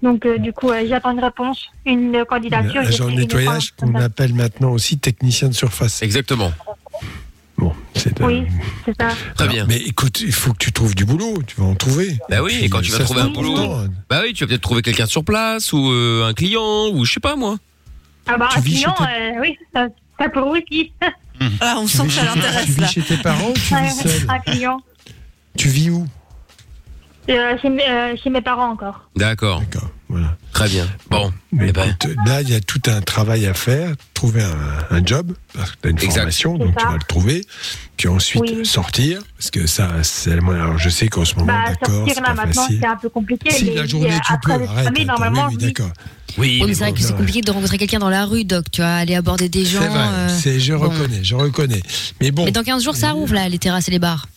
Donc, 0.01 0.25
euh, 0.25 0.37
du 0.37 0.51
coup, 0.53 0.69
euh, 0.69 0.83
j'attends 0.87 1.11
une 1.11 1.19
réponse, 1.23 1.65
une 1.85 2.23
candidature. 2.25 2.81
Un 2.81 2.85
agent 2.87 3.05
de 3.07 3.11
nettoyage 3.11 3.71
qu'on 3.71 3.95
appelle 3.95 4.33
maintenant 4.33 4.71
aussi 4.71 4.97
technicien 4.97 5.47
de 5.49 5.53
surface. 5.53 6.01
Exactement. 6.01 6.51
Bon, 7.57 7.71
c'est 7.95 8.19
Oui, 8.21 8.43
c'est 8.83 8.99
ça. 8.99 9.09
Très 9.35 9.43
alors, 9.43 9.53
bien. 9.55 9.65
Mais 9.67 9.77
écoute, 9.77 10.21
il 10.21 10.31
faut 10.33 10.53
que 10.53 10.57
tu 10.57 10.71
trouves 10.71 10.95
du 10.95 11.05
boulot. 11.05 11.41
Tu 11.45 11.55
vas 11.59 11.65
en 11.67 11.75
trouver. 11.75 12.17
Bah 12.29 12.41
oui, 12.41 12.59
et 12.61 12.69
quand 12.69 12.81
tu 12.81 12.91
vas 12.91 12.97
ça, 12.99 13.03
trouver 13.03 13.21
un 13.21 13.29
boulot, 13.29 13.55
bah 14.09 14.21
oui, 14.23 14.33
tu 14.33 14.43
vas 14.43 14.47
peut-être 14.47 14.61
trouver 14.61 14.81
quelqu'un 14.81 15.05
sur 15.05 15.23
place 15.23 15.71
ou 15.71 15.91
euh, 15.91 16.25
un 16.27 16.33
client 16.33 16.89
ou 16.91 17.05
je 17.05 17.13
sais 17.13 17.19
pas 17.19 17.35
moi. 17.35 17.57
Ah 18.25 18.37
bah, 18.37 18.49
Tu 18.51 18.57
un 18.57 18.61
client, 18.61 18.95
euh, 19.01 19.31
oui, 19.41 19.57
ça, 19.73 19.87
ça 20.19 20.29
peut 20.29 20.39
aussi. 20.39 20.91
Ah, 21.59 21.75
on 21.77 21.85
Tu 21.85 21.97
sent 21.97 22.03
que 22.07 22.11
ça 22.11 22.21
chez- 22.21 22.27
Tu 22.31 22.35
l'intéresse 22.39 22.69
vis 22.69 22.87
chez 22.87 23.01
tes 23.01 23.17
parents 23.17 23.49
ou 23.49 23.53
tu 23.53 23.75
vis 23.75 23.91
seul 23.91 24.29
un 24.29 24.39
client. 24.39 24.81
Tu 25.57 25.67
vis 25.67 25.89
où? 25.91 26.07
Euh, 27.29 27.57
chez, 27.61 27.69
mes- 27.69 27.87
euh, 27.89 28.15
chez 28.21 28.29
mes 28.29 28.41
parents 28.41 28.69
encore. 28.71 29.09
D'accord. 29.15 29.59
D'accord, 29.61 29.89
voilà. 30.09 30.35
Très 30.51 30.67
bien. 30.67 30.85
Bon, 31.09 31.31
Mais 31.53 31.67
eh 31.69 31.71
ben, 31.71 31.85
écoute, 31.85 32.15
là, 32.25 32.41
il 32.41 32.49
y 32.49 32.53
a 32.55 32.59
tout 32.59 32.81
un 32.87 33.01
travail 33.01 33.45
à 33.45 33.53
faire. 33.53 33.93
Trouver 34.13 34.43
un, 34.43 34.95
un 34.97 35.05
job, 35.05 35.31
parce 35.53 35.71
que 35.71 35.75
tu 35.81 35.87
as 35.87 35.91
une 35.91 35.97
Exact. 35.99 36.13
formation, 36.15 36.57
donc 36.57 36.75
tu 36.77 36.85
vas 36.85 36.93
le 36.93 36.99
trouver. 37.07 37.45
Puis 37.97 38.07
ensuite, 38.09 38.41
Oui. 38.41 38.65
sortir, 38.65 39.21
parce 39.37 39.51
que 39.51 39.65
ça, 39.67 39.89
c'est 40.03 40.35
le. 40.35 40.41
Alors, 40.49 40.77
je 40.77 40.89
sais 40.89 41.07
qu'en 41.07 41.23
ce 41.25 41.35
moment, 41.35 41.53
Bah, 41.53 41.69
d'accord, 41.71 41.95
sortir 41.95 42.13
c'est 42.15 42.21
là 42.21 42.27
pas 42.27 42.33
maintenant, 42.45 42.61
facile. 42.63 42.79
c'est 42.81 42.87
un 42.87 42.95
peu 42.97 43.09
compliqué. 43.09 43.51
Si 43.51 43.65
mais 43.65 43.75
la 43.75 43.85
journée, 43.85 44.11
euh, 44.13 44.17
tu 44.25 44.33
peux, 44.41 44.51
arrête. 44.51 44.69
famille, 44.85 45.05
normalement, 45.05 45.45
oui, 45.49 45.55
oui, 45.59 45.65
oui. 45.65 45.73
d'accord. 45.73 45.93
oui, 45.95 46.35
Oui, 46.37 46.57
mais 46.61 46.67
mais 46.67 46.73
c'est 46.73 46.79
vrai 46.81 46.89
bon. 46.91 46.97
que 46.97 47.03
c'est 47.03 47.15
compliqué 47.15 47.41
de 47.41 47.51
rencontrer 47.51 47.77
quelqu'un 47.77 47.99
dans 47.99 48.09
la 48.09 48.25
rue, 48.25 48.43
Doc. 48.43 48.65
Tu 48.71 48.81
vois, 48.81 48.91
aller 48.91 49.15
aborder 49.15 49.47
des 49.49 49.63
gens. 49.65 49.79
C'est 49.81 49.87
vrai, 49.87 50.07
euh, 50.57 50.59
je 50.59 50.73
bon. 50.73 50.89
reconnais, 50.89 51.23
je 51.23 51.35
reconnais. 51.35 51.81
Mais 52.21 52.31
bon, 52.31 52.43
Mais 52.45 52.51
dans 52.51 52.63
15 52.63 52.83
jours, 52.83 52.95
ça 52.95 53.11
rouvre, 53.11 53.33
là, 53.33 53.47
les 53.49 53.59
terrasses 53.59 53.87
et 53.87 53.91
les 53.91 53.99
bars. 53.99 54.27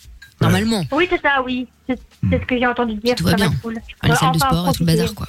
Normalement. 0.41 0.84
Oui, 0.93 1.07
c'est 1.11 1.20
ça, 1.22 1.43
oui. 1.45 1.66
C'est 1.89 1.99
c'est 2.30 2.41
ce 2.41 2.47
que 2.47 2.59
j'ai 2.59 2.66
entendu 2.66 2.95
dire. 2.95 3.14
Tout 3.14 3.24
va 3.24 3.30
ça 3.30 3.37
bien. 3.37 3.53
cool. 3.62 3.76
À 4.03 4.09
les 4.09 4.14
salles 4.16 4.32
de 4.32 4.39
sport 4.39 4.68
et 4.68 4.72
tout 4.72 4.80
le 4.80 4.87
bazar, 4.87 5.14
quoi. 5.14 5.26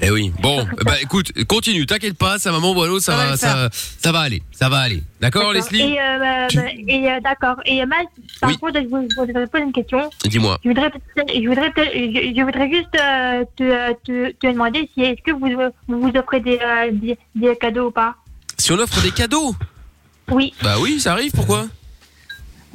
Eh 0.00 0.10
oui. 0.10 0.30
Bon, 0.40 0.64
bah 0.84 0.94
écoute, 1.02 1.32
continue, 1.46 1.84
t'inquiète 1.84 2.16
pas, 2.16 2.38
ça 2.38 2.52
maman 2.52 2.72
Boileau, 2.72 3.00
ça 3.00 3.12
Ça 3.12 3.26
va 3.26 3.36
ça, 3.36 3.68
ça 4.00 4.12
va 4.12 4.20
aller, 4.20 4.42
ça 4.52 4.68
va 4.68 4.78
aller. 4.78 5.02
D'accord. 5.20 5.52
Leslie 5.52 5.80
Et, 5.80 6.00
euh, 6.00 6.18
bah, 6.20 6.46
Tu- 6.48 6.56
bah, 6.58 6.62
et 6.86 7.10
euh, 7.10 7.20
d'accord. 7.20 7.56
Et 7.66 7.82
euh, 7.82 7.86
Matt, 7.86 8.06
par 8.40 8.50
Oui. 8.50 8.58
contre, 8.58 8.80
je 8.80 8.86
vous- 8.86 9.08
je 9.10 9.16
voudrais 9.16 9.46
poser 9.48 9.64
une 9.64 9.72
question. 9.72 10.08
Dis-moi. 10.24 10.58
Je 10.62 10.68
voudrais, 10.68 10.90
peut-être- 10.90 11.34
je 11.34 11.48
voudrais, 11.48 11.70
peut-être- 11.72 11.92
je, 11.94 12.32
je 12.36 12.42
voudrais 12.44 12.70
juste 12.70 12.94
euh, 12.94 13.44
te, 13.56 13.92
te, 14.04 14.30
te 14.32 14.46
demander 14.52 14.88
si 14.94 15.02
est-ce 15.02 15.20
que 15.22 15.32
vous 15.32 15.50
vous, 15.88 16.00
vous 16.00 16.12
offrez 16.16 16.38
des, 16.40 16.60
euh, 16.62 16.90
des, 16.92 17.18
des 17.34 17.56
cadeaux 17.56 17.88
ou 17.88 17.90
pas? 17.90 18.14
Si 18.56 18.70
on 18.70 18.78
offre 18.78 19.02
des 19.02 19.10
cadeaux? 19.10 19.54
Oui. 20.28 20.54
Bah 20.62 20.76
oui, 20.80 21.00
ça 21.00 21.12
arrive. 21.14 21.32
Pourquoi? 21.32 21.66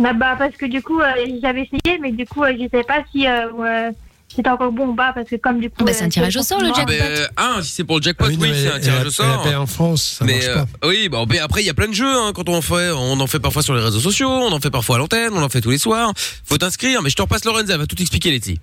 Bah, 0.04 0.14
bah, 0.14 0.36
parce 0.38 0.56
que 0.58 0.66
du 0.66 0.82
coup, 0.82 1.00
euh, 1.00 1.06
j'avais 1.42 1.62
essayé, 1.62 1.98
mais 2.02 2.12
du 2.12 2.26
coup, 2.26 2.44
euh, 2.44 2.54
je 2.58 2.64
ne 2.64 2.70
savais 2.70 2.84
pas 2.84 3.04
si, 3.12 3.26
euh, 3.26 3.92
t'es 4.36 4.50
encore 4.50 4.72
bon 4.72 4.88
ou 4.90 4.96
pas, 4.96 5.14
parce 5.14 5.30
que 5.30 5.36
comme 5.38 5.60
du 5.60 5.70
coup. 5.70 5.86
Bah, 5.86 5.94
c'est 5.94 6.04
un 6.04 6.10
tirage 6.10 6.36
au 6.36 6.44
sort, 6.44 6.60
le 6.60 6.72
Ah 6.76 6.86
ben, 6.86 7.28
un, 7.38 7.62
si 7.62 7.70
c'est 7.72 7.84
pour 7.84 7.98
le 7.98 8.04
jackpot, 8.04 8.26
Ah 8.28 8.34
oui, 8.38 8.52
c'est 8.54 8.72
un 8.72 8.80
tirage 8.80 9.08
au 9.08 9.12
sort. 9.12 9.48
en 9.58 9.66
France, 9.66 10.18
ça 10.20 10.26
mais 10.26 10.34
marche 10.34 10.48
pas. 10.48 10.66
euh, 10.86 10.90
oui, 10.90 11.10
mais 11.30 11.40
après 11.40 11.62
il 11.62 11.66
y 11.66 11.70
a 11.70 11.74
plein 11.74 11.88
de 11.88 11.94
jeux 11.94 12.14
hein, 12.14 12.32
quand 12.34 12.50
on 12.50 12.56
en 12.56 12.62
fait, 12.62 12.92
on 12.92 13.20
en 13.20 13.28
fait 13.28 13.40
parfois 13.40 13.62
sur 13.62 13.76
les 13.76 13.82
réseaux 13.82 14.00
sociaux, 14.00 14.30
on 14.30 14.52
en 14.52 14.60
fait 14.60 14.72
parfois 14.72 14.96
à 14.96 15.00
l'antenne, 15.00 15.32
on 15.34 15.42
en 15.44 15.50
fait 15.50 15.62
tous 15.62 15.70
les 15.72 15.78
soirs. 15.78 16.12
Faut 16.44 16.58
t'inscrire, 16.58 17.02
mais 17.02 17.10
je 17.10 17.16
te 17.16 17.22
repasse 17.22 17.46
Lorenza, 17.46 17.74
elle 17.76 17.80
va 17.80 17.86
tout 17.88 18.02
expliquer 18.02 18.32
Leslie. 18.32 18.60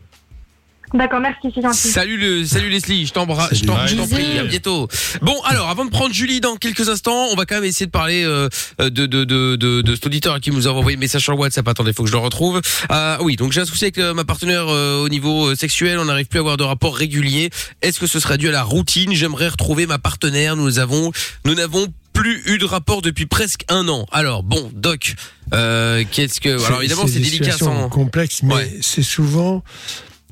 D'accord, 0.92 1.20
merci, 1.20 1.48
c'est 1.54 1.62
gentil. 1.62 1.88
Salut 1.88 2.16
le, 2.16 2.44
salut 2.44 2.68
Leslie, 2.68 3.06
je 3.06 3.12
t'embrasse, 3.12 3.54
je 3.54 3.64
t'en 3.64 3.76
prie, 3.76 4.38
à 4.38 4.44
bientôt. 4.44 4.88
Bon, 5.22 5.40
alors 5.44 5.68
avant 5.68 5.84
de 5.84 5.90
prendre 5.90 6.12
Julie 6.12 6.40
dans 6.40 6.56
quelques 6.56 6.88
instants, 6.88 7.28
on 7.30 7.36
va 7.36 7.46
quand 7.46 7.54
même 7.54 7.64
essayer 7.64 7.86
de 7.86 7.92
parler 7.92 8.24
euh, 8.24 8.48
de, 8.78 8.88
de, 8.88 9.06
de, 9.06 9.56
de, 9.56 9.82
de 9.82 9.94
cet 9.94 10.06
auditeur 10.06 10.40
qui 10.40 10.50
nous 10.50 10.66
a 10.66 10.72
envoyé 10.72 10.96
un 10.96 11.00
message 11.00 11.22
sur 11.22 11.38
WhatsApp. 11.38 11.68
Attendez, 11.68 11.92
faut 11.92 12.02
que 12.02 12.08
je 12.08 12.14
le 12.14 12.18
retrouve. 12.18 12.60
Euh, 12.90 13.16
oui, 13.20 13.36
donc 13.36 13.52
j'ai 13.52 13.60
un 13.60 13.64
souci 13.64 13.84
avec 13.84 13.98
euh, 13.98 14.14
ma 14.14 14.24
partenaire 14.24 14.66
euh, 14.68 15.04
au 15.04 15.08
niveau 15.08 15.54
sexuel, 15.54 15.98
on 15.98 16.06
n'arrive 16.06 16.26
plus 16.26 16.38
à 16.38 16.40
avoir 16.40 16.56
de 16.56 16.64
rapport 16.64 16.96
régulier. 16.96 17.50
Est-ce 17.82 18.00
que 18.00 18.06
ce 18.08 18.18
sera 18.18 18.36
dû 18.36 18.48
à 18.48 18.52
la 18.52 18.64
routine? 18.64 19.14
J'aimerais 19.14 19.48
retrouver 19.48 19.86
ma 19.86 19.98
partenaire. 19.98 20.56
Nous 20.56 20.80
avons, 20.80 21.12
nous 21.44 21.54
n'avons 21.54 21.86
plus 22.12 22.42
eu 22.46 22.58
de 22.58 22.64
rapport 22.64 23.00
depuis 23.00 23.26
presque 23.26 23.62
un 23.68 23.88
an. 23.88 24.06
Alors 24.10 24.42
bon, 24.42 24.70
Doc, 24.74 25.14
euh, 25.54 26.02
qu'est-ce 26.10 26.40
que 26.40 26.62
alors 26.66 26.80
évidemment 26.82 27.06
c'est 27.06 27.20
des 27.20 27.20
délicat 27.20 27.52
situations 27.52 27.82
sans 27.82 27.88
complexe, 27.88 28.42
mais 28.42 28.78
c'est 28.82 29.04
souvent 29.04 29.62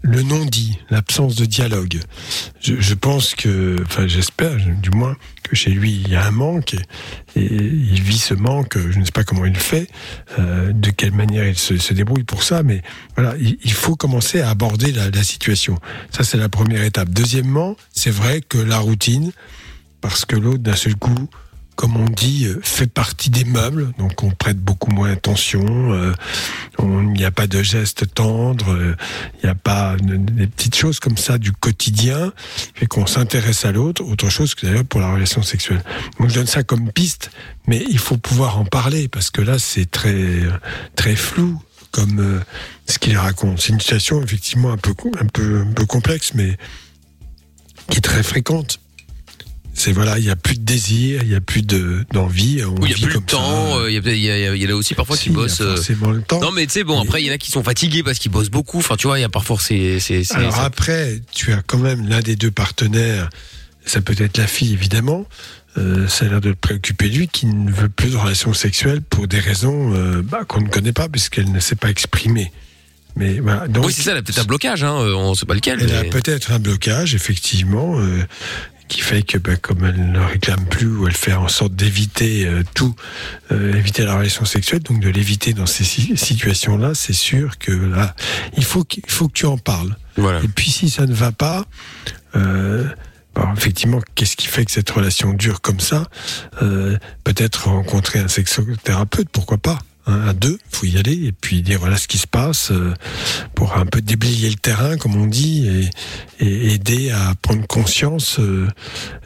le 0.03 0.22
non-dit, 0.22 0.78
l'absence 0.90 1.36
de 1.36 1.44
dialogue. 1.44 2.01
Je, 2.61 2.80
je 2.80 2.94
pense 2.94 3.34
que, 3.34 3.76
enfin 3.82 4.07
j'espère 4.07 4.57
du 4.57 4.90
moins 4.90 5.16
que 5.42 5.57
chez 5.57 5.70
lui 5.70 5.92
il 5.92 6.09
y 6.09 6.16
a 6.16 6.26
un 6.26 6.30
manque 6.30 6.74
et, 7.36 7.42
il 7.44 8.03
vit 8.03 8.18
ce 8.18 8.34
manque. 8.34 8.78
Je 8.78 8.99
ne 8.99 9.05
sais 9.05 9.12
pas 9.12 9.24
comment 9.24 9.44
il 9.44 9.57
fait, 9.57 9.88
euh, 10.38 10.72
de 10.72 10.90
quelle 10.90 11.12
manière 11.12 11.46
il 11.46 11.59
se, 11.59 11.76
se 11.76 11.94
débrouille 11.94 12.24
pour 12.24 12.42
ça, 12.42 12.62
mais 12.62 12.82
voilà, 13.16 13.34
il, 13.38 13.59
il 13.62 13.72
faut 13.72 13.96
commencer 13.96 14.40
à 14.40 14.51
aborder 14.51 14.92
la, 14.92 15.11
la 15.11 15.24
situation. 15.24 15.78
Ça 16.11 16.24
c'est 16.24 16.38
la 16.38 16.49
première 16.49 16.82
étape. 16.82 17.11
Deuxièmement, 17.11 17.76
c'est 17.92 18.11
vrai 18.11 18.40
que 18.40 18.59
la 18.59 18.78
routine, 18.78 19.32
parce 20.01 20.24
que 20.24 20.36
l'autre 20.36 20.62
d'un 20.62 20.76
seul 20.76 20.96
coup 20.96 21.28
comme 21.79 21.97
on 21.97 22.07
dit, 22.07 22.47
euh, 22.47 22.59
fait 22.61 22.89
partie 22.93 23.31
des 23.31 23.45
meubles, 23.45 23.93
donc 23.99 24.24
on 24.24 24.33
prête 24.33 24.59
beaucoup 24.59 24.91
moins 24.91 25.12
attention, 25.12 25.93
euh, 25.93 26.12
il 26.81 27.12
n'y 27.12 27.24
a 27.24 27.31
pas 27.31 27.47
de 27.47 27.62
gestes 27.62 28.12
tendres, 28.14 28.72
euh, 28.72 28.97
il 29.37 29.47
n'y 29.47 29.51
a 29.51 29.55
pas 29.55 29.95
de- 29.95 30.16
des 30.16 30.49
petites 30.49 30.74
choses 30.74 30.99
comme 30.99 31.16
ça 31.16 31.39
du 31.39 31.53
quotidien, 31.53 32.33
fait 32.74 32.87
qu'on 32.89 33.07
s'intéresse 33.07 33.64
à 33.64 33.70
l'autre, 33.70 34.03
autre 34.03 34.29
chose 34.29 34.57
que 34.57 34.66
d'ailleurs 34.66 34.87
pour 34.87 35.01
la 35.01 35.12
relation 35.12 35.41
sexuelle. 35.45 35.85
Donc 36.18 36.31
je 36.31 36.35
donne 36.35 36.49
ça 36.49 36.64
comme 36.64 36.91
piste, 36.91 37.31
mais 37.68 37.85
il 37.89 37.99
faut 38.01 38.16
pouvoir 38.16 38.59
en 38.59 38.64
parler, 38.64 39.07
parce 39.07 39.31
que 39.31 39.41
là 39.41 39.61
c'est 39.61 39.89
très, 39.89 40.41
très 40.97 41.14
flou 41.14 41.62
comme 41.93 42.43
ce 42.87 42.99
qu'il 42.99 43.16
raconte. 43.16 43.61
C'est 43.61 43.72
une 43.72 43.81
situation 43.81 44.20
effectivement 44.20 44.72
un 44.72 44.79
peu, 44.79 44.95
un 45.20 45.26
peu, 45.26 45.61
un 45.61 45.72
peu 45.72 45.87
complexe, 45.87 46.33
mais 46.35 46.57
qui 47.89 47.99
est 47.99 48.01
très 48.03 48.24
fréquente. 48.24 48.81
C'est 49.79 49.93
voilà, 49.93 50.18
il 50.18 50.24
y 50.24 50.31
a 50.31 50.35
plus 50.35 50.57
de 50.59 50.64
désir, 50.64 51.22
il 51.22 51.29
y 51.31 51.37
a 51.37 51.41
plus 51.41 51.62
de 51.62 52.05
d'envie. 52.12 52.64
on 52.64 52.70
Oui, 52.83 52.91
il 52.97 53.01
y 53.01 53.05
a 53.05 53.07
plus 53.07 53.14
le 53.18 53.24
temps. 53.24 53.79
euh, 53.79 53.89
Il 53.89 53.95
y, 53.95 53.97
a, 53.97 54.12
il 54.12 54.20
y, 54.20 54.29
a, 54.31 54.55
il 54.57 54.61
y 54.61 54.64
a 54.64 54.68
là 54.68 54.74
aussi 54.76 54.95
parfois 54.95 55.16
qui 55.16 55.31
bossent. 55.31 55.61
euh, 55.61 55.76
forcément 55.76 56.11
le 56.11 56.20
temps. 56.20 56.41
Non, 56.41 56.51
mais 56.51 56.66
tu 56.66 56.72
sais, 56.72 56.85
bon, 56.85 57.01
après, 57.01 57.22
il 57.22 57.26
y 57.26 57.31
en 57.31 57.35
a 57.35 57.39
qui 57.39 57.53
sont 57.53 57.62
fatigués 57.62 58.03
parce 58.03 58.18
qu'ils 58.18 58.33
bossent 58.33 58.51
beaucoup. 58.51 58.79
Enfin, 58.79 58.97
tu 58.97 59.07
vois, 59.07 59.18
il 59.18 59.22
y 59.22 59.24
a 59.24 59.29
parfois 59.29 59.57
c'est, 59.61 59.99
Alors 60.35 60.59
après, 60.61 61.20
tu 61.33 61.53
as 61.53 61.62
quand 61.62 61.79
même 61.79 62.09
l'un 62.09 62.20
des 62.20 62.35
deux 62.35 62.51
partenaires, 62.51 63.31
ça 63.87 64.01
peut 64.01 64.16
être 64.18 64.37
la 64.37 64.49
fille 64.49 64.72
évidemment, 64.72 65.26
euh, 65.79 66.09
ça 66.09 66.24
a 66.24 66.29
l'air 66.29 66.41
de 66.41 66.49
le 66.49 66.55
préoccuper 66.57 67.09
lui, 67.09 67.29
qui 67.29 67.47
ne 67.47 67.70
veut 67.70 67.89
plus 67.89 68.11
de 68.11 68.16
relation 68.16 68.53
sexuelle 68.55 69.01
pour 69.01 69.29
des 69.29 69.39
raisons 69.39 69.95
euh, 69.95 70.22
bah, 70.22 70.41
qu'on 70.47 70.61
ne 70.61 70.68
connaît 70.68 70.93
pas, 70.93 71.09
puisqu'elle 71.09 71.53
ne 71.53 71.61
s'est 71.61 71.76
pas 71.76 71.89
exprimée. 71.89 72.51
Mais 73.16 73.39
voilà, 73.41 73.68
donc, 73.68 73.87
oui, 73.87 73.93
c'est 73.93 74.03
ça, 74.03 74.11
elle 74.12 74.18
a 74.18 74.22
peut-être 74.22 74.39
un 74.41 74.45
blocage, 74.45 74.83
hein, 74.85 74.95
euh, 75.01 75.14
on 75.14 75.35
sait 75.35 75.47
pas 75.47 75.55
lequel. 75.55 75.79
Elle 75.83 75.95
a 75.95 76.05
peut-être 76.05 76.53
un 76.53 76.59
blocage, 76.59 77.14
effectivement, 77.14 77.99
euh, 77.99 78.22
qui 78.89 79.01
fait 79.01 79.22
que, 79.22 79.39
bah, 79.39 79.57
comme 79.57 79.84
elle 79.84 80.11
ne 80.11 80.18
réclame 80.18 80.64
plus 80.66 80.89
ou 80.89 81.07
elle 81.07 81.14
fait 81.16 81.32
en 81.34 81.49
sorte 81.49 81.74
d'éviter 81.74 82.47
euh, 82.47 82.62
tout, 82.74 82.95
euh, 83.53 83.74
éviter 83.74 84.05
la 84.05 84.16
relation 84.16 84.45
sexuelle, 84.45 84.80
donc 84.82 85.01
de 85.01 85.09
l'éviter 85.09 85.53
dans 85.53 85.66
ces 85.66 85.84
si- 85.84 86.16
situations-là, 86.16 86.93
c'est 86.95 87.12
sûr 87.12 87.59
que 87.59 87.70
là, 87.72 88.16
il 88.57 88.64
faut, 88.64 88.84
qu'il 88.84 89.03
faut 89.09 89.28
que 89.28 89.34
tu 89.34 89.47
en 89.47 89.59
parles. 89.59 89.95
Et 90.43 90.49
puis 90.49 90.70
si 90.70 90.91
ça 90.91 91.07
ne 91.07 91.14
va 91.14 91.30
pas, 91.32 91.64
euh, 92.34 92.84
effectivement, 93.57 94.01
qu'est-ce 94.16 94.36
qui 94.36 94.47
fait 94.49 94.64
que 94.64 94.70
cette 94.72 94.91
relation 94.91 95.32
dure 95.32 95.61
comme 95.61 95.80
ça? 95.80 96.09
Euh, 96.62 96.97
Peut-être 97.24 97.68
rencontrer 97.68 98.18
un 98.18 98.28
sexothérapeute, 98.28 99.28
pourquoi 99.30 99.59
pas? 99.59 99.78
À 100.09 100.32
deux, 100.32 100.59
faut 100.70 100.86
y 100.86 100.96
aller 100.96 101.26
et 101.26 101.32
puis 101.32 101.62
dire 101.62 101.78
voilà 101.78 101.96
ce 101.96 102.09
qui 102.09 102.18
se 102.18 102.26
passe 102.26 102.70
euh, 102.70 102.94
pour 103.54 103.76
un 103.76 103.86
peu 103.86 104.00
déblayer 104.00 104.48
le 104.48 104.56
terrain, 104.56 104.96
comme 104.96 105.16
on 105.16 105.26
dit, 105.26 105.66
et, 106.40 106.44
et 106.44 106.74
aider 106.74 107.11
à 107.11 107.34
prendre 107.40 107.66
conscience 107.66 108.38
euh, 108.38 108.66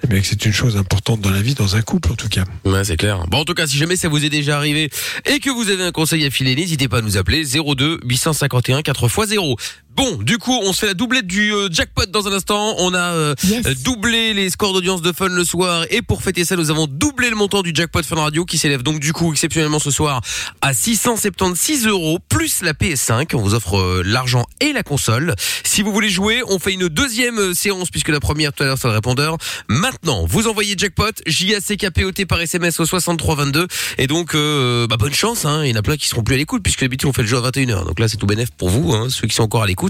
eh 0.03 0.07
bien, 0.07 0.20
que 0.20 0.26
c'est 0.26 0.45
une 0.45 0.53
chose 0.53 0.76
importante 0.76 1.20
dans 1.20 1.30
la 1.30 1.43
vie, 1.43 1.55
dans 1.55 1.76
un 1.76 1.83
couple 1.83 2.12
en 2.12 2.16
tout 2.16 2.28
cas. 2.28 2.45
Ouais, 2.64 2.85
c'est 2.85 2.97
clair. 2.97 3.26
Bon, 3.28 3.39
en 3.39 3.45
tout 3.45 3.55
cas, 3.55 3.66
si 3.66 3.76
jamais 3.76 3.97
ça 3.97 4.09
vous 4.09 4.24
est 4.24 4.30
déjà 4.30 4.57
arrivé 4.57 4.91
et 5.26 5.39
que 5.39 5.51
vous 5.51 5.68
avez 5.70 5.85
un 5.85 5.93
conseil 5.93 6.24
à 6.26 6.30
filer, 6.30 6.55
n'hésitez 6.55 6.89
pas 6.89 6.99
à 6.99 7.03
nous 7.03 7.16
appeler 7.16 7.45
02 7.45 8.01
851 8.05 8.80
4x0. 8.80 9.57
Bon, 9.95 10.16
du 10.22 10.38
coup, 10.38 10.59
on 10.62 10.72
se 10.72 10.80
fait 10.80 10.86
la 10.86 10.95
doublette 10.95 11.26
du 11.26 11.53
euh, 11.53 11.68
jackpot 11.70 12.07
dans 12.07 12.26
un 12.26 12.32
instant. 12.32 12.76
On 12.78 12.95
a 12.95 13.12
euh, 13.12 13.34
euh, 13.45 13.74
doublé 13.84 14.32
les 14.32 14.49
scores 14.49 14.72
d'audience 14.72 15.03
de 15.03 15.12
Fun 15.12 15.28
le 15.28 15.45
soir 15.45 15.84
et 15.90 16.01
pour 16.01 16.22
fêter 16.22 16.47
ça, 16.47 16.57
nous 16.57 16.70
avons 16.70 16.86
doublé 16.86 17.28
le 17.28 17.36
montant 17.36 17.61
du 17.61 17.72
jackpot 17.74 18.03
Fun 18.03 18.16
Radio 18.16 18.47
qui 18.47 18.57
s'élève 18.57 18.82
donc 18.82 19.01
du 19.01 19.12
coup 19.12 19.30
exceptionnellement 19.32 19.78
ce 19.80 19.90
soir 19.90 20.22
à 20.62 20.72
676 20.72 21.86
euros 21.86 22.18
plus 22.30 22.62
la 22.62 22.72
PS5. 22.72 23.34
On 23.34 23.43
vous 23.43 23.53
offre 23.53 23.76
euh, 23.76 24.03
l'argent 24.03 24.47
et 24.61 24.72
la 24.72 24.82
console. 24.82 25.34
Si 25.62 25.82
vous 25.82 25.93
voulez 25.93 26.09
jouer, 26.09 26.43
on 26.49 26.59
fait 26.59 26.72
une 26.72 26.88
deuxième 26.88 27.55
séance 27.55 27.90
puisque 27.90 28.09
la 28.09 28.20
première 28.20 28.55
tout 28.55 28.62
à 28.62 28.66
l'heure 28.66 28.78
c'est 28.78 28.88
le 28.88 28.95
répondeur. 28.95 29.36
Maintenant, 29.68 30.24
vous 30.26 30.49
envoyez 30.49 30.74
jackpot 30.78 31.12
J-A-C-K-P-O-T 31.26 32.24
par 32.24 32.40
SMS 32.40 32.80
au 32.80 32.86
6322 32.86 33.66
et 33.99 34.07
donc 34.07 34.34
bah, 34.34 34.97
bonne 34.97 35.12
chance. 35.12 35.45
Hein. 35.45 35.64
Il 35.64 35.70
y 35.70 35.72
en 35.74 35.78
a 35.78 35.82
plein 35.82 35.99
qui 35.99 36.09
seront 36.09 36.22
plus 36.22 36.34
à 36.34 36.38
l'écoute 36.38 36.62
puisque 36.62 36.80
d'habitude 36.80 37.11
on 37.11 37.12
fait 37.12 37.22
le 37.22 37.28
jeu 37.28 37.36
à 37.36 37.51
21h. 37.51 37.84
Donc 37.84 38.01
là 38.01 38.09
c'est 38.09 38.16
tout 38.16 38.26
bénef 38.26 38.51
pour 38.53 38.70
vous, 38.70 38.95
hein, 38.95 39.09
ceux 39.11 39.26
qui 39.28 39.34
sont 39.34 39.43
encore 39.43 39.62
à 39.62 39.66
l'écoute. 39.66 39.82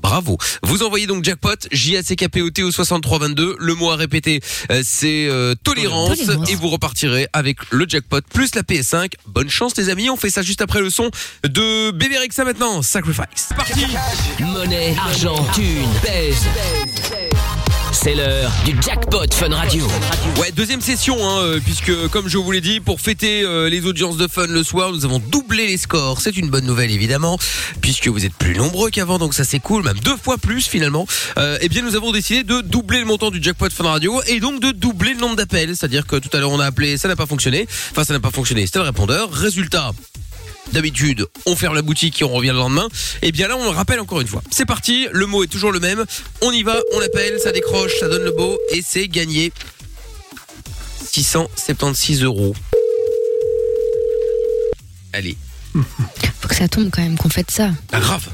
Bravo. 0.00 0.38
Vous 0.62 0.82
envoyez 0.82 1.06
donc 1.06 1.24
jackpot 1.24 1.56
J-A-C-K-P-O-T 1.72 2.62
au 2.62 2.70
6322. 2.70 3.56
Le 3.58 3.74
mot 3.74 3.90
à 3.90 3.96
répéter 3.96 4.40
euh, 4.70 4.82
c'est 4.84 5.26
euh, 5.28 5.54
tolérance, 5.64 6.18
Tolérance. 6.18 6.50
et 6.50 6.54
vous 6.54 6.68
repartirez 6.68 7.26
avec 7.32 7.58
le 7.70 7.86
jackpot 7.88 8.20
plus 8.32 8.54
la 8.54 8.62
PS5. 8.62 9.12
Bonne 9.26 9.48
chance 9.50 9.76
les 9.76 9.88
amis. 9.88 10.10
On 10.10 10.16
fait 10.16 10.30
ça 10.30 10.42
juste 10.42 10.60
après 10.60 10.80
le 10.80 10.90
son 10.90 11.10
de 11.44 11.90
Bébé 11.90 12.18
Rexa 12.18 12.44
maintenant. 12.44 12.82
Sacrifice. 12.82 13.48
Parti. 13.56 13.86
Monnaie, 14.40 14.94
argent, 14.98 15.44
thune, 15.54 15.88
pèse. 16.02 16.46
C'est 18.06 18.14
l'heure 18.14 18.52
du 18.64 18.72
jackpot 18.80 19.26
Fun 19.32 19.48
Radio. 19.48 19.84
Ouais, 20.38 20.52
deuxième 20.52 20.80
session, 20.80 21.16
hein, 21.28 21.40
euh, 21.40 21.58
puisque 21.58 22.06
comme 22.10 22.28
je 22.28 22.38
vous 22.38 22.52
l'ai 22.52 22.60
dit, 22.60 22.78
pour 22.78 23.00
fêter 23.00 23.42
euh, 23.42 23.68
les 23.68 23.84
audiences 23.84 24.16
de 24.16 24.28
fun 24.28 24.46
le 24.46 24.62
soir, 24.62 24.92
nous 24.92 25.04
avons 25.04 25.18
doublé 25.18 25.66
les 25.66 25.76
scores. 25.76 26.20
C'est 26.20 26.36
une 26.36 26.48
bonne 26.48 26.66
nouvelle 26.66 26.92
évidemment, 26.92 27.36
puisque 27.80 28.06
vous 28.06 28.24
êtes 28.24 28.34
plus 28.34 28.54
nombreux 28.54 28.90
qu'avant, 28.90 29.18
donc 29.18 29.34
ça 29.34 29.42
c'est 29.42 29.58
cool, 29.58 29.82
même 29.82 29.98
deux 29.98 30.16
fois 30.16 30.38
plus 30.38 30.68
finalement. 30.68 31.04
Euh, 31.36 31.58
eh 31.60 31.68
bien, 31.68 31.82
nous 31.82 31.96
avons 31.96 32.12
décidé 32.12 32.44
de 32.44 32.60
doubler 32.60 33.00
le 33.00 33.06
montant 33.06 33.32
du 33.32 33.42
jackpot 33.42 33.70
Fun 33.70 33.82
Radio 33.82 34.22
et 34.28 34.38
donc 34.38 34.60
de 34.60 34.70
doubler 34.70 35.12
le 35.12 35.18
nombre 35.18 35.34
d'appels. 35.34 35.70
C'est-à-dire 35.70 36.06
que 36.06 36.14
tout 36.14 36.30
à 36.32 36.38
l'heure 36.38 36.52
on 36.52 36.60
a 36.60 36.66
appelé, 36.66 36.98
ça 36.98 37.08
n'a 37.08 37.16
pas 37.16 37.26
fonctionné. 37.26 37.66
Enfin, 37.90 38.04
ça 38.04 38.14
n'a 38.14 38.20
pas 38.20 38.30
fonctionné. 38.30 38.66
C'était 38.66 38.78
le 38.78 38.84
répondeur. 38.84 39.32
Résultat. 39.32 39.90
D'habitude, 40.72 41.26
on 41.46 41.56
ferme 41.56 41.74
la 41.74 41.82
boutique 41.82 42.20
et 42.20 42.24
on 42.24 42.28
revient 42.32 42.48
le 42.50 42.56
lendemain. 42.58 42.88
Et 43.22 43.32
bien 43.32 43.48
là, 43.48 43.56
on 43.56 43.64
le 43.64 43.70
rappelle 43.70 44.00
encore 44.00 44.20
une 44.20 44.26
fois. 44.26 44.42
C'est 44.50 44.66
parti, 44.66 45.06
le 45.12 45.26
mot 45.26 45.42
est 45.44 45.46
toujours 45.46 45.72
le 45.72 45.80
même. 45.80 46.04
On 46.42 46.52
y 46.52 46.62
va, 46.62 46.78
on 46.92 47.00
appelle, 47.00 47.38
ça 47.40 47.52
décroche, 47.52 47.92
ça 47.98 48.08
donne 48.08 48.24
le 48.24 48.32
beau 48.32 48.58
et 48.72 48.82
c'est 48.86 49.08
gagné. 49.08 49.52
676 51.12 52.22
euros. 52.24 52.54
Allez, 55.12 55.36
Faut 56.40 56.48
que 56.48 56.54
ça 56.54 56.68
tombe 56.68 56.90
quand 56.90 57.00
même 57.02 57.16
qu'on 57.16 57.30
fête 57.30 57.50
ça. 57.50 57.70
pas 57.90 58.00
grave. 58.00 58.28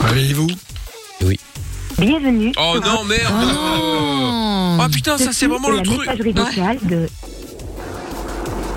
Réveillez-vous. 0.00 0.48
Oui. 1.22 1.38
Bienvenue. 1.98 2.52
Oh 2.58 2.76
non, 2.84 3.04
merde. 3.04 3.32
Ah 4.80 4.88
putain, 4.92 5.18
ça 5.18 5.32
c'est 5.32 5.46
vraiment 5.46 5.70
le 5.70 5.78
la 5.78 5.82
truc. 5.82 5.98
messagerie 6.00 6.32
vocale 6.32 6.78
de 6.84 7.08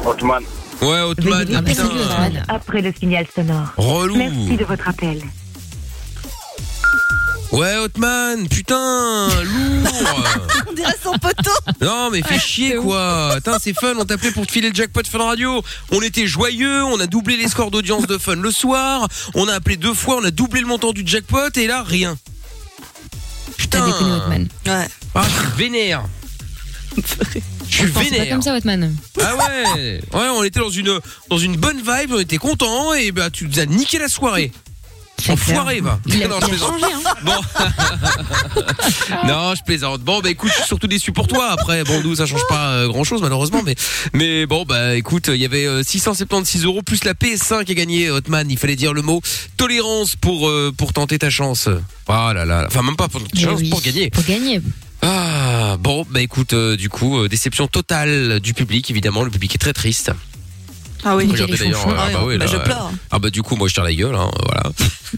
Otman. 0.05 0.43
Ouais, 0.81 0.99
Otman, 1.01 1.45
putain. 1.45 1.61
message 1.61 2.43
après 2.47 2.81
le 2.81 2.91
signal 2.97 3.25
sonore. 3.33 3.67
Relou. 3.77 4.15
Merci 4.15 4.57
de 4.57 4.65
votre 4.65 4.87
appel. 4.87 5.21
Ouais, 7.51 7.75
Otman, 7.75 8.47
putain, 8.47 9.27
lourd. 9.43 9.91
On 10.69 10.73
dirait 10.73 10.95
son 11.03 11.11
poteau. 11.17 11.51
Non 11.81 12.09
mais 12.09 12.21
fais 12.21 12.39
chier 12.39 12.75
quoi 12.75 13.33
Attends 13.33 13.57
c'est 13.61 13.77
fun, 13.77 13.93
on 13.99 14.05
t'appelait 14.05 14.31
pour 14.31 14.47
te 14.47 14.51
filer 14.51 14.69
le 14.69 14.75
jackpot 14.75 15.01
Fun 15.05 15.17
Radio 15.19 15.61
On 15.91 16.01
était 16.01 16.27
joyeux, 16.27 16.83
on 16.85 16.99
a 16.99 17.07
doublé 17.07 17.35
les 17.35 17.47
scores 17.49 17.71
d'audience 17.71 18.07
de 18.07 18.17
Fun 18.17 18.35
le 18.35 18.51
soir 18.51 19.07
On 19.33 19.47
a 19.49 19.53
appelé 19.55 19.75
deux 19.75 19.93
fois, 19.93 20.17
on 20.21 20.23
a 20.23 20.31
doublé 20.31 20.61
le 20.61 20.67
montant 20.67 20.93
du 20.93 21.03
jackpot 21.05 21.49
Et 21.57 21.67
là 21.67 21.83
rien 21.83 22.17
Putain 23.57 23.85
Ouais. 24.65 24.87
Ah 25.15 25.25
vénère 25.57 26.03
Je 27.71 27.77
suis 27.77 27.87
C'est 27.87 27.91
pas 27.93 28.01
vénère. 28.03 28.29
comme 28.29 28.41
ça, 28.41 28.51
Watman. 28.53 28.93
Ah 29.21 29.35
ouais, 29.35 30.01
ouais, 30.13 30.27
on 30.35 30.43
était 30.43 30.59
dans 30.59 30.69
une 30.69 30.99
dans 31.29 31.37
une 31.37 31.55
bonne 31.55 31.77
vibe, 31.77 32.11
on 32.13 32.19
était 32.19 32.37
contents 32.37 32.93
et 32.93 33.11
bah 33.11 33.29
tu 33.31 33.47
nous 33.47 33.59
as 33.59 33.65
niqué 33.65 33.97
la 33.97 34.09
soirée. 34.09 34.51
Enfoiré, 35.29 35.81
va. 35.81 35.99
Il 36.07 36.23
a, 36.23 36.27
Non, 36.27 36.37
il 36.39 36.43
a 36.43 36.45
je 36.47 36.49
plaisante. 36.49 36.79
changé, 36.81 36.93
hein. 36.93 37.13
Bon. 37.23 37.33
non, 39.27 39.53
je 39.55 39.61
plaisante. 39.63 40.01
Bon, 40.01 40.19
bah 40.19 40.31
écoute, 40.31 40.49
je 40.49 40.55
suis 40.55 40.65
surtout 40.65 40.87
déçu 40.87 41.11
pour 41.11 41.27
toi. 41.27 41.51
Après, 41.51 41.83
bon, 41.83 42.01
nous, 42.01 42.15
ça 42.15 42.25
change 42.25 42.41
pas 42.49 42.87
grand 42.87 43.03
chose, 43.03 43.21
malheureusement. 43.21 43.61
Mais, 43.63 43.75
mais 44.13 44.47
bon, 44.47 44.63
bah 44.65 44.95
écoute, 44.95 45.27
il 45.27 45.35
y 45.39 45.45
avait 45.45 45.67
euh, 45.67 45.83
676 45.83 46.65
euros 46.65 46.81
plus 46.81 47.03
la 47.03 47.13
PS5 47.13 47.59
à 47.69 47.73
gagner, 47.75 48.09
Hotman. 48.09 48.49
Il 48.49 48.57
fallait 48.57 48.75
dire 48.75 48.93
le 48.93 49.03
mot 49.03 49.21
tolérance 49.57 50.15
pour, 50.15 50.49
euh, 50.49 50.73
pour 50.75 50.91
tenter 50.91 51.19
ta 51.19 51.29
chance. 51.29 51.69
Ah 52.07 52.31
là 52.33 52.43
là. 52.43 52.65
Enfin, 52.67 52.81
même 52.81 52.95
pas 52.95 53.07
pour 53.07 53.21
tenter 53.21 53.43
ta 53.43 53.49
chance, 53.51 53.59
oui, 53.61 53.69
pour 53.69 53.81
gagner. 53.81 54.09
Pour 54.09 54.23
gagner. 54.23 54.59
Ah, 55.01 55.77
bon, 55.79 56.05
bah 56.09 56.21
écoute, 56.21 56.53
euh, 56.53 56.75
du 56.77 56.89
coup, 56.89 57.19
euh, 57.19 57.27
déception 57.29 57.67
totale 57.67 58.39
du 58.39 58.53
public, 58.53 58.89
évidemment. 58.91 59.23
Le 59.23 59.31
public 59.31 59.55
est 59.55 59.57
très 59.57 59.73
triste. 59.73 60.11
Ah 61.03 61.15
oui, 61.15 61.27
Regardez 61.31 61.57
d'ailleurs. 61.57 61.83
Ah 61.87 62.03
ah 62.05 62.09
bah 62.13 62.19
oui, 62.27 62.37
bah, 62.37 62.45
là, 62.45 62.51
je 62.51 62.57
euh, 62.57 62.59
pleure. 62.59 62.91
Ah 63.09 63.17
bah 63.17 63.31
du 63.31 63.41
coup 63.41 63.55
moi 63.55 63.67
je 63.67 63.73
tire 63.73 63.83
la 63.83 63.91
gueule 63.91 64.13
hein, 64.13 64.29
voilà. 64.45 64.63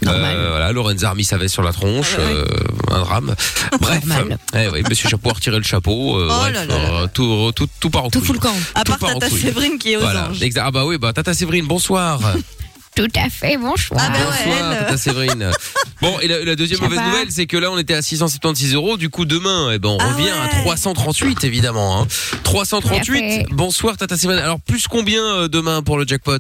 Euh, 0.08 0.48
voilà 0.50 0.72
Lorenza 0.72 1.08
a 1.08 1.12
remis 1.12 1.24
sa 1.26 1.38
veste 1.38 1.54
sur 1.54 1.62
la 1.62 1.72
tronche, 1.74 2.16
euh, 2.18 2.46
un 2.90 3.02
drame. 3.02 3.36
Bref, 3.82 4.04
Normal. 4.06 4.38
eh 4.58 4.68
oui, 4.70 4.82
Monsieur 4.90 5.08
Chapeau 5.10 5.30
a 5.30 5.34
retiré 5.34 5.58
le 5.58 5.64
chapeau. 5.64 6.18
euh, 6.18 6.30
Oh 6.32 6.36
bref, 6.40 6.54
là 6.54 6.66
là 6.66 6.74
euh, 7.04 7.08
tout, 7.14 7.52
tout, 7.56 7.68
tout 7.82 7.90
part 7.92 8.06
en 8.06 8.10
Tout 8.10 8.20
couille. 8.20 8.28
fout 8.28 8.36
le 8.38 8.42
camp. 8.42 8.56
À 8.76 8.84
part 8.86 8.98
part 8.98 9.10
en 9.12 9.14
Tata 9.20 9.30
couille. 9.30 9.42
Séverine 9.42 9.78
qui 9.78 9.92
est 9.92 9.98
aux 9.98 10.02
Voilà. 10.02 10.30
anges. 10.30 10.42
Exact. 10.42 10.64
Ah 10.66 10.72
bah 10.72 10.86
oui, 10.86 10.98
bah 10.98 11.12
Tata 11.14 11.34
Séverine, 11.34 11.68
bonsoir. 11.68 12.20
Tout 12.96 13.08
à 13.16 13.30
fait, 13.30 13.58
bonsoir. 13.58 14.02
Ah 14.04 14.12
ouais, 14.12 14.26
bonsoir 14.26 14.72
elle. 14.74 14.78
Tata 14.80 14.98
Séverine. 14.98 15.52
Bon 16.02 16.20
et 16.20 16.28
la, 16.28 16.44
la 16.44 16.56
deuxième 16.58 16.80
Ça 16.80 16.84
mauvaise 16.86 17.00
va 17.00 17.06
nouvelle, 17.08 17.32
c'est 17.32 17.46
que 17.46 17.56
là 17.56 17.72
on 17.72 17.78
était 17.78 17.94
à 17.94 18.02
676 18.02 18.74
euros. 18.74 18.98
Du 18.98 19.10
coup 19.10 19.24
demain, 19.24 19.70
eh 19.74 19.80
ben 19.80 19.88
on 19.90 19.98
Ah 20.02 20.12
revient 20.12 20.30
à 20.32 20.44
ouais. 20.44 20.62
338 20.64 21.46
évidemment. 21.46 22.02
Hein. 22.02 22.08
338. 22.44 23.00
Tout 23.06 23.14
à 23.14 23.30
fait. 23.30 23.46
Bonsoir 23.52 23.96
Tata 23.96 24.18
Séverine. 24.18 24.44
Alors 24.44 24.60
plus 24.60 24.88
combien 24.90 25.24
euh, 25.24 25.48
demain 25.48 25.82
pour 25.82 25.98
le 25.98 26.06
jackpot? 26.06 26.40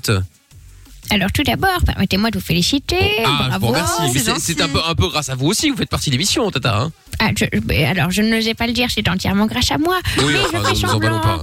Alors 1.11 1.31
tout 1.31 1.43
d'abord, 1.43 1.79
permettez-moi 1.85 2.29
de 2.31 2.39
vous 2.39 2.43
féliciter. 2.45 3.23
Ah, 3.25 3.57
Bravo. 3.59 3.73
Mais 4.13 4.19
c'est 4.39 4.61
un 4.61 4.67
peu, 4.67 4.79
un 4.85 4.95
peu 4.95 5.07
grâce 5.07 5.29
à 5.29 5.35
vous 5.35 5.47
aussi. 5.47 5.69
Vous 5.69 5.77
faites 5.77 5.89
partie 5.89 6.09
de 6.09 6.15
l'émission, 6.15 6.49
Tata. 6.51 6.77
Hein 6.81 6.91
Ah, 7.19 7.29
je- 7.37 7.83
alors, 7.85 8.11
je 8.11 8.21
n'osais 8.21 8.53
pas 8.55 8.67
le 8.67 8.73
dire, 8.73 8.89
c'est 8.93 9.07
entièrement 9.07 9.45
grâce 9.45 9.71
à 9.71 9.77
moi. 9.77 9.99
oui, 10.17 10.33
mais 10.33 10.59
enfin, 10.59 10.73
je 10.73 10.79
fais 10.81 10.87
semblant. 10.87 11.19
pas. 11.21 11.41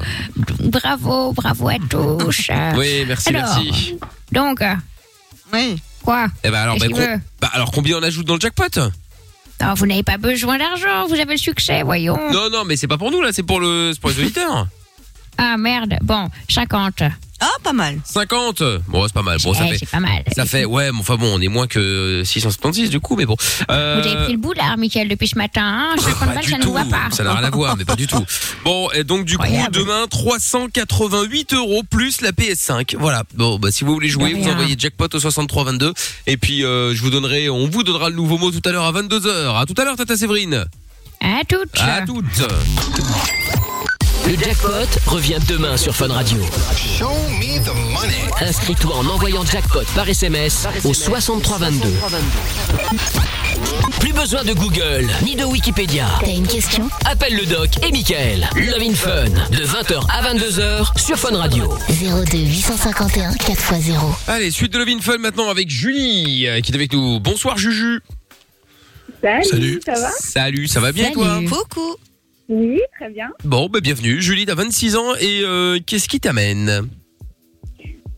Bravo, 0.62 1.32
bravo 1.32 1.68
à 1.68 1.76
tous. 1.88 2.48
Oui, 2.76 3.04
merci, 3.06 3.28
Alors, 3.30 3.42
merci. 3.64 3.96
Donc, 4.32 4.60
euh, 4.62 4.74
Oui. 5.52 5.76
quoi 6.02 6.28
Eh 6.44 6.50
ben 6.50 6.58
alors, 6.60 6.76
ben, 6.78 6.90
com- 6.92 7.20
bah, 7.40 7.50
alors 7.52 7.70
combien 7.70 7.98
on 7.98 8.02
ajoute 8.02 8.26
dans 8.26 8.34
le 8.34 8.40
jackpot 8.40 8.64
Non, 9.60 9.74
vous 9.74 9.86
n'avez 9.86 10.02
pas 10.02 10.16
besoin 10.18 10.58
d'argent, 10.58 11.06
vous 11.08 11.14
avez 11.14 11.32
le 11.32 11.36
succès, 11.38 11.82
voyons. 11.82 12.16
Non, 12.32 12.48
non, 12.50 12.64
mais 12.64 12.76
c'est 12.76 12.86
pas 12.88 12.98
pour 12.98 13.10
nous 13.10 13.20
là, 13.20 13.30
c'est 13.32 13.42
pour 13.42 13.60
le, 13.60 13.90
c'est 13.92 14.00
pour 14.00 14.10
les 14.10 14.20
auditeurs. 14.20 14.66
Ah 15.42 15.56
merde, 15.56 15.96
bon, 16.02 16.28
50. 16.50 17.02
Ah, 17.42 17.46
pas 17.64 17.72
mal. 17.72 17.98
50 18.04 18.62
Bon, 18.88 19.06
c'est 19.06 19.14
pas 19.14 19.22
mal. 19.22 19.38
Bon, 19.42 19.54
ça 19.54 19.62
Eh, 19.64 19.70
fait. 19.70 19.78
c'est 19.78 19.88
pas 19.88 19.98
mal. 20.00 20.22
Ça 20.36 20.44
fait, 20.44 20.66
ouais, 20.66 20.92
mais 20.92 20.98
enfin 21.00 21.16
bon, 21.16 21.32
on 21.34 21.40
est 21.40 21.48
moins 21.48 21.66
que 21.66 22.20
676 22.22 22.90
du 22.90 23.00
coup, 23.00 23.16
mais 23.16 23.24
bon. 23.24 23.34
Euh, 23.70 23.98
Vous 24.02 24.06
avez 24.08 24.24
pris 24.24 24.32
le 24.34 24.38
boulard, 24.38 24.76
Michael, 24.76 25.08
depuis 25.08 25.28
ce 25.28 25.38
matin. 25.38 25.62
Hein 25.64 25.94
je 25.96 26.02
pas 26.04 26.10
comprends 26.10 26.26
pas 26.26 26.40
que 26.40 26.44
du 26.44 26.50
ça 26.50 26.58
ne 26.58 26.62
tout, 26.62 26.68
vous 26.68 26.74
voit 26.74 26.84
pas. 26.84 27.10
ça 27.10 27.24
n'a 27.24 27.32
rien 27.32 27.44
à 27.44 27.48
voir, 27.50 27.78
mais 27.78 27.86
pas 27.86 27.96
du 27.96 28.06
tout. 28.06 28.22
Bon, 28.62 28.90
et 28.90 29.04
donc 29.04 29.24
du 29.24 29.38
coup, 29.38 29.44
Incroyable. 29.44 29.74
demain, 29.74 30.06
388 30.10 31.54
euros 31.54 31.82
plus 31.88 32.20
la 32.20 32.32
PS5. 32.32 32.96
Voilà. 32.98 33.22
Bon, 33.34 33.58
bah 33.58 33.70
si 33.70 33.84
vous 33.84 33.94
voulez 33.94 34.10
jouer, 34.10 34.32
De 34.32 34.36
vous 34.36 34.44
rien. 34.44 34.52
envoyez 34.52 34.74
jackpot 34.78 35.08
au 35.10 35.18
6322. 35.18 35.94
Et 36.26 36.36
puis, 36.36 36.62
euh, 36.62 36.94
je 36.94 37.00
vous 37.00 37.08
donnerai, 37.10 37.48
on 37.48 37.66
vous 37.70 37.82
donnera 37.84 38.10
le 38.10 38.16
nouveau 38.16 38.36
mot 38.36 38.50
tout 38.50 38.60
à 38.68 38.72
l'heure 38.72 38.84
à 38.84 38.92
22h. 38.92 39.58
À 39.58 39.64
tout 39.64 39.74
à 39.80 39.84
l'heure, 39.84 39.96
Tata 39.96 40.14
Séverine. 40.14 40.66
À 41.22 41.40
toutes. 41.48 41.78
À 41.80 42.02
toutes. 42.02 42.46
Le 44.26 44.36
jackpot 44.38 44.70
revient 45.06 45.38
demain 45.48 45.76
sur 45.76 45.94
Fun 45.94 46.08
Radio. 46.08 46.40
Inscris-toi 48.40 48.94
en 48.94 49.06
envoyant 49.06 49.44
jackpot 49.44 49.82
par 49.94 50.08
SMS 50.08 50.66
au 50.84 50.94
6322. 50.94 51.88
Plus 53.98 54.12
besoin 54.12 54.44
de 54.44 54.52
Google 54.54 55.08
ni 55.24 55.36
de 55.36 55.44
Wikipédia. 55.44 56.06
T'as 56.20 56.30
une 56.30 56.46
question? 56.46 56.88
Appelle 57.04 57.36
le 57.36 57.46
doc 57.46 57.70
et 57.86 57.90
Michael. 57.90 58.48
Love 58.56 58.82
in 58.82 58.94
Fun 58.94 59.24
de 59.50 59.64
20h 59.64 60.00
à 60.10 60.32
22h 60.34 60.98
sur 61.00 61.16
Fun 61.18 61.36
Radio. 61.36 61.64
02 61.88 62.38
851 62.38 63.32
4x0. 63.32 63.98
Allez, 64.28 64.50
suite 64.50 64.72
de 64.72 64.78
Love 64.78 65.00
Fun 65.00 65.18
maintenant 65.18 65.48
avec 65.48 65.68
Julie 65.70 66.46
euh, 66.46 66.60
qui 66.60 66.72
est 66.72 66.74
avec 66.74 66.92
nous. 66.92 67.20
Bonsoir 67.20 67.58
Juju. 67.58 68.00
Salut, 69.22 69.44
Salut. 69.44 69.80
ça 69.84 69.92
va? 70.00 70.10
Salut, 70.18 70.66
ça 70.68 70.80
va 70.80 70.92
bien 70.92 71.12
Salut. 71.12 71.14
toi? 71.16 71.40
Coucou. 71.68 71.96
Oui, 72.50 72.80
très 72.98 73.08
bien. 73.10 73.30
Bon, 73.44 73.68
bah 73.68 73.78
bienvenue. 73.80 74.20
Julie, 74.20 74.44
t'as 74.44 74.56
26 74.56 74.96
ans 74.96 75.14
et 75.20 75.42
euh, 75.44 75.78
qu'est-ce 75.86 76.08
qui 76.08 76.18
t'amène? 76.18 76.88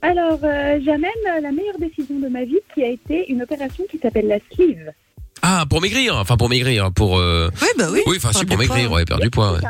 Alors, 0.01 0.41
euh, 0.43 0.81
j'amène 0.85 1.11
la 1.43 1.53
meilleure 1.53 1.79
décision 1.79 2.19
de 2.19 2.29
ma 2.29 2.43
vie 2.45 2.59
qui 2.75 2.83
a 2.83 2.89
été 2.89 3.31
une 3.31 3.43
opération 3.43 3.85
qui 3.91 3.99
s'appelle 3.99 4.27
la 4.27 4.39
sleeve. 4.55 4.91
Ah, 5.43 5.67
pour 5.69 5.83
maigrir, 5.83 6.17
enfin 6.17 6.39
pour 6.39 6.49
maigrir, 6.49 6.91
pour 6.93 7.19
euh... 7.19 7.51
Oui, 7.61 7.69
bah 7.77 7.89
oui. 7.93 8.01
oui, 8.07 8.17
enfin 8.17 8.33
si 8.33 8.47
pour 8.47 8.57
maigrir, 8.57 8.91
ouais, 8.91 9.05
perdre 9.05 9.23
du 9.23 9.31
poids. 9.31 9.53
ouais. 9.53 9.61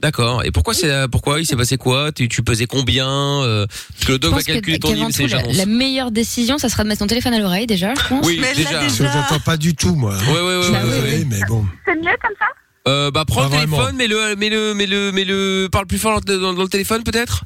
D'accord. 0.00 0.44
Et 0.44 0.50
pourquoi 0.50 0.72
c'est 0.74 0.90
euh, 0.90 1.08
pourquoi 1.08 1.40
il 1.40 1.46
s'est 1.46 1.56
passé 1.56 1.76
quoi? 1.76 2.12
Tu, 2.12 2.28
tu 2.28 2.42
pesais 2.42 2.66
combien 2.66 3.08
euh, 3.42 3.66
Parce 3.92 4.04
que 4.06 4.12
le 4.12 4.18
doc 4.18 4.34
va 4.34 4.42
calculer 4.42 4.78
ton 4.78 4.88
tout, 4.94 5.26
la, 5.26 5.42
la 5.42 5.66
meilleure 5.66 6.10
décision, 6.10 6.58
ça 6.58 6.68
sera 6.68 6.84
de 6.84 6.88
mettre 6.88 7.00
ton 7.00 7.06
téléphone 7.06 7.34
à 7.34 7.38
l'oreille 7.38 7.66
déjà, 7.66 7.92
je 7.94 8.08
pense. 8.08 8.26
Oui, 8.26 8.38
Mais 8.40 8.54
déjà. 8.54 8.80
déjà. 8.80 8.88
Je 8.88 9.02
n'entends 9.04 9.40
pas 9.40 9.56
du 9.56 9.74
tout, 9.74 9.94
moi. 9.94 10.14
Ouais, 10.14 10.32
ouais, 10.32 10.40
ouais, 10.40 10.62
Je 10.62 10.70
ouais, 10.72 10.80
suis 10.80 10.88
ouais, 10.88 11.00
désolé, 11.02 11.24
mais 11.24 11.40
bon. 11.48 11.64
C'est 11.86 11.94
mieux 11.96 12.16
comme 12.20 12.34
ça? 12.38 12.46
Euh, 12.88 13.10
bah 13.10 13.24
prends 13.26 13.48
Pas 13.48 13.56
le 13.56 13.64
téléphone, 13.64 13.96
mais 13.96 14.06
le, 14.06 14.36
mais 14.36 14.48
le, 14.48 14.74
mais 14.74 14.86
le, 14.86 15.10
mais 15.12 15.24
le, 15.24 15.68
parle 15.70 15.86
plus 15.86 15.98
fort 15.98 16.20
dans, 16.20 16.38
dans- 16.38 16.54
dans 16.54 16.62
le 16.62 16.68
téléphone 16.68 17.02
peut-être? 17.02 17.44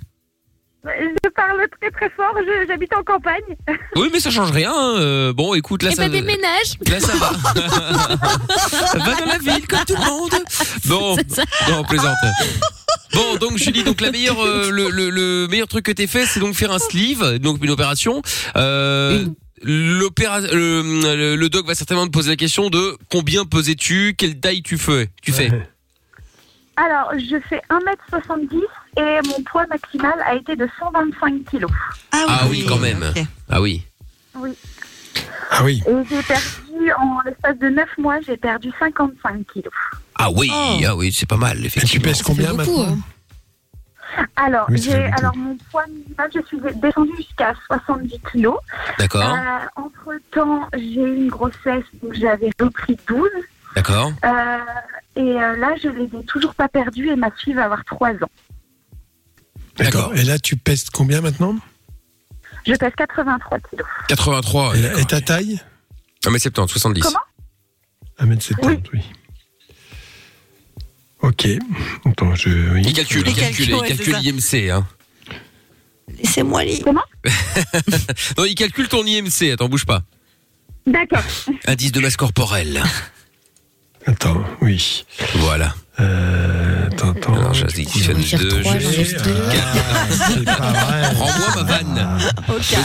Je 0.84 1.28
parle 1.36 1.60
très 1.78 1.90
très 1.90 2.08
fort, 2.10 2.34
je- 2.38 2.66
j'habite 2.66 2.94
en 2.94 3.02
campagne. 3.02 3.42
Oui, 3.96 4.08
mais 4.12 4.20
ça 4.20 4.30
change 4.30 4.50
rien. 4.50 4.72
hein. 4.74 4.94
Euh, 4.98 5.32
bon, 5.32 5.52
écoute, 5.54 5.82
là 5.82 5.90
Et 5.90 5.94
ça. 5.94 6.02
bah 6.04 6.08
déménage. 6.08 6.78
Là 6.90 7.00
ça 7.00 7.12
va. 7.16 7.32
va 9.04 9.14
dans 9.20 9.26
la 9.26 9.38
ville 9.38 9.66
comme 9.66 9.84
tout 9.86 9.94
le 9.94 10.06
monde. 10.06 10.34
Bon, 10.86 11.16
non 11.68 11.84
plaisante. 11.84 12.16
Bon, 13.12 13.36
donc 13.36 13.58
Julie, 13.58 13.82
donc 13.82 14.00
la 14.00 14.10
meilleure, 14.10 14.40
euh, 14.40 14.70
le, 14.70 14.88
le, 14.88 15.10
le 15.10 15.48
meilleur 15.50 15.68
truc 15.68 15.84
que 15.84 15.92
t'aies 15.92 16.06
fait, 16.06 16.24
c'est 16.26 16.40
donc 16.40 16.54
faire 16.54 16.70
un 16.72 16.78
sleeve, 16.78 17.38
donc 17.40 17.58
une 17.62 17.70
opération. 17.70 18.22
Euh, 18.56 19.24
le, 19.62 20.08
le, 21.16 21.36
le 21.36 21.48
doc 21.48 21.66
va 21.66 21.74
certainement 21.74 22.06
te 22.06 22.10
poser 22.12 22.30
la 22.30 22.36
question 22.36 22.70
de 22.70 22.96
combien 23.10 23.44
pesais-tu, 23.44 24.14
quelle 24.16 24.38
taille 24.40 24.62
tu 24.62 24.78
fais, 24.78 25.08
tu 25.22 25.32
fais? 25.32 25.50
Alors, 26.76 27.12
je 27.18 27.36
fais 27.48 27.60
1m70 27.68 28.58
et 28.96 29.28
mon 29.28 29.42
poids 29.42 29.66
maximal 29.66 30.14
a 30.24 30.34
été 30.34 30.56
de 30.56 30.66
125 30.78 31.44
kilos. 31.50 31.70
Ah 32.12 32.46
oui, 32.48 32.64
quand 32.66 32.78
même. 32.78 33.04
Ah 33.50 33.60
oui. 33.60 33.82
Oui. 34.34 34.50
Ah 35.50 35.62
oui. 35.64 35.82
Et 35.86 35.92
j'ai 36.08 36.22
perdu, 36.22 36.92
en 36.96 37.18
l'espace 37.26 37.58
de 37.58 37.68
9 37.68 37.86
mois, 37.98 38.18
j'ai 38.26 38.36
perdu 38.38 38.70
55 38.78 39.44
kilos. 39.52 39.72
Ah 40.14 40.30
oui, 40.30 40.48
Oh. 40.52 40.78
ah 40.86 40.96
oui, 40.96 41.12
c'est 41.12 41.28
pas 41.28 41.36
mal, 41.36 41.58
Et 41.58 41.60
tu 41.62 41.66
effectivement. 41.66 42.04
pèses 42.04 42.22
combien 42.22 42.54
beaucoup, 42.54 42.78
maintenant? 42.84 42.98
Alors, 44.36 44.66
j'ai, 44.70 44.94
alors 45.04 45.36
mon 45.36 45.56
poids 45.70 45.84
minimal, 45.86 46.30
je 46.34 46.40
suis 46.46 46.58
descendue 46.76 47.16
jusqu'à 47.16 47.54
70 47.66 48.20
kilos. 48.32 48.56
D'accord, 48.98 49.22
Euh, 49.34 49.66
entre 49.76 50.12
temps, 50.32 50.68
j'ai 50.74 51.02
eu 51.02 51.16
une 51.16 51.28
grossesse 51.28 51.84
où 52.02 52.12
j'avais 52.12 52.50
repris 52.60 52.96
12. 53.06 53.28
d'accord. 53.76 54.12
Euh, 54.24 54.58
et 55.16 55.20
euh, 55.42 55.56
là, 55.56 55.74
je 55.82 55.88
les 55.88 56.04
ai 56.18 56.24
toujours 56.24 56.54
pas 56.54 56.68
perdus 56.68 57.08
et 57.08 57.16
ma 57.16 57.30
fille 57.30 57.54
va 57.54 57.64
avoir 57.64 57.84
3 57.84 58.10
ans. 58.10 58.30
D'accord. 59.76 60.14
Et 60.14 60.24
là, 60.24 60.38
tu 60.38 60.56
pèses 60.56 60.90
combien 60.90 61.20
maintenant? 61.20 61.56
Je 62.66 62.74
pèse 62.74 62.92
83 62.96 63.58
kilos. 63.70 63.86
83. 64.08 64.76
et, 64.76 64.82
la- 64.82 65.00
et 65.00 65.04
ta 65.04 65.20
taille? 65.20 65.60
1m70, 66.24 66.68
70. 66.68 67.00
Comment? 67.02 67.18
1m70, 68.34 68.80
oui. 68.92 69.02
Ok. 71.22 71.46
Attends, 72.06 72.34
je. 72.34 72.48
oui. 72.72 72.82
Il 72.84 72.92
calcule, 72.92 73.22
il 73.26 73.34
calcule, 73.34 73.70
il 73.70 73.82
calcule 73.96 74.16
c'est 74.40 74.60
l'IMC. 74.62 74.70
Hein. 74.70 74.86
Laissez-moi 76.18 76.64
lire. 76.64 76.80
Comment? 76.84 77.04
Non, 78.38 78.44
il 78.44 78.54
calcule 78.54 78.88
ton 78.88 79.04
IMC, 79.04 79.52
attends, 79.52 79.68
bouge 79.68 79.84
pas. 79.86 80.02
D'accord. 80.86 81.22
Indice 81.66 81.92
de 81.92 82.00
masse 82.00 82.16
corporelle. 82.16 82.82
Attends, 84.06 84.42
oui. 84.62 85.04
Voilà. 85.36 85.74
Euh, 86.00 86.86
attends, 86.86 87.10
attends. 87.10 87.34
Alors, 87.34 87.54
j'additionne 87.54 88.16
vais 88.16 88.22
faire 88.22 88.40
deux, 88.40 88.62
je 88.62 88.68
vais 88.78 89.22
deux. 89.22 89.42
Ah, 89.52 90.06
c'est 90.10 90.44
pas 90.44 90.56
vrai. 90.72 91.08
Rends-moi 91.08 91.54
ma 91.56 91.62
vanne. 91.62 92.18
Possible, 92.46 92.80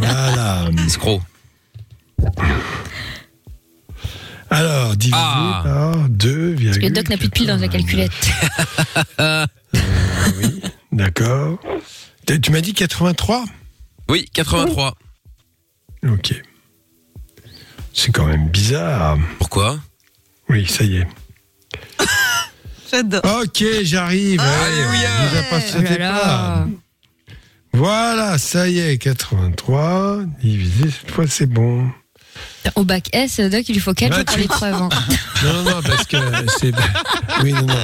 Voilà. 0.00 0.64
ça. 0.66 0.84
Escroc. 0.86 1.20
Alors, 4.50 4.96
divisé 4.96 5.16
Ah. 5.20 5.60
par 5.64 6.08
2, 6.08 6.56
Parce 6.64 6.78
que 6.78 6.84
le 6.84 6.90
doc 6.90 7.08
n'a 7.10 7.16
plus 7.18 7.28
de 7.28 7.32
piles 7.32 7.46
dans 7.46 7.58
sa 7.58 7.68
calculette. 7.68 8.12
oui, 10.38 10.62
d'accord. 10.92 11.58
Tu 12.26 12.40
tu 12.40 12.50
m'as 12.52 12.60
dit 12.60 12.74
83 12.74 13.44
Oui, 14.08 14.28
83. 14.32 14.94
Ok. 16.08 16.34
C'est 17.92 18.12
quand 18.12 18.26
même 18.26 18.48
bizarre. 18.48 19.18
Pourquoi? 19.38 19.78
Oui, 20.48 20.66
ça 20.66 20.84
y 20.84 20.96
est. 20.98 21.06
J'adore. 22.90 23.20
Ok, 23.42 23.64
j'arrive. 23.82 24.40
Alléluia. 24.40 25.08
Ne 25.24 25.28
vous 25.28 25.36
impatientez 25.36 25.94
Oh 25.96 25.98
là 25.98 26.12
là. 26.12 26.18
pas. 26.20 26.66
Voilà, 27.74 28.38
ça 28.38 28.68
y 28.68 28.78
est, 28.78 28.96
83 28.98 30.20
divisé, 30.42 30.90
cette 30.90 31.10
fois 31.10 31.26
c'est 31.26 31.46
bon. 31.46 31.86
Au 32.74 32.84
bac 32.84 33.08
S, 33.12 33.40
Doc, 33.40 33.68
il 33.68 33.74
lui 33.74 33.80
faut 33.80 33.94
4 33.94 34.14
jours 34.14 34.24
pour 34.24 34.34
28. 34.34 34.42
l'épreuve. 34.42 34.74
hein. 34.82 34.88
Non, 35.44 35.62
non, 35.62 35.80
parce 35.82 36.04
que 36.06 36.16
c'est. 36.58 36.72
Oui, 37.44 37.52
non, 37.52 37.62
non. 37.62 37.74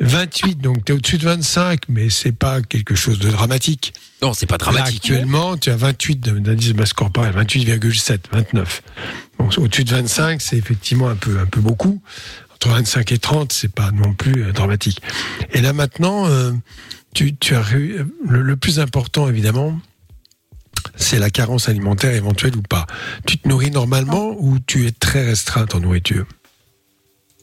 28, 0.00 0.60
donc 0.60 0.84
tu 0.84 0.92
es 0.92 0.94
au-dessus 0.94 1.16
de 1.18 1.24
25, 1.24 1.80
mais 1.88 2.10
c'est 2.10 2.32
pas 2.32 2.60
quelque 2.60 2.94
chose 2.94 3.18
de 3.18 3.30
dramatique. 3.30 3.94
Non, 4.20 4.34
c'est 4.34 4.44
pas 4.46 4.54
Là, 4.54 4.58
dramatique. 4.58 4.96
actuellement, 5.04 5.56
tu 5.56 5.70
as 5.70 5.76
28 5.76 6.16
de- 6.20 6.38
d'indice 6.38 6.74
de 6.74 6.78
masse 6.78 6.92
corporelle, 6.92 7.32
28,7, 7.34 8.18
29. 8.32 8.82
Donc, 9.38 9.54
au-dessus 9.56 9.84
de 9.84 9.90
25, 9.90 10.42
c'est 10.42 10.56
effectivement 10.58 11.08
un 11.08 11.16
peu, 11.16 11.38
un 11.40 11.46
peu 11.46 11.60
beaucoup. 11.60 12.02
Entre 12.54 12.68
25 12.68 13.12
et 13.12 13.18
30, 13.18 13.52
c'est 13.52 13.72
pas 13.72 13.90
non 13.92 14.12
plus 14.12 14.44
euh, 14.44 14.52
dramatique. 14.52 15.00
Et 15.52 15.60
là, 15.62 15.72
maintenant, 15.72 16.26
euh, 16.28 16.52
tu, 17.14 17.34
tu 17.36 17.54
as 17.56 17.62
le 18.28 18.56
plus 18.56 18.80
important, 18.80 19.28
évidemment, 19.30 19.80
c'est 20.96 21.18
la 21.18 21.30
carence 21.30 21.68
alimentaire 21.68 22.14
éventuelle 22.14 22.56
ou 22.56 22.62
pas. 22.62 22.86
Tu 23.26 23.38
te 23.38 23.48
nourris 23.48 23.70
normalement 23.70 24.34
ou 24.38 24.58
tu 24.58 24.86
es 24.86 24.90
très 24.90 25.24
restreinte 25.24 25.74
en 25.74 25.80
nourriture? 25.80 26.26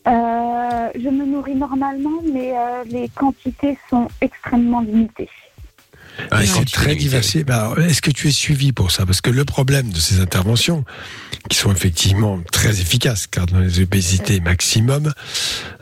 Euh, 0.07 0.89
je 0.93 1.09
me 1.09 1.25
nourris 1.25 1.55
normalement, 1.55 2.21
mais 2.31 2.53
euh, 2.55 2.83
les 2.89 3.09
quantités 3.09 3.77
sont 3.89 4.07
extrêmement 4.21 4.81
limitées. 4.81 5.29
Ah, 6.31 6.45
c'est 6.45 6.65
très 6.65 6.95
diversifié. 6.95 7.43
Bah, 7.43 7.73
Est-ce 7.77 8.01
que 8.01 8.11
tu 8.11 8.27
es 8.27 8.31
suivi 8.31 8.71
pour 8.71 8.91
ça? 8.91 9.05
Parce 9.05 9.21
que 9.21 9.29
le 9.29 9.45
problème 9.45 9.89
de 9.89 9.99
ces 9.99 10.19
interventions, 10.19 10.85
qui 11.49 11.57
sont 11.57 11.71
effectivement 11.71 12.39
très 12.51 12.79
efficaces, 12.81 13.27
car 13.27 13.45
dans 13.45 13.59
les 13.59 13.81
obésités 13.81 14.39
maximum, 14.39 15.13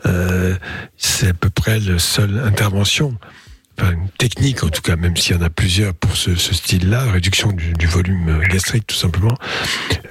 euh, 0.06 0.56
c'est 0.96 1.28
à 1.28 1.34
peu 1.34 1.50
près 1.50 1.78
la 1.80 1.98
seule 1.98 2.38
intervention, 2.44 3.16
enfin 3.78 3.92
une 3.92 4.08
technique 4.10 4.62
en 4.64 4.68
tout 4.68 4.82
cas, 4.82 4.96
même 4.96 5.16
s'il 5.16 5.34
y 5.36 5.38
en 5.38 5.42
a 5.42 5.50
plusieurs 5.50 5.94
pour 5.94 6.16
ce, 6.16 6.34
ce 6.36 6.54
style-là, 6.54 7.10
réduction 7.10 7.50
du, 7.52 7.72
du 7.72 7.86
volume 7.86 8.40
gastrique 8.50 8.86
tout 8.86 8.94
simplement, 8.96 9.34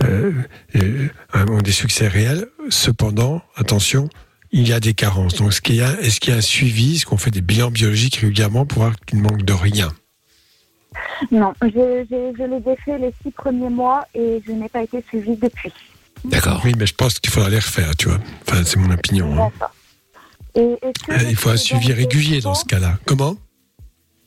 euh, 0.03 0.31
euh, 0.75 1.07
ont 1.49 1.61
des 1.61 1.71
succès 1.71 2.07
réels. 2.07 2.47
Cependant, 2.69 3.41
attention, 3.55 4.09
il 4.51 4.67
y 4.67 4.73
a 4.73 4.79
des 4.79 4.93
carences. 4.93 5.35
Donc, 5.35 5.49
est-ce 5.51 5.61
qu'il 5.61 5.75
y 5.75 5.81
a, 5.81 5.99
est-ce 6.01 6.19
qu'il 6.19 6.31
y 6.31 6.35
a 6.35 6.39
un 6.39 6.41
suivi? 6.41 6.95
Est-ce 6.95 7.05
qu'on 7.05 7.17
fait 7.17 7.31
des 7.31 7.41
bilans 7.41 7.71
biologiques 7.71 8.17
régulièrement 8.17 8.65
pour 8.65 8.83
voir 8.83 8.95
qu'il 9.05 9.17
ne 9.19 9.23
manque 9.23 9.43
de 9.43 9.53
rien? 9.53 9.91
Non, 11.31 11.53
je, 11.63 12.05
je, 12.09 12.33
je 12.37 12.43
les 12.43 12.71
ai 12.71 12.75
fait 12.85 12.97
les 12.99 13.13
six 13.23 13.31
premiers 13.31 13.69
mois 13.69 14.05
et 14.13 14.41
je 14.45 14.51
n'ai 14.51 14.69
pas 14.69 14.83
été 14.83 15.03
suivie 15.09 15.35
depuis. 15.37 15.71
D'accord. 16.25 16.61
Oui, 16.63 16.73
mais 16.77 16.85
je 16.85 16.93
pense 16.93 17.19
qu'il 17.19 17.31
faudra 17.31 17.49
les 17.49 17.57
refaire, 17.57 17.95
tu 17.97 18.07
vois. 18.09 18.19
Enfin, 18.47 18.61
c'est 18.65 18.77
mon 18.77 18.91
opinion. 18.91 19.35
hein. 19.41 19.51
Et 20.55 20.59
Euh, 20.59 21.17
Il 21.29 21.35
faut 21.35 21.49
un 21.49 21.57
suivi 21.57 21.91
régulier 21.91 22.39
dans 22.41 22.53
ce 22.53 22.63
cas-là. 22.65 22.99
Comment? 23.05 23.35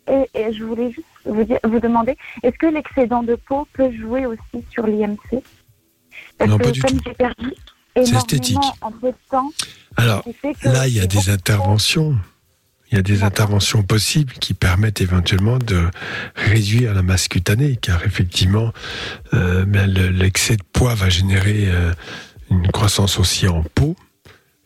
Et, 0.09 0.31
et 0.39 0.53
je 0.53 0.63
voulais 0.65 0.91
juste 0.93 1.07
vous, 1.25 1.45
dire- 1.45 1.59
vous 1.65 1.81
demander, 1.81 2.17
est-ce 2.43 2.57
que 2.57 2.67
l'excédent 2.67 3.23
de 3.23 3.35
peau 3.35 3.67
peut 3.73 3.91
jouer 3.93 4.27
aussi 4.27 4.65
sur 4.71 4.87
l'IMC 4.87 5.43
Parce 6.39 6.51
Non, 6.51 6.59
que 6.59 6.65
pas 6.65 6.71
du 6.71 6.81
comme 6.81 7.01
j'ai 7.05 7.15
perdu 7.15 7.53
énormément 7.95 8.19
esthétique. 8.19 8.59
en 8.81 8.93
peu 8.93 9.09
de 9.09 9.17
temps, 9.31 9.51
Alors, 9.97 10.23
là, 10.63 10.87
il 10.87 10.95
y 10.95 11.01
a 11.01 11.07
des 11.07 11.31
interventions. 11.31 12.17
Il 12.93 12.95
y 12.95 12.99
a 13.01 13.03
des 13.03 13.25
interventions 13.25 13.83
possibles 13.83 14.33
qui 14.35 14.55
permettent 14.55 15.01
éventuellement 15.01 15.59
de 15.59 15.89
réduire 16.37 16.95
la 16.95 17.03
masse 17.03 17.27
cutanée, 17.27 17.77
car 17.83 18.05
effectivement, 18.05 18.73
euh, 19.35 19.65
ben, 19.65 19.93
le- 19.93 20.11
l'excès 20.11 20.55
de 20.57 20.63
poids 20.73 20.95
va 20.95 21.09
générer 21.09 21.65
euh, 21.69 21.93
une 22.49 22.69
croissance 22.71 23.19
aussi 23.19 23.49
en 23.49 23.65
peau. 23.75 23.97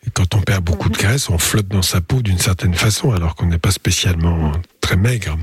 Et 0.07 0.11
quand 0.11 0.35
on 0.35 0.43
perd 0.43 0.63
beaucoup 0.63 0.91
de 0.91 0.99
graisse, 0.99 1.31
on 1.31 1.39
flotte 1.39 1.69
dans 1.69 1.81
sa 1.81 2.03
peau 2.03 2.21
d'une 2.21 2.39
certaine 2.39 2.75
façon, 2.75 3.13
alors 3.13 3.37
qu'on 3.37 3.47
n'est 3.47 3.59
pas 3.59 3.71
spécialement 3.71 4.53
très 4.81 4.97
maigre. 4.97 5.39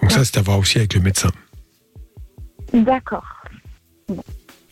Donc 0.00 0.10
ça, 0.12 0.24
c'est 0.24 0.38
à 0.38 0.42
voir 0.42 0.58
aussi 0.58 0.78
avec 0.78 0.94
le 0.94 1.00
médecin. 1.00 1.30
D'accord. 2.72 3.24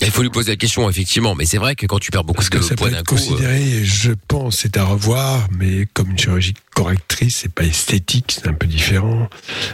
Il 0.00 0.10
faut 0.10 0.22
lui 0.22 0.30
poser 0.30 0.50
la 0.52 0.56
question, 0.56 0.88
effectivement. 0.90 1.34
Mais 1.36 1.44
c'est 1.44 1.58
vrai 1.58 1.76
que 1.76 1.86
quand 1.86 2.00
tu 2.00 2.10
perds 2.10 2.24
beaucoup 2.24 2.38
Parce 2.38 2.50
que 2.50 2.58
de 2.58 2.62
ça 2.62 2.74
poids 2.74 2.88
peut 2.88 2.94
d'un 2.94 3.00
être 3.00 3.06
coup. 3.06 3.14
euh, 3.14 3.18
considéré, 3.18 3.84
je 3.84 4.12
pense, 4.26 4.56
c'est 4.56 4.76
à 4.76 4.84
revoir, 4.84 5.46
mais 5.56 5.86
comme 5.94 6.10
une 6.10 6.18
chirurgie 6.18 6.54
correctrice, 6.74 7.36
c'est 7.42 7.52
pas 7.54 7.62
esthétique, 7.64 8.32
c'est 8.42 8.48
un 8.48 8.52
peu 8.54 8.66
différent. 8.66 9.28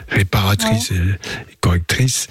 Réparatrice 0.08 0.90
et 0.90 1.00
correctrice, 1.60 2.28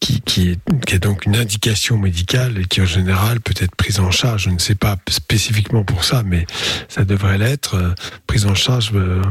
qui, 0.00 0.20
qui, 0.20 0.50
est, 0.50 0.58
qui 0.86 0.94
est 0.94 0.98
donc 1.00 1.26
une 1.26 1.36
indication 1.36 1.98
médicale 1.98 2.58
et 2.58 2.64
qui 2.64 2.80
en 2.80 2.86
général 2.86 3.40
peut 3.40 3.54
être 3.58 3.74
prise 3.74 3.98
en 4.00 4.10
charge. 4.10 4.44
Je 4.44 4.50
ne 4.50 4.58
sais 4.58 4.74
pas 4.76 4.96
spécifiquement 5.08 5.82
pour 5.84 6.04
ça, 6.04 6.22
mais 6.22 6.46
ça 6.88 7.04
devrait 7.04 7.38
l'être, 7.38 7.74
euh, 7.74 7.94
prise 8.26 8.46
en 8.46 8.54
charge 8.54 8.90
euh, 8.94 9.22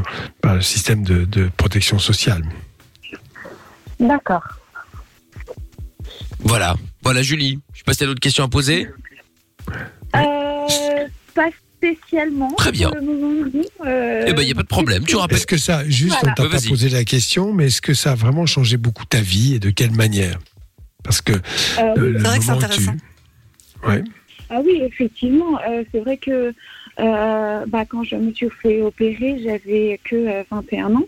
par 0.42 0.54
le 0.54 0.60
système 0.60 1.02
de, 1.04 1.24
de 1.24 1.50
protection 1.56 1.98
sociale. 1.98 2.42
D'accord. 3.98 4.42
Voilà. 6.40 6.76
Voilà, 7.02 7.22
Julie. 7.22 7.58
Je 7.72 7.78
sais 7.78 7.84
pas 7.84 7.92
si 7.92 8.00
t'as 8.00 8.06
d'autres 8.06 8.20
questions 8.20 8.44
à 8.44 8.48
poser. 8.48 8.88
Euh, 10.14 10.66
pas 11.34 11.48
spécialement. 11.76 12.52
Très 12.56 12.72
bien. 12.72 12.90
Euh, 13.86 14.24
Eh 14.26 14.32
ben, 14.32 14.42
y 14.42 14.50
a 14.50 14.54
pas 14.54 14.62
de 14.62 14.68
problème. 14.68 15.04
Tu 15.04 15.16
rappelles. 15.16 15.38
Est-ce 15.38 15.46
que 15.46 15.56
ça, 15.58 15.88
juste, 15.88 16.16
Voilà. 16.20 16.32
on 16.32 16.34
t'a 16.34 16.42
Ouais, 16.44 16.48
pas 16.50 16.68
posé 16.68 16.88
la 16.90 17.04
question, 17.04 17.52
mais 17.52 17.66
est-ce 17.66 17.80
que 17.80 17.94
ça 17.94 18.12
a 18.12 18.14
vraiment 18.14 18.46
changé 18.46 18.76
beaucoup 18.76 19.04
ta 19.04 19.20
vie 19.20 19.54
et 19.54 19.58
de 19.58 19.70
quelle 19.70 19.92
manière? 19.92 20.38
Parce 21.04 21.20
que 21.20 21.32
Euh, 21.32 21.36
euh, 21.78 21.94
oui. 21.96 22.12
C'est 22.20 22.28
vrai 22.28 22.38
que 22.38 22.44
c'est 22.44 22.50
moment 22.50 22.58
où 22.58 22.60
tu- 22.60 22.64
intéressant. 22.64 22.92
Ouais. 23.86 24.04
Ah 24.50 24.60
oui, 24.64 24.80
effectivement. 24.82 25.58
euh, 25.68 25.84
c'est 25.92 26.00
vrai 26.00 26.16
que 26.16 26.52
euh, 27.00 27.64
bah, 27.66 27.84
quand 27.86 28.02
je 28.02 28.16
me 28.16 28.32
suis 28.32 28.48
fait 28.62 28.80
opérer, 28.82 29.38
j'avais 29.42 30.00
que 30.02 30.16
euh, 30.16 30.42
21 30.50 30.94
ans. 30.96 31.04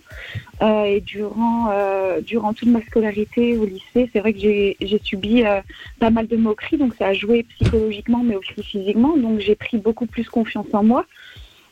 Euh, 0.63 0.85
et 0.85 1.01
durant, 1.01 1.71
euh, 1.73 2.21
durant 2.21 2.53
toute 2.53 2.69
ma 2.69 2.83
scolarité 2.83 3.57
au 3.57 3.65
lycée, 3.65 4.11
c'est 4.13 4.21
vrai 4.21 4.35
que 4.35 4.39
j'ai 4.39 4.77
j'ai 4.81 5.01
subi 5.03 5.43
euh, 5.43 5.61
pas 5.99 6.11
mal 6.11 6.27
de 6.29 6.37
moqueries. 6.37 6.77
Donc 6.77 6.95
ça 6.99 7.09
a 7.09 7.13
joué 7.15 7.45
psychologiquement, 7.45 8.23
mais 8.23 8.37
aussi 8.37 8.63
physiquement. 8.63 9.17
Donc 9.17 9.41
j'ai 9.41 9.55
pris 9.55 9.79
beaucoup 9.79 10.07
plus 10.07 10.29
confiance 10.29 10.67
en 10.75 10.85
moi. 10.85 11.07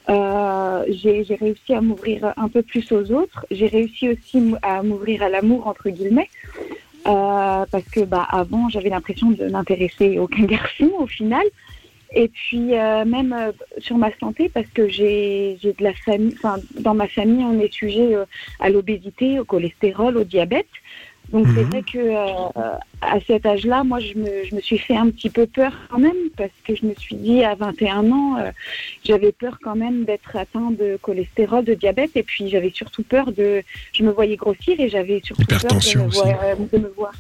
Euh, 0.09 0.85
j'ai 0.89 1.23
j'ai 1.25 1.35
réussi 1.35 1.75
à 1.75 1.83
m'ouvrir 1.83 2.33
un 2.39 2.49
peu 2.49 2.63
plus 2.63 2.91
aux 2.93 3.13
autres. 3.13 3.45
J'ai 3.51 3.67
réussi 3.69 4.09
aussi 4.09 4.55
à 4.63 4.83
m'ouvrir 4.83 5.23
à 5.23 5.29
l'amour, 5.29 5.67
entre 5.67 5.91
guillemets. 5.91 6.31
Euh, 7.09 7.65
parce 7.71 7.85
que 7.85 8.01
bah, 8.01 8.27
avant, 8.31 8.69
j'avais 8.69 8.91
l'impression 8.91 9.31
de 9.31 9.45
n'intéresser 9.45 10.19
aucun 10.19 10.45
garçon 10.57 10.91
au 10.99 11.07
final. 11.07 11.45
Et 12.15 12.29
puis 12.29 12.75
euh, 12.75 13.05
même 13.05 13.35
euh, 13.35 13.53
sur 13.79 13.99
ma 13.99 14.11
santé, 14.19 14.49
parce 14.49 14.67
que 14.69 14.89
j'ai 14.89 15.59
de 15.63 15.85
la 15.85 15.93
famille, 15.93 16.35
enfin 16.37 16.57
dans 16.81 16.95
ma 16.95 17.07
famille, 17.07 17.45
on 17.45 17.61
est 17.61 17.73
sujet 17.73 18.17
à 18.61 18.71
l'obésité, 18.71 19.39
au 19.39 19.45
cholestérol, 19.45 20.17
au 20.17 20.25
diabète. 20.25 20.69
Donc 21.31 21.47
c'est 21.55 21.65
Mhm. 21.65 21.71
vrai 21.71 21.83
que 21.83 21.99
euh, 21.99 22.77
à 23.03 23.21
cet 23.27 23.45
âge-là, 23.45 23.85
moi 23.85 24.01
je 24.01 24.15
me, 24.15 24.45
je 24.45 24.55
me 24.55 24.61
suis 24.61 24.79
fait 24.79 24.97
un 24.97 25.11
petit 25.11 25.29
peu 25.29 25.47
peur 25.47 25.73
quand 25.91 25.99
même, 25.99 26.17
parce 26.37 26.51
que 26.65 26.75
je 26.75 26.87
me 26.87 26.95
suis 26.95 27.17
dit 27.17 27.45
à 27.45 27.55
21 27.55 28.11
ans, 28.11 28.39
euh, 28.39 28.51
j'avais 29.05 29.33
peur 29.33 29.59
quand 29.63 29.77
même 29.77 30.05
d'être 30.05 30.37
atteint 30.37 30.71
de 30.71 30.99
cholestérol, 31.03 31.65
de 31.65 31.75
diabète, 31.75 32.13
et 32.15 32.23
puis 32.23 32.49
j'avais 32.49 32.71
surtout 32.71 33.03
peur 33.03 33.33
de, 33.33 33.63
je 33.93 34.03
me 34.05 34.11
voyais 34.11 34.37
grossir 34.37 34.81
et 34.81 34.89
j'avais 34.89 35.21
surtout 35.23 35.45
peur 35.61 35.75
de 35.75 35.99
me, 35.99 36.09
voir, 36.09 36.41
euh, 36.43 36.55
de 36.73 36.79
me 36.79 36.89
voir 36.89 37.13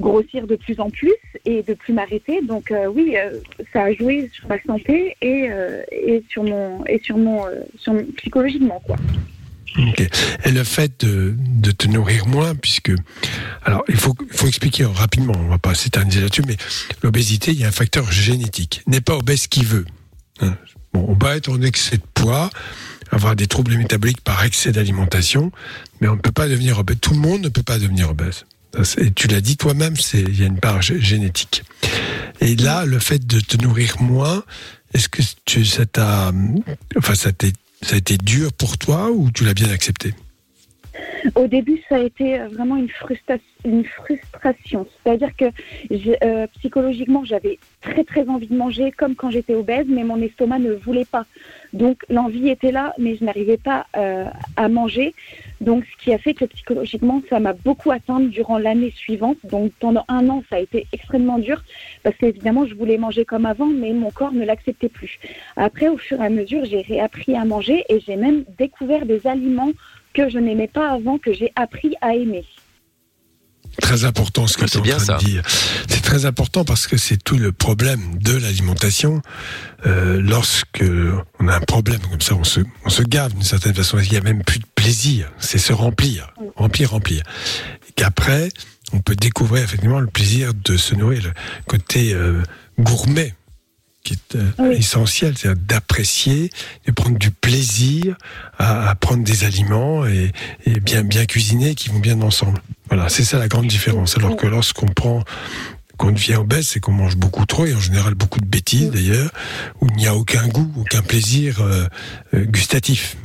grossir 0.00 0.46
de 0.46 0.56
plus 0.56 0.80
en 0.80 0.88
plus 0.90 1.14
et 1.44 1.62
de 1.62 1.74
plus 1.74 1.92
m'arrêter. 1.92 2.40
Donc 2.42 2.70
euh, 2.70 2.86
oui, 2.86 3.16
euh, 3.16 3.38
ça 3.72 3.82
a 3.84 3.92
joué 3.92 4.30
sur 4.32 4.48
ma 4.48 4.60
santé 4.62 5.14
et, 5.20 5.48
euh, 5.50 5.82
et 5.92 6.24
sur 6.30 6.42
mon 6.42 6.84
et 6.86 6.98
sur 7.04 7.18
mon, 7.18 7.46
euh, 7.46 7.60
sur 7.76 7.92
mon- 7.92 8.04
psychologiquement 8.16 8.80
quoi. 8.84 8.96
Et 10.44 10.50
le 10.50 10.64
fait 10.64 11.04
de, 11.04 11.34
te 11.70 11.86
nourrir 11.88 12.26
moins, 12.26 12.54
puisque. 12.54 12.92
Alors, 13.64 13.84
il 13.88 13.96
faut, 13.96 14.14
expliquer 14.46 14.84
rapidement, 14.84 15.34
on 15.36 15.48
va 15.48 15.58
pas 15.58 15.74
s'éterniser 15.74 16.20
là-dessus, 16.20 16.42
mais 16.46 16.56
l'obésité, 17.02 17.52
il 17.52 17.58
y 17.58 17.64
a 17.64 17.68
un 17.68 17.72
facteur 17.72 18.10
génétique. 18.10 18.82
N'est 18.86 19.00
pas 19.00 19.16
obèse 19.16 19.46
qui 19.46 19.64
veut. 19.64 19.86
Hein. 20.40 20.56
On 20.94 21.14
peut 21.14 21.28
être 21.28 21.50
en 21.50 21.62
excès 21.62 21.96
de 21.96 22.02
poids, 22.14 22.50
avoir 23.10 23.34
des 23.34 23.46
troubles 23.46 23.76
métaboliques 23.76 24.20
par 24.20 24.44
excès 24.44 24.72
d'alimentation, 24.72 25.52
mais 26.00 26.08
on 26.08 26.16
ne 26.16 26.20
peut 26.20 26.32
pas 26.32 26.48
devenir 26.48 26.78
obèse. 26.78 26.98
Tout 27.00 27.14
le 27.14 27.20
monde 27.20 27.42
ne 27.42 27.48
peut 27.48 27.62
pas 27.62 27.78
devenir 27.78 28.10
obèse. 28.10 28.44
Et 28.98 29.10
tu 29.12 29.28
l'as 29.28 29.40
dit 29.40 29.56
toi-même, 29.56 29.94
il 30.14 30.38
y 30.38 30.42
a 30.42 30.46
une 30.46 30.58
part 30.58 30.80
gé- 30.80 31.00
génétique. 31.00 31.62
Et 32.40 32.56
là, 32.56 32.84
le 32.84 32.98
fait 32.98 33.26
de 33.26 33.38
te 33.40 33.56
nourrir 33.62 34.00
moins, 34.00 34.42
est-ce 34.94 35.08
que 35.08 35.22
tu, 35.44 35.64
ça 35.64 35.86
t'a, 35.86 36.32
enfin, 36.96 37.14
ça, 37.14 37.32
t'est- 37.32 37.52
ça 37.82 37.94
a 37.94 37.98
été 37.98 38.16
dur 38.16 38.52
pour 38.52 38.78
toi 38.78 39.10
ou 39.10 39.30
tu 39.30 39.44
l'as 39.44 39.54
bien 39.54 39.70
accepté? 39.70 40.14
Au 41.34 41.46
début, 41.46 41.80
ça 41.88 41.96
a 41.96 42.00
été 42.00 42.38
euh, 42.40 42.48
vraiment 42.48 42.76
une, 42.76 42.88
frustra- 42.88 43.38
une 43.64 43.84
frustration. 43.84 44.86
C'est-à-dire 45.04 45.34
que 45.36 45.46
euh, 46.24 46.46
psychologiquement, 46.58 47.24
j'avais 47.24 47.58
très 47.80 48.04
très 48.04 48.28
envie 48.28 48.48
de 48.48 48.56
manger 48.56 48.90
comme 48.92 49.14
quand 49.14 49.30
j'étais 49.30 49.54
obèse, 49.54 49.86
mais 49.88 50.04
mon 50.04 50.20
estomac 50.20 50.58
ne 50.58 50.72
voulait 50.72 51.04
pas. 51.04 51.24
Donc 51.72 52.04
l'envie 52.08 52.48
était 52.48 52.72
là, 52.72 52.92
mais 52.98 53.16
je 53.16 53.24
n'arrivais 53.24 53.56
pas 53.56 53.86
euh, 53.96 54.24
à 54.56 54.68
manger. 54.68 55.14
Donc, 55.60 55.84
ce 55.84 56.04
qui 56.04 56.12
a 56.12 56.18
fait 56.18 56.34
que 56.34 56.44
psychologiquement, 56.44 57.22
ça 57.30 57.38
m'a 57.38 57.52
beaucoup 57.52 57.92
atteinte 57.92 58.30
durant 58.30 58.58
l'année 58.58 58.90
suivante. 58.90 59.36
Donc, 59.44 59.70
pendant 59.78 60.04
un 60.08 60.28
an, 60.28 60.42
ça 60.50 60.56
a 60.56 60.58
été 60.58 60.88
extrêmement 60.92 61.38
dur 61.38 61.62
parce 62.02 62.16
qu'évidemment, 62.16 62.66
je 62.66 62.74
voulais 62.74 62.98
manger 62.98 63.24
comme 63.24 63.46
avant, 63.46 63.66
mais 63.66 63.92
mon 63.92 64.10
corps 64.10 64.32
ne 64.32 64.44
l'acceptait 64.44 64.88
plus. 64.88 65.20
Après, 65.56 65.88
au 65.88 65.98
fur 65.98 66.20
et 66.20 66.26
à 66.26 66.30
mesure, 66.30 66.64
j'ai 66.64 66.80
réappris 66.80 67.36
à 67.36 67.44
manger 67.44 67.84
et 67.88 68.00
j'ai 68.00 68.16
même 68.16 68.42
découvert 68.58 69.06
des 69.06 69.24
aliments 69.26 69.70
que 70.12 70.28
je 70.28 70.38
n'aimais 70.38 70.68
pas 70.68 70.90
avant, 70.90 71.18
que 71.18 71.32
j'ai 71.32 71.52
appris 71.56 71.94
à 72.00 72.14
aimer. 72.14 72.44
Très 73.80 74.04
important 74.04 74.46
ce 74.46 74.58
que 74.58 74.66
tu 74.66 74.76
es 74.86 74.94
en 74.94 74.98
train 74.98 75.16
de 75.16 75.24
dire. 75.24 75.42
C'est 75.88 76.02
très 76.02 76.26
important 76.26 76.62
parce 76.64 76.86
que 76.86 76.98
c'est 76.98 77.16
tout 77.16 77.38
le 77.38 77.52
problème 77.52 78.18
de 78.18 78.36
l'alimentation. 78.36 79.22
Euh, 79.86 80.20
lorsque 80.20 80.84
on 81.40 81.48
a 81.48 81.56
un 81.56 81.60
problème 81.60 82.00
comme 82.10 82.20
ça, 82.20 82.34
on 82.34 82.44
se, 82.44 82.60
on 82.84 82.90
se 82.90 83.02
gave 83.02 83.32
d'une 83.32 83.42
certaine 83.42 83.74
façon. 83.74 83.98
Il 83.98 84.10
n'y 84.10 84.18
a 84.18 84.20
même 84.20 84.44
plus 84.44 84.58
de 84.58 84.66
plaisir. 84.74 85.32
C'est 85.38 85.58
se 85.58 85.72
remplir, 85.72 86.34
remplir, 86.56 86.90
remplir. 86.90 87.22
Et 87.88 87.92
qu'après, 87.92 88.50
on 88.92 88.98
peut 88.98 89.16
découvrir 89.16 89.62
effectivement 89.64 90.00
le 90.00 90.06
plaisir 90.06 90.52
de 90.52 90.76
se 90.76 90.94
nourrir, 90.94 91.22
le 91.24 91.32
côté 91.66 92.12
euh, 92.12 92.42
gourmet 92.78 93.34
qui 94.04 94.14
est 94.14 94.36
euh, 94.36 94.72
essentiel, 94.72 95.34
c'est 95.36 95.54
d'apprécier, 95.66 96.50
de 96.86 96.92
prendre 96.92 97.18
du 97.18 97.30
plaisir 97.30 98.16
à, 98.58 98.90
à 98.90 98.94
prendre 98.94 99.22
des 99.22 99.44
aliments 99.44 100.06
et, 100.06 100.32
et, 100.66 100.80
bien 100.80 101.02
bien 101.02 101.24
cuisiner 101.24 101.74
qui 101.74 101.88
vont 101.88 102.00
bien 102.00 102.20
ensemble. 102.22 102.60
Voilà, 102.88 103.08
c'est 103.08 103.24
ça 103.24 103.38
la 103.38 103.48
grande 103.48 103.66
différence. 103.66 104.16
Alors 104.18 104.36
que 104.36 104.46
lorsqu'on 104.46 104.86
prend 104.86 105.22
qu'on 105.96 106.10
devient 106.10 106.36
obèse, 106.36 106.68
c'est 106.68 106.80
qu'on 106.80 106.92
mange 106.92 107.16
beaucoup 107.16 107.46
trop 107.46 107.64
et 107.64 107.74
en 107.74 107.80
général 107.80 108.14
beaucoup 108.14 108.40
de 108.40 108.46
bêtises 108.46 108.90
d'ailleurs, 108.90 109.30
où 109.80 109.86
il 109.90 109.96
n'y 109.96 110.06
a 110.06 110.16
aucun 110.16 110.48
goût, 110.48 110.70
aucun 110.76 111.02
plaisir 111.02 111.60
euh, 111.60 111.84
euh, 112.34 112.44
gustatif. 112.44 113.16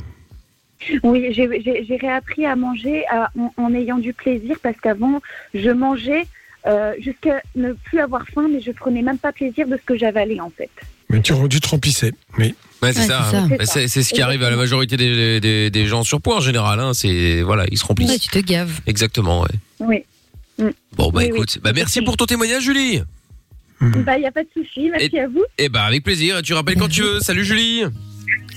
Oui, 1.02 1.32
j'ai 1.32 1.96
réappris 2.00 2.46
à 2.46 2.54
manger 2.54 3.04
à, 3.08 3.30
en, 3.36 3.52
en, 3.56 3.74
ayant 3.74 3.98
du 3.98 4.12
plaisir 4.12 4.56
parce 4.62 4.76
qu'avant, 4.80 5.20
je 5.54 5.70
mangeais 5.70 6.26
euh, 6.66 6.92
jusqu'à 7.00 7.42
ne 7.56 7.72
plus 7.72 8.00
avoir 8.00 8.24
faim, 8.34 8.48
mais 8.52 8.60
je 8.60 8.70
prenais 8.72 9.02
même 9.02 9.18
pas 9.18 9.32
plaisir 9.32 9.66
de 9.68 9.76
ce 9.76 9.82
que 9.82 9.96
j'avalais 9.96 10.40
en 10.40 10.50
fait. 10.50 10.70
Mais 11.10 11.22
tu, 11.22 11.32
tu 11.48 11.60
te 11.60 11.68
remplissais, 11.68 12.12
oui. 12.38 12.54
Ouais, 12.82 12.92
c'est 12.92 13.06
ça. 13.06 13.24
C'est 13.64 13.88
ce 14.02 14.14
qui 14.14 14.20
arrive 14.20 14.42
à 14.44 14.50
la 14.50 14.56
majorité 14.56 14.96
des, 14.96 15.40
des, 15.40 15.70
des 15.70 15.86
gens 15.86 16.04
surpoids 16.04 16.36
en 16.36 16.40
général. 16.40 16.78
Hein. 16.78 16.92
C'est 16.94 17.42
voilà, 17.42 17.64
ils 17.70 17.78
se 17.78 17.84
remplissent. 17.84 18.10
Ouais, 18.10 18.18
tu 18.18 18.28
te 18.28 18.38
gaves. 18.38 18.80
Exactement. 18.86 19.42
Ouais. 19.42 19.48
Oui. 19.80 20.04
Mm. 20.58 20.70
Bon 20.96 21.10
bah 21.10 21.20
Oui, 21.20 21.24
écoute, 21.26 21.52
oui. 21.56 21.60
bah 21.64 21.72
merci 21.74 22.02
pour 22.02 22.16
ton 22.16 22.26
témoignage, 22.26 22.62
Julie. 22.62 23.02
Bah, 23.80 24.16
il 24.16 24.20
n'y 24.22 24.26
a 24.26 24.32
pas 24.32 24.42
de 24.42 24.48
souci, 24.52 24.90
merci 24.90 25.18
à 25.18 25.28
vous. 25.28 25.44
Et 25.56 25.68
bah 25.68 25.84
avec 25.84 26.02
plaisir. 26.02 26.42
Tu 26.42 26.52
rappelles 26.52 26.76
quand 26.76 26.88
tu 26.88 27.02
veux. 27.02 27.20
Salut 27.20 27.44
Julie. 27.44 27.84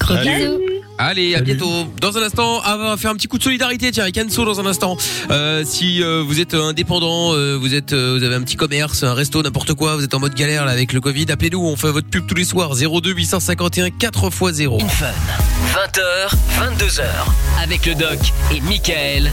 Salut. 0.07 0.72
Allez, 0.98 1.35
à 1.35 1.41
bientôt. 1.41 1.88
Dans 1.99 2.18
un 2.18 2.22
instant, 2.22 2.61
ah, 2.64 2.76
on 2.80 2.84
va 2.89 2.98
faire 2.98 3.10
un 3.10 3.15
petit 3.15 3.27
coup 3.27 3.39
de 3.39 3.43
solidarité, 3.43 3.91
tiens, 3.91 4.03
avec 4.03 4.18
Anso 4.18 4.45
dans 4.45 4.60
un 4.60 4.68
instant. 4.68 4.98
Euh, 5.31 5.64
si 5.65 6.03
euh, 6.03 6.23
vous 6.23 6.39
êtes 6.39 6.53
indépendant, 6.53 7.34
euh, 7.34 7.56
vous 7.56 7.73
êtes, 7.73 7.93
euh, 7.93 8.15
vous 8.18 8.23
avez 8.23 8.35
un 8.35 8.41
petit 8.41 8.56
commerce, 8.56 9.02
un 9.02 9.15
resto, 9.15 9.41
n'importe 9.41 9.73
quoi, 9.73 9.95
vous 9.95 10.03
êtes 10.03 10.14
en 10.14 10.19
mode 10.19 10.35
galère 10.35 10.64
là 10.65 10.72
avec 10.72 10.93
le 10.93 11.02
Covid, 11.02 11.26
appelez-nous, 11.31 11.60
on 11.60 11.76
fait 11.76 11.89
votre 11.89 12.07
pub 12.07 12.27
tous 12.27 12.35
les 12.35 12.45
soirs. 12.45 12.76
02 12.76 13.14
851 13.14 13.88
4x0. 13.88 14.80
Fun. 14.89 15.06
20h, 15.73 16.35
22h. 16.60 17.03
Avec 17.64 17.85
le 17.85 17.95
doc 17.95 18.19
et 18.53 18.61
Michael. 18.61 19.31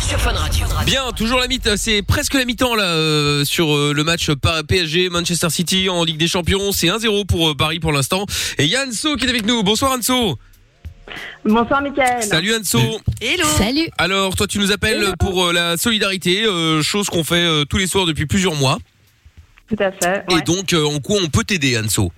Sur 0.00 0.18
Fun 0.18 0.32
Radio. 0.32 0.66
Bien, 0.84 1.12
toujours 1.12 1.38
la 1.38 1.46
mi 1.46 1.60
c'est 1.76 2.02
presque 2.02 2.34
la 2.34 2.44
mi-temps 2.44 2.74
là 2.74 2.84
euh, 2.84 3.44
sur 3.44 3.74
euh, 3.74 3.92
le 3.94 4.02
match 4.02 4.30
PSG 4.66 5.10
Manchester 5.10 5.48
City 5.50 5.88
en 5.88 6.02
Ligue 6.04 6.16
des 6.16 6.26
Champions. 6.26 6.72
C'est 6.72 6.88
1-0 6.88 7.24
pour 7.26 7.50
euh, 7.50 7.54
Paris 7.54 7.78
pour 7.78 7.92
l'instant. 7.92 8.26
Et 8.58 8.64
il 8.64 8.70
y 8.70 8.76
a 8.76 8.84
Anso 8.84 9.16
qui 9.16 9.26
est 9.26 9.28
avec 9.28 9.41
nous. 9.46 9.62
Bonsoir 9.62 9.92
Anso. 9.92 10.38
Bonsoir 11.44 11.82
Mickaël. 11.82 12.22
Salut 12.22 12.54
Anso. 12.54 12.78
Hello. 13.20 13.46
Salut. 13.56 13.88
Alors 13.98 14.34
toi 14.34 14.46
tu 14.46 14.58
nous 14.58 14.72
appelles 14.72 15.14
pour 15.18 15.46
euh, 15.46 15.52
la 15.52 15.76
solidarité, 15.76 16.44
euh, 16.44 16.82
chose 16.82 17.08
qu'on 17.08 17.24
fait 17.24 17.44
euh, 17.44 17.64
tous 17.64 17.78
les 17.78 17.86
soirs 17.86 18.06
depuis 18.06 18.26
plusieurs 18.26 18.54
mois. 18.54 18.78
Tout 19.68 19.76
à 19.82 19.90
fait. 19.90 20.24
Et 20.30 20.40
donc 20.42 20.72
euh, 20.72 20.84
en 20.84 21.00
quoi 21.00 21.18
on 21.22 21.28
peut 21.28 21.44
t'aider 21.44 21.78
Anso? 21.78 22.12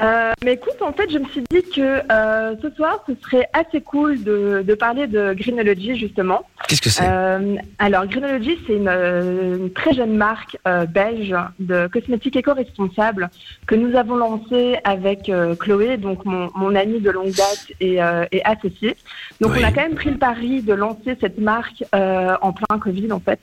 Euh, 0.00 0.32
mais 0.44 0.54
écoute, 0.54 0.80
en 0.80 0.92
fait, 0.92 1.10
je 1.10 1.18
me 1.18 1.26
suis 1.26 1.42
dit 1.50 1.62
que 1.74 2.00
euh, 2.12 2.54
ce 2.62 2.70
soir, 2.70 3.04
ce 3.08 3.12
serait 3.22 3.48
assez 3.52 3.80
cool 3.80 4.22
de, 4.22 4.64
de 4.66 4.74
parler 4.74 5.06
de 5.06 5.34
Greenology, 5.34 5.96
justement. 5.98 6.42
Qu'est-ce 6.68 6.80
que 6.80 6.90
c'est? 6.90 7.04
Euh, 7.06 7.56
alors, 7.78 8.06
Greenology, 8.06 8.58
c'est 8.66 8.74
une, 8.74 8.88
une 8.88 9.72
très 9.72 9.92
jeune 9.92 10.16
marque 10.16 10.56
belge 10.88 11.34
de 11.58 11.88
cosmétiques 11.88 12.36
éco-responsables 12.36 13.30
que 13.66 13.74
nous 13.74 13.96
avons 13.96 14.16
lancée 14.16 14.78
avec 14.84 15.30
Chloé, 15.58 15.96
donc 15.96 16.24
mon, 16.24 16.50
mon 16.54 16.74
amie 16.74 17.00
de 17.00 17.10
longue 17.10 17.32
date 17.32 17.72
et, 17.80 17.98
et 18.32 18.44
associée. 18.44 18.96
Donc, 19.40 19.52
on 19.58 19.64
a 19.64 19.72
quand 19.72 19.82
même 19.82 19.94
pris 19.96 20.10
le 20.10 20.18
pari 20.18 20.62
de 20.62 20.72
lancer 20.72 21.16
cette 21.20 21.38
marque 21.38 21.84
en 21.92 22.52
plein 22.52 22.78
Covid, 22.78 23.10
en 23.12 23.20
fait, 23.20 23.40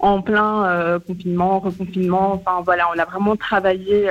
en 0.00 0.22
plein 0.22 1.00
confinement, 1.06 1.58
reconfinement. 1.58 2.34
Enfin, 2.34 2.62
voilà, 2.64 2.88
on 2.94 2.98
a 2.98 3.04
vraiment 3.04 3.36
travaillé 3.36 4.10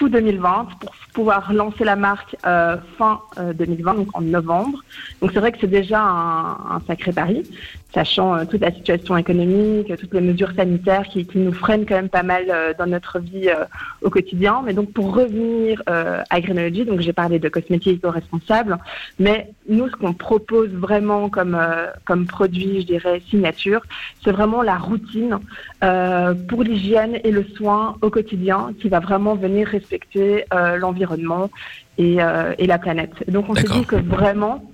tout 0.00 0.08
2020 0.08 0.68
pour 0.80 0.92
pouvoir 1.12 1.52
lancer 1.52 1.84
la 1.84 1.94
marque 1.94 2.34
euh, 2.46 2.78
fin 2.96 3.20
euh, 3.36 3.52
2020, 3.52 3.94
donc 3.94 4.08
en 4.14 4.22
novembre. 4.22 4.78
Donc 5.20 5.30
c'est 5.34 5.40
vrai 5.40 5.52
que 5.52 5.58
c'est 5.60 5.66
déjà 5.66 6.00
un, 6.00 6.76
un 6.76 6.80
sacré 6.86 7.12
pari, 7.12 7.46
sachant 7.94 8.34
euh, 8.34 8.44
toute 8.44 8.60
la 8.60 8.72
situation 8.72 9.16
économique, 9.16 9.92
toutes 9.98 10.14
les 10.14 10.20
mesures 10.20 10.52
sanitaires 10.56 11.04
qui, 11.04 11.26
qui 11.26 11.38
nous 11.38 11.52
freinent 11.52 11.86
quand 11.86 11.96
même 11.96 12.08
pas 12.08 12.22
mal 12.22 12.44
euh, 12.48 12.72
dans 12.78 12.86
notre 12.86 13.18
vie 13.18 13.48
euh, 13.48 13.64
au 14.02 14.10
quotidien. 14.10 14.62
Mais 14.64 14.74
donc 14.74 14.92
pour 14.92 15.14
revenir 15.14 15.82
euh, 15.88 16.22
à 16.30 16.40
Greenology, 16.40 16.84
donc 16.84 17.00
j'ai 17.00 17.12
parlé 17.12 17.38
de 17.38 17.48
cosmétiques 17.48 17.98
éco-responsables, 17.98 18.78
mais 19.18 19.50
nous 19.68 19.88
ce 19.88 19.96
qu'on 19.96 20.12
propose 20.12 20.70
vraiment 20.70 21.28
comme 21.28 21.54
euh, 21.54 21.86
comme 22.04 22.26
produit, 22.26 22.80
je 22.82 22.86
dirais 22.86 23.22
signature, 23.28 23.82
c'est 24.22 24.32
vraiment 24.32 24.62
la 24.62 24.76
routine 24.76 25.38
euh, 25.82 26.34
pour 26.48 26.62
l'hygiène 26.62 27.18
et 27.24 27.30
le 27.30 27.44
soin 27.56 27.96
au 28.02 28.10
quotidien 28.10 28.72
qui 28.80 28.88
va 28.88 29.00
vraiment 29.00 29.34
venir 29.34 29.68
respecter 29.68 30.44
euh, 30.52 30.76
l'environnement 30.76 31.50
et, 31.98 32.16
euh, 32.22 32.54
et 32.58 32.66
la 32.66 32.78
planète. 32.78 33.12
Donc 33.28 33.46
on 33.48 33.54
s'est 33.54 33.64
dit 33.64 33.84
que 33.84 33.96
vraiment, 33.96 34.64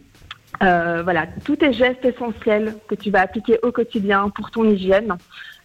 euh, 0.62 1.02
voilà, 1.02 1.26
tous 1.44 1.56
tes 1.56 1.72
gestes 1.72 2.04
essentiels 2.04 2.74
que 2.88 2.94
tu 2.94 3.10
vas 3.10 3.20
appliquer 3.20 3.58
au 3.62 3.72
quotidien 3.72 4.30
pour 4.30 4.50
ton 4.50 4.64
hygiène, 4.64 5.16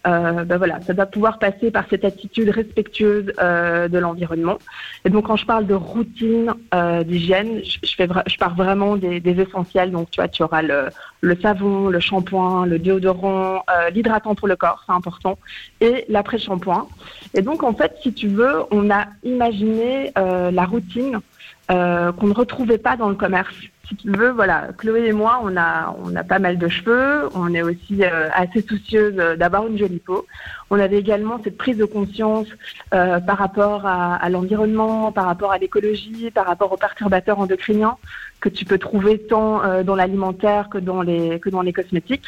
euh, 0.06 0.44
ben 0.44 0.56
voilà, 0.56 0.80
ça 0.80 0.94
doit 0.94 1.06
pouvoir 1.06 1.38
passer 1.38 1.70
par 1.70 1.84
cette 1.88 2.04
attitude 2.04 2.48
respectueuse 2.48 3.32
euh, 3.38 3.86
de 3.88 3.98
l'environnement. 3.98 4.58
Et 5.04 5.10
donc 5.10 5.26
quand 5.26 5.36
je 5.36 5.46
parle 5.46 5.66
de 5.66 5.74
routine 5.74 6.52
euh, 6.74 7.04
d'hygiène, 7.04 7.60
je, 7.64 7.94
fais 7.94 8.08
je 8.26 8.36
pars 8.36 8.54
vraiment 8.54 8.96
des, 8.96 9.20
des 9.20 9.40
essentiels. 9.40 9.92
Donc 9.92 10.10
tu 10.10 10.20
vois, 10.20 10.28
tu 10.28 10.42
auras 10.42 10.62
le, 10.62 10.86
le 11.20 11.36
savon, 11.40 11.88
le 11.88 12.00
shampoing, 12.00 12.66
le 12.66 12.78
déodorant, 12.80 13.64
euh, 13.70 13.90
l'hydratant 13.90 14.34
pour 14.34 14.48
le 14.48 14.56
corps, 14.56 14.82
c'est 14.86 14.92
important, 14.92 15.38
et 15.80 16.04
l'après-shampoing. 16.08 16.88
Et 17.34 17.42
donc 17.42 17.62
en 17.62 17.72
fait, 17.72 17.96
si 18.02 18.12
tu 18.12 18.26
veux, 18.26 18.62
on 18.72 18.90
a 18.90 19.06
imaginé 19.22 20.10
euh, 20.18 20.50
la 20.50 20.64
routine 20.64 21.20
qu'on 21.68 22.26
ne 22.26 22.34
retrouvait 22.34 22.76
pas 22.76 22.98
dans 22.98 23.08
le 23.08 23.14
commerce. 23.14 23.54
Si 23.88 23.96
tu 23.96 24.10
veux, 24.10 24.30
voilà, 24.30 24.68
Chloé 24.78 25.06
et 25.06 25.12
moi, 25.12 25.40
on 25.42 25.56
a, 25.56 25.94
on 26.04 26.14
a 26.14 26.22
pas 26.22 26.38
mal 26.38 26.56
de 26.56 26.68
cheveux, 26.68 27.28
on 27.34 27.52
est 27.52 27.62
aussi 27.62 28.04
euh, 28.04 28.28
assez 28.32 28.62
soucieuse 28.62 29.14
euh, 29.18 29.36
d'avoir 29.36 29.66
une 29.66 29.76
jolie 29.76 29.98
peau. 29.98 30.24
On 30.70 30.78
avait 30.78 30.98
également 30.98 31.40
cette 31.42 31.58
prise 31.58 31.76
de 31.76 31.84
conscience 31.84 32.46
euh, 32.94 33.18
par 33.18 33.38
rapport 33.38 33.84
à, 33.84 34.14
à 34.14 34.28
l'environnement, 34.30 35.10
par 35.10 35.26
rapport 35.26 35.52
à 35.52 35.58
l'écologie, 35.58 36.30
par 36.30 36.46
rapport 36.46 36.72
aux 36.72 36.76
perturbateurs 36.76 37.40
endocriniens 37.40 37.96
que 38.42 38.48
tu 38.48 38.64
peux 38.64 38.78
trouver 38.78 39.18
tant 39.18 39.64
euh, 39.64 39.84
dans 39.84 39.94
l'alimentaire 39.94 40.68
que 40.68 40.78
dans 40.78 41.00
les 41.00 41.38
que 41.40 41.48
dans 41.48 41.62
les 41.62 41.72
cosmétiques. 41.72 42.26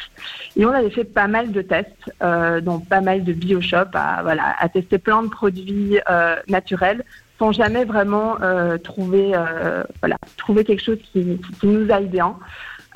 Et 0.55 0.65
on 0.65 0.71
avait 0.71 0.89
fait 0.89 1.03
pas 1.03 1.27
mal 1.27 1.51
de 1.51 1.61
tests 1.61 2.11
euh, 2.23 2.61
dans 2.61 2.79
pas 2.79 3.01
mal 3.01 3.23
de 3.23 3.33
bioshops 3.33 3.95
à 3.95 4.23
voilà 4.23 4.55
à 4.57 4.69
tester 4.69 4.97
plein 4.97 5.23
de 5.23 5.29
produits 5.29 5.99
euh, 6.09 6.37
naturels 6.47 7.03
sans 7.39 7.51
jamais 7.51 7.85
vraiment 7.85 8.37
euh, 8.41 8.77
trouver 8.77 9.31
euh, 9.35 9.83
voilà 10.01 10.17
trouver 10.37 10.63
quelque 10.63 10.83
chose 10.83 10.97
qui, 11.11 11.39
nous 11.63 11.91
aille 11.91 12.07
bien. 12.07 12.37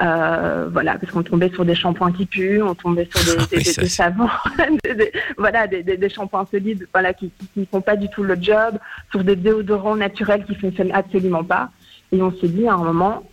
Euh, 0.02 0.70
voilà, 0.72 0.98
parce 0.98 1.12
qu'on 1.12 1.24
tombait 1.24 1.50
sur 1.50 1.66
des 1.66 1.76
shampoings 1.76 2.14
qui 2.14 2.26
puent, 2.26 2.62
on 2.62 2.74
tombait 2.74 3.10
sur 3.14 3.36
des, 3.36 3.46
des, 3.58 3.64
des- 3.64 3.74
des 3.82 3.90
savons, 3.90 4.30
voilà, 5.38 5.68
des, 5.68 6.10
shampoings 6.10 6.46
solides, 6.50 6.88
voilà, 6.94 7.14
qui, 7.14 7.34
qui 7.54 7.66
font 7.66 7.82
pas 7.82 7.98
du 7.98 8.08
tout 8.08 8.24
le 8.24 8.38
job, 8.40 8.78
sur 9.12 9.26
des 9.26 9.36
déodorants 9.36 9.98
naturels 9.98 10.46
qui 10.46 10.56
fonctionnent 10.56 10.94
absolument 10.94 11.44
pas. 11.44 11.70
Et 12.14 12.22
on 12.22 12.32
s'est 12.32 12.48
dit 12.48 12.66
à 12.66 12.76
un 12.76 12.78
moment, 12.78 13.24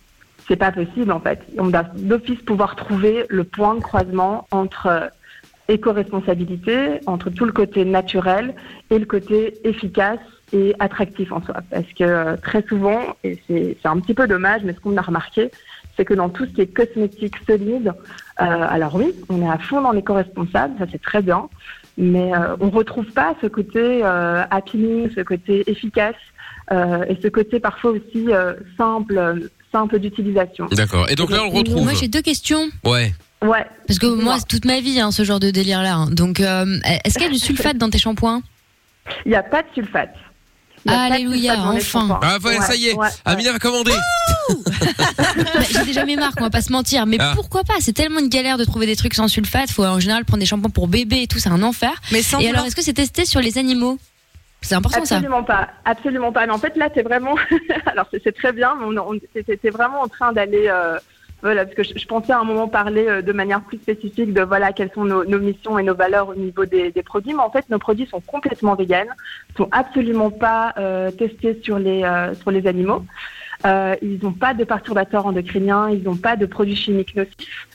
c'est 0.45 0.57
pas 0.57 0.73
possible 0.73 1.13
en 1.13 1.21
fait. 1.21 1.39
On 1.57 1.67
doit 1.67 1.85
d'office 1.95 2.41
pouvoir 2.41 2.75
trouver 2.75 3.25
le 3.29 3.45
point 3.45 3.75
de 3.75 3.79
croisement 3.79 4.45
entre 4.51 5.09
éco-responsabilité, 5.69 6.99
entre 7.05 7.29
tout 7.29 7.45
le 7.45 7.51
côté 7.51 7.85
naturel 7.85 8.53
et 8.89 8.99
le 8.99 9.05
côté 9.05 9.53
efficace 9.63 10.19
et 10.53 10.73
attractif 10.79 11.31
en 11.31 11.43
soi. 11.43 11.55
Parce 11.69 11.91
que 11.97 12.03
euh, 12.03 12.37
très 12.37 12.63
souvent, 12.67 13.01
et 13.23 13.39
c'est 13.47 13.77
c'est 13.81 13.87
un 13.87 13.99
petit 13.99 14.13
peu 14.13 14.27
dommage, 14.27 14.61
mais 14.63 14.73
ce 14.73 14.79
qu'on 14.79 14.97
a 14.97 15.01
remarqué, 15.01 15.51
c'est 15.95 16.05
que 16.05 16.13
dans 16.13 16.29
tout 16.29 16.45
ce 16.45 16.51
qui 16.51 16.61
est 16.61 16.67
cosmétique 16.67 17.35
solide, 17.47 17.91
euh, 18.39 18.43
alors 18.43 18.95
oui, 18.95 19.13
on 19.29 19.41
est 19.41 19.49
à 19.49 19.57
fond 19.57 19.81
dans 19.81 19.91
l'éco-responsable, 19.91 20.75
ça 20.79 20.85
c'est 20.91 21.01
très 21.01 21.21
bien, 21.21 21.49
mais 21.97 22.33
euh, 22.33 22.55
on 22.59 22.69
retrouve 22.69 23.05
pas 23.07 23.35
ce 23.41 23.47
côté 23.47 24.01
euh, 24.03 24.43
appealing, 24.51 25.09
ce 25.15 25.21
côté 25.21 25.63
efficace, 25.69 26.15
euh, 26.71 27.03
et 27.09 27.17
ce 27.21 27.27
côté 27.27 27.59
parfois 27.59 27.91
aussi 27.91 28.27
euh, 28.31 28.53
simple, 28.77 29.49
simple 29.71 29.99
d'utilisation. 29.99 30.67
D'accord. 30.67 31.09
Et 31.09 31.15
donc 31.15 31.31
là, 31.31 31.43
on 31.43 31.51
le 31.51 31.57
retrouve. 31.57 31.83
Moi, 31.83 31.93
j'ai 31.93 32.07
deux 32.07 32.21
questions. 32.21 32.69
Ouais. 32.85 33.13
Ouais. 33.41 33.65
Parce 33.87 33.99
que 33.99 34.07
moi, 34.07 34.35
c'est 34.39 34.47
toute 34.47 34.65
ma 34.65 34.79
vie, 34.79 34.99
hein, 34.99 35.11
ce 35.11 35.23
genre 35.23 35.39
de 35.39 35.51
délire-là. 35.51 35.95
hein. 35.95 36.07
Donc, 36.11 36.39
euh, 36.39 36.65
est-ce 37.05 37.15
qu'il 37.15 37.23
y 37.27 37.29
a 37.29 37.31
du 37.31 37.39
sulfate 37.39 37.77
dans 37.77 37.89
tes 37.89 37.97
shampoings? 37.97 38.41
Il 39.25 39.29
n'y 39.29 39.35
a 39.35 39.43
pas 39.43 39.61
de 39.61 39.67
sulfate. 39.73 40.15
Alléluia, 40.85 41.55
enfin. 41.59 42.19
Ah, 42.21 42.37
voilà, 42.39 42.61
ça 42.61 42.75
y 42.75 42.87
est. 42.87 42.93
Ouais, 42.93 43.05
ouais. 43.05 43.11
Amina 43.25 43.51
va 43.53 43.59
commander. 43.59 43.91
Bah, 44.49 45.23
J'ai 45.69 45.83
déjà 45.85 46.05
mes 46.05 46.15
marques, 46.15 46.35
on 46.39 46.43
va 46.43 46.49
pas 46.49 46.61
se 46.61 46.71
mentir. 46.71 47.05
Mais 47.05 47.17
Ah. 47.19 47.33
pourquoi 47.35 47.63
pas 47.63 47.73
C'est 47.79 47.91
tellement 47.93 48.19
une 48.19 48.29
galère 48.29 48.57
de 48.57 48.63
trouver 48.63 48.85
des 48.85 48.95
trucs 48.95 49.13
sans 49.13 49.27
sulfate. 49.27 49.69
Faut 49.71 49.83
en 49.83 49.99
général 49.99 50.23
prendre 50.25 50.39
des 50.39 50.45
shampoings 50.45 50.69
pour 50.69 50.87
bébé 50.87 51.23
et 51.23 51.27
tout, 51.27 51.39
c'est 51.39 51.49
un 51.49 51.63
enfer. 51.63 51.91
Mais 52.11 52.21
sans 52.21 52.39
et 52.39 52.49
alors, 52.49 52.65
est-ce 52.65 52.75
que 52.75 52.81
c'est 52.81 52.93
testé 52.93 53.25
sur 53.25 53.41
les 53.41 53.57
animaux? 53.57 53.97
C'est 54.61 54.75
important 54.75 55.03
ça. 55.05 55.15
Absolument 55.17 55.43
pas, 55.43 55.67
absolument 55.85 56.31
pas. 56.31 56.45
Mais 56.47 56.53
en 56.53 56.57
fait, 56.59 56.75
là, 56.77 56.89
c'est 56.93 57.03
vraiment. 57.03 57.35
Alors, 57.85 58.07
c'est 58.11 58.21
c'est 58.23 58.31
très 58.35 58.51
bien, 58.53 58.73
mais 58.79 58.85
on, 58.85 59.11
on- 59.11 59.71
vraiment 59.71 60.01
en 60.01 60.07
train 60.07 60.31
d'aller. 60.33 60.67
euh, 60.67 60.97
Voilà, 61.43 61.65
parce 61.65 61.75
que 61.75 61.83
je, 61.83 62.07
pensais 62.07 62.31
à 62.31 62.39
un 62.39 62.43
moment 62.43 62.67
parler 62.67 63.05
euh, 63.07 63.21
de 63.21 63.31
manière 63.31 63.61
plus 63.61 63.77
spécifique 63.77 64.33
de 64.33 64.41
voilà 64.41 64.73
quelles 64.73 64.91
sont 64.91 65.05
nos, 65.05 65.23
missions 65.39 65.77
et 65.77 65.83
nos 65.83 65.93
valeurs 65.93 66.29
au 66.29 66.35
niveau 66.35 66.65
des, 66.65 66.91
produits, 67.03 67.33
mais 67.33 67.43
en 67.43 67.51
fait 67.51 67.69
nos 67.69 67.77
produits 67.77 68.07
sont 68.07 68.21
complètement 68.21 68.73
véganes, 68.73 69.13
sont 69.55 69.69
absolument 69.71 70.31
pas 70.31 70.73
euh, 70.77 71.11
testés 71.11 71.59
sur 71.63 71.77
les 71.77 72.03
euh, 72.03 72.33
sur 72.33 72.49
les 72.49 72.65
animaux. 72.65 73.05
Ils 73.65 74.19
n'ont 74.21 74.33
pas 74.33 74.53
de 74.53 74.63
perturbateurs 74.63 75.25
endocriniens, 75.25 75.89
ils 75.89 76.03
n'ont 76.03 76.15
pas 76.15 76.35
de 76.35 76.45
produits 76.45 76.75
chimiques 76.75 77.15
nocifs. 77.15 77.67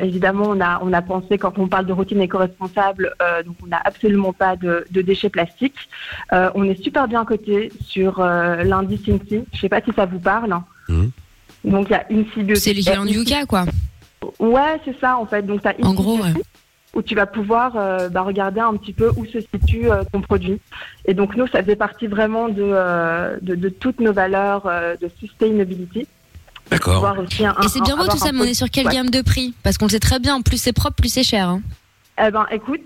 Évidemment, 0.00 0.46
on 0.48 0.60
a, 0.60 0.80
on 0.82 0.94
a 0.94 1.02
pensé, 1.02 1.36
quand 1.36 1.58
on 1.58 1.68
parle 1.68 1.84
de 1.84 1.92
routine 1.92 2.22
éco-responsable, 2.22 3.14
donc 3.44 3.56
on 3.62 3.66
n'a 3.66 3.82
absolument 3.84 4.32
pas 4.32 4.56
de, 4.56 4.86
de 4.90 5.02
déchets 5.02 5.28
plastiques. 5.28 5.90
On 6.32 6.64
est 6.64 6.82
super 6.82 7.06
bien 7.06 7.26
coté 7.26 7.70
sur 7.82 8.20
l'indice 8.24 9.06
INSI. 9.06 9.44
Je 9.52 9.56
ne 9.56 9.60
sais 9.60 9.68
pas 9.68 9.82
si 9.82 9.92
ça 9.92 10.06
vous 10.06 10.20
parle. 10.20 10.58
Donc 11.64 11.88
il 11.88 11.92
y 11.92 11.94
a 11.94 12.06
INSI 12.10 12.42
Bio. 12.42 12.54
C'est 12.56 12.72
l'équivalent 12.72 13.04
du 13.04 13.14
Yuka, 13.14 13.46
quoi. 13.46 13.64
Ouais, 14.38 14.80
c'est 14.84 14.98
ça 15.00 15.16
en 15.16 15.26
fait. 15.26 15.42
Donc 15.42 15.62
tu 15.62 15.68
as 15.68 15.74
En 15.82 15.94
gros, 15.94 16.16
ouais. 16.18 16.32
où 16.94 17.02
tu 17.02 17.14
vas 17.14 17.26
pouvoir 17.26 17.72
euh, 17.76 18.08
bah, 18.08 18.22
regarder 18.22 18.60
un 18.60 18.74
petit 18.76 18.92
peu 18.92 19.10
où 19.16 19.24
se 19.26 19.38
situe 19.40 19.90
euh, 19.90 20.02
ton 20.12 20.20
produit. 20.20 20.60
Et 21.06 21.14
donc 21.14 21.36
nous, 21.36 21.46
ça 21.48 21.62
faisait 21.62 21.76
partie 21.76 22.06
vraiment 22.06 22.48
de, 22.48 22.62
euh, 22.62 23.36
de, 23.42 23.54
de 23.54 23.68
toutes 23.68 24.00
nos 24.00 24.12
valeurs 24.12 24.62
euh, 24.66 24.96
de 24.96 25.10
sustainability. 25.20 26.06
D'accord. 26.70 27.16
Et 27.62 27.68
c'est 27.68 27.82
bien 27.82 27.96
beau 27.96 28.06
tout 28.06 28.16
ça, 28.16 28.32
mais 28.32 28.40
on 28.40 28.44
est 28.44 28.54
sur 28.54 28.70
quelle 28.70 28.86
Ouais. 28.86 28.94
gamme 28.94 29.10
de 29.10 29.20
prix? 29.20 29.54
Parce 29.62 29.76
qu'on 29.76 29.84
le 29.84 29.90
sait 29.90 30.00
très 30.00 30.18
bien, 30.18 30.40
plus 30.40 30.56
c'est 30.56 30.72
propre, 30.72 30.96
plus 30.96 31.10
c'est 31.12 31.22
cher. 31.22 31.48
hein. 31.48 31.60
Eh 32.24 32.30
ben, 32.30 32.46
écoute, 32.50 32.80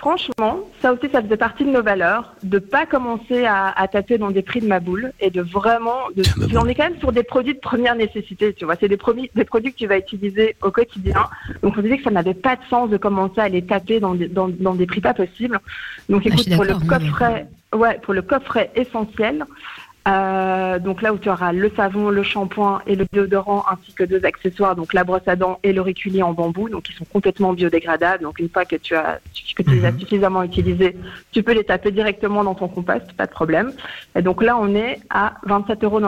franchement, 0.00 0.60
ça 0.80 0.94
aussi, 0.94 1.10
ça 1.12 1.22
faisait 1.22 1.36
partie 1.36 1.64
de 1.64 1.70
nos 1.70 1.82
valeurs, 1.82 2.34
de 2.42 2.58
pas 2.58 2.86
commencer 2.86 3.44
à, 3.44 3.68
à 3.68 3.86
taper 3.86 4.16
dans 4.16 4.30
des 4.30 4.40
prix 4.40 4.60
de 4.60 4.66
ma 4.66 4.80
boule 4.80 5.12
et 5.20 5.28
de 5.30 5.42
vraiment, 5.42 5.98
de, 6.16 6.22
on 6.58 6.66
est 6.66 6.74
quand 6.74 6.84
même 6.84 6.98
sur 6.98 7.12
des 7.12 7.22
produits 7.22 7.54
de 7.54 7.60
première 7.60 7.94
nécessité, 7.94 8.54
tu 8.54 8.64
vois. 8.64 8.76
C'est 8.80 8.88
des 8.88 8.96
produits, 8.96 9.30
des 9.34 9.44
produits 9.44 9.72
que 9.72 9.78
tu 9.78 9.86
vas 9.86 9.98
utiliser 9.98 10.56
au 10.62 10.70
quotidien. 10.70 11.28
Donc, 11.62 11.74
on 11.76 11.82
disait 11.82 11.98
que 11.98 12.04
ça 12.04 12.10
n'avait 12.10 12.32
pas 12.32 12.56
de 12.56 12.62
sens 12.70 12.88
de 12.88 12.96
commencer 12.96 13.40
à 13.40 13.50
les 13.50 13.62
taper 13.62 14.00
dans 14.00 14.14
des, 14.14 14.28
dans, 14.28 14.48
dans 14.48 14.74
des 14.74 14.86
prix 14.86 15.02
pas 15.02 15.12
possibles. 15.12 15.60
Donc, 16.08 16.22
Ah, 16.24 16.28
écoute, 16.28 16.54
pour 16.54 16.64
le 16.64 16.74
coffret, 16.88 17.46
ouais, 17.74 17.98
pour 18.02 18.14
le 18.14 18.22
coffret 18.22 18.70
essentiel. 18.74 19.44
Euh, 20.08 20.78
donc 20.78 21.02
là 21.02 21.12
où 21.12 21.18
tu 21.18 21.28
auras 21.28 21.52
le 21.52 21.70
savon, 21.76 22.08
le 22.10 22.22
shampoing 22.22 22.82
et 22.86 22.96
le 22.96 23.06
déodorant 23.12 23.64
ainsi 23.70 23.92
que 23.92 24.04
deux 24.04 24.24
accessoires, 24.24 24.74
donc 24.74 24.94
la 24.94 25.04
brosse 25.04 25.26
à 25.26 25.36
dents 25.36 25.58
et 25.62 25.72
l'auriculier 25.72 26.22
en 26.22 26.32
bambou, 26.32 26.68
donc 26.68 26.88
ils 26.88 26.94
sont 26.94 27.04
complètement 27.04 27.52
biodégradables. 27.52 28.22
Donc 28.22 28.38
une 28.38 28.48
fois 28.48 28.64
que 28.64 28.76
tu 28.76 28.94
as 28.94 29.20
que 29.56 29.62
tu 29.62 29.70
les 29.70 29.84
as 29.84 29.98
suffisamment 29.98 30.42
utilisés, 30.42 30.96
tu 31.32 31.42
peux 31.42 31.52
les 31.52 31.64
taper 31.64 31.90
directement 31.90 32.44
dans 32.44 32.54
ton 32.54 32.68
compost, 32.68 33.12
pas 33.12 33.26
de 33.26 33.32
problème. 33.32 33.72
Et 34.16 34.22
donc 34.22 34.42
là 34.42 34.56
on 34.58 34.74
est 34.74 35.00
à 35.10 35.34
27,99 35.46 35.84
euros, 35.84 36.00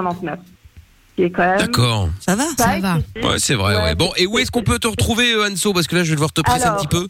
D'accord. 1.18 2.08
Ça 2.20 2.34
va 2.34 2.44
Ça 2.56 2.78
va. 2.78 2.96
Ouais, 2.96 3.38
c'est 3.38 3.54
vrai, 3.54 3.76
ouais. 3.76 3.94
Bon, 3.94 4.10
et 4.16 4.26
où 4.26 4.38
est-ce 4.38 4.50
qu'on 4.50 4.62
peut 4.62 4.78
te 4.78 4.88
retrouver, 4.88 5.34
euh, 5.34 5.50
Anso? 5.50 5.72
Parce 5.72 5.86
que 5.86 5.96
là, 5.96 6.04
je 6.04 6.10
vais 6.10 6.16
devoir 6.16 6.32
te 6.32 6.40
presser 6.40 6.64
un 6.64 6.76
petit 6.76 6.86
peu. 6.86 7.06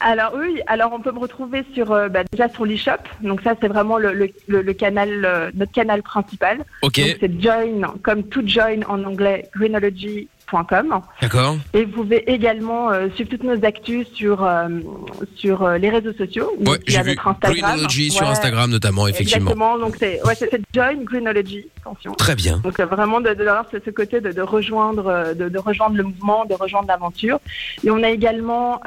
Alors 0.00 0.34
oui, 0.36 0.60
alors 0.66 0.92
on 0.92 1.00
peut 1.00 1.12
me 1.12 1.18
retrouver 1.18 1.64
sur 1.74 1.92
euh, 1.92 2.08
bah, 2.08 2.22
déjà 2.30 2.48
sur 2.48 2.64
l'eShop. 2.66 2.92
Donc 3.22 3.40
ça 3.42 3.54
c'est 3.60 3.68
vraiment 3.68 3.98
le, 3.98 4.12
le, 4.12 4.28
le- 4.46 4.62
le 4.62 4.72
canal 4.72 5.24
euh, 5.24 5.50
notre 5.54 5.72
canal 5.72 6.02
principal. 6.02 6.64
Ok. 6.82 7.00
Donc 7.00 7.16
c'est 7.20 7.40
join 7.42 7.94
comme 8.02 8.22
tout 8.24 8.46
join 8.46 8.80
en 8.88 9.02
anglais 9.04 9.48
greenology.com. 9.54 10.26
D'accord. 11.20 11.56
Et 11.74 11.84
vous 11.84 11.90
pouvez 11.90 12.30
également 12.30 12.90
euh, 12.90 13.08
suivre 13.14 13.30
toutes 13.30 13.42
nos 13.42 13.64
actus 13.64 14.06
sur 14.14 14.44
euh, 14.44 14.68
sur 15.34 15.62
euh, 15.62 15.78
les 15.78 15.90
réseaux 15.90 16.12
sociaux. 16.12 16.52
Ouais, 16.64 16.78
j'ai 16.86 17.02
vu 17.02 17.10
notre 17.10 17.28
Instagram. 17.28 17.60
Greenology 17.60 18.10
sur 18.10 18.28
Instagram 18.28 18.70
notamment, 18.70 19.08
effectivement. 19.08 19.50
Exactement. 19.50 19.78
Donc 19.78 19.96
c'est 19.98 20.22
ouais, 20.24 20.34
join 20.74 20.94
greenology. 21.02 21.66
Attention. 21.80 22.12
Très 22.12 22.34
bien. 22.34 22.58
Donc 22.58 22.80
vraiment 22.80 23.20
de, 23.20 23.30
de 23.30 23.44
d'avoir 23.44 23.66
ce, 23.72 23.78
ce 23.84 23.90
côté 23.90 24.20
de, 24.20 24.30
de 24.32 24.42
rejoindre 24.42 25.34
de, 25.34 25.48
de 25.48 25.58
rejoindre 25.58 25.96
le 25.96 26.04
mouvement, 26.04 26.44
de 26.44 26.54
rejoindre 26.54 26.88
l'aventure. 26.88 27.38
Et 27.84 27.90
on 27.90 28.02
a 28.02 28.10
également 28.10 28.80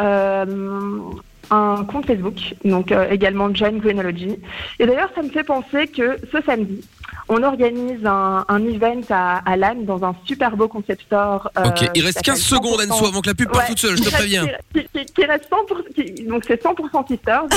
un 1.52 1.84
compte 1.86 2.06
Facebook, 2.06 2.56
donc 2.64 2.94
également 3.10 3.53
Join 3.53 3.80
Greenology. 3.80 4.40
Et 4.80 4.86
d'ailleurs, 4.86 5.10
ça 5.15 5.23
me 5.23 5.30
fait 5.30 5.44
penser 5.44 5.88
que 5.88 6.18
ce 6.31 6.41
samedi, 6.45 6.81
on 7.27 7.44
organise 7.44 8.06
un, 8.06 8.45
un 8.48 8.65
event 8.68 9.02
à, 9.10 9.38
à 9.49 9.56
Lannes 9.57 9.86
dans 9.86 10.03
un 10.03 10.15
super 10.26 10.56
beau 10.57 10.68
concept 10.68 11.02
store. 11.03 11.49
euh, 11.57 11.65
Ok, 11.65 11.90
il 11.95 12.03
reste 12.06 12.18
qui 12.19 12.23
15 12.31 12.40
s'appelle 12.41 12.65
secondes, 12.65 12.81
100%. 12.81 12.91
Anso, 12.91 13.06
avant 13.07 13.22
que 13.22 13.27
la 13.30 13.36
pub 13.36 13.48
parte 13.52 13.64
Ouais, 13.64 13.69
toute 13.69 13.80
seule, 13.80 13.98
je 13.98 14.03
te 14.03 14.10
préviens. 14.10 14.45
Qui, 14.73 14.88
qui- 14.94 15.06
qui 15.06 15.26
reste 15.26 15.49
100%, 15.49 15.94
qui- 15.95 16.23
donc 16.26 16.44
c'est 16.48 16.61
100% 16.61 17.07
sisters. 17.07 17.44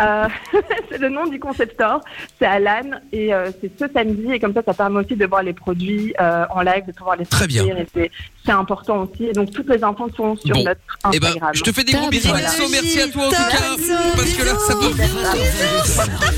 Euh, 0.00 0.28
c'est 0.90 0.98
le 0.98 1.08
nom 1.08 1.26
du 1.26 1.40
concept 1.40 1.74
store. 1.74 2.00
C'est 2.38 2.46
à 2.46 2.60
Lannes 2.60 3.00
et 3.10 3.34
euh, 3.34 3.50
c'est 3.60 3.70
ce 3.78 3.92
samedi 3.92 4.30
et 4.32 4.38
comme 4.38 4.54
ça, 4.54 4.62
ça 4.64 4.72
permet 4.72 5.00
aussi 5.00 5.16
de 5.16 5.26
voir 5.26 5.42
les 5.42 5.52
produits 5.52 6.14
en 6.18 6.60
live, 6.60 6.86
de 6.86 6.92
pouvoir 6.92 7.16
les 7.16 7.26
Très 7.26 7.48
bien. 7.48 7.64
et 7.66 8.10
c'est- 8.52 8.58
important 8.58 9.02
aussi. 9.12 9.24
Et 9.26 9.32
donc 9.32 9.50
toutes 9.52 9.68
les 9.68 9.82
infos 9.84 10.08
sont 10.16 10.36
sur 10.36 10.54
Bon. 10.54 10.64
notre 10.64 10.80
Eh 11.12 11.20
ben, 11.20 11.28
Instagram. 11.28 11.50
je 11.54 11.62
te 11.62 11.72
fais 11.72 11.84
des 11.84 11.92
gros 11.92 12.08
bisous, 12.08 12.28
Anso. 12.30 12.68
Merci 12.70 13.00
à 13.00 13.08
toi 13.08 13.26
en 13.26 13.30
tout 13.30 13.36
cas. 13.36 13.76
Parce 14.16 14.30
que 14.32 14.42
là, 14.44 14.52
ça 14.66 14.74
peut. 14.74 14.92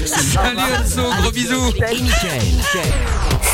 Salut 0.06 0.58
Anso, 0.82 1.02
gros 1.22 1.30
bisous. 1.32 1.72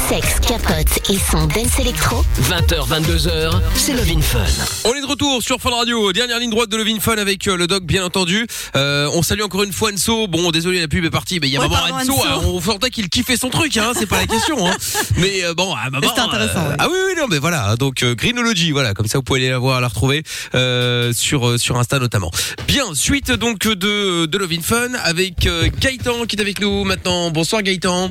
Sexe, 0.09 0.41
capote 0.47 1.11
et 1.11 1.19
son 1.19 1.47
dance 1.47 1.78
électro. 1.81 2.24
20h, 2.43 2.87
22h, 2.89 3.61
c'est 3.74 3.93
Love 3.95 4.11
in 4.16 4.20
Fun. 4.20 4.39
On 4.85 4.95
est 4.95 5.01
de 5.01 5.07
retour 5.07 5.43
sur 5.43 5.59
Fun 5.61 5.70
Radio, 5.70 6.12
dernière 6.12 6.39
ligne 6.39 6.51
droite 6.51 6.69
de 6.69 6.77
Levin 6.77 7.01
Fun 7.01 7.16
avec 7.16 7.47
euh, 7.49 7.57
le 7.57 7.66
doc 7.66 7.85
bien 7.85 8.05
entendu. 8.05 8.47
Euh, 8.77 9.09
on 9.15 9.23
salue 9.23 9.41
encore 9.43 9.62
une 9.62 9.73
fois 9.73 9.91
Anso. 9.93 10.27
Bon, 10.27 10.51
désolé 10.51 10.81
la 10.81 10.89
pub 10.89 11.05
est 11.05 11.11
partie, 11.11 11.41
mais 11.41 11.49
il 11.49 11.55
y 11.55 11.57
a 11.57 11.61
Ouais, 11.61 11.69
maman 11.69 11.81
pardon, 11.81 11.97
Anso, 11.97 12.12
Anso. 12.12 12.28
hein, 12.28 12.41
on 12.45 12.61
sentait 12.61 12.91
qu'il 12.91 13.09
kiffait 13.09 13.37
son 13.37 13.49
truc, 13.49 13.77
hein, 13.78 13.93
c'est 13.99 14.07
pas 14.07 14.19
la 14.20 14.27
question. 14.27 14.66
Hein. 14.69 14.77
Mais 15.16 15.45
euh, 15.45 15.55
bon, 15.55 15.74
à 15.74 15.89
maman. 15.91 16.07
C'était 16.09 16.20
intéressant, 16.20 16.61
euh, 16.66 16.70
ouais. 16.70 16.77
Ah 16.78 16.89
oui, 16.91 16.99
oui, 17.09 17.12
non, 17.16 17.27
mais 17.28 17.39
voilà. 17.39 17.77
Donc 17.77 18.03
euh, 18.03 18.15
Greenology, 18.15 18.70
voilà, 18.73 18.93
comme 18.95 19.07
ça 19.07 19.19
vous 19.19 19.23
pouvez 19.24 19.41
aller 19.41 19.51
la 19.51 19.59
voir, 19.59 19.81
la 19.81 19.89
retrouver 19.89 20.23
euh, 20.55 21.12
sur 21.15 21.49
euh, 21.49 21.59
sur 21.59 21.78
Insta 21.78 21.99
notamment. 21.99 22.31
Bien, 22.69 22.95
suite 22.95 23.31
donc 23.33 23.66
de 23.66 24.27
de 24.27 24.39
Levin 24.39 24.61
Fun 24.62 24.93
avec 25.05 25.47
euh, 25.47 25.69
Gaëtan 25.81 26.27
qui 26.27 26.37
est 26.37 26.41
avec 26.41 26.61
nous 26.61 26.85
maintenant. 26.85 27.31
Bonsoir 27.31 27.62
Gaëtan. 27.62 28.11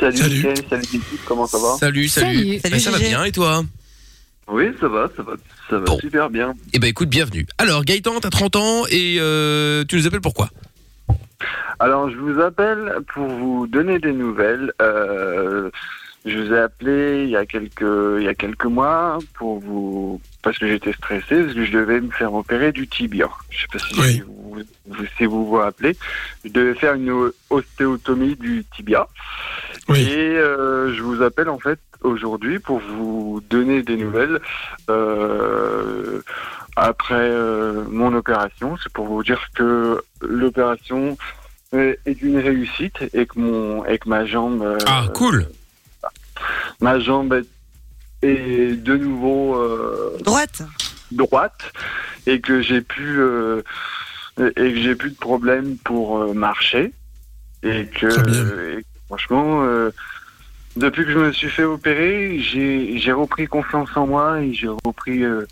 Salut, 0.00 0.16
Salut. 0.16 0.34
Mickaël, 0.36 0.56
salut 0.70 0.82
l'équipe, 0.92 1.20
comment 1.26 1.46
ça 1.46 1.58
va 1.58 1.76
Salut, 1.78 2.08
salut. 2.08 2.60
Ben, 2.62 2.78
ça 2.78 2.90
va 2.90 2.98
bien 2.98 3.24
et 3.24 3.32
toi? 3.32 3.64
Oui, 4.46 4.66
ça 4.80 4.88
va, 4.88 5.10
ça 5.16 5.22
va, 5.22 5.32
ça 5.68 5.78
va 5.78 5.96
super 5.98 6.30
bien. 6.30 6.54
Eh 6.72 6.78
ben 6.78 6.86
écoute, 6.88 7.08
bienvenue. 7.10 7.46
Alors 7.58 7.84
Gaëtan, 7.84 8.18
t'as 8.20 8.30
30 8.30 8.56
ans 8.56 8.86
et 8.90 9.16
euh, 9.20 9.84
tu 9.88 9.96
nous 9.96 10.06
appelles 10.06 10.20
pourquoi? 10.22 10.48
Alors, 11.80 12.10
je 12.10 12.16
vous 12.16 12.40
appelle 12.40 12.92
pour 13.12 13.26
vous 13.26 13.66
donner 13.66 13.98
des 13.98 14.12
nouvelles. 14.12 14.72
Euh, 14.80 15.70
je 16.24 16.36
vous 16.38 16.52
ai 16.52 16.58
appelé 16.60 17.24
il 17.24 17.30
y 17.30 17.36
a 17.36 17.46
quelques, 17.46 17.84
il 18.18 18.24
y 18.24 18.28
a 18.28 18.34
quelques 18.34 18.64
mois 18.64 19.18
pour 19.34 19.60
vous, 19.60 20.20
parce 20.42 20.58
que 20.58 20.66
j'étais 20.66 20.92
stressé, 20.92 21.42
parce 21.42 21.54
que 21.54 21.64
je 21.64 21.72
devais 21.72 22.00
me 22.00 22.10
faire 22.10 22.32
opérer 22.34 22.72
du 22.72 22.88
tibia. 22.88 23.28
Je 23.50 23.60
sais 23.60 23.66
pas 23.72 23.78
si 23.78 24.20
vous, 24.22 24.56
vous- 24.86 25.04
si 25.16 25.26
vous 25.26 25.46
vous 25.46 25.56
rappelez. 25.56 25.96
Je 26.44 26.50
devais 26.50 26.74
faire 26.74 26.94
une 26.94 27.30
ostéotomie 27.50 28.34
du 28.36 28.64
tibia. 28.74 29.06
Et 29.96 30.36
euh, 30.36 30.94
je 30.94 31.02
vous 31.02 31.22
appelle 31.22 31.48
en 31.48 31.58
fait 31.58 31.78
aujourd'hui 32.02 32.58
pour 32.58 32.78
vous 32.80 33.42
donner 33.48 33.82
des 33.82 33.96
nouvelles 33.96 34.38
euh, 34.90 36.20
après 36.76 37.14
euh, 37.30 37.84
mon 37.90 38.12
opération. 38.14 38.76
C'est 38.82 38.92
pour 38.92 39.06
vous 39.06 39.22
dire 39.22 39.40
que 39.54 40.02
l'opération 40.20 41.16
est 41.72 41.98
une 42.22 42.38
réussite 42.38 42.96
et 43.12 43.26
que 43.26 43.38
mon 43.38 43.84
et 43.86 43.98
que 43.98 44.08
ma 44.08 44.24
jambe 44.26 44.62
euh, 44.62 44.78
Ah, 44.86 45.06
cool. 45.14 45.46
ma 46.80 46.98
jambe 46.98 47.34
est, 47.34 48.26
est 48.26 48.72
de 48.74 48.96
nouveau 48.96 49.56
euh, 49.56 50.16
droite 50.22 50.62
droite 51.12 51.72
et 52.26 52.40
que 52.40 52.60
j'ai 52.62 52.80
pu 52.82 53.18
euh, 53.20 53.62
et 54.38 54.52
que 54.72 54.76
j'ai 54.76 54.94
plus 54.94 55.10
de 55.10 55.16
problème 55.16 55.76
pour 55.84 56.18
euh, 56.22 56.32
marcher 56.34 56.92
et 57.62 57.86
que, 57.86 58.06
et 58.06 58.82
que 58.82 58.97
franchement 59.08 59.62
euh, 59.64 59.90
depuis 60.76 61.04
que 61.04 61.10
je 61.10 61.18
me 61.18 61.32
suis 61.32 61.48
fait 61.50 61.64
opérer 61.64 62.38
j'ai 62.40 63.12
repris 63.12 63.46
confiance 63.46 63.88
en 63.96 64.06
moi 64.06 64.40
et 64.40 64.52
j'ai 64.54 64.68
repris 64.68 65.24
euh, 65.24 65.44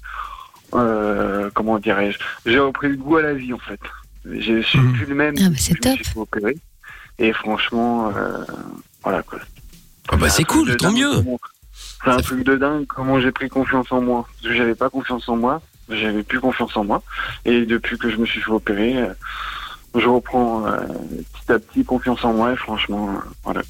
euh, 0.74 1.50
comment 1.54 1.78
dirais-je 1.78 2.18
j'ai 2.46 2.58
repris 2.58 2.88
le 2.88 2.96
goût 2.96 3.16
à 3.16 3.22
la 3.22 3.34
vie 3.34 3.52
en 3.52 3.58
fait 3.58 3.80
je 4.24 4.60
suis 4.62 4.78
Mhm. 4.78 4.92
plus 4.94 5.06
le 5.06 5.14
même 5.14 5.34
Ah, 5.38 5.42
bah, 5.42 5.48
depuis 5.50 5.62
c'est 5.62 5.74
que 5.74 5.84
je 5.84 5.88
me 5.90 5.94
suis 5.96 6.04
fait 6.04 6.18
opérer 6.18 6.56
et 7.18 7.32
franchement 7.32 8.12
euh, 8.16 8.44
voilà 9.02 9.22
quoi 9.22 9.38
Ah 10.10 10.16
bah 10.16 10.28
c'est 10.28 10.44
cool, 10.44 10.76
tant 10.76 10.92
mieux. 10.92 11.24
C'est 12.04 12.10
un 12.10 12.16
truc 12.18 12.44
de 12.44 12.56
dingue 12.56 12.86
comment 12.86 13.18
j'ai 13.20 13.32
pris 13.32 13.48
confiance 13.48 13.90
en 13.90 14.00
moi. 14.00 14.26
Parce 14.28 14.48
que 14.52 14.54
j'avais 14.58 14.74
pas 14.74 14.88
confiance 14.90 15.28
en 15.28 15.36
moi, 15.36 15.60
j'avais 15.88 16.22
plus 16.22 16.38
confiance 16.40 16.76
en 16.76 16.84
moi. 16.84 17.02
Et 17.44 17.64
depuis 17.66 17.98
que 17.98 18.10
je 18.10 18.16
me 18.16 18.26
suis 18.26 18.40
fait 18.40 18.50
opérer, 18.50 18.96
euh, 18.98 19.12
je 19.98 20.08
reprends 20.08 20.66
euh, 20.66 20.76
petit 21.32 21.52
à 21.52 21.58
petit 21.58 21.84
confiance 21.84 22.24
en 22.24 22.32
moi 22.32 22.52
et 22.52 22.56
franchement, 22.56 23.10
euh, 23.10 23.18
voilà. 23.44 23.62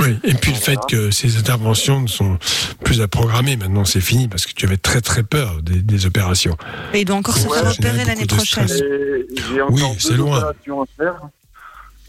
Oui, 0.00 0.18
et 0.24 0.34
puis 0.34 0.52
le 0.52 0.58
fait 0.58 0.78
que 0.88 1.10
ces 1.10 1.38
interventions 1.38 2.00
ne 2.00 2.06
sont 2.08 2.38
plus 2.84 3.00
à 3.00 3.08
programmer, 3.08 3.56
maintenant 3.56 3.84
c'est 3.84 4.00
fini 4.00 4.28
parce 4.28 4.44
que 4.46 4.52
tu 4.52 4.66
avais 4.66 4.76
très 4.76 5.00
très 5.00 5.22
peur 5.22 5.62
des, 5.62 5.80
des 5.80 6.04
opérations. 6.06 6.56
Et 6.92 7.00
il 7.00 7.04
doit 7.04 7.16
encore 7.16 7.36
se 7.36 7.48
faire 7.48 7.70
opérer 7.72 8.04
l'année 8.04 8.26
prochaine. 8.26 8.66
J'ai 8.68 9.62
Oui, 9.68 9.82
encore 9.82 9.96
deux 10.10 10.16
loin. 10.16 10.36
opérations 10.38 10.82
à 10.82 10.86
faire. 10.98 11.14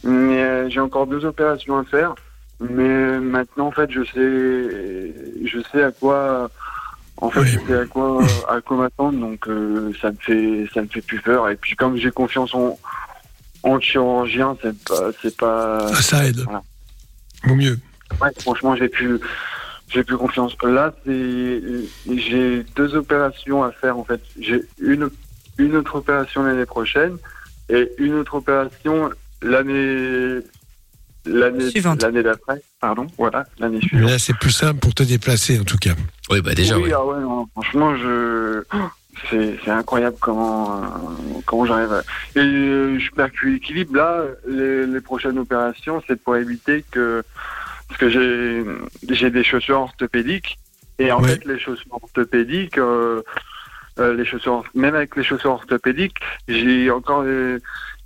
Mais 0.04 0.44
euh, 0.44 0.70
j'ai 0.70 0.80
encore 0.82 1.08
deux 1.08 1.24
opérations 1.26 1.78
à 1.78 1.84
faire. 1.86 2.16
Mais 2.60 3.20
maintenant, 3.20 3.68
en 3.68 3.72
fait, 3.72 3.90
je 3.92 4.04
sais, 4.04 5.46
je 5.46 5.60
sais 5.72 5.84
à 5.84 5.92
quoi, 5.92 6.50
en 7.18 7.30
fait, 7.30 7.46
je 7.46 7.60
sais 7.68 7.80
à 7.80 7.86
quoi, 7.86 8.24
à 8.50 8.62
quoi 8.62 8.78
m'attendre. 8.78 9.20
Donc, 9.20 9.48
euh, 9.48 9.92
ça 10.02 10.12
me 10.12 10.18
fait, 10.20 10.66
ça 10.74 10.82
me 10.82 10.88
fait 10.88 11.02
plus 11.02 11.20
peur. 11.22 11.50
Et 11.50 11.56
puis, 11.56 11.76
comme 11.76 11.98
j'ai 11.98 12.12
confiance 12.12 12.54
en, 12.54 12.78
en 13.66 13.80
chirurgien, 13.80 14.56
c'est 14.62 14.78
pas, 14.84 15.10
c'est 15.22 15.36
pas. 15.36 15.88
Ah, 15.92 16.02
ça 16.02 16.26
aide. 16.26 16.40
Voilà. 16.42 16.62
Vaut 17.44 17.56
mieux. 17.56 17.78
Ouais, 18.22 18.30
franchement, 18.40 18.76
j'ai 18.76 18.88
plus, 18.88 19.20
j'ai 19.90 20.04
plus 20.04 20.18
confiance. 20.18 20.56
Là, 20.64 20.94
c'est, 21.06 21.62
j'ai 22.16 22.64
deux 22.76 22.96
opérations 22.96 23.64
à 23.64 23.72
faire 23.72 23.98
en 23.98 24.04
fait. 24.04 24.22
J'ai 24.40 24.62
une, 24.80 25.10
une 25.58 25.76
autre 25.76 25.96
opération 25.96 26.44
l'année 26.44 26.66
prochaine 26.66 27.18
et 27.70 27.90
une 27.98 28.14
autre 28.16 28.36
opération 28.36 29.10
l'année, 29.42 30.40
l'année, 31.26 31.70
Suivante. 31.72 32.04
l'année 32.04 32.24
d'après. 32.24 32.62
Pardon, 32.80 33.08
voilà, 33.18 33.46
l'année 33.58 33.80
Mais 33.82 33.88
suivante. 33.88 34.10
là, 34.12 34.20
c'est 34.20 34.38
plus 34.38 34.52
simple 34.52 34.80
pour 34.80 34.94
te 34.94 35.04
déplacer 35.04 35.60
en 35.60 35.64
tout 35.64 35.78
cas. 35.78 35.96
Oui, 36.30 36.42
bah 36.42 36.54
déjà, 36.54 36.78
oui, 36.78 36.84
ouais. 36.84 36.94
ah 36.94 37.06
ouais, 37.06 37.20
non, 37.20 37.48
franchement, 37.54 37.96
je, 37.98 38.64
c'est, 39.30 39.70
incroyable 39.70 40.18
comment, 40.20 40.84
euh, 40.84 40.88
comment 41.46 41.66
j'arrive. 41.66 41.94
À... 41.94 42.02
Et 42.36 42.40
euh, 42.40 43.00
je 43.00 43.12
perds 43.12 43.32
l'équilibre. 43.44 43.96
Là, 43.96 44.24
les, 44.48 44.86
les 44.86 45.02
prochaines 45.02 45.38
opérations, 45.38 46.02
c'est 46.08 46.22
pour 46.22 46.36
éviter 46.36 46.84
que, 46.92 47.24
parce 47.88 48.00
que 48.00 48.10
j'ai, 48.10 48.64
j'ai 49.10 49.30
des 49.30 49.44
chaussures 49.44 49.80
orthopédiques. 49.80 50.58
Et 50.98 51.12
en 51.12 51.22
fait, 51.22 51.44
les 51.46 51.60
chaussures 51.60 52.00
orthopédiques, 52.02 52.78
euh, 52.78 53.22
euh, 54.00 54.14
les 54.14 54.26
chaussures, 54.26 54.64
même 54.74 54.96
avec 54.96 55.16
les 55.16 55.24
chaussures 55.24 55.52
orthopédiques, 55.52 56.18
j'ai 56.48 56.90
encore 56.90 57.24
des, 57.24 57.58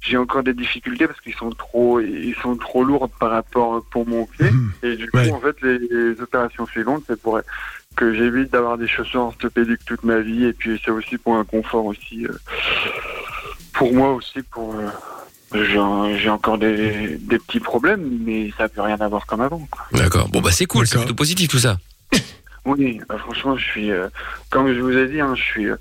j'ai 0.02 0.18
encore 0.18 0.42
des 0.42 0.54
difficultés 0.54 1.06
parce 1.06 1.22
qu'ils 1.22 1.36
sont 1.36 1.52
trop, 1.52 2.00
ils 2.00 2.36
sont 2.42 2.56
trop 2.56 2.84
lourds 2.84 3.10
par 3.20 3.30
rapport 3.32 3.84
pour 3.92 4.08
mon 4.08 4.26
pied. 4.26 4.50
Et 4.82 4.96
du 4.96 5.10
coup, 5.10 5.18
en 5.18 5.40
fait, 5.40 5.62
les, 5.62 5.78
les 5.78 6.22
opérations 6.22 6.66
suivantes, 6.66 7.04
c'est 7.08 7.22
pour 7.22 7.40
que 7.96 8.14
j'évite 8.14 8.52
d'avoir 8.52 8.78
des 8.78 8.88
chaussures 8.88 9.22
orthopédiques 9.22 9.86
toute 9.86 10.04
ma 10.04 10.20
vie. 10.20 10.46
Et 10.46 10.54
puis, 10.54 10.82
c'est 10.84 10.92
aussi 10.92 11.18
pour 11.18 11.36
un 11.36 11.44
confort 11.44 11.86
aussi, 11.86 12.26
euh, 12.26 12.38
pour 13.74 13.94
moi 13.94 14.14
aussi, 14.14 14.42
pour, 14.44 14.76
euh, 14.76 16.16
j'ai, 16.18 16.30
encore 16.30 16.58
des, 16.58 17.18
des 17.18 17.40
petits 17.40 17.60
problèmes, 17.60 18.20
mais 18.24 18.52
ça 18.58 18.70
peut 18.70 18.82
rien 18.82 19.00
avoir 19.00 19.26
comme 19.26 19.42
avant. 19.42 19.68
D'accord. 19.94 20.30
Bon, 20.30 20.42
bah 20.42 20.52
c'est 20.52 20.66
cool, 20.66 20.88
c'est 20.88 20.98
plutôt 20.98 21.16
positif 21.16 21.50
tout 21.50 21.60
ça. 21.60 21.78
Oui, 22.66 23.00
bah, 23.08 23.18
franchement, 23.18 23.58
je 23.58 23.66
suis, 23.66 23.92
euh, 23.92 24.10
comme 24.50 24.74
je 24.74 24.80
vous 24.80 24.96
ai 24.96 25.08
dit, 25.08 25.20
hein, 25.20 25.34
je 25.36 25.42
suis, 25.42 25.66
euh, 25.66 25.78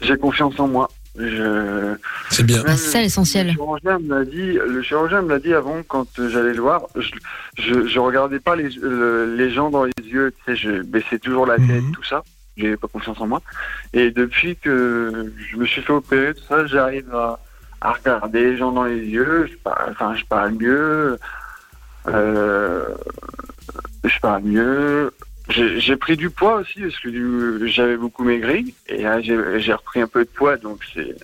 j'ai 0.00 0.16
confiance 0.16 0.58
en 0.58 0.68
moi. 0.68 0.88
Je... 1.18 1.94
C'est 2.30 2.44
bien. 2.44 2.62
C'est 2.68 2.76
ça 2.76 3.00
l'essentiel. 3.00 3.48
Le 3.48 3.52
chirurgien 3.54 3.98
me 3.98 4.18
l'a 4.18 4.24
dit, 4.24 4.52
le 4.52 4.82
chirurgien 4.82 5.22
me 5.22 5.28
l'a 5.30 5.38
dit 5.38 5.52
avant 5.54 5.82
quand 5.86 6.06
j'allais 6.16 6.52
le 6.54 6.60
voir. 6.60 6.82
Je, 6.96 7.10
je, 7.58 7.86
je 7.86 7.98
regardais 7.98 8.38
pas 8.38 8.54
les, 8.56 8.68
le- 8.70 9.34
les 9.36 9.50
gens 9.50 9.70
dans 9.70 9.84
les 9.84 9.92
yeux, 10.04 10.32
tu 10.32 10.42
sais, 10.52 10.56
je 10.56 10.82
baissais 10.82 11.18
toujours 11.18 11.44
la 11.46 11.56
tête, 11.56 11.82
tout 11.92 12.04
ça. 12.04 12.22
J'avais 12.56 12.76
pas 12.76 12.88
confiance 12.88 13.20
en 13.20 13.26
moi. 13.26 13.40
Et 13.92 14.10
depuis 14.10 14.56
que 14.56 15.32
je 15.50 15.56
me 15.56 15.64
suis 15.66 15.82
fait 15.82 15.92
opérer, 15.92 16.34
tout 16.34 16.42
ça, 16.48 16.66
j'arrive 16.66 17.12
à, 17.14 17.38
à 17.80 17.92
regarder 17.92 18.42
les 18.50 18.56
gens 18.56 18.72
dans 18.72 18.84
les 18.84 18.98
yeux. 18.98 19.48
Je 19.50 19.56
parle, 19.58 19.90
enfin, 19.92 20.14
je 20.16 20.24
parle 20.24 20.52
mieux. 20.52 21.18
Euh, 22.08 22.84
je 24.04 24.18
parle 24.20 24.42
mieux. 24.42 25.12
J'ai 25.50 25.96
pris 25.96 26.16
du 26.16 26.28
poids 26.30 26.56
aussi 26.56 26.80
parce 26.80 26.98
que 27.00 27.66
j'avais 27.66 27.96
beaucoup 27.96 28.22
maigri 28.24 28.74
et 28.86 29.02
là 29.02 29.20
j'ai 29.22 29.72
repris 29.72 30.00
un 30.02 30.06
peu 30.06 30.24
de 30.24 30.28
poids 30.30 30.56
donc 30.58 30.80
c'est 30.94 31.16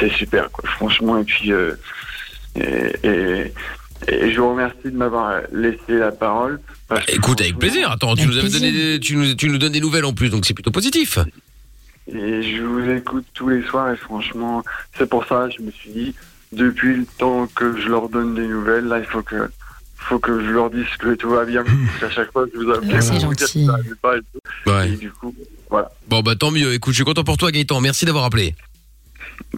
c'est- 0.00 0.10
super 0.16 0.50
quoi 0.50 0.68
franchement 0.70 1.18
et 1.18 1.24
puis 1.24 1.52
euh, 1.52 1.74
et, 2.56 2.92
et, 3.04 3.52
et 4.08 4.32
je 4.32 4.40
vous 4.40 4.50
remercie 4.50 4.76
de 4.84 4.90
m'avoir 4.96 5.40
laissé 5.52 5.78
la 5.88 6.12
parole. 6.12 6.60
Écoute, 7.08 7.40
avec 7.40 7.58
plaisir. 7.58 7.90
Attends, 7.90 8.14
tu 8.14 8.26
nous 8.26 8.32
avais 8.32 8.42
plaisir. 8.48 8.60
donné, 8.60 8.72
des- 8.72 9.00
tu 9.00 9.16
nous, 9.16 9.34
tu 9.34 9.48
nous 9.48 9.58
donnes 9.58 9.72
des 9.72 9.80
nouvelles 9.80 10.04
en 10.04 10.12
plus, 10.12 10.28
donc 10.30 10.44
c'est 10.46 10.54
plutôt 10.54 10.70
positif. 10.70 11.18
Et 12.12 12.42
je 12.42 12.62
vous 12.62 12.88
écoute 12.90 13.24
tous 13.34 13.48
les 13.48 13.62
soirs 13.64 13.90
et 13.92 13.96
franchement, 13.96 14.62
c'est 14.96 15.08
pour 15.08 15.26
ça 15.26 15.48
que 15.48 15.54
je 15.58 15.62
me 15.62 15.70
suis 15.70 15.90
dit, 15.90 16.14
depuis 16.52 16.94
le 16.96 17.04
temps 17.18 17.46
que 17.48 17.78
je 17.80 17.88
leur 17.88 18.08
donne 18.08 18.34
des 18.34 18.46
nouvelles, 18.46 18.84
là, 18.84 18.98
il 19.00 19.04
faut 19.06 19.22
que, 19.22 19.50
faut 20.08 20.18
que 20.18 20.40
je 20.44 20.50
leur 20.50 20.70
dise 20.70 20.86
que 20.98 21.14
tout 21.14 21.30
va 21.30 21.44
bien. 21.44 21.64
Parce 21.64 21.98
qu'à 22.00 22.10
chaque 22.10 22.32
fois 22.32 22.46
que 22.46 22.52
je 22.54 22.64
vous 22.64 22.70
appelle, 22.70 23.02
C'est 23.02 23.20
gentil. 23.20 23.66
pas 24.02 24.16
et 24.16 24.20
tout. 24.20 24.70
Ouais. 24.70 24.90
Et 24.92 24.96
du 24.96 25.10
coup, 25.10 25.34
voilà. 25.70 25.90
Bon, 26.08 26.20
bah 26.20 26.34
tant 26.36 26.50
mieux. 26.50 26.72
Écoute, 26.74 26.92
je 26.92 26.98
suis 26.98 27.04
content 27.04 27.24
pour 27.24 27.36
toi, 27.36 27.50
Gaëtan. 27.50 27.80
Merci 27.80 28.04
d'avoir 28.04 28.24
appelé. 28.24 28.54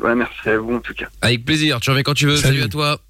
Ouais, 0.03 0.15
merci 0.15 0.49
à 0.49 0.59
vous 0.59 0.75
en 0.75 0.81
tout 0.81 0.95
cas. 0.95 1.07
Avec 1.21 1.45
plaisir. 1.45 1.81
Tu 1.81 1.91
reviens 1.91 2.03
quand 2.03 2.15
tu 2.15 2.27
veux. 2.27 2.37
Salut, 2.37 2.63
à 2.63 2.69
toi. 2.69 3.01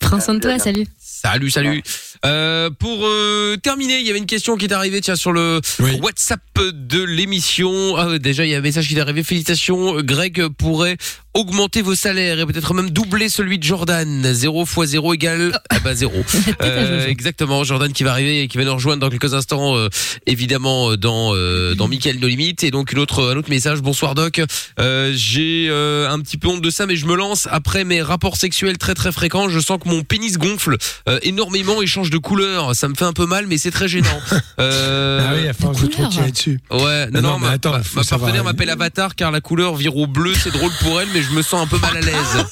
Prends 0.00 0.20
soin 0.20 0.34
de 0.34 0.40
toi, 0.40 0.58
salut. 0.58 0.86
Salut, 0.98 1.50
salut. 1.50 1.82
Euh, 2.26 2.68
pour 2.78 3.06
euh, 3.06 3.56
terminer, 3.56 3.98
il 3.98 4.06
y 4.06 4.10
avait 4.10 4.18
une 4.18 4.26
question 4.26 4.56
qui 4.56 4.66
est 4.66 4.72
arrivée 4.72 5.00
tiens 5.00 5.16
sur 5.16 5.32
le 5.32 5.60
WhatsApp 6.02 6.40
de 6.72 7.02
l'émission. 7.02 7.96
Ah, 7.96 8.18
déjà, 8.18 8.44
il 8.44 8.50
y 8.50 8.54
a 8.54 8.58
un 8.58 8.62
message 8.62 8.88
qui 8.88 8.94
est 8.94 9.00
arrivé. 9.00 9.22
Félicitations, 9.22 10.00
Greg 10.02 10.48
pourrait 10.58 10.96
augmenter 11.32 11.80
vos 11.80 11.94
salaires 11.94 12.40
et 12.40 12.46
peut-être 12.46 12.74
même 12.74 12.90
doubler 12.90 13.28
celui 13.28 13.58
de 13.58 13.62
Jordan. 13.62 14.32
0 14.32 14.64
x 14.64 14.84
0 14.84 15.14
égale 15.14 15.58
ah 15.70 15.78
bah 15.80 15.94
0. 15.94 16.12
Euh, 16.62 17.06
exactement, 17.06 17.64
Jordan 17.64 17.92
qui 17.92 18.02
va 18.02 18.10
arriver 18.12 18.42
et 18.42 18.48
qui 18.48 18.58
va 18.58 18.64
nous 18.64 18.74
rejoindre 18.74 19.00
dans 19.00 19.08
quelques 19.08 19.32
instants, 19.34 19.76
euh, 19.76 19.88
évidemment 20.26 20.90
euh, 20.90 20.96
dans 20.96 21.34
euh, 21.34 21.74
dans 21.74 21.88
Mickaël 21.88 22.18
No 22.18 22.26
Limit 22.26 22.56
et 22.62 22.70
donc 22.70 22.92
une 22.92 22.98
autre 22.98 23.30
un 23.32 23.36
autre 23.36 23.48
message. 23.50 23.80
Bonsoir 23.80 24.14
Doc, 24.14 24.40
Euh, 24.78 25.12
j'ai 25.14 25.68
euh, 25.70 26.10
un 26.10 26.20
petit 26.20 26.36
peu 26.36 26.48
honte 26.48 26.60
de 26.60 26.70
ça, 26.70 26.86
mais 26.86 26.96
je 26.96 27.06
me 27.06 27.14
lance 27.14 27.48
après 27.50 27.84
mes 27.84 28.02
rapports 28.02 28.36
sexuels 28.36 28.78
très 28.78 28.94
très 28.94 29.12
fréquents. 29.12 29.48
Je 29.48 29.60
sens 29.60 29.78
que 29.82 29.88
mon 29.88 30.02
pénis 30.02 30.36
gonfle 30.36 30.76
euh, 31.08 31.18
énormément 31.22 31.80
et 31.80 31.86
change 31.86 32.09
de 32.10 32.18
couleur. 32.18 32.74
Ça 32.76 32.88
me 32.88 32.94
fait 32.94 33.04
un 33.04 33.12
peu 33.12 33.26
mal, 33.26 33.46
mais 33.46 33.56
c'est 33.58 33.70
très 33.70 33.88
gênant. 33.88 34.08
Euh, 34.58 35.26
Ah 35.26 35.34
oui, 35.40 35.48
à 35.48 35.52
force 35.54 35.80
de 35.80 35.86
trop 35.86 36.06
tirer 36.08 36.30
dessus. 36.32 36.60
Ouais, 36.70 37.06
non, 37.10 37.22
Non, 37.22 37.30
non, 37.30 37.38
mais 37.38 37.46
ma, 37.46 37.52
attends, 37.52 37.70
ma- 37.72 37.82
faut 37.82 37.96
ma 38.00 38.02
savoir- 38.04 38.26
partenaire 38.28 38.44
m'appelle 38.44 38.68
Avatar 38.68 39.14
car 39.14 39.30
la 39.30 39.40
couleur 39.40 39.74
vire 39.74 39.96
au 39.96 40.06
bleu, 40.06 40.34
c'est 40.34 40.50
drôle 40.52 40.72
pour 40.82 41.00
elle, 41.00 41.08
mais 41.14 41.22
je 41.22 41.30
me 41.30 41.40
sens 41.42 41.62
un 41.62 41.66
peu 41.66 41.78
mal 41.78 41.96
à 41.96 42.00
l'aise. 42.00 42.44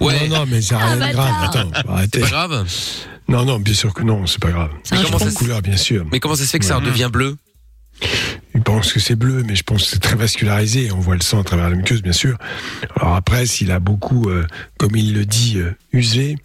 Ouais. 0.00 0.28
Non, 0.28 0.40
non, 0.40 0.46
mais 0.46 0.60
c'est 0.60 0.76
rien 0.76 0.96
de 0.96 1.12
grave. 1.12 1.34
Attends, 1.42 1.70
faut 1.86 1.92
arrêter. 1.92 2.20
C'est 2.20 2.30
pas 2.30 2.46
grave 2.48 2.66
Non, 3.28 3.44
non, 3.46 3.58
bien 3.58 3.72
sûr 3.74 3.94
que 3.94 4.02
non, 4.02 4.26
c'est 4.26 4.40
pas 4.40 4.50
grave. 4.50 4.70
Ça 4.84 4.96
se- 4.96 5.34
couleur, 5.34 5.62
bien 5.62 5.76
sûr. 5.76 6.04
Mais 6.12 6.20
comment 6.20 6.34
ça 6.36 6.44
se 6.44 6.50
fait 6.50 6.58
que 6.58 6.64
ça 6.66 6.76
redevient 6.76 7.08
bleu? 7.10 7.36
Ils 8.54 8.62
pensent 8.62 8.92
que 8.92 9.00
c'est 9.00 9.16
bleu, 9.16 9.42
mais 9.46 9.56
je 9.56 9.62
pense 9.62 9.84
que 9.84 9.88
c'est 9.90 9.98
très 9.98 10.16
vascularisé. 10.16 10.90
On 10.92 11.00
voit 11.00 11.14
le 11.16 11.20
sang 11.22 11.40
à 11.40 11.44
travers 11.44 11.68
la 11.70 11.76
muqueuse, 11.76 12.02
bien 12.02 12.12
sûr. 12.12 12.36
Alors 12.96 13.14
après, 13.16 13.46
s'il 13.46 13.70
a 13.72 13.78
beaucoup, 13.80 14.28
euh, 14.28 14.46
comme 14.78 14.94
il 14.96 15.14
le 15.14 15.24
dit, 15.24 15.58
euh, 15.58 15.74
usé, 15.92 16.36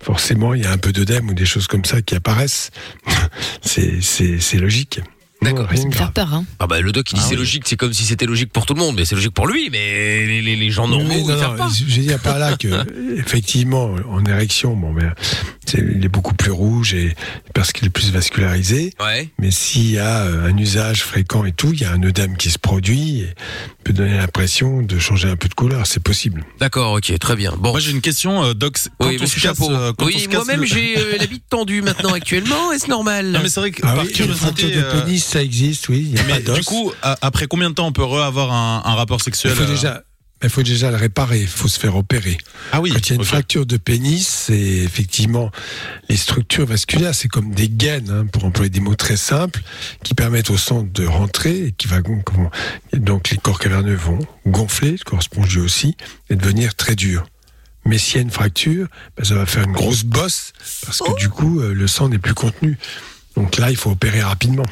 forcément, 0.00 0.54
il 0.54 0.62
y 0.62 0.66
a 0.66 0.72
un 0.72 0.78
peu 0.78 0.92
d'œdème 0.92 1.28
ou 1.30 1.34
des 1.34 1.46
choses 1.46 1.66
comme 1.66 1.84
ça 1.84 2.02
qui 2.02 2.14
apparaissent. 2.14 2.70
c'est, 3.60 4.58
logique. 4.58 5.00
D'accord. 5.42 5.66
Rien 5.68 5.84
de 5.84 5.90
grave. 5.90 6.12
peur, 6.12 6.32
hein. 6.32 6.44
Ah 6.58 6.66
bah 6.66 6.80
le 6.80 6.92
doc 6.92 7.12
il 7.12 7.16
dit 7.16 7.20
c'est 7.20 7.36
logique, 7.36 7.64
c'est 7.66 7.76
comme 7.76 7.92
si 7.92 8.04
c'était 8.04 8.24
logique 8.24 8.50
pour 8.52 8.64
tout 8.64 8.72
le 8.72 8.80
monde, 8.80 8.96
mais 8.96 9.04
c'est 9.04 9.14
logique 9.14 9.34
pour 9.34 9.46
lui, 9.46 9.68
mais 9.70 10.26
les, 10.26 10.40
les, 10.40 10.56
les 10.56 10.70
gens 10.70 10.88
normaux 10.88 11.06
Mais 11.06 11.20
ils 11.20 11.26
non, 11.26 11.38
savent 11.38 11.58
non, 11.58 11.66
pas. 11.66 11.68
je 11.72 11.84
veux 11.84 12.02
dire 12.02 12.18
par 12.20 12.38
là 12.38 12.56
que 12.56 12.68
effectivement 13.18 13.94
en 14.10 14.24
érection 14.24 14.74
bon 14.74 14.94
ben 14.94 15.12
c'est- 15.20 15.36
il 15.74 16.04
est 16.04 16.08
beaucoup 16.08 16.34
plus 16.34 16.50
rouge 16.50 16.94
et 16.94 17.14
parce 17.54 17.72
qu'il 17.72 17.86
est 17.86 17.90
plus 17.90 18.10
vascularisé 18.12 18.92
Ouais. 19.00 19.28
mais 19.38 19.50
s'il 19.50 19.90
y 19.90 19.98
a 19.98 20.22
euh, 20.24 20.48
un 20.50 20.56
usage 20.56 21.02
fréquent 21.02 21.44
et 21.44 21.52
tout 21.52 21.72
il 21.72 21.80
y 21.80 21.84
a 21.84 21.92
un 21.92 22.02
œdème 22.02 22.36
qui 22.36 22.50
se 22.50 22.58
produit 22.58 23.20
et 23.20 23.34
peut 23.84 23.92
donner 23.92 24.16
l'impression 24.16 24.82
de 24.82 24.98
changer 24.98 25.28
un 25.28 25.36
peu 25.36 25.48
de 25.48 25.54
couleur 25.54 25.86
c'est 25.86 26.02
possible 26.02 26.44
D'accord, 26.60 26.92
ok, 26.94 27.18
très 27.18 27.36
bien. 27.36 27.52
Bon. 27.58 27.70
Moi 27.70 27.80
j'ai 27.80 27.90
une 27.92 28.00
question, 28.00 28.42
euh, 28.44 28.54
Doc. 28.54 28.78
Quand 28.98 29.08
Oui, 29.08 29.14
on 29.14 29.18
se 29.18 29.22
monsieur 29.22 29.40
casse, 29.48 29.58
Chapeau. 29.58 29.70
euh, 29.72 29.92
quand 29.96 30.06
Oui, 30.06 30.26
moi-même 30.32 30.60
le- 30.60 30.66
j'ai 30.66 30.98
euh, 30.98 31.16
la 31.18 31.26
bite 31.26 31.44
tendue 31.48 31.82
maintenant 31.82 32.12
actuellement, 32.12 32.72
et 32.72 32.78
c'est 32.78 32.88
normal? 32.88 33.30
Non 33.30 33.40
mais 33.42 33.48
c'est 33.48 33.60
vrai 33.60 33.70
que 33.70 33.82
Ah 33.84 33.94
par 33.94 34.04
oui, 34.04 34.12
curiosité. 34.12 34.70
de 34.70 34.80
euh, 34.82 35.02
pénis 35.02 35.24
ça 35.24 35.42
existe 35.42 35.88
oui 35.88 36.08
il 36.10 36.16
y 36.16 36.18
a 36.20 36.24
pas 36.24 36.40
Mais 36.48 36.58
du 36.58 36.64
coup, 36.64 36.92
après 37.02 37.46
combien 37.46 37.70
de 37.70 37.74
temps 37.74 37.86
on 37.86 37.92
peut 37.92 38.04
re-avoir 38.04 38.52
un, 38.52 38.82
un 38.84 38.94
rapport 38.94 39.18
il 39.20 39.24
sexuel 39.24 39.52
faut 39.54 39.62
euh, 39.62 39.66
déjà 39.66 40.02
il 40.46 40.50
faut 40.50 40.62
déjà 40.62 40.90
le 40.90 40.96
réparer, 40.96 41.40
il 41.42 41.46
faut 41.48 41.68
se 41.68 41.78
faire 41.78 41.96
opérer. 41.96 42.38
Ah 42.72 42.80
oui. 42.80 42.90
Quand 42.92 42.98
il 42.98 43.08
y 43.10 43.12
a 43.12 43.16
une 43.16 43.24
fracture 43.24 43.66
de 43.66 43.76
pénis, 43.76 44.26
c'est 44.26 44.58
effectivement 44.58 45.50
les 46.08 46.16
structures 46.16 46.66
vasculaires, 46.66 47.14
c'est 47.14 47.28
comme 47.28 47.52
des 47.52 47.68
gaines, 47.68 48.10
hein, 48.10 48.26
pour 48.26 48.44
employer 48.44 48.70
des 48.70 48.80
mots 48.80 48.94
très 48.94 49.16
simples, 49.16 49.60
qui 50.02 50.14
permettent 50.14 50.50
au 50.50 50.56
sang 50.56 50.82
de 50.82 51.04
rentrer, 51.04 51.66
et 51.66 51.72
qui 51.72 51.88
va 51.88 52.00
gon- 52.00 52.22
comment- 52.24 52.50
et 52.92 52.98
donc 52.98 53.30
les 53.30 53.36
corps 53.38 53.58
caverneux 53.58 53.94
vont 53.96 54.18
gonfler, 54.46 54.92
le 54.92 55.04
corps 55.04 55.22
spongieux 55.22 55.62
aussi, 55.62 55.96
et 56.30 56.36
devenir 56.36 56.74
très 56.74 56.94
dur. 56.96 57.26
Mais 57.84 57.98
s'il 57.98 58.16
y 58.16 58.18
a 58.18 58.22
une 58.22 58.30
fracture, 58.30 58.88
ben, 59.16 59.24
ça 59.24 59.34
va 59.34 59.46
faire 59.46 59.64
une 59.64 59.72
grosse 59.72 60.02
bosse, 60.04 60.52
parce 60.84 60.98
que 61.00 61.16
du 61.18 61.28
coup, 61.28 61.60
euh, 61.60 61.72
le 61.72 61.86
sang 61.86 62.08
n'est 62.08 62.18
plus 62.18 62.34
contenu. 62.34 62.78
Donc 63.36 63.58
là, 63.58 63.70
il 63.70 63.76
faut 63.76 63.90
opérer 63.90 64.22
rapidement. 64.22 64.64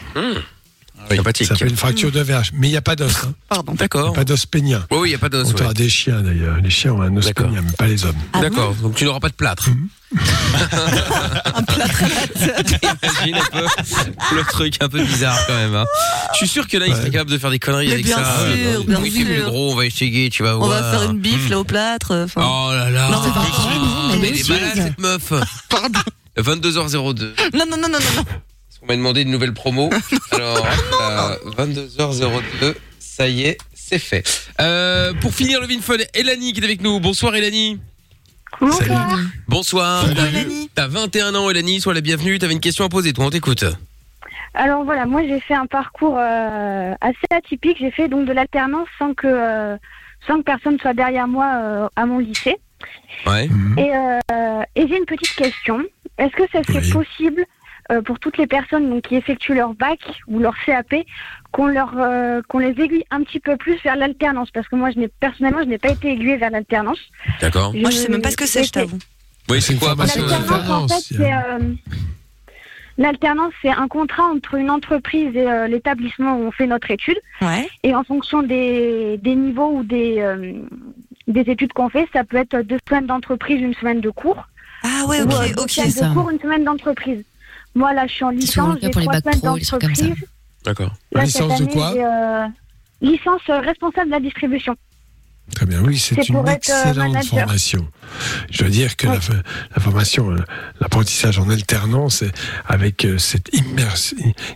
Sympathique. 1.10 1.46
Ça 1.46 1.54
s'appelle 1.54 1.70
une 1.70 1.76
fracture 1.76 2.10
de 2.12 2.20
verge. 2.20 2.50
Mais 2.54 2.68
il 2.68 2.70
n'y 2.70 2.76
a 2.76 2.82
pas 2.82 2.96
d'os. 2.96 3.12
Hein. 3.24 3.34
Pardon. 3.48 3.74
D'accord. 3.74 4.12
Pas 4.12 4.24
d'os 4.24 4.46
pénien. 4.46 4.84
Oui, 4.90 4.98
oui, 5.00 5.08
il 5.08 5.10
n'y 5.12 5.16
a 5.16 5.18
pas 5.18 5.28
d'os. 5.28 5.44
Contrairement 5.44 5.68
ouais. 5.68 5.74
des 5.74 5.88
chiens 5.88 6.20
d'ailleurs. 6.22 6.56
Les 6.62 6.70
chiens 6.70 6.92
ont 6.92 7.02
un 7.02 7.16
os 7.16 7.32
pénien, 7.32 7.62
mais 7.64 7.72
pas 7.72 7.86
les 7.86 8.04
hommes. 8.04 8.14
D'accord, 8.40 8.74
donc 8.74 8.94
tu 8.94 9.04
n'auras 9.04 9.20
pas 9.20 9.28
de 9.28 9.34
plâtre. 9.34 9.68
un 10.14 11.62
plâtre 11.62 12.02
Imagine 13.02 13.36
un 13.36 13.58
peu 13.60 13.66
le 14.36 14.42
truc 14.44 14.76
un 14.80 14.88
peu 14.88 15.02
bizarre 15.02 15.38
quand 15.46 15.54
même. 15.54 15.74
hein. 15.74 15.84
Je 16.32 16.38
suis 16.38 16.48
sûr 16.48 16.68
que 16.68 16.76
là, 16.76 16.86
il 16.86 16.94
serait 16.94 17.10
capable 17.10 17.30
de 17.30 17.38
faire 17.38 17.50
des 17.50 17.58
conneries 17.58 17.86
Mais 17.88 17.92
avec 17.94 18.04
bien 18.04 18.16
ça. 18.16 18.24
sûr, 18.46 18.84
bien 18.84 19.00
oui, 19.00 19.12
c'est 19.14 19.24
plus 19.24 19.34
sûr. 19.36 19.46
gros, 19.46 19.72
on 19.72 19.76
va 19.76 19.86
écheguer, 19.86 20.30
tu 20.30 20.42
vas 20.42 20.54
On 20.56 20.66
voir. 20.66 20.82
va 20.82 20.90
faire 20.98 21.10
une 21.10 21.18
bif 21.18 21.48
là 21.50 21.58
au 21.58 21.64
plâtre. 21.64 22.14
enfin. 22.24 22.42
Oh 22.44 22.72
là 22.72 22.90
là. 22.90 23.08
Non, 23.10 23.20
c'est 23.24 23.32
pas 23.32 23.44
mais 24.20 24.28
elle 24.28 24.38
est 24.38 24.48
malade 24.48 24.70
cette 24.74 24.98
meuf. 24.98 25.32
Pardon. 25.68 26.00
22h02. 26.38 27.32
Non, 27.54 27.64
non, 27.70 27.76
non, 27.76 27.88
non, 27.88 27.88
non, 27.88 27.98
non. 28.16 28.24
On 28.84 28.86
m'a 28.86 28.96
demandé 28.96 29.22
une 29.22 29.30
nouvelle 29.30 29.54
promo. 29.54 29.88
Alors, 30.32 30.66
euh, 31.00 31.36
22h02, 31.56 32.74
ça 32.98 33.26
y 33.28 33.44
est, 33.44 33.56
c'est 33.72 33.98
fait. 33.98 34.22
Euh, 34.60 35.14
pour 35.22 35.32
finir 35.32 35.58
le 35.62 35.66
Vinfun, 35.66 36.04
Elanie 36.12 36.52
qui 36.52 36.60
est 36.60 36.64
avec 36.64 36.82
nous. 36.82 37.00
Bonsoir 37.00 37.34
Elanie. 37.34 37.80
Bonsoir. 38.60 39.18
Bonsoir. 39.48 40.04
T'as 40.74 40.86
21 40.86 41.34
ans 41.34 41.48
Elanie, 41.48 41.80
sois 41.80 41.94
la 41.94 42.02
bienvenue. 42.02 42.38
T'avais 42.38 42.52
une 42.52 42.60
question 42.60 42.84
à 42.84 42.90
poser, 42.90 43.14
toi 43.14 43.24
on 43.24 43.30
t'écoute. 43.30 43.64
Alors 44.52 44.84
voilà, 44.84 45.06
moi 45.06 45.22
j'ai 45.26 45.40
fait 45.40 45.54
un 45.54 45.66
parcours 45.66 46.18
euh, 46.18 46.92
assez 47.00 47.26
atypique. 47.30 47.78
J'ai 47.80 47.90
fait 47.90 48.08
donc 48.08 48.26
de 48.26 48.34
l'alternance 48.34 48.88
sans 48.98 49.14
que 49.14 49.26
euh, 49.26 49.78
sans 50.26 50.40
que 50.40 50.42
personne 50.42 50.78
soit 50.78 50.92
derrière 50.92 51.26
moi 51.26 51.52
euh, 51.54 51.88
à 51.96 52.04
mon 52.04 52.18
lycée. 52.18 52.56
Ouais. 53.26 53.48
Et, 53.78 53.96
euh, 53.96 54.62
et 54.76 54.86
j'ai 54.86 54.98
une 54.98 55.06
petite 55.06 55.34
question. 55.36 55.82
Est-ce 56.18 56.36
que 56.36 56.44
ça 56.52 56.62
serait 56.64 56.86
possible 56.92 57.46
euh, 57.92 58.02
pour 58.02 58.18
toutes 58.18 58.38
les 58.38 58.46
personnes 58.46 58.88
donc, 58.88 59.02
qui 59.02 59.16
effectuent 59.16 59.54
leur 59.54 59.74
bac 59.74 59.98
ou 60.26 60.38
leur 60.38 60.54
CAP 60.64 60.94
qu'on 61.52 61.66
leur 61.66 61.92
euh, 61.98 62.40
qu'on 62.48 62.58
les 62.58 62.80
aiguille 62.80 63.04
un 63.10 63.22
petit 63.22 63.40
peu 63.40 63.56
plus 63.56 63.76
vers 63.84 63.96
l'alternance 63.96 64.50
Parce 64.50 64.68
que 64.68 64.76
moi, 64.76 64.90
je 64.90 64.98
n'ai 64.98 65.08
personnellement, 65.08 65.60
je 65.60 65.68
n'ai 65.68 65.78
pas 65.78 65.90
été 65.90 66.12
aiguillée 66.12 66.36
vers 66.36 66.50
l'alternance. 66.50 66.98
D'accord. 67.40 67.74
Moi, 67.74 67.90
je 67.90 67.96
sais 67.96 68.08
même 68.08 68.22
pas 68.22 68.30
ce 68.30 68.36
que 68.36 68.46
c'est, 68.46 68.64
je 68.64 68.72
t'avoue. 68.72 68.98
Oui, 69.50 69.60
c'est 69.60 69.76
quoi? 69.76 69.94
L'alternance, 69.96 70.70
en 70.70 70.88
fait, 70.88 71.14
c'est 71.16 71.32
euh, 71.32 71.58
l'alternance, 72.96 73.52
c'est 73.60 73.70
un 73.70 73.88
contrat 73.88 74.24
entre 74.24 74.54
une 74.54 74.70
entreprise 74.70 75.34
et 75.36 75.50
euh, 75.50 75.66
l'établissement 75.66 76.36
où 76.38 76.44
on 76.44 76.50
fait 76.50 76.66
notre 76.66 76.90
étude. 76.90 77.18
Ouais. 77.42 77.68
Et 77.82 77.94
en 77.94 78.04
fonction 78.04 78.42
des, 78.42 79.18
des 79.22 79.34
niveaux 79.34 79.78
ou 79.78 79.84
des 79.84 80.20
euh, 80.20 80.54
des 81.28 81.40
études 81.42 81.72
qu'on 81.72 81.88
fait, 81.88 82.06
ça 82.12 82.24
peut 82.24 82.36
être 82.36 82.60
deux 82.62 82.78
semaines 82.88 83.06
d'entreprise, 83.06 83.60
une 83.60 83.74
semaine 83.74 84.00
de 84.00 84.10
cours. 84.10 84.46
Ah 84.82 85.04
ouais, 85.08 85.20
Ou, 85.22 85.24
ok, 85.24 85.32
euh, 85.32 85.48
deux 85.54 85.62
ok. 85.62 85.70
semaines 85.70 85.90
ça. 85.90 86.08
de 86.08 86.14
cours, 86.14 86.30
une 86.30 86.40
semaine 86.40 86.64
d'entreprise. 86.64 87.24
Moi, 87.74 87.92
là, 87.92 88.06
je 88.06 88.12
suis 88.12 88.24
en 88.24 88.30
licence, 88.30 88.78
j'ai 88.82 88.90
pour 88.90 89.00
les 89.00 89.06
trois 89.06 89.20
bacs 89.20 89.24
semaines 89.34 89.40
pro, 89.40 89.56
les 89.56 89.64
trucs 89.64 89.80
comme 89.80 89.94
ça. 89.94 90.02
d'entreprise. 90.04 90.28
D'accord. 90.64 90.94
Licence 91.14 91.60
de 91.60 91.66
quoi 91.66 91.92
euh, 91.94 92.46
Licence 93.00 93.42
euh, 93.50 93.60
responsable 93.60 94.06
de 94.06 94.12
la 94.12 94.20
distribution. 94.20 94.76
Très 95.54 95.66
bien, 95.66 95.82
oui, 95.82 95.98
c'est 95.98 96.26
une 96.30 96.36
euh, 96.36 96.44
excellente 96.46 97.22
formation. 97.26 97.86
Je 98.50 98.60
dois 98.60 98.70
dire 98.70 98.96
que 98.96 99.06
la, 99.08 99.18
la 99.76 99.82
formation, 99.82 100.34
l'apprentissage 100.80 101.38
en 101.38 101.50
alternance, 101.50 102.24
avec 102.66 103.04
euh, 103.04 103.18
cette 103.18 103.50
immers- 103.52 104.14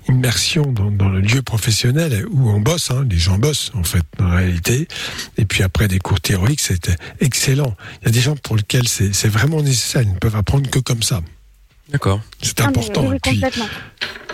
immersion 0.09 0.63
dans, 0.63 0.91
dans 0.91 1.11
le 1.11 1.21
lieu 1.21 1.43
professionnel 1.43 2.25
où 2.31 2.49
on 2.49 2.61
bosse, 2.61 2.91
hein, 2.91 3.05
les 3.11 3.19
gens 3.19 3.37
bossent 3.37 3.71
en 3.75 3.85
fait 3.85 4.03
dans 4.17 4.29
la 4.29 4.37
réalité, 4.37 4.89
et 5.37 5.45
puis 5.45 5.63
après 5.63 5.89
des 5.89 5.99
cours 5.99 6.23
théoriques, 6.23 6.61
c'est 6.63 6.89
excellent. 7.21 7.77
Il 8.01 8.07
y 8.07 8.09
a 8.09 8.13
des 8.13 8.21
gens 8.21 8.37
pour 8.37 8.57
lesquels 8.57 8.89
c'est 8.89 9.29
vraiment 9.29 9.61
nécessaire, 9.61 10.01
ils 10.01 10.13
ne 10.15 10.19
peuvent 10.19 10.37
apprendre 10.37 10.71
que 10.71 10.79
comme 10.79 11.03
ça. 11.03 11.21
D'accord. 11.91 12.21
C'est 12.43 12.61
Ah, 12.61 12.67
important. 12.67 13.07
oui, 13.07 13.17
Et 13.17 13.21
puis, 13.21 13.35
complètement. 13.41 13.67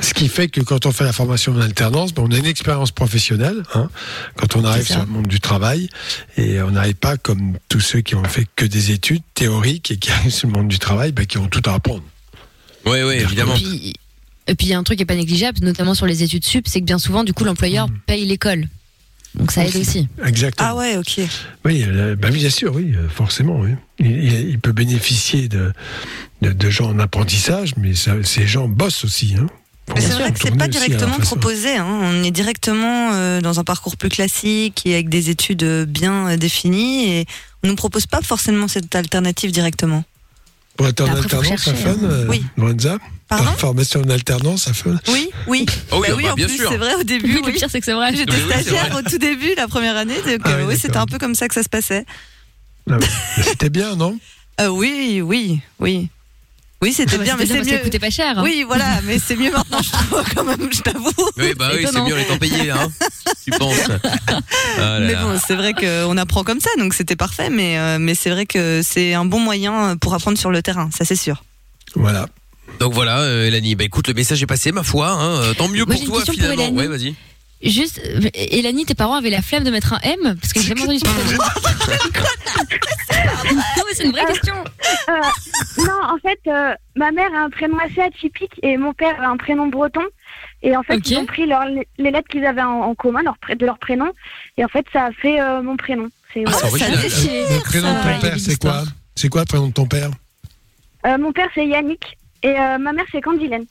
ce 0.00 0.12
qui 0.14 0.28
fait 0.28 0.48
que 0.48 0.60
quand 0.60 0.86
on 0.86 0.92
fait 0.92 1.04
la 1.04 1.12
formation 1.12 1.52
en 1.52 1.60
alternance, 1.60 2.12
ben, 2.12 2.22
on 2.26 2.30
a 2.32 2.36
une 2.38 2.46
expérience 2.46 2.90
professionnelle 2.90 3.62
hein, 3.74 3.88
quand 4.36 4.56
on 4.56 4.64
arrive 4.64 4.86
sur 4.86 4.98
le 5.00 5.06
monde 5.06 5.26
du 5.28 5.38
travail 5.40 5.88
et 6.36 6.60
on 6.62 6.72
n'arrive 6.72 6.94
pas 6.96 7.16
comme 7.16 7.58
tous 7.68 7.80
ceux 7.80 8.00
qui 8.00 8.14
ont 8.16 8.24
fait 8.24 8.46
que 8.56 8.64
des 8.64 8.90
études 8.90 9.22
théoriques 9.34 9.90
et 9.92 9.96
qui 9.96 10.10
arrivent 10.12 10.32
sur 10.34 10.48
le 10.48 10.54
monde 10.54 10.68
du 10.68 10.78
travail, 10.78 11.12
ben, 11.12 11.26
qui 11.26 11.38
ont 11.38 11.48
tout 11.48 11.62
à 11.66 11.74
apprendre. 11.74 12.02
Oui, 12.86 12.98
oui, 13.02 13.14
évidemment. 13.14 13.54
Et 13.54 13.60
puis, 13.60 13.94
et 14.46 14.54
puis 14.56 14.66
il 14.66 14.70
y 14.70 14.74
a 14.74 14.78
un 14.78 14.82
truc 14.82 14.98
qui 14.98 15.02
est 15.04 15.06
pas 15.06 15.14
négligeable, 15.14 15.60
notamment 15.62 15.94
sur 15.94 16.06
les 16.06 16.22
études 16.22 16.44
sup, 16.44 16.66
c'est 16.68 16.80
que 16.80 16.84
bien 16.84 16.98
souvent, 16.98 17.24
du 17.24 17.32
coup, 17.32 17.44
l'employeur 17.44 17.88
paye 18.06 18.26
l'école. 18.26 18.66
Donc 19.34 19.50
ça 19.50 19.64
aide 19.66 19.76
aussi. 19.76 20.08
Exactement. 20.24 20.68
Ah 20.70 20.76
ouais, 20.76 20.96
ok. 20.96 21.20
Oui, 21.64 21.84
euh, 21.86 22.14
ben 22.16 22.30
oui, 22.32 22.38
bien 22.38 22.50
sûr, 22.50 22.74
oui, 22.74 22.94
euh, 22.94 23.08
forcément. 23.08 23.58
Oui. 23.60 23.70
Il, 23.98 24.58
peut 24.60 24.72
bénéficier 24.72 25.48
de, 25.48 25.72
de, 26.42 26.52
de 26.52 26.70
gens 26.70 26.90
en 26.90 26.98
apprentissage, 26.98 27.74
mais 27.76 27.94
ça- 27.94 28.22
ces 28.22 28.46
gens 28.46 28.68
bossent 28.68 29.04
aussi. 29.04 29.34
Hein. 29.38 29.46
Mais 29.94 30.00
c'est 30.00 30.12
vrai 30.14 30.32
que 30.32 30.38
c'est 30.40 30.50
pas 30.52 30.64
la 30.64 30.68
directement 30.68 31.18
proposé. 31.18 31.76
Hein. 31.76 31.86
On 31.86 32.22
est 32.22 32.30
directement 32.30 33.10
euh, 33.12 33.40
dans 33.40 33.60
un 33.60 33.64
parcours 33.64 33.96
plus 33.96 34.08
classique 34.08 34.82
et 34.86 34.94
avec 34.94 35.08
des 35.08 35.30
études 35.30 35.64
bien 35.86 36.36
définies 36.36 37.10
et 37.12 37.26
on 37.62 37.68
nous 37.68 37.76
propose 37.76 38.06
pas 38.06 38.22
forcément 38.22 38.68
cette 38.68 38.94
alternative 38.94 39.50
directement. 39.52 40.04
Pour 40.76 40.88
être 40.88 41.00
en 41.02 41.06
Après, 41.06 41.18
alternance, 41.20 41.48
ça 41.62 41.70
chercher, 41.74 41.82
fun, 41.84 41.90
hein. 41.90 41.98
euh, 42.04 42.26
Oui. 42.28 42.44
Lorenza 42.56 42.98
Pardon 43.28 43.52
Formation 43.52 44.02
en 44.02 44.10
alternance, 44.10 44.64
ça 44.64 44.74
fun 44.74 44.98
Oui, 45.08 45.30
oui. 45.46 45.66
Oh 45.92 45.98
oui, 46.00 46.08
Bah 46.08 46.14
ah 46.18 46.22
bah, 46.22 46.32
en 46.32 46.34
bien 46.34 46.46
plus, 46.46 46.56
sûr. 46.56 46.68
c'est 46.68 46.76
vrai 46.76 46.94
au 46.96 47.02
début. 47.04 47.34
Oui, 47.36 47.40
oui. 47.44 47.52
le 47.52 47.58
pire, 47.58 47.68
c'est 47.70 47.78
que 47.80 47.86
c'est 47.86 47.92
vrai. 47.94 48.14
J'étais 48.14 48.32
Oui, 48.32 48.38
oui, 48.46 48.52
stagiaire 48.52 48.88
vrai. 48.90 48.98
au 49.00 49.02
tout 49.08 49.18
début, 49.18 49.54
la 49.56 49.66
première 49.68 49.96
année, 49.96 50.16
donc 50.16 50.40
Ah 50.44 50.50
euh, 50.50 50.58
oui, 50.66 50.74
oui, 50.74 50.78
c'était 50.80 50.96
un 50.98 51.06
peu 51.06 51.18
comme 51.18 51.34
ça 51.34 51.48
que 51.48 51.54
ça 51.54 51.62
se 51.62 51.68
passait. 51.68 52.04
Ah 52.90 52.98
C'était 53.42 53.70
bien, 53.70 53.96
non? 53.96 54.18
Euh, 54.60 54.68
oui, 54.68 55.20
oui, 55.22 55.60
oui. 55.80 56.08
Oui, 56.84 56.92
c'était 56.92 57.14
Ah 57.14 57.18
bah, 57.18 57.24
bien, 57.24 57.36
mais 57.38 57.46
c'est 57.46 57.58
que 57.58 57.64
ça 57.64 57.72
mieux. 57.72 57.78
coûtait 57.78 57.98
pas 57.98 58.10
cher. 58.10 58.38
hein. 58.38 58.42
Oui, 58.44 58.64
voilà, 58.66 59.00
mais 59.04 59.18
c'est 59.18 59.36
mieux 59.36 59.50
maintenant, 59.50 59.80
je 59.82 59.90
trouve, 59.90 60.22
quand 60.34 60.44
même, 60.44 60.68
je 60.70 60.82
t'avoue. 60.82 61.10
Oui, 61.38 61.54
bah 61.58 61.70
oui, 61.74 61.86
c'est 61.90 62.00
mieux 62.02 62.14
en 62.14 62.18
étant 62.18 62.36
payé, 62.38 62.70
hein. 62.70 62.92
Tu 63.42 63.50
penses 63.52 63.74
Ah 64.78 64.98
Mais 65.00 65.14
bon, 65.14 65.38
c'est 65.46 65.54
vrai 65.54 65.72
qu'on 65.72 66.16
apprend 66.18 66.44
comme 66.44 66.60
ça, 66.60 66.68
donc 66.78 66.92
c'était 66.94 67.16
parfait, 67.16 67.48
mais, 67.50 67.78
euh, 67.78 67.98
mais 67.98 68.14
c'est 68.14 68.30
vrai 68.30 68.44
que 68.46 68.82
c'est 68.84 69.14
un 69.14 69.24
bon 69.24 69.40
moyen 69.40 69.96
pour 69.96 70.12
apprendre 70.14 70.36
sur 70.38 70.50
le 70.50 70.60
terrain, 70.62 70.90
ça 70.96 71.04
c'est 71.06 71.16
sûr. 71.16 71.42
Voilà. 71.94 72.26
Donc 72.80 72.92
voilà, 72.92 73.20
euh, 73.20 73.46
Elanie, 73.46 73.76
bah 73.76 73.84
écoute, 73.84 74.08
le 74.08 74.14
message 74.14 74.42
est 74.42 74.46
passé, 74.46 74.72
ma 74.72 74.82
foi. 74.82 75.08
Hein. 75.10 75.36
euh, 75.40 75.54
Tant 75.54 75.68
mieux 75.68 75.84
Moi, 75.84 75.94
pour 75.96 76.04
toi, 76.06 76.22
pour 76.24 76.34
finalement. 76.34 76.62
Elanie. 76.64 76.76
ouais, 76.76 76.86
vas-y. 76.88 77.14
Juste, 77.64 78.00
euh, 78.04 78.20
Elanie, 78.34 78.84
tes 78.84 78.94
parents 78.94 79.14
avaient 79.14 79.30
la 79.30 79.42
flemme 79.42 79.64
de 79.64 79.70
mettre 79.70 79.94
un 79.94 80.00
M 80.02 80.36
Parce 80.40 80.52
que 80.52 80.60
j'ai 80.60 80.68
jamais 80.68 80.82
entendu 80.82 80.98
ce 80.98 81.04
Non, 83.54 83.82
mais 83.86 83.94
c'est 83.94 84.04
une 84.04 84.12
vraie 84.12 84.24
question. 84.26 84.54
Euh, 85.08 85.12
non, 85.78 86.14
en 86.14 86.18
fait, 86.18 86.38
euh, 86.46 86.74
ma 86.96 87.10
mère 87.10 87.30
a 87.34 87.38
un 87.44 87.50
prénom 87.50 87.78
assez 87.78 88.00
atypique 88.00 88.52
et 88.62 88.76
mon 88.76 88.92
père 88.92 89.20
a 89.20 89.26
un 89.28 89.36
prénom 89.36 89.66
breton. 89.68 90.02
Et 90.62 90.76
en 90.76 90.82
fait, 90.82 90.98
ils 91.10 91.18
ont 91.18 91.26
pris 91.26 91.46
leur- 91.46 91.64
les 91.98 92.10
lettres 92.10 92.28
qu'ils 92.28 92.44
avaient 92.46 92.62
en, 92.62 92.80
en 92.82 92.94
commun 92.94 93.22
leur, 93.22 93.36
de 93.56 93.66
leur 93.66 93.78
prénom. 93.78 94.10
Et 94.56 94.64
en 94.64 94.68
fait, 94.68 94.86
ça 94.92 95.06
a 95.06 95.12
fait 95.12 95.40
euh, 95.40 95.62
mon 95.62 95.76
prénom. 95.76 96.08
C'est 96.32 96.44
Ah. 96.46 96.50
Le 96.62 97.60
prénom 97.62 97.92
de 97.92 98.12
ton 98.14 98.20
père, 98.20 98.36
c'est 98.38 98.58
quoi. 98.60 98.82
C'est 99.14 99.28
quoi 99.28 99.42
le 99.42 99.46
prénom 99.46 99.68
de 99.68 99.72
ton 99.72 99.86
père 99.86 100.10
Euh, 101.06 101.18
mon 101.18 101.32
père, 101.32 101.48
c'est 101.54 101.66
Yannick. 101.66 102.16
Et 102.42 102.48
euh, 102.58 102.78
ma 102.78 102.92
mère, 102.92 103.04
c'est 103.12 103.20
Candilène. 103.20 103.64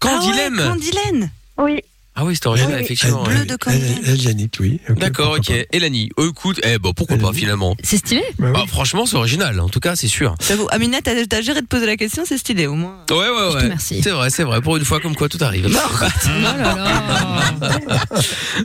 Candilène 0.00 0.54
Ah 0.58 0.62
ouais, 0.62 0.68
Candilène 0.68 1.30
Oui. 1.58 1.80
Ah 2.14 2.24
oui, 2.26 2.34
c'est 2.36 2.46
original, 2.46 2.74
Oui. 2.76 2.82
effectivement. 2.84 3.22
Bleu 3.22 3.46
de 3.46 3.56
elle, 3.68 4.20
Yannick, 4.20 4.54
oui. 4.60 4.80
D'accord, 4.90 5.36
ok. 5.38 5.50
Elanie, 5.72 6.10
euh, 6.18 6.28
écoute, 6.28 6.60
eh, 6.62 6.78
bon, 6.78 6.92
pourquoi 6.92 7.16
pas, 7.16 7.32
finalement 7.32 7.74
C'est 7.82 7.96
stylé. 7.96 8.22
Bah 8.38 8.52
Ah, 8.54 8.64
franchement, 8.68 9.06
c'est 9.06 9.16
original, 9.16 9.58
en 9.60 9.70
tout 9.70 9.80
cas, 9.80 9.96
c'est 9.96 10.08
sûr. 10.08 10.34
J'avoue, 10.46 10.68
Amina, 10.72 11.00
t'as 11.02 11.24
t'as 11.26 11.40
géré 11.40 11.62
de 11.62 11.66
poser 11.66 11.86
la 11.86 11.96
question, 11.96 12.24
c'est 12.26 12.36
stylé 12.36 12.66
au 12.66 12.74
moins. 12.74 12.98
Ouais, 13.10 13.16
ouais, 13.16 13.24
Je 13.26 13.48
te 13.52 13.56
ouais. 13.56 13.62
remercie. 13.62 14.02
C'est 14.02 14.10
vrai, 14.10 14.28
c'est 14.28 14.44
vrai. 14.44 14.60
Pour 14.60 14.76
une 14.76 14.84
fois, 14.84 15.00
comme 15.00 15.16
quoi, 15.16 15.30
tout 15.30 15.38
arrive. 15.40 15.66
Oh 16.26 16.40
là 16.42 16.56
là. 16.56 17.98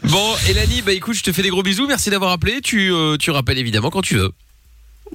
bon, 0.03 0.33
Elanie, 0.49 0.81
bah 0.81 0.91
écoute, 0.93 1.15
je 1.15 1.23
te 1.23 1.31
fais 1.31 1.41
des 1.41 1.49
gros 1.49 1.63
bisous. 1.63 1.87
Merci 1.87 2.09
d'avoir 2.09 2.31
appelé. 2.31 2.59
Tu, 2.61 2.91
euh, 2.91 3.17
tu 3.17 3.31
rappelles 3.31 3.57
évidemment 3.57 3.89
quand 3.89 4.01
tu 4.01 4.15
veux. 4.15 4.31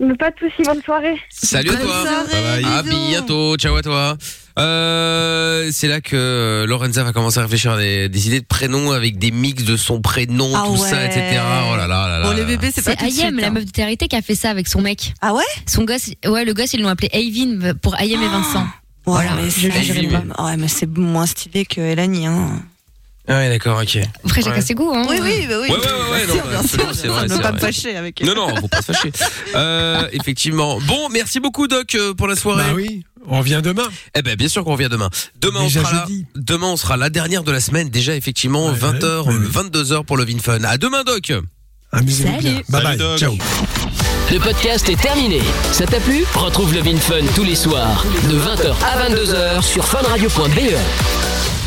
Mais 0.01 0.15
pas 0.15 0.31
de 0.31 0.37
soucis, 0.39 0.63
bonne 0.65 0.83
soirée. 0.83 1.21
Salut 1.31 1.71
à 1.71 1.77
toi. 1.77 2.03
soirée, 2.03 2.65
À 2.65 2.83
bientôt. 2.83 3.57
Ciao 3.57 3.77
à 3.77 3.83
toi. 3.83 4.17
Euh, 4.59 5.71
c'est 5.73 5.89
là 5.89 6.01
que 6.01 6.15
euh, 6.15 6.67
Lorenza 6.67 7.03
va 7.05 7.13
commencer 7.13 7.39
à 7.39 7.43
réfléchir 7.43 7.73
à 7.73 7.79
des, 7.79 8.09
des 8.11 8.27
idées 8.27 8.41
de 8.41 8.47
prénoms 8.47 8.91
avec 8.93 9.19
des 9.19 9.31
mix 9.31 9.65
de 9.65 9.77
son 9.77 10.01
prénom, 10.03 10.53
Ah 10.55 10.65
tout 10.67 10.77
ça, 10.77 10.97
ouais. 10.97 11.07
etc. 11.07 11.41
Oh 11.73 11.77
là 11.77 11.87
là 11.87 12.09
là 12.09 12.19
là. 12.19 12.23
Bon, 12.29 12.33
les 12.33 12.41
là. 12.43 12.47
bébés, 12.47 12.71
c'est 12.75 12.85
pas 12.85 12.91
C'est 12.93 12.97
tout 12.99 13.05
de 13.05 13.11
Ayem, 13.21 13.39
la 13.39 13.47
hein. 13.47 13.51
meuf 13.51 13.65
de 13.65 13.71
Térité, 13.71 14.09
qui 14.09 14.17
a 14.17 14.21
fait 14.23 14.35
ça 14.35 14.51
avec 14.51 14.69
son 14.69 14.83
mec. 14.83 15.15
Ah 15.23 15.33
ouais? 15.35 15.43
Son 15.67 15.85
gosse, 15.85 16.11
ouais, 16.27 16.45
le 16.45 16.53
gosse, 16.53 16.75
ils 16.75 16.83
l'ont 16.83 16.89
appelé 16.89 17.09
Ayvin 17.13 17.73
pour 17.81 17.99
Ayem 17.99 18.23
et 18.23 18.29
Vincent. 18.29 18.61
Ouais, 19.07 19.15
Voilà, 19.15 19.31
mais 19.37 19.49
je 19.51 19.59
jure, 19.71 19.75
Ayvin. 19.75 20.25
ouais, 20.39 20.57
mais 20.59 20.69
c'est 20.69 20.87
moins 20.99 21.27
stylé 21.27 21.65
que 21.65 21.81
Elanie. 21.81 22.27
Hein. 22.27 22.63
Ah 23.29 23.35
ouais, 23.39 23.49
d'accord, 23.51 23.81
ok. 23.81 23.99
Après, 24.25 24.43
chacun 24.43 24.57
Ouais. 24.57 24.61
ses 24.63 24.75
goûts, 24.75 24.93
hein. 24.93 25.07
Oui, 25.09 25.19
oui, 25.23 25.47
bah 25.49 25.55
oui. 25.63 25.69
Ouais, 25.71 25.77
ouais, 25.77 26.11
ouais, 26.11 26.27
non, 26.27 26.35
bah, 26.45 26.59
absolument, 26.59 26.91
c'est 26.93 27.07
vrai, 27.07 27.29
ne 27.29 27.37
pas 27.39 27.53
me 27.53 27.59
fâcher 27.59 27.95
avec 27.97 28.21
Non, 28.25 28.35
non, 28.35 28.57
faut 28.57 28.67
pas 28.69 28.83
se 28.83 28.93
fâcher. 28.93 29.13
Euh, 29.55 30.09
effectivement. 30.13 30.79
Bon, 30.81 31.09
merci 31.11 31.39
beaucoup, 31.39 31.69
Doc, 31.69 31.95
euh, 31.95 32.15
pour 32.15 32.27
la 32.27 32.35
soirée. 32.35 32.65
Bah 32.65 32.73
oui, 32.75 33.05
on 33.29 33.39
revient 33.39 33.61
demain. 33.63 33.85
Eh 34.17 34.23
ben, 34.23 34.35
bien 34.35 34.49
sûr 34.49 34.65
qu'on 34.65 34.73
revient 34.73 34.89
demain. 34.91 35.09
Demain, 35.41 35.63
Déjà 35.63 35.81
on 35.81 35.85
sera 35.85 35.95
là. 35.95 36.05
jeudi. 36.09 36.27
Demain, 36.35 36.67
on 36.69 36.77
sera 36.77 36.97
la 36.97 37.11
dernière 37.11 37.45
de 37.45 37.53
la 37.53 37.61
semaine. 37.61 37.91
Déjà, 37.91 38.17
effectivement, 38.17 38.67
Ouais, 38.67 38.73
20h, 38.77 39.23
ouais, 39.29 39.35
ouais. 39.35 39.47
22h 39.47 40.05
pour 40.05 40.17
le 40.17 40.25
Vin 40.25 40.39
Fun. 40.41 40.65
À 40.65 40.77
demain, 40.77 41.05
Doc. 41.05 41.33
Amusez-vous 41.93 42.29
Salut. 42.31 42.43
bien. 42.43 42.53
Bye 42.55 42.65
Salut, 42.71 42.85
bye. 42.85 42.97
Doc. 42.99 43.19
Ciao. 43.19 43.37
Le 44.33 44.39
podcast 44.41 44.89
est 44.89 45.01
terminé. 45.01 45.41
Ça 45.71 45.87
t'a 45.87 46.01
plu? 46.01 46.25
Retrouve 46.35 46.75
le 46.75 46.81
Vin 46.81 46.97
Fun 46.97 47.25
tous 47.37 47.45
les 47.45 47.55
soirs 47.55 48.05
de 48.29 48.37
20h 48.37 48.75
à 48.83 49.09
22h 49.09 49.63
sur 49.63 49.85
funradio.be. 49.87 51.62